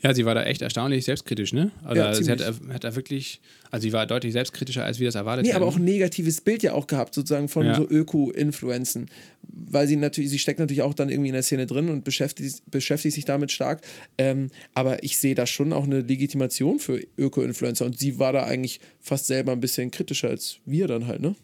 Ja, 0.03 0.13
sie 0.13 0.25
war 0.25 0.35
da 0.35 0.43
echt 0.43 0.61
erstaunlich 0.61 1.05
selbstkritisch, 1.05 1.53
ne? 1.53 1.71
Also 1.83 2.01
Ja, 2.01 2.13
sie 2.13 2.29
hat, 2.29 2.41
hat 2.41 2.83
da 2.83 2.95
wirklich, 2.95 3.39
also 3.71 3.83
sie 3.83 3.93
war 3.93 4.05
deutlich 4.05 4.33
selbstkritischer, 4.33 4.83
als 4.85 4.99
wir 4.99 5.07
das 5.07 5.15
erwartet 5.15 5.43
Nee, 5.45 5.49
hätten. 5.51 5.57
aber 5.63 5.67
auch 5.67 5.77
ein 5.77 5.83
negatives 5.85 6.41
Bild 6.41 6.61
ja 6.63 6.73
auch 6.73 6.85
gehabt, 6.85 7.13
sozusagen 7.15 7.47
von 7.47 7.65
Ja. 7.65 7.75
so 7.75 7.87
Öko-Influenzen. 7.89 9.07
Weil 9.47 9.87
sie 9.87 9.95
natürlich, 9.95 10.29
sie 10.31 10.39
steckt 10.39 10.59
natürlich 10.59 10.81
auch 10.81 10.93
dann 10.93 11.09
irgendwie 11.09 11.29
in 11.29 11.33
der 11.33 11.43
Szene 11.43 11.65
drin 11.65 11.89
und 11.89 12.03
beschäftigt, 12.03 12.61
beschäftigt 12.69 13.15
sich 13.15 13.25
damit 13.25 13.51
stark. 13.51 13.81
Ähm, 14.17 14.49
aber 14.73 15.01
ich 15.03 15.17
sehe 15.17 15.33
da 15.33 15.47
schon 15.47 15.73
auch 15.73 15.85
eine 15.85 16.01
Legitimation 16.01 16.79
für 16.79 17.01
Öko-Influencer 17.17 17.85
und 17.85 17.97
sie 17.97 18.19
war 18.19 18.33
da 18.33 18.43
eigentlich 18.43 18.79
fast 19.01 19.27
selber 19.27 19.53
ein 19.53 19.59
bisschen 19.59 19.91
kritischer 19.91 20.29
als 20.29 20.57
wir 20.65 20.87
dann 20.87 21.07
halt, 21.07 21.21
ne? 21.21 21.35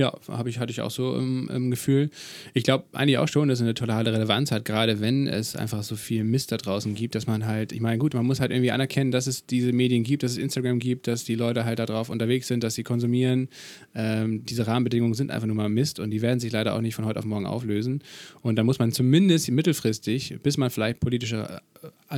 Ja, 0.00 0.14
habe 0.28 0.48
ich, 0.48 0.58
hatte 0.58 0.72
ich 0.72 0.80
auch 0.80 0.90
so 0.90 1.14
im, 1.14 1.50
im 1.50 1.70
Gefühl. 1.70 2.08
Ich 2.54 2.62
glaube 2.62 2.84
eigentlich 2.92 3.18
auch 3.18 3.28
schon, 3.28 3.48
dass 3.48 3.58
es 3.58 3.64
eine 3.64 3.74
totale 3.74 4.10
Relevanz 4.10 4.50
hat, 4.50 4.64
gerade 4.64 4.98
wenn 5.00 5.26
es 5.26 5.54
einfach 5.56 5.82
so 5.82 5.94
viel 5.94 6.24
Mist 6.24 6.52
da 6.52 6.56
draußen 6.56 6.94
gibt, 6.94 7.14
dass 7.14 7.26
man 7.26 7.44
halt, 7.44 7.70
ich 7.70 7.82
meine, 7.82 7.98
gut, 7.98 8.14
man 8.14 8.24
muss 8.24 8.40
halt 8.40 8.50
irgendwie 8.50 8.70
anerkennen, 8.70 9.10
dass 9.10 9.26
es 9.26 9.44
diese 9.44 9.74
Medien 9.74 10.02
gibt, 10.02 10.22
dass 10.22 10.32
es 10.32 10.38
Instagram 10.38 10.78
gibt, 10.78 11.06
dass 11.06 11.24
die 11.24 11.34
Leute 11.34 11.66
halt 11.66 11.80
da 11.80 11.84
drauf 11.84 12.08
unterwegs 12.08 12.48
sind, 12.48 12.64
dass 12.64 12.76
sie 12.76 12.82
konsumieren. 12.82 13.50
Ähm, 13.94 14.42
diese 14.46 14.66
Rahmenbedingungen 14.66 15.12
sind 15.12 15.30
einfach 15.30 15.46
nur 15.46 15.56
mal 15.56 15.68
Mist 15.68 16.00
und 16.00 16.10
die 16.10 16.22
werden 16.22 16.40
sich 16.40 16.50
leider 16.50 16.74
auch 16.74 16.80
nicht 16.80 16.94
von 16.94 17.04
heute 17.04 17.18
auf 17.18 17.26
morgen 17.26 17.44
auflösen. 17.44 18.02
Und 18.40 18.56
da 18.56 18.64
muss 18.64 18.78
man 18.78 18.92
zumindest 18.92 19.50
mittelfristig, 19.50 20.38
bis 20.42 20.56
man 20.56 20.70
vielleicht 20.70 21.00
politische 21.00 21.60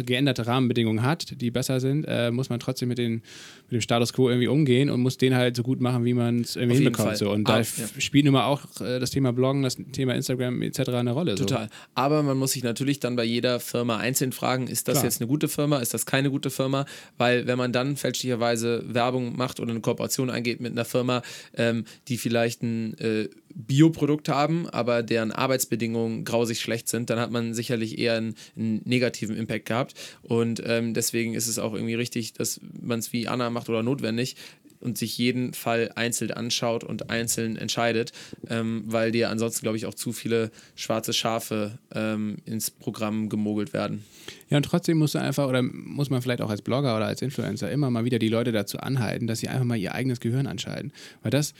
geänderte 0.04 0.46
Rahmenbedingungen 0.46 1.02
hat, 1.02 1.40
die 1.40 1.50
besser 1.50 1.80
sind, 1.80 2.04
äh, 2.08 2.30
muss 2.30 2.48
man 2.48 2.60
trotzdem 2.60 2.88
mit, 2.88 2.98
den, 2.98 3.14
mit 3.14 3.72
dem 3.72 3.80
Status 3.80 4.12
quo 4.12 4.28
irgendwie 4.28 4.48
umgehen 4.48 4.90
und 4.90 5.00
muss 5.00 5.18
den 5.18 5.34
halt 5.34 5.56
so 5.56 5.62
gut 5.62 5.80
machen, 5.80 6.04
wie 6.04 6.14
man 6.14 6.40
es 6.40 6.56
irgendwie 6.56 6.76
hinbekommt. 6.76 7.16
So. 7.16 7.30
Und 7.30 7.48
Ah, 7.48 7.58
da 7.58 7.60
ja. 7.60 7.88
spielt 7.98 8.24
nun 8.24 8.34
mal 8.34 8.46
auch 8.46 8.62
äh, 8.80 8.98
das 8.98 9.10
Thema 9.10 9.32
Bloggen, 9.32 9.62
das 9.62 9.76
Thema 9.92 10.14
Instagram 10.14 10.62
etc. 10.62 10.88
eine 10.90 11.12
Rolle. 11.12 11.36
So. 11.36 11.44
Total. 11.44 11.68
Aber 11.94 12.22
man 12.22 12.38
muss 12.38 12.52
sich 12.52 12.62
natürlich 12.62 13.00
dann 13.00 13.16
bei 13.16 13.24
jeder 13.24 13.60
Firma 13.60 13.98
einzeln 13.98 14.32
fragen, 14.32 14.66
ist 14.66 14.88
das 14.88 14.94
Klar. 14.94 15.04
jetzt 15.04 15.20
eine 15.20 15.28
gute 15.28 15.48
Firma, 15.48 15.78
ist 15.78 15.92
das 15.94 16.06
keine 16.06 16.30
gute 16.30 16.50
Firma? 16.50 16.86
Weil 17.18 17.46
wenn 17.46 17.58
man 17.58 17.72
dann 17.72 17.96
fälschlicherweise 17.96 18.84
Werbung 18.86 19.36
macht 19.36 19.60
oder 19.60 19.70
eine 19.70 19.80
Kooperation 19.80 20.30
eingeht 20.30 20.60
mit 20.60 20.72
einer 20.72 20.84
Firma, 20.84 21.22
ähm, 21.56 21.84
die 22.08 22.16
vielleicht 22.16 22.62
ein 22.62 22.96
äh, 22.98 23.28
Bioprodukt 23.54 24.28
haben, 24.30 24.66
aber 24.70 25.02
deren 25.02 25.30
Arbeitsbedingungen 25.30 26.24
grausig 26.24 26.60
schlecht 26.60 26.88
sind, 26.88 27.10
dann 27.10 27.18
hat 27.18 27.30
man 27.30 27.52
sicherlich 27.52 27.98
eher 27.98 28.14
einen, 28.14 28.34
einen 28.56 28.80
negativen 28.84 29.36
Impact 29.36 29.51
gehabt. 29.58 29.94
Und 30.22 30.62
ähm, 30.64 30.94
deswegen 30.94 31.34
ist 31.34 31.48
es 31.48 31.58
auch 31.58 31.74
irgendwie 31.74 31.94
richtig, 31.94 32.32
dass 32.32 32.60
man 32.80 32.98
es 32.98 33.12
wie 33.12 33.28
Anna 33.28 33.50
macht 33.50 33.68
oder 33.68 33.82
notwendig, 33.82 34.36
und 34.82 34.98
sich 34.98 35.16
jeden 35.16 35.54
Fall 35.54 35.92
einzeln 35.94 36.32
anschaut 36.32 36.84
und 36.84 37.08
einzeln 37.08 37.56
entscheidet, 37.56 38.12
ähm, 38.48 38.82
weil 38.86 39.12
dir 39.12 39.30
ansonsten, 39.30 39.62
glaube 39.62 39.76
ich, 39.76 39.86
auch 39.86 39.94
zu 39.94 40.12
viele 40.12 40.50
schwarze 40.74 41.12
Schafe 41.12 41.78
ähm, 41.94 42.38
ins 42.44 42.70
Programm 42.70 43.28
gemogelt 43.28 43.72
werden. 43.72 44.04
Ja, 44.50 44.56
und 44.56 44.64
trotzdem 44.64 44.98
musst 44.98 45.14
du 45.14 45.20
einfach, 45.20 45.48
oder 45.48 45.62
muss 45.62 46.10
man 46.10 46.20
vielleicht 46.20 46.42
auch 46.42 46.50
als 46.50 46.62
Blogger 46.62 46.96
oder 46.96 47.06
als 47.06 47.22
Influencer 47.22 47.70
immer 47.70 47.90
mal 47.90 48.04
wieder 48.04 48.18
die 48.18 48.28
Leute 48.28 48.52
dazu 48.52 48.78
anhalten, 48.78 49.26
dass 49.26 49.38
sie 49.38 49.48
einfach 49.48 49.64
mal 49.64 49.78
ihr 49.78 49.94
eigenes 49.94 50.20
Gehirn 50.20 50.48
anschalten. 50.48 50.92
Weil 51.22 51.30
das 51.30 51.54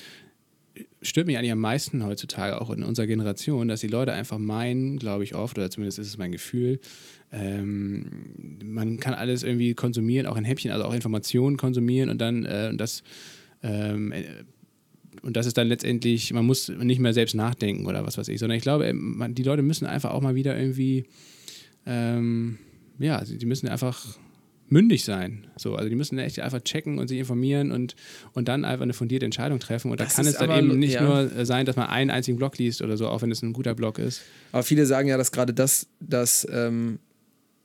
stört 1.01 1.27
mich 1.27 1.39
eigentlich 1.39 1.53
am 1.53 1.61
meisten 1.61 2.05
heutzutage, 2.05 2.61
auch 2.61 2.71
in 2.71 2.83
unserer 2.83 3.07
Generation, 3.07 3.69
dass 3.69 3.81
die 3.81 3.89
Leute 3.89 4.13
einfach 4.13 4.39
meinen, 4.39 4.99
glaube 4.99 5.23
ich 5.23 5.35
oft, 5.35 5.59
oder 5.59 5.71
zumindest 5.71 5.99
ist 5.99 6.09
es 6.09 6.19
mein 6.19 6.33
Gefühl, 6.33 6.81
ähm, 7.33 8.05
man 8.65 8.99
kann 9.01 9.15
alles 9.15 9.43
irgendwie 9.43 9.75
konsumieren, 9.75 10.27
auch 10.27 10.37
in 10.37 10.45
Häppchen, 10.45 10.71
also 10.71 10.85
auch 10.85 10.95
Informationen 10.95 11.57
konsumieren 11.57 12.11
und 12.11 12.19
dann 12.21 12.45
äh, 12.45 12.69
und 12.71 12.79
das 12.79 13.03
ähm, 13.63 14.13
äh, 14.13 14.25
und 15.23 15.37
das 15.37 15.47
ist 15.47 15.57
dann 15.57 15.69
letztendlich, 15.69 16.33
man 16.33 16.45
muss 16.47 16.69
nicht 16.69 16.99
mehr 16.99 17.13
selbst 17.13 17.35
nachdenken 17.35 17.87
oder 17.87 18.05
was 18.07 18.19
weiß 18.19 18.29
ich, 18.29 18.39
sondern 18.39 18.57
ich 18.57 18.63
glaube, 18.63 18.87
äh, 18.87 18.93
man, 18.93 19.35
die 19.35 19.43
Leute 19.43 19.63
müssen 19.63 19.87
einfach 19.87 20.11
auch 20.11 20.21
mal 20.21 20.35
wieder 20.35 20.59
irgendwie 20.59 21.05
ähm, 21.87 22.59
ja, 22.99 23.25
sie, 23.25 23.39
die 23.39 23.47
müssen 23.47 23.69
einfach 23.69 24.19
mündig 24.69 25.05
sein. 25.05 25.47
So, 25.57 25.75
also 25.77 25.89
die 25.91 25.97
müssen 25.97 26.19
echt 26.19 26.41
einfach 26.41 26.61
checken 26.63 26.99
und 26.99 27.09
sich 27.09 27.19
informieren 27.19 27.73
und, 27.73 27.95
und 28.33 28.49
dann 28.49 28.65
einfach 28.65 28.85
eine 28.85 28.95
fundierte 28.95 29.27
Entscheidung 29.27 29.59
treffen. 29.59 29.91
Und 29.91 30.01
da 30.01 30.05
Das 30.05 30.15
kann 30.17 30.25
ist 30.25 30.33
es 30.33 30.39
dann 30.39 30.49
aber- 30.51 30.61
eben 30.61 30.79
nicht 30.79 30.95
ja. 30.95 31.03
nur 31.03 31.45
sein, 31.45 31.67
dass 31.67 31.77
man 31.77 31.89
einen 31.89 32.11
einzigen 32.11 32.39
Blog 32.39 32.57
liest 32.59 32.81
oder 32.81 32.97
so, 32.97 33.09
auch 33.09 33.21
wenn 33.21 33.31
es 33.31 33.43
ein 33.43 33.53
guter 33.53 33.75
Blog 33.75 33.99
ist. 33.99 34.23
Aber 34.51 34.63
viele 34.63 34.87
sagen 34.87 35.09
ja, 35.09 35.17
dass 35.19 35.31
gerade 35.33 35.53
das, 35.53 35.89
das 36.01 36.47
ähm, 36.51 37.01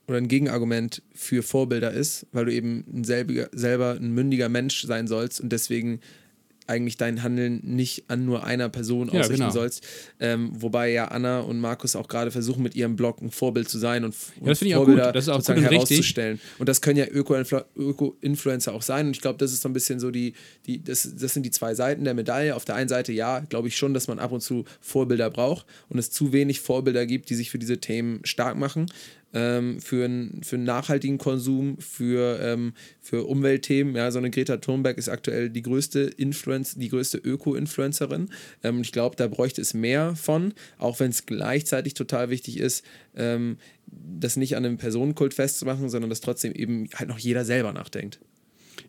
oder 0.08 0.16
ein 0.16 0.28
Gegenargument 0.28 1.02
für 1.14 1.42
Vorbilder 1.42 1.92
ist, 1.92 2.26
weil 2.32 2.46
du 2.46 2.52
eben 2.52 2.84
ein 2.92 3.04
selbiger, 3.04 3.48
selber 3.52 3.92
ein 4.00 4.12
mündiger 4.12 4.48
Mensch 4.48 4.82
sein 4.84 5.06
sollst 5.06 5.40
und 5.40 5.50
deswegen 5.50 6.00
eigentlich 6.66 6.98
dein 6.98 7.22
Handeln 7.22 7.60
nicht 7.64 8.04
an 8.08 8.26
nur 8.26 8.44
einer 8.44 8.68
Person 8.68 9.08
Ja, 9.08 9.20
ausrichten 9.20 9.36
genau. 9.36 9.50
sollst. 9.50 9.86
Ähm, 10.20 10.50
wobei 10.52 10.90
ja 10.90 11.06
Anna 11.06 11.40
und 11.40 11.60
Markus 11.60 11.96
auch 11.96 12.08
gerade 12.08 12.30
versuchen, 12.30 12.62
mit 12.62 12.74
ihrem 12.74 12.94
Blog 12.94 13.22
ein 13.22 13.30
Vorbild 13.30 13.70
zu 13.70 13.78
sein 13.78 14.04
und, 14.04 14.14
und 14.38 14.48
das 14.48 14.62
auch 14.62 14.66
Vorbilder. 14.66 15.12
Das 15.12 15.24
sozusagen 15.24 15.60
und 15.60 15.66
richtig. 15.70 15.88
herauszustellen. 15.96 16.40
Und 16.58 16.68
das 16.68 16.82
können 16.82 16.98
ja 16.98 17.06
Öko-Influ- 17.06 17.64
Öko-Influencer 17.74 18.74
auch 18.74 18.82
sein. 18.82 19.06
Und 19.06 19.16
ich 19.16 19.22
glaube, 19.22 19.38
das 19.38 19.52
ist 19.52 19.62
so 19.62 19.68
ein 19.70 19.72
bisschen 19.72 19.98
so 19.98 20.10
die, 20.10 20.34
die 20.66 20.84
das, 20.84 21.10
das 21.18 21.32
sind 21.32 21.44
die 21.44 21.50
zwei 21.50 21.74
Seiten 21.74 22.04
der 22.04 22.12
Medaille. 22.12 22.54
Auf 22.54 22.66
der 22.66 22.74
einen 22.74 22.90
Seite, 22.90 23.12
ja, 23.12 23.40
glaube 23.40 23.68
ich 23.68 23.76
schon, 23.76 23.94
dass 23.94 24.06
man 24.06 24.18
ab 24.18 24.32
und 24.32 24.42
zu 24.42 24.66
Vorbilder 24.82 25.30
braucht 25.30 25.64
und 25.88 25.98
es 25.98 26.10
zu 26.10 26.34
wenig 26.34 26.60
Vorbilder 26.60 27.06
gibt, 27.06 27.30
die 27.30 27.34
sich 27.34 27.50
für 27.50 27.58
diese 27.58 27.78
Themen 27.78 28.20
stark 28.24 28.58
machen. 28.58 28.92
Ähm, 29.34 29.80
für, 29.80 30.04
einen, 30.04 30.42
für 30.42 30.56
einen 30.56 30.64
nachhaltigen 30.64 31.18
Konsum, 31.18 31.78
für, 31.78 32.40
ähm, 32.40 32.72
für 33.00 33.24
Umweltthemen. 33.24 33.94
Ja, 33.94 34.10
so 34.10 34.18
eine 34.18 34.30
Greta 34.30 34.56
Thunberg 34.58 34.98
ist 34.98 35.08
aktuell 35.08 35.50
die 35.50 35.62
größte 35.62 36.00
Influence, 36.00 36.76
die 36.76 36.88
größte 36.88 37.18
Öko-Influencerin. 37.18 38.30
Ähm, 38.62 38.80
ich 38.80 38.92
glaube, 38.92 39.16
da 39.16 39.26
bräuchte 39.28 39.60
es 39.60 39.74
mehr 39.74 40.16
von, 40.16 40.54
auch 40.78 41.00
wenn 41.00 41.10
es 41.10 41.26
gleichzeitig 41.26 41.94
total 41.94 42.30
wichtig 42.30 42.58
ist, 42.58 42.84
ähm, 43.16 43.58
das 43.86 44.36
nicht 44.36 44.56
an 44.56 44.64
einem 44.64 44.78
Personenkult 44.78 45.34
festzumachen, 45.34 45.88
sondern 45.88 46.10
dass 46.10 46.20
trotzdem 46.20 46.52
eben 46.52 46.88
halt 46.94 47.08
noch 47.08 47.18
jeder 47.18 47.44
selber 47.44 47.72
nachdenkt. 47.72 48.20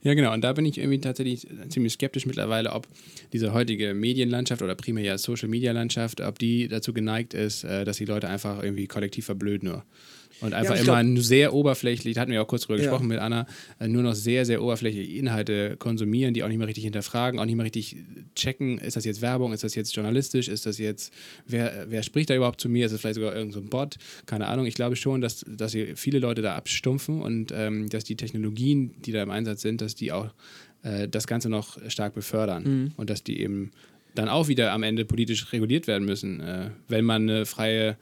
Ja, 0.02 0.14
genau. 0.14 0.34
Und 0.34 0.42
da 0.42 0.54
bin 0.54 0.66
ich 0.66 0.78
irgendwie 0.78 1.00
tatsächlich 1.00 1.48
ziemlich 1.70 1.94
skeptisch 1.94 2.26
mittlerweile, 2.26 2.72
ob 2.72 2.88
diese 3.34 3.54
heutige 3.54 3.94
Medienlandschaft 3.94 4.62
oder 4.62 4.76
primär 4.76 5.04
ja 5.04 5.18
Social-Media-Landschaft, 5.18 6.22
ob 6.22 6.40
die 6.40 6.68
dazu 6.68 6.94
geneigt 6.94 7.34
ist, 7.34 7.64
äh, 7.64 7.84
dass 7.86 7.98
die 7.98 8.06
Leute 8.06 8.30
einfach 8.30 8.64
irgendwie 8.64 8.88
kollektiv 8.88 9.26
verblöden 9.26 9.70
nur. 9.70 9.84
Und 10.42 10.54
einfach 10.54 10.76
ja, 10.76 10.82
immer 10.82 11.04
glaub, 11.04 11.24
sehr 11.24 11.54
oberflächlich, 11.54 12.16
da 12.16 12.22
hatten 12.22 12.32
wir 12.32 12.42
auch 12.42 12.48
kurz 12.48 12.64
drüber 12.64 12.78
ja. 12.78 12.84
gesprochen 12.86 13.08
mit 13.08 13.20
Anna, 13.20 13.46
äh, 13.80 13.88
nur 13.88 14.04
noch 14.04 14.16
sehr, 14.16 14.46
sehr 14.46 14.62
oberflächliche 14.62 15.12
Inhalte 15.18 15.76
konsumieren, 15.78 16.34
die 16.34 16.44
auch 16.44 16.48
nicht 16.48 16.58
mehr 16.58 16.68
richtig 16.68 16.86
hinterfragen, 16.86 17.40
auch 17.40 17.46
nicht 17.46 17.56
mehr 17.56 17.66
richtig 17.66 17.98
checken, 18.36 18.78
ist 18.78 18.96
das 18.96 19.06
jetzt 19.06 19.22
Werbung, 19.22 19.54
ist 19.54 19.64
das 19.64 19.76
jetzt 19.76 19.96
journalistisch, 19.96 20.48
ist 20.48 20.66
das 20.66 20.78
jetzt, 20.78 21.14
wer, 21.46 21.86
wer 21.90 22.04
spricht 22.04 22.30
da 22.30 22.36
überhaupt 22.36 22.62
zu 22.62 22.70
mir, 22.70 22.86
ist 22.86 22.92
es 22.92 23.02
vielleicht 23.02 23.16
sogar 23.16 23.36
irgendein 23.36 23.64
so 23.64 23.70
Bot, 23.70 23.98
keine 24.26 24.48
Ahnung. 24.48 24.66
Ich 24.66 24.76
glaube 24.76 24.96
schon, 24.96 25.22
dass, 25.22 25.46
dass 25.48 25.76
viele 25.96 26.20
Leute 26.20 26.42
da 26.42 26.56
abstumpfen 26.56 27.22
und 27.22 27.52
ähm, 27.54 27.90
dass 27.90 28.04
die 28.04 28.16
Technologien, 28.16 28.96
die 29.02 29.12
da 29.12 29.22
im 29.24 29.30
Einsatz 29.30 29.62
sind, 29.62 29.82
dass 29.82 29.96
die 29.96 30.12
auch 30.12 30.30
äh, 30.84 31.08
das 31.08 31.28
Ganze 31.28 31.50
noch 31.50 31.78
stark 31.90 32.14
befördern 32.14 32.64
mhm. 32.64 32.92
und 32.96 33.10
dass 33.10 33.24
die 33.24 33.42
eben 33.42 33.72
dann 34.16 34.30
auch 34.30 34.48
wieder 34.48 34.72
am 34.72 34.84
Ende 34.84 35.06
politisch 35.06 35.52
reguliert 35.54 35.88
werden 35.88 36.06
müssen, 36.06 36.40
äh, 36.40 36.70
wenn 36.88 37.06
man 37.06 37.30
eine 37.30 37.46
freie 37.46 37.98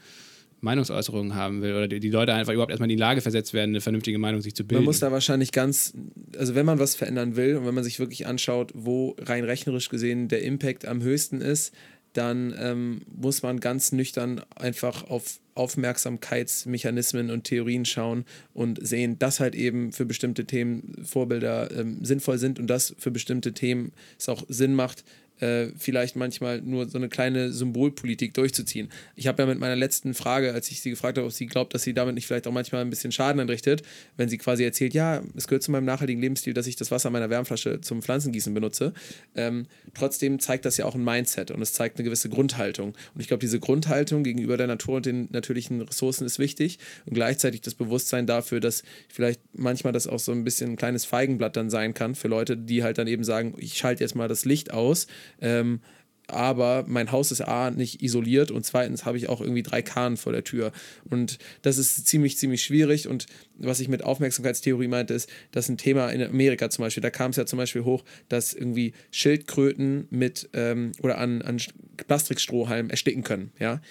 Meinungsäußerungen 0.62 1.36
haben 1.36 1.62
will 1.62 1.74
oder 1.74 1.88
die, 1.88 2.00
die, 2.00 2.10
Leute 2.10 2.34
einfach 2.34 2.54
überhaupt 2.54 2.72
erstmal 2.72 2.90
in 2.90 2.98
die 2.98 3.02
Lage 3.02 3.22
versetzt 3.22 3.54
werden, 3.54 3.72
eine 3.72 3.82
vernünftige 3.82 4.18
Meinung 4.18 4.42
sich 4.42 4.56
zu 4.56 4.64
bilden. 4.64 4.84
Man 4.84 4.86
muss 4.86 5.00
da 5.00 5.12
wahrscheinlich 5.12 5.52
ganz, 5.52 5.94
also 6.38 6.56
wenn 6.56 6.66
man 6.66 6.80
was 6.80 6.96
verändern 6.96 7.36
will 7.36 7.58
und 7.58 7.66
wenn 7.66 7.76
man 7.76 7.84
sich 7.84 8.00
wirklich 8.00 8.26
anschaut, 8.28 8.72
wo 8.74 9.16
rein 9.20 9.44
rechnerisch 9.44 9.90
gesehen 9.90 10.28
der 10.28 10.42
Impact 10.42 10.86
am 10.86 11.02
höchsten 11.02 11.42
ist, 11.42 11.74
dann 12.14 12.56
ähm, 12.58 13.02
muss 13.16 13.44
man 13.44 13.60
ganz 13.60 13.92
nüchtern 13.92 14.42
einfach 14.56 15.04
auf 15.04 15.40
Aufmerksamkeitsmechanismen 15.54 17.30
und 17.30 17.44
Theorien 17.44 17.86
schauen 17.86 18.26
und 18.54 18.86
sehen, 18.86 19.20
dass 19.20 19.40
halt 19.40 19.56
eben 19.56 19.92
für 19.92 20.06
bestimmte 20.06 20.46
Themen 20.46 20.96
Vorbilder 21.04 21.70
ähm, 21.72 22.04
sinnvoll 22.04 22.38
sind 22.38 22.60
und 22.60 22.68
dass 22.68 22.96
für 22.98 23.12
bestimmte 23.12 23.54
Themen 23.54 23.92
es 24.18 24.30
auch 24.30 24.44
Sinn 24.48 24.74
macht, 24.74 25.04
äh, 25.40 25.68
vielleicht 25.78 26.16
manchmal 26.16 26.62
nur 26.62 26.90
so 26.90 26.98
eine 26.98 27.10
kleine 27.10 27.52
Symbolpolitik 27.52 28.34
durchzuziehen. 28.34 28.90
Ich 29.16 29.28
habe 29.28 29.42
ja 29.44 29.48
mit 29.48 29.60
meiner 29.60 29.76
letzten 29.76 30.14
Frage, 30.14 30.54
als 30.54 30.70
ich 30.72 30.82
sie 30.82 30.90
gefragt 30.90 31.18
habe, 31.18 31.28
ob 31.28 31.34
sie 31.34 31.48
glaubt, 31.48 31.74
dass 31.74 31.84
sie 31.84 31.94
damit 31.94 32.16
nicht 32.16 32.28
vielleicht 32.28 32.48
auch 32.48 32.52
manchmal 32.52 32.82
ein 32.82 32.90
bisschen 32.90 33.12
Schaden 33.12 33.40
anrichtet, 33.40 33.84
wenn 34.16 34.30
sie 34.30 34.38
quasi 34.38 34.64
erzählt, 34.64 34.94
ja, 34.94 35.22
es 35.36 35.48
gehört 35.48 35.64
zu 35.64 35.72
meinem 35.72 35.86
nachhaltigen 35.86 36.22
Lebensstil, 36.22 36.54
dass 36.54 36.68
ich 36.68 36.76
das 36.76 36.92
Wasser 36.92 37.10
meiner 37.10 37.30
Wärmflasche 37.30 37.82
zum 37.82 38.02
Pflanzengießen 38.02 38.54
benutze. 38.54 38.94
Ähm, 39.36 39.68
trotzdem 39.94 40.40
zeigt 40.40 40.66
das 40.66 40.78
ja 40.78 40.86
auch 40.86 40.96
ein 40.96 41.04
Mindset 41.04 41.52
und 41.52 41.62
es 41.62 41.74
zeigt 41.74 41.98
eine 41.98 42.04
gewisse 42.04 42.30
Grundhaltung. 42.30 42.90
Und 43.14 43.22
ich 43.22 43.28
glaube, 43.28 43.42
diese 43.42 43.60
Grundhaltung 43.60 44.24
gegenüber 44.24 44.58
der 44.58 44.68
Natur 44.68 44.98
und 44.98 45.06
den 45.06 45.28
natürlichen 45.32 45.82
Ressourcen 45.82 46.26
ist 46.26 46.40
wichtig 46.40 46.80
und 47.06 47.14
gleichzeitig 47.14 47.62
das 47.62 47.76
Bewusstsein 47.76 48.26
dafür, 48.28 48.60
dass 48.60 48.84
vielleicht 49.08 49.42
manchmal 49.54 49.94
das 49.94 50.08
auch 50.08 50.20
so 50.20 50.32
ein 50.32 50.44
bisschen 50.44 50.72
ein 50.72 50.76
kleines 50.76 51.06
Feigenblatt 51.06 51.56
dann 51.56 51.70
sein 51.70 51.94
kann 51.94 52.16
für 52.16 52.28
Leute, 52.28 52.58
die 52.58 52.84
halt 52.84 52.98
dann 52.98 53.08
eben 53.08 53.24
sagen, 53.24 53.56
ich 53.58 53.78
schalte 53.78 54.04
jetzt 54.04 54.16
mal 54.16 54.28
das 54.28 54.46
Licht 54.46 54.72
aus 54.72 55.08
ähm, 55.42 55.82
aber 56.28 56.84
mein 56.88 57.12
Haus 57.14 57.32
ist 57.32 57.42
A 57.42 57.72
nicht 57.72 58.04
isoliert 58.04 58.52
und 58.52 58.66
zweitens 58.66 59.06
habe 59.06 59.18
ich 59.18 59.30
auch 59.30 59.40
irgendwie 59.40 59.64
drei 59.64 59.82
Kahn 59.82 60.18
vor 60.18 60.34
der 60.34 60.44
Tür. 60.44 60.74
Und 61.10 61.40
das 61.62 61.78
ist 61.78 62.06
ziemlich, 62.06 62.38
ziemlich 62.38 62.64
schwierig. 62.64 63.08
Und 63.08 63.28
was 63.58 63.80
ich 63.80 63.88
mit 63.88 64.04
Aufmerksamkeitstheorie 64.04 64.90
meinte, 64.90 65.14
ist, 65.14 65.30
dass 65.52 65.70
ein 65.70 65.78
Thema 65.78 66.10
in 66.10 66.22
Amerika 66.22 66.70
zum 66.70 66.84
Beispiel, 66.84 67.02
da 67.02 67.12
kam 67.12 67.32
es 67.32 67.38
ja 67.38 67.46
zum 67.46 67.58
Beispiel 67.58 67.86
hoch, 67.86 68.04
dass 68.28 68.54
irgendwie 68.54 68.94
Schildkröten 69.12 70.08
mit 70.10 70.50
ähm, 70.54 70.92
oder 71.02 71.18
an, 71.18 71.42
an 71.42 71.62
Plastikstrohhalmen 72.08 72.90
ersticken 72.90 73.24
können. 73.24 73.52
Ja, 73.58 73.82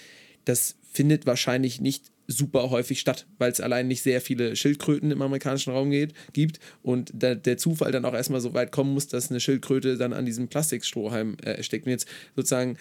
das 0.45 0.75
findet 0.91 1.25
wahrscheinlich 1.25 1.81
nicht 1.81 2.11
super 2.27 2.69
häufig 2.69 2.99
statt, 2.99 3.25
weil 3.37 3.51
es 3.51 3.61
allein 3.61 3.87
nicht 3.87 4.01
sehr 4.01 4.21
viele 4.21 4.55
Schildkröten 4.55 5.11
im 5.11 5.21
amerikanischen 5.21 5.71
Raum 5.71 5.89
geht, 5.89 6.13
gibt 6.33 6.59
und 6.83 7.11
der, 7.13 7.35
der 7.35 7.57
Zufall 7.57 7.91
dann 7.91 8.05
auch 8.05 8.13
erstmal 8.13 8.41
so 8.41 8.53
weit 8.53 8.71
kommen 8.71 8.93
muss, 8.93 9.07
dass 9.07 9.29
eine 9.29 9.39
Schildkröte 9.39 9.97
dann 9.97 10.13
an 10.13 10.25
diesem 10.25 10.49
Plastikstrohhalm 10.49 11.37
äh, 11.43 11.63
steckt. 11.63 11.85
Und 11.85 11.91
jetzt 11.91 12.07
sozusagen 12.35 12.77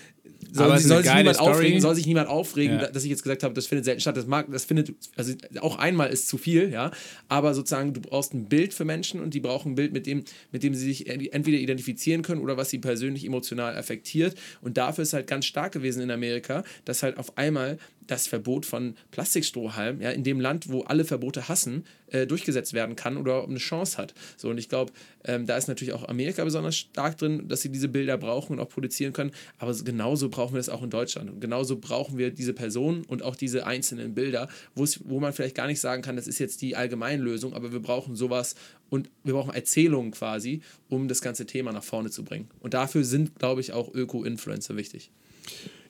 soll, 0.52 0.78
soll 0.78 1.02
sich 1.02 1.14
niemand 1.14 1.38
aufregen, 1.38 1.80
soll 1.80 1.94
sich 1.94 2.06
niemand 2.06 2.28
aufregen, 2.28 2.78
ja. 2.78 2.88
dass 2.88 3.04
ich 3.04 3.10
jetzt 3.10 3.22
gesagt 3.22 3.42
habe, 3.42 3.54
das 3.54 3.66
findet 3.66 3.84
selten 3.84 4.00
statt. 4.00 4.16
Das 4.16 4.26
mag, 4.26 4.46
das 4.50 4.64
findet, 4.64 4.94
also 5.16 5.32
auch 5.60 5.76
einmal 5.76 6.10
ist 6.10 6.28
zu 6.28 6.38
viel, 6.38 6.70
ja. 6.70 6.90
Aber 7.28 7.54
sozusagen, 7.54 7.92
du 7.92 8.00
brauchst 8.00 8.34
ein 8.34 8.48
Bild 8.48 8.74
für 8.74 8.84
Menschen 8.84 9.20
und 9.20 9.34
die 9.34 9.40
brauchen 9.40 9.72
ein 9.72 9.74
Bild, 9.74 9.92
mit 9.92 10.06
dem, 10.06 10.24
mit 10.52 10.62
dem 10.62 10.74
sie 10.74 10.84
sich 10.84 11.08
entweder 11.08 11.58
identifizieren 11.58 12.22
können 12.22 12.40
oder 12.40 12.56
was 12.56 12.70
sie 12.70 12.78
persönlich 12.78 13.24
emotional 13.24 13.76
affektiert. 13.76 14.36
Und 14.60 14.76
dafür 14.76 15.02
ist 15.02 15.12
halt 15.12 15.26
ganz 15.26 15.46
stark 15.46 15.72
gewesen 15.72 16.02
in 16.02 16.10
Amerika, 16.10 16.64
dass 16.84 17.02
halt 17.02 17.18
auf 17.18 17.36
einmal 17.38 17.78
das 18.06 18.26
Verbot 18.26 18.66
von 18.66 18.94
Plastikstrohhalmen 19.10 20.00
ja, 20.00 20.10
in 20.10 20.24
dem 20.24 20.40
Land, 20.40 20.68
wo 20.70 20.82
alle 20.82 21.04
Verbote 21.04 21.48
hassen, 21.48 21.84
äh, 22.08 22.26
durchgesetzt 22.26 22.72
werden 22.72 22.96
kann 22.96 23.16
oder 23.16 23.44
eine 23.44 23.58
Chance 23.58 23.98
hat. 23.98 24.14
So, 24.36 24.50
und 24.50 24.58
ich 24.58 24.68
glaube, 24.68 24.92
ähm, 25.24 25.46
da 25.46 25.56
ist 25.56 25.68
natürlich 25.68 25.92
auch 25.92 26.08
Amerika 26.08 26.44
besonders 26.44 26.76
stark 26.76 27.18
drin, 27.18 27.48
dass 27.48 27.62
sie 27.62 27.70
diese 27.70 27.88
Bilder 27.88 28.16
brauchen 28.16 28.54
und 28.54 28.60
auch 28.60 28.68
produzieren 28.68 29.12
können. 29.12 29.32
Aber 29.58 29.74
genauso 29.74 30.28
brauchen 30.28 30.54
wir 30.54 30.58
das 30.58 30.68
auch 30.68 30.82
in 30.82 30.90
Deutschland. 30.90 31.30
Und 31.30 31.40
genauso 31.40 31.76
brauchen 31.78 32.18
wir 32.18 32.30
diese 32.30 32.52
Personen 32.52 33.04
und 33.04 33.22
auch 33.22 33.36
diese 33.36 33.66
einzelnen 33.66 34.14
Bilder, 34.14 34.48
wo 34.74 35.20
man 35.20 35.32
vielleicht 35.32 35.56
gar 35.56 35.66
nicht 35.66 35.80
sagen 35.80 36.02
kann, 36.02 36.16
das 36.16 36.28
ist 36.28 36.38
jetzt 36.38 36.62
die 36.62 36.76
Allgemeinlösung, 36.76 37.54
aber 37.54 37.72
wir 37.72 37.80
brauchen 37.80 38.16
sowas 38.16 38.54
und 38.88 39.10
wir 39.24 39.34
brauchen 39.34 39.52
Erzählungen 39.54 40.12
quasi, 40.12 40.60
um 40.88 41.08
das 41.08 41.20
ganze 41.20 41.46
Thema 41.46 41.72
nach 41.72 41.84
vorne 41.84 42.10
zu 42.10 42.24
bringen. 42.24 42.48
Und 42.60 42.74
dafür 42.74 43.04
sind, 43.04 43.38
glaube 43.38 43.60
ich, 43.60 43.72
auch 43.72 43.92
Öko-Influencer 43.92 44.76
wichtig. 44.76 45.10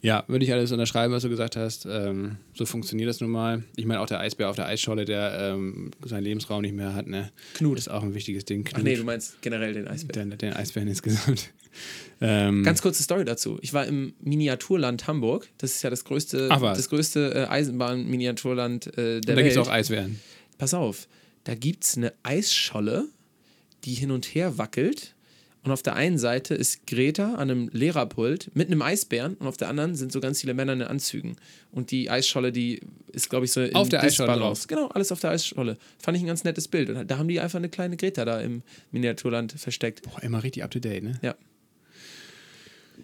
Ja, 0.02 0.24
würde 0.28 0.44
ich 0.44 0.52
alles 0.52 0.73
unterschreiben, 0.73 1.12
was 1.12 1.23
du 1.23 1.28
gesagt 1.28 1.56
hast. 1.56 1.86
Ähm, 1.86 2.36
so 2.55 2.66
funktioniert 2.66 3.09
das 3.09 3.20
nun 3.20 3.31
mal. 3.31 3.64
Ich 3.77 3.86
meine, 3.86 4.01
auch 4.01 4.06
der 4.06 4.20
Eisbär 4.20 4.51
auf 4.51 4.56
der 4.56 4.66
Eisscholle, 4.66 5.05
der 5.05 5.55
ähm, 5.55 5.90
seinen 6.05 6.24
Lebensraum 6.24 6.62
nicht 6.62 6.74
mehr 6.74 6.94
hat, 6.94 7.06
ne? 7.06 7.32
Knut. 7.55 7.78
Ist 7.78 7.89
auch 7.89 8.02
ein 8.02 8.14
wichtiges 8.14 8.44
Ding. 8.44 8.64
Knut. 8.64 8.81
Ach 8.81 8.85
nee, 8.85 8.97
du 8.97 9.05
meinst 9.05 9.40
generell 9.43 9.73
den 9.73 9.89
Eisbär. 9.89 10.24
Den, 10.24 10.39
den 10.39 10.52
Eisbären 10.52 10.89
insgesamt. 10.89 11.52
ähm, 12.20 12.62
Ganz 12.62 12.82
kurze 12.82 13.02
Story 13.02 13.24
dazu. 13.24 13.59
Ich 13.62 13.73
war 13.73 13.86
im 13.86 14.14
Miniaturland 14.20 15.06
Hamburg. 15.06 15.48
Das 15.59 15.73
ist 15.73 15.82
ja 15.82 15.90
das 15.90 16.05
größte, 16.05 16.48
das 16.48 16.89
größte 16.89 17.35
äh, 17.35 17.47
Eisenbahn-Miniaturland 17.51 18.86
äh, 18.86 18.93
der 18.93 19.20
da 19.20 19.27
Welt. 19.28 19.39
Da 19.39 19.43
gibt 19.43 19.52
es 19.52 19.59
auch 19.59 19.70
Eisbären. 19.70 20.20
Pass 20.59 20.73
auf, 20.73 21.09
da 21.44 21.55
gibt 21.55 21.85
es 21.85 21.97
eine 21.97 22.12
Eisscholle, 22.23 23.09
die 23.85 23.94
hin 23.94 24.10
und 24.10 24.27
her 24.27 24.59
wackelt 24.59 25.15
und 25.66 25.72
auf 25.72 25.82
der 25.82 25.97
einen 25.97 26.16
Seite 26.16 26.55
ist 26.55 26.86
Greta 26.86 27.34
an 27.34 27.51
einem 27.51 27.68
Lehrerpult 27.72 28.52
mit 28.55 28.68
einem 28.68 28.82
Eisbären 28.82 29.34
und 29.34 29.48
auf 29.48 29.56
der 29.56 29.68
anderen 29.68 29.97
sind 29.97 30.12
so 30.12 30.20
ganz 30.20 30.40
viele 30.40 30.55
Männer 30.55 30.74
in 30.74 30.82
Anzügen. 30.82 31.36
Und 31.72 31.90
die 31.90 32.09
Eisscholle, 32.09 32.52
die 32.52 32.82
ist, 33.10 33.28
glaube 33.30 33.47
ich, 33.47 33.52
so 33.52 33.64
auf 33.72 33.88
der 33.88 34.01
Eisscholle 34.05 34.38
raus. 34.38 34.68
Genau, 34.68 34.86
alles 34.86 35.10
auf 35.10 35.18
der 35.18 35.30
Eisscholle. 35.30 35.76
Fand 35.98 36.16
ich 36.16 36.22
ein 36.22 36.28
ganz 36.28 36.44
nettes 36.44 36.68
Bild. 36.68 36.88
Und 36.90 37.10
da 37.10 37.18
haben 37.18 37.26
die 37.26 37.40
einfach 37.40 37.59
eine 37.59 37.68
kleine 37.68 37.97
Greta 37.97 38.24
da 38.24 38.40
im 38.40 38.62
Miniaturland 38.93 39.55
versteckt. 39.59 40.02
Boah, 40.02 40.22
immer 40.22 40.44
richtig 40.44 40.62
up 40.62 40.70
to 40.70 40.78
date, 40.78 41.02
ne? 41.02 41.18
Ja. 41.20 41.34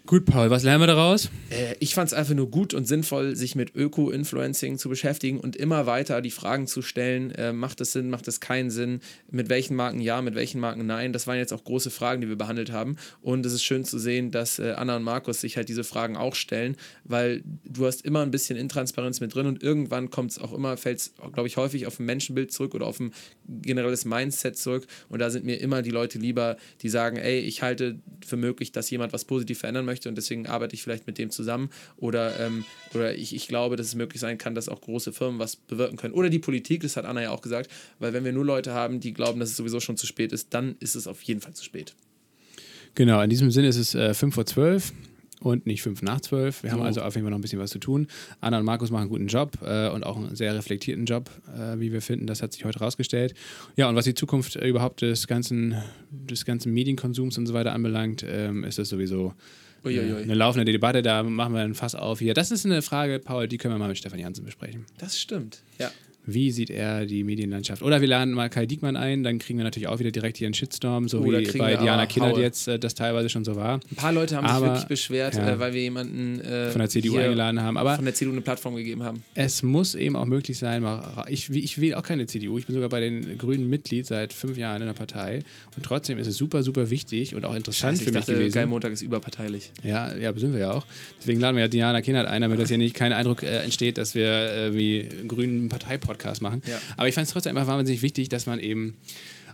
Gut, 0.05 0.25
Paul, 0.25 0.49
was 0.49 0.63
lernen 0.63 0.81
wir 0.81 0.87
daraus? 0.87 1.29
Äh, 1.49 1.75
ich 1.79 1.95
fand 1.95 2.07
es 2.07 2.13
einfach 2.13 2.33
nur 2.33 2.51
gut 2.51 2.73
und 2.73 2.85
sinnvoll, 2.85 3.37
sich 3.37 3.55
mit 3.55 3.73
Öko-Influencing 3.73 4.77
zu 4.77 4.89
beschäftigen 4.89 5.39
und 5.39 5.55
immer 5.55 5.85
weiter 5.85 6.19
die 6.19 6.29
Fragen 6.29 6.67
zu 6.67 6.81
stellen, 6.81 7.31
äh, 7.31 7.53
macht 7.53 7.79
es 7.79 7.93
Sinn, 7.93 8.09
macht 8.09 8.27
es 8.27 8.41
keinen 8.41 8.69
Sinn, 8.69 8.99
mit 9.31 9.47
welchen 9.47 9.77
Marken 9.77 10.01
ja, 10.01 10.21
mit 10.21 10.35
welchen 10.35 10.59
Marken 10.59 10.85
nein. 10.85 11.13
Das 11.13 11.25
waren 11.25 11.37
jetzt 11.37 11.53
auch 11.53 11.63
große 11.63 11.89
Fragen, 11.89 12.19
die 12.19 12.27
wir 12.27 12.35
behandelt 12.35 12.73
haben. 12.73 12.97
Und 13.21 13.45
es 13.45 13.53
ist 13.53 13.63
schön 13.63 13.85
zu 13.85 13.97
sehen, 13.97 14.31
dass 14.31 14.59
äh, 14.59 14.73
Anna 14.75 14.97
und 14.97 15.03
Markus 15.03 15.39
sich 15.39 15.55
halt 15.55 15.69
diese 15.69 15.85
Fragen 15.85 16.17
auch 16.17 16.35
stellen, 16.35 16.75
weil 17.05 17.41
du 17.63 17.85
hast 17.85 18.03
immer 18.03 18.23
ein 18.23 18.31
bisschen 18.31 18.57
Intransparenz 18.57 19.21
mit 19.21 19.33
drin 19.33 19.45
und 19.45 19.63
irgendwann 19.63 20.09
kommt 20.09 20.31
es 20.31 20.37
auch 20.37 20.51
immer, 20.51 20.75
fällt 20.75 20.99
es, 20.99 21.13
glaube 21.31 21.47
ich, 21.47 21.55
häufig 21.55 21.87
auf 21.87 21.99
ein 21.99 22.05
Menschenbild 22.05 22.51
zurück 22.51 22.75
oder 22.75 22.87
auf 22.87 22.99
ein 22.99 23.13
generelles 23.47 24.03
Mindset 24.03 24.57
zurück. 24.57 24.85
Und 25.07 25.19
da 25.19 25.29
sind 25.29 25.45
mir 25.45 25.61
immer 25.61 25.81
die 25.81 25.91
Leute 25.91 26.19
lieber, 26.19 26.57
die 26.81 26.89
sagen, 26.89 27.15
ey, 27.15 27.39
ich 27.39 27.61
halte 27.61 27.99
für 28.25 28.35
möglich, 28.35 28.73
dass 28.73 28.89
jemand 28.89 29.13
was 29.13 29.23
positiv 29.23 29.59
verändern 29.59 29.85
möchte 29.85 29.92
möchte 29.93 30.09
und 30.09 30.15
deswegen 30.15 30.47
arbeite 30.47 30.73
ich 30.73 30.81
vielleicht 30.81 31.05
mit 31.05 31.17
dem 31.17 31.29
zusammen. 31.29 31.69
Oder, 31.97 32.39
ähm, 32.39 32.65
oder 32.93 33.15
ich, 33.15 33.35
ich 33.35 33.47
glaube, 33.47 33.75
dass 33.75 33.87
es 33.87 33.95
möglich 33.95 34.19
sein 34.19 34.37
kann, 34.37 34.55
dass 34.55 34.69
auch 34.69 34.81
große 34.81 35.13
Firmen 35.13 35.39
was 35.39 35.55
bewirken 35.55 35.97
können. 35.97 36.13
Oder 36.13 36.29
die 36.29 36.39
Politik, 36.39 36.81
das 36.81 36.97
hat 36.97 37.05
Anna 37.05 37.21
ja 37.21 37.31
auch 37.31 37.41
gesagt, 37.41 37.69
weil 37.99 38.13
wenn 38.13 38.25
wir 38.25 38.33
nur 38.33 38.45
Leute 38.45 38.73
haben, 38.73 38.99
die 38.99 39.13
glauben, 39.13 39.39
dass 39.39 39.49
es 39.49 39.57
sowieso 39.57 39.79
schon 39.79 39.97
zu 39.97 40.07
spät 40.07 40.31
ist, 40.31 40.53
dann 40.53 40.75
ist 40.79 40.95
es 40.95 41.07
auf 41.07 41.21
jeden 41.21 41.41
Fall 41.41 41.53
zu 41.53 41.63
spät. 41.63 41.93
Genau, 42.95 43.21
in 43.21 43.29
diesem 43.29 43.51
Sinne 43.51 43.67
ist 43.67 43.77
es 43.77 43.95
äh, 43.95 44.13
5 44.13 44.33
vor 44.33 44.45
12 44.45 44.93
und 45.43 45.65
nicht 45.67 45.81
5 45.81 46.01
nach 46.01 46.21
12. 46.21 46.63
Wir 46.63 46.69
so. 46.69 46.77
haben 46.77 46.83
also 46.83 47.01
auf 47.01 47.15
jeden 47.15 47.25
Fall 47.25 47.31
noch 47.31 47.37
ein 47.37 47.41
bisschen 47.41 47.59
was 47.59 47.71
zu 47.71 47.79
tun. 47.79 48.07
Anna 48.39 48.59
und 48.59 48.65
Markus 48.65 48.91
machen 48.91 49.03
einen 49.03 49.09
guten 49.09 49.27
Job 49.27 49.57
äh, 49.63 49.89
und 49.89 50.05
auch 50.05 50.17
einen 50.17 50.35
sehr 50.35 50.55
reflektierten 50.55 51.05
Job, 51.05 51.29
äh, 51.55 51.79
wie 51.79 51.91
wir 51.91 52.01
finden. 52.01 52.27
Das 52.27 52.41
hat 52.41 52.53
sich 52.53 52.65
heute 52.65 52.79
rausgestellt. 52.79 53.33
Ja, 53.75 53.89
und 53.89 53.95
was 53.95 54.05
die 54.05 54.15
Zukunft 54.15 54.55
äh, 54.55 54.67
überhaupt 54.67 55.01
des 55.01 55.27
ganzen, 55.27 55.75
des 56.09 56.45
ganzen 56.45 56.73
Medienkonsums 56.73 57.37
und 57.37 57.45
so 57.45 57.53
weiter 57.53 57.73
anbelangt, 57.73 58.25
ähm, 58.27 58.63
ist 58.63 58.79
das 58.79 58.89
sowieso 58.89 59.33
Uiuiui. 59.83 60.23
Eine 60.23 60.33
laufende 60.33 60.71
Debatte, 60.71 61.01
da 61.01 61.23
machen 61.23 61.53
wir 61.53 61.61
ein 61.61 61.75
Fass 61.75 61.95
auf 61.95 62.19
hier. 62.19 62.33
Das 62.33 62.51
ist 62.51 62.65
eine 62.65 62.81
Frage, 62.81 63.19
Paul, 63.19 63.47
die 63.47 63.57
können 63.57 63.73
wir 63.73 63.79
mal 63.79 63.89
mit 63.89 63.97
Stefan 63.97 64.19
Jansen 64.19 64.45
besprechen. 64.45 64.85
Das 64.97 65.19
stimmt, 65.19 65.61
ja. 65.79 65.91
Wie 66.25 66.51
sieht 66.51 66.69
er 66.69 67.05
die 67.05 67.23
Medienlandschaft? 67.23 67.81
Oder 67.81 68.01
wir 68.01 68.07
laden 68.07 68.33
mal 68.33 68.49
Kai 68.49 68.65
Diekmann 68.65 68.95
ein, 68.95 69.23
dann 69.23 69.39
kriegen 69.39 69.59
wir 69.59 69.63
natürlich 69.63 69.87
auch 69.87 69.99
wieder 69.99 70.11
direkt 70.11 70.37
hier 70.37 70.47
einen 70.47 70.53
Shitstorm, 70.53 71.07
so 71.07 71.19
Oh, 71.19 71.31
da 71.31 71.39
wie 71.39 71.57
bei 71.57 71.75
Diana 71.75 72.05
Kindert 72.05 72.37
jetzt 72.37 72.67
äh, 72.67 72.79
das 72.79 72.95
teilweise 72.95 73.29
schon 73.29 73.43
so 73.43 73.55
war, 73.55 73.75
Ein 73.91 73.95
paar 73.95 74.13
Leute 74.13 74.37
haben 74.37 74.45
Aber- 74.45 74.59
sich 74.59 74.67
wirklich 74.67 74.87
beschwert, 74.87 75.35
ja. 75.35 75.51
äh, 75.53 75.59
weil 75.59 75.73
wir 75.73 75.81
jemanden 75.81 76.39
äh, 76.41 76.69
von 76.71 76.79
der 76.79 76.89
CDU 76.89 77.17
eingeladen 77.17 77.61
haben. 77.61 77.77
Aber 77.77 77.95
von 77.95 78.05
der 78.05 78.13
CDU 78.13 78.31
eine 78.31 78.41
Plattform 78.41 78.75
gegeben 78.75 79.03
haben. 79.03 79.23
es 79.35 79.63
muss 79.63 79.95
eben 79.95 80.15
auch 80.15 80.25
möglich 80.25 80.57
sein, 80.57 80.85
ich, 81.27 81.49
ich 81.49 81.79
wähle 81.79 81.97
auch 81.97 82.03
keine 82.03 82.25
CDU, 82.25 82.57
ich 82.57 82.65
bin 82.65 82.73
sogar 82.75 82.89
bei 82.89 82.99
den 82.99 83.37
Grünen 83.37 83.69
Mitglied 83.69 84.05
seit 84.05 84.33
fünf 84.33 84.57
Jahren 84.57 84.81
in 84.81 84.87
der 84.87 84.93
Partei 84.93 85.39
und 85.75 85.83
trotzdem 85.85 86.17
ist 86.17 86.27
es 86.27 86.37
super, 86.37 86.63
super 86.63 86.89
wichtig 86.89 87.35
und 87.35 87.45
auch 87.45 87.55
interessant 87.55 87.97
Scheiße, 87.97 88.03
für 88.03 88.09
ich 88.09 88.15
mich 88.15 88.25
dachte, 88.25 88.33
gewesen. 88.33 88.53
Geil 88.55 88.67
Montag 88.67 88.91
ist 88.93 89.01
überparteilich. 89.01 89.71
Ja, 89.83 90.15
ja, 90.15 90.33
sind 90.37 90.53
wir 90.53 90.59
ja 90.59 90.71
auch. 90.71 90.85
Deswegen 91.19 91.39
laden 91.39 91.55
wir 91.55 91.63
ja 91.63 91.67
Diana 91.67 92.01
Kindert 92.01 92.27
ein, 92.27 92.41
damit 92.41 92.59
das 92.59 92.69
hier 92.69 92.77
nicht 92.77 92.95
kein 92.95 93.13
Eindruck 93.13 93.43
äh, 93.43 93.59
entsteht, 93.59 93.97
dass 93.97 94.15
wir 94.15 94.27
äh, 94.27 94.73
wie 94.73 95.07
grünen 95.27 95.69
Parteipodcast 95.69 96.12
machen. 96.41 96.61
Ja. 96.65 96.79
Aber 96.97 97.07
ich 97.07 97.15
fand 97.15 97.27
es 97.27 97.33
trotzdem 97.33 97.57
einfach 97.57 97.73
wahnsinnig 97.73 98.01
wichtig, 98.01 98.29
dass 98.29 98.45
man 98.45 98.59
eben 98.59 98.97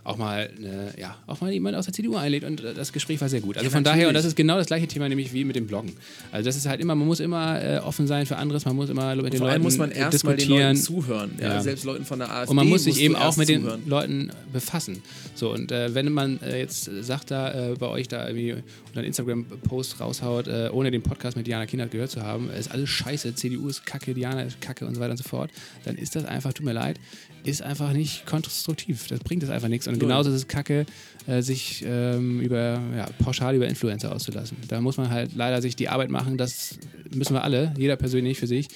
auch 0.04 0.16
mal, 0.16 0.50
eine, 0.56 0.94
ja, 0.98 1.16
auch 1.26 1.40
mal 1.40 1.52
jemand 1.52 1.76
aus 1.76 1.84
der 1.84 1.94
CDU 1.94 2.16
einlädt 2.16 2.44
und 2.44 2.62
äh, 2.62 2.74
das 2.74 2.92
Gespräch 2.92 3.20
war 3.20 3.28
sehr 3.28 3.40
gut. 3.40 3.56
Also 3.56 3.66
Ja, 3.66 3.70
von 3.70 3.84
daher, 3.84 4.08
und 4.08 4.14
das 4.14 4.24
ist 4.24 4.36
genau 4.36 4.56
das 4.56 4.66
gleiche 4.66 4.86
Thema, 4.86 5.08
nämlich 5.08 5.32
wie 5.32 5.44
mit 5.44 5.56
dem 5.56 5.66
Bloggen. 5.66 5.92
Also 6.32 6.46
das 6.46 6.56
ist 6.56 6.66
halt 6.66 6.80
immer, 6.80 6.94
man 6.94 7.06
muss 7.06 7.20
immer 7.20 7.62
äh, 7.62 7.78
offen 7.78 8.06
sein 8.06 8.26
für 8.26 8.36
anderes, 8.36 8.64
man 8.64 8.76
muss 8.76 8.88
immer 8.90 9.14
mit 9.16 9.32
den 9.32 9.38
Vor 9.38 9.46
Leuten 9.48 9.52
allem 9.52 9.62
muss 9.62 9.78
man 9.78 9.90
äh, 9.92 9.98
erstmal 9.98 10.34
den 10.36 10.38
diskutieren. 10.38 10.68
Leuten 10.68 10.82
zuhören. 10.82 11.30
Ja, 11.38 11.54
Ja. 11.54 11.60
Selbst 11.62 11.84
Leuten 11.84 12.04
von 12.04 12.18
der 12.18 12.30
AfD. 12.32 12.50
Und 12.50 12.56
man 12.56 12.68
muss 12.68 12.84
sich 12.84 13.00
eben 13.00 13.14
auch 13.16 13.26
erst 13.26 13.38
mit 13.38 13.48
den 13.48 13.62
zuhören. 13.62 13.82
Leuten 13.86 14.30
befassen. 14.52 15.02
So, 15.34 15.52
und 15.52 15.70
äh, 15.72 15.94
wenn 15.94 16.10
man 16.12 16.40
äh, 16.42 16.58
jetzt 16.58 16.90
sagt, 17.02 17.30
da 17.30 17.70
äh, 17.70 17.74
bei 17.78 17.86
euch 17.86 18.08
da 18.08 18.26
irgendwie 18.26 18.52
unter 18.88 18.98
einen 19.00 19.06
Instagram-Post 19.06 20.00
raushaut, 20.00 20.48
äh, 20.48 20.70
ohne 20.72 20.90
den 20.90 21.02
Podcast 21.02 21.36
mit 21.36 21.46
Diana 21.46 21.66
Kindert 21.66 21.90
gehört 21.90 22.10
zu 22.10 22.22
haben, 22.22 22.50
ist 22.50 22.70
alles 22.70 22.88
scheiße, 22.88 23.34
CDU 23.34 23.68
ist 23.68 23.84
kacke, 23.86 24.14
Diana 24.14 24.42
ist 24.42 24.60
kacke 24.60 24.86
und 24.86 24.94
so 24.94 25.00
weiter 25.00 25.12
und 25.12 25.18
so 25.18 25.24
fort, 25.24 25.50
dann 25.84 25.96
ist 25.96 26.16
das 26.16 26.24
einfach, 26.24 26.52
tut 26.52 26.64
mir 26.64 26.72
leid, 26.72 26.98
ist 27.44 27.62
einfach 27.62 27.92
nicht 27.92 28.26
konstruktiv. 28.26 29.06
Das 29.08 29.20
bringt 29.20 29.42
das 29.42 29.50
einfach 29.50 29.68
nichts. 29.68 29.88
Und 29.90 29.98
Null. 29.98 30.08
genauso 30.08 30.30
ist 30.30 30.36
es 30.36 30.48
kacke, 30.48 30.86
äh, 31.26 31.42
sich 31.42 31.84
ähm, 31.86 32.40
über, 32.40 32.80
ja, 32.96 33.06
pauschal 33.22 33.54
über 33.54 33.68
Influencer 33.68 34.14
auszulassen. 34.14 34.56
Da 34.68 34.80
muss 34.80 34.96
man 34.96 35.10
halt 35.10 35.32
leider 35.34 35.60
sich 35.62 35.76
die 35.76 35.88
Arbeit 35.88 36.10
machen, 36.10 36.38
das 36.38 36.78
müssen 37.14 37.34
wir 37.34 37.44
alle, 37.44 37.72
jeder 37.76 37.96
persönlich 37.96 38.38
für 38.38 38.46
sich, 38.46 38.68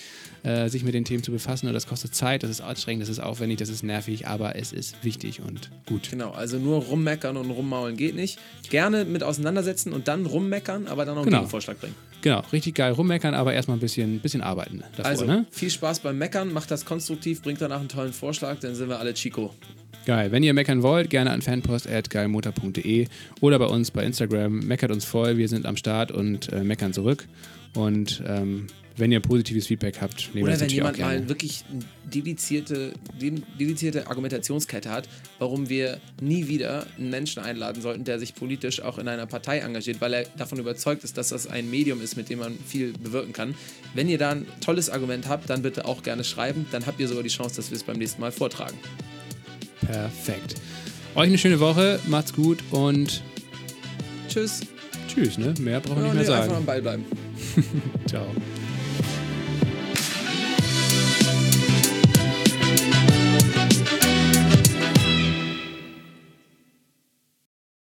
äh, 0.43 0.69
sich 0.69 0.85
mit 0.85 0.93
den 0.95 1.05
Themen 1.05 1.23
zu 1.23 1.31
befassen. 1.33 1.69
Und 1.69 1.73
das 1.75 1.87
kostet 1.87 2.15
Zeit, 2.15 2.43
das 2.43 2.51
ist 2.51 2.61
anstrengend, 2.61 3.03
das 3.03 3.09
ist 3.09 3.21
aufwendig, 3.21 3.59
das 3.59 3.69
ist 3.69 3.83
nervig, 3.83 4.27
aber 4.27 4.57
es 4.57 4.73
ist 4.73 5.03
wichtig 5.05 5.41
und 5.41 5.71
gut. 5.87 6.11
Genau, 6.11 6.33
also 6.33 6.59
nur 6.59 6.83
rummeckern 6.83 7.37
und 7.37 7.51
rummaulen 7.51 7.97
geht 7.97 8.15
nicht. 8.15 8.39
Gerne 8.71 9.05
mit 9.05 9.23
auseinandersetzen 9.23 9.93
und 9.93 10.09
dann 10.09 10.27
rummeckern, 10.27 10.87
aber 10.87 11.05
dann 11.05 11.15
noch 11.15 11.23
einen 11.23 11.31
Genau. 11.31 11.39
Gegenvorschlag 11.39 11.81
bringen. 11.81 11.95
Genau, 12.23 12.43
richtig 12.53 12.75
geil 12.75 12.93
rummeckern, 12.93 13.35
aber 13.35 13.53
erstmal 13.53 13.77
ein 13.77 13.81
bisschen, 13.81 14.19
bisschen 14.21 14.41
arbeiten 14.41 14.83
davor. 14.97 15.05
Also, 15.11 15.25
ne? 15.27 15.47
viel 15.51 15.71
Spaß 15.71 16.01
beim 16.01 16.17
Meckern, 16.19 16.53
macht 16.53 16.71
das 16.71 16.85
konstruktiv, 16.87 17.43
bringt 17.43 17.61
danach 17.61 17.81
einen 17.81 17.89
tollen 17.89 18.13
Vorschlag, 18.15 18.59
dann 18.61 18.75
sind 18.75 18.89
wir 18.89 18.99
alle 18.99 19.13
Chico. 19.15 19.55
Geil. 20.07 20.33
Wenn 20.33 20.43
ihr 20.43 20.53
meckern 20.53 20.83
wollt, 20.83 21.09
gerne 21.11 21.31
an 21.31 21.41
fanpost.geilmotor.de 21.43 23.07
oder 23.41 23.59
bei 23.59 23.67
uns 23.67 23.91
bei 23.91 24.05
Instagram. 24.05 24.59
Meckert 24.61 24.91
uns 24.91 25.05
voll, 25.05 25.39
wir 25.39 25.49
sind 25.49 25.65
am 25.67 25.77
Start 25.77 26.11
und 26.13 26.53
äh, 26.53 26.63
meckern 26.63 26.93
zurück. 26.93 27.27
Und 27.75 28.23
ähm, 28.27 28.67
wenn 28.97 29.11
ihr 29.11 29.19
positives 29.21 29.67
Feedback 29.67 30.01
habt, 30.01 30.31
nehmen 30.35 30.47
wir 30.47 30.53
Oder 30.53 30.61
wenn 30.61 30.69
jemand 30.69 30.99
mal 31.01 31.29
wirklich 31.29 31.65
eine 31.73 31.81
dedizierte, 32.05 32.93
de- 33.21 33.43
dedizierte 33.59 34.07
Argumentationskette 34.07 34.91
hat, 34.91 35.09
warum 35.41 35.69
wir 35.69 35.99
nie 36.21 36.47
wieder 36.47 36.87
einen 36.97 37.11
Menschen 37.11 37.43
einladen 37.43 37.83
sollten, 37.83 38.05
der 38.05 38.21
sich 38.21 38.35
politisch 38.37 38.81
auch 38.83 38.99
in 38.99 39.09
einer 39.09 39.27
Partei 39.27 39.59
engagiert, 39.59 40.01
weil 40.01 40.13
er 40.13 40.25
davon 40.37 40.59
überzeugt 40.61 41.03
ist, 41.03 41.17
dass 41.19 41.31
das 41.31 41.49
ein 41.49 41.69
Medium 41.71 42.01
ist, 42.01 42.17
mit 42.17 42.29
dem 42.29 42.39
man 42.39 42.57
viel 42.65 42.93
bewirken 42.93 43.33
kann. 43.33 43.55
Wenn 43.95 44.09
ihr 44.09 44.19
da 44.19 44.31
ein 44.31 44.47
tolles 44.61 44.91
Argument 44.91 45.27
habt, 45.29 45.51
dann 45.51 45.63
bitte 45.63 45.87
auch 45.87 46.05
gerne 46.05 46.23
schreiben. 46.23 46.67
Dann 46.71 46.87
habt 46.87 47.01
ihr 47.01 47.09
sogar 47.09 47.25
die 47.25 47.31
Chance, 47.31 47.57
dass 47.57 47.71
wir 47.71 47.77
es 47.77 47.83
beim 47.83 47.97
nächsten 47.97 48.21
Mal 48.21 48.31
vortragen. 48.31 48.77
Perfekt. 49.81 50.55
Euch 51.15 51.29
eine 51.29 51.39
schöne 51.39 51.61
Woche, 51.61 52.01
macht's 52.09 52.33
gut 52.33 52.59
und 52.71 53.23
Tschüss. 54.29 54.61
tschüss, 55.09 55.39
ne? 55.39 55.55
Mehr 55.61 55.81
brauchen 55.81 56.03
wir 56.03 56.09
Ja, 56.09 56.15
nicht 56.15 56.23
nee, 56.23 56.29
mehr 56.29 56.35
einfach 56.37 56.47
sagen. 56.47 56.57
am 56.59 56.65
Ball 56.67 56.83
bleiben. 56.83 57.05
Ciao. 58.07 58.27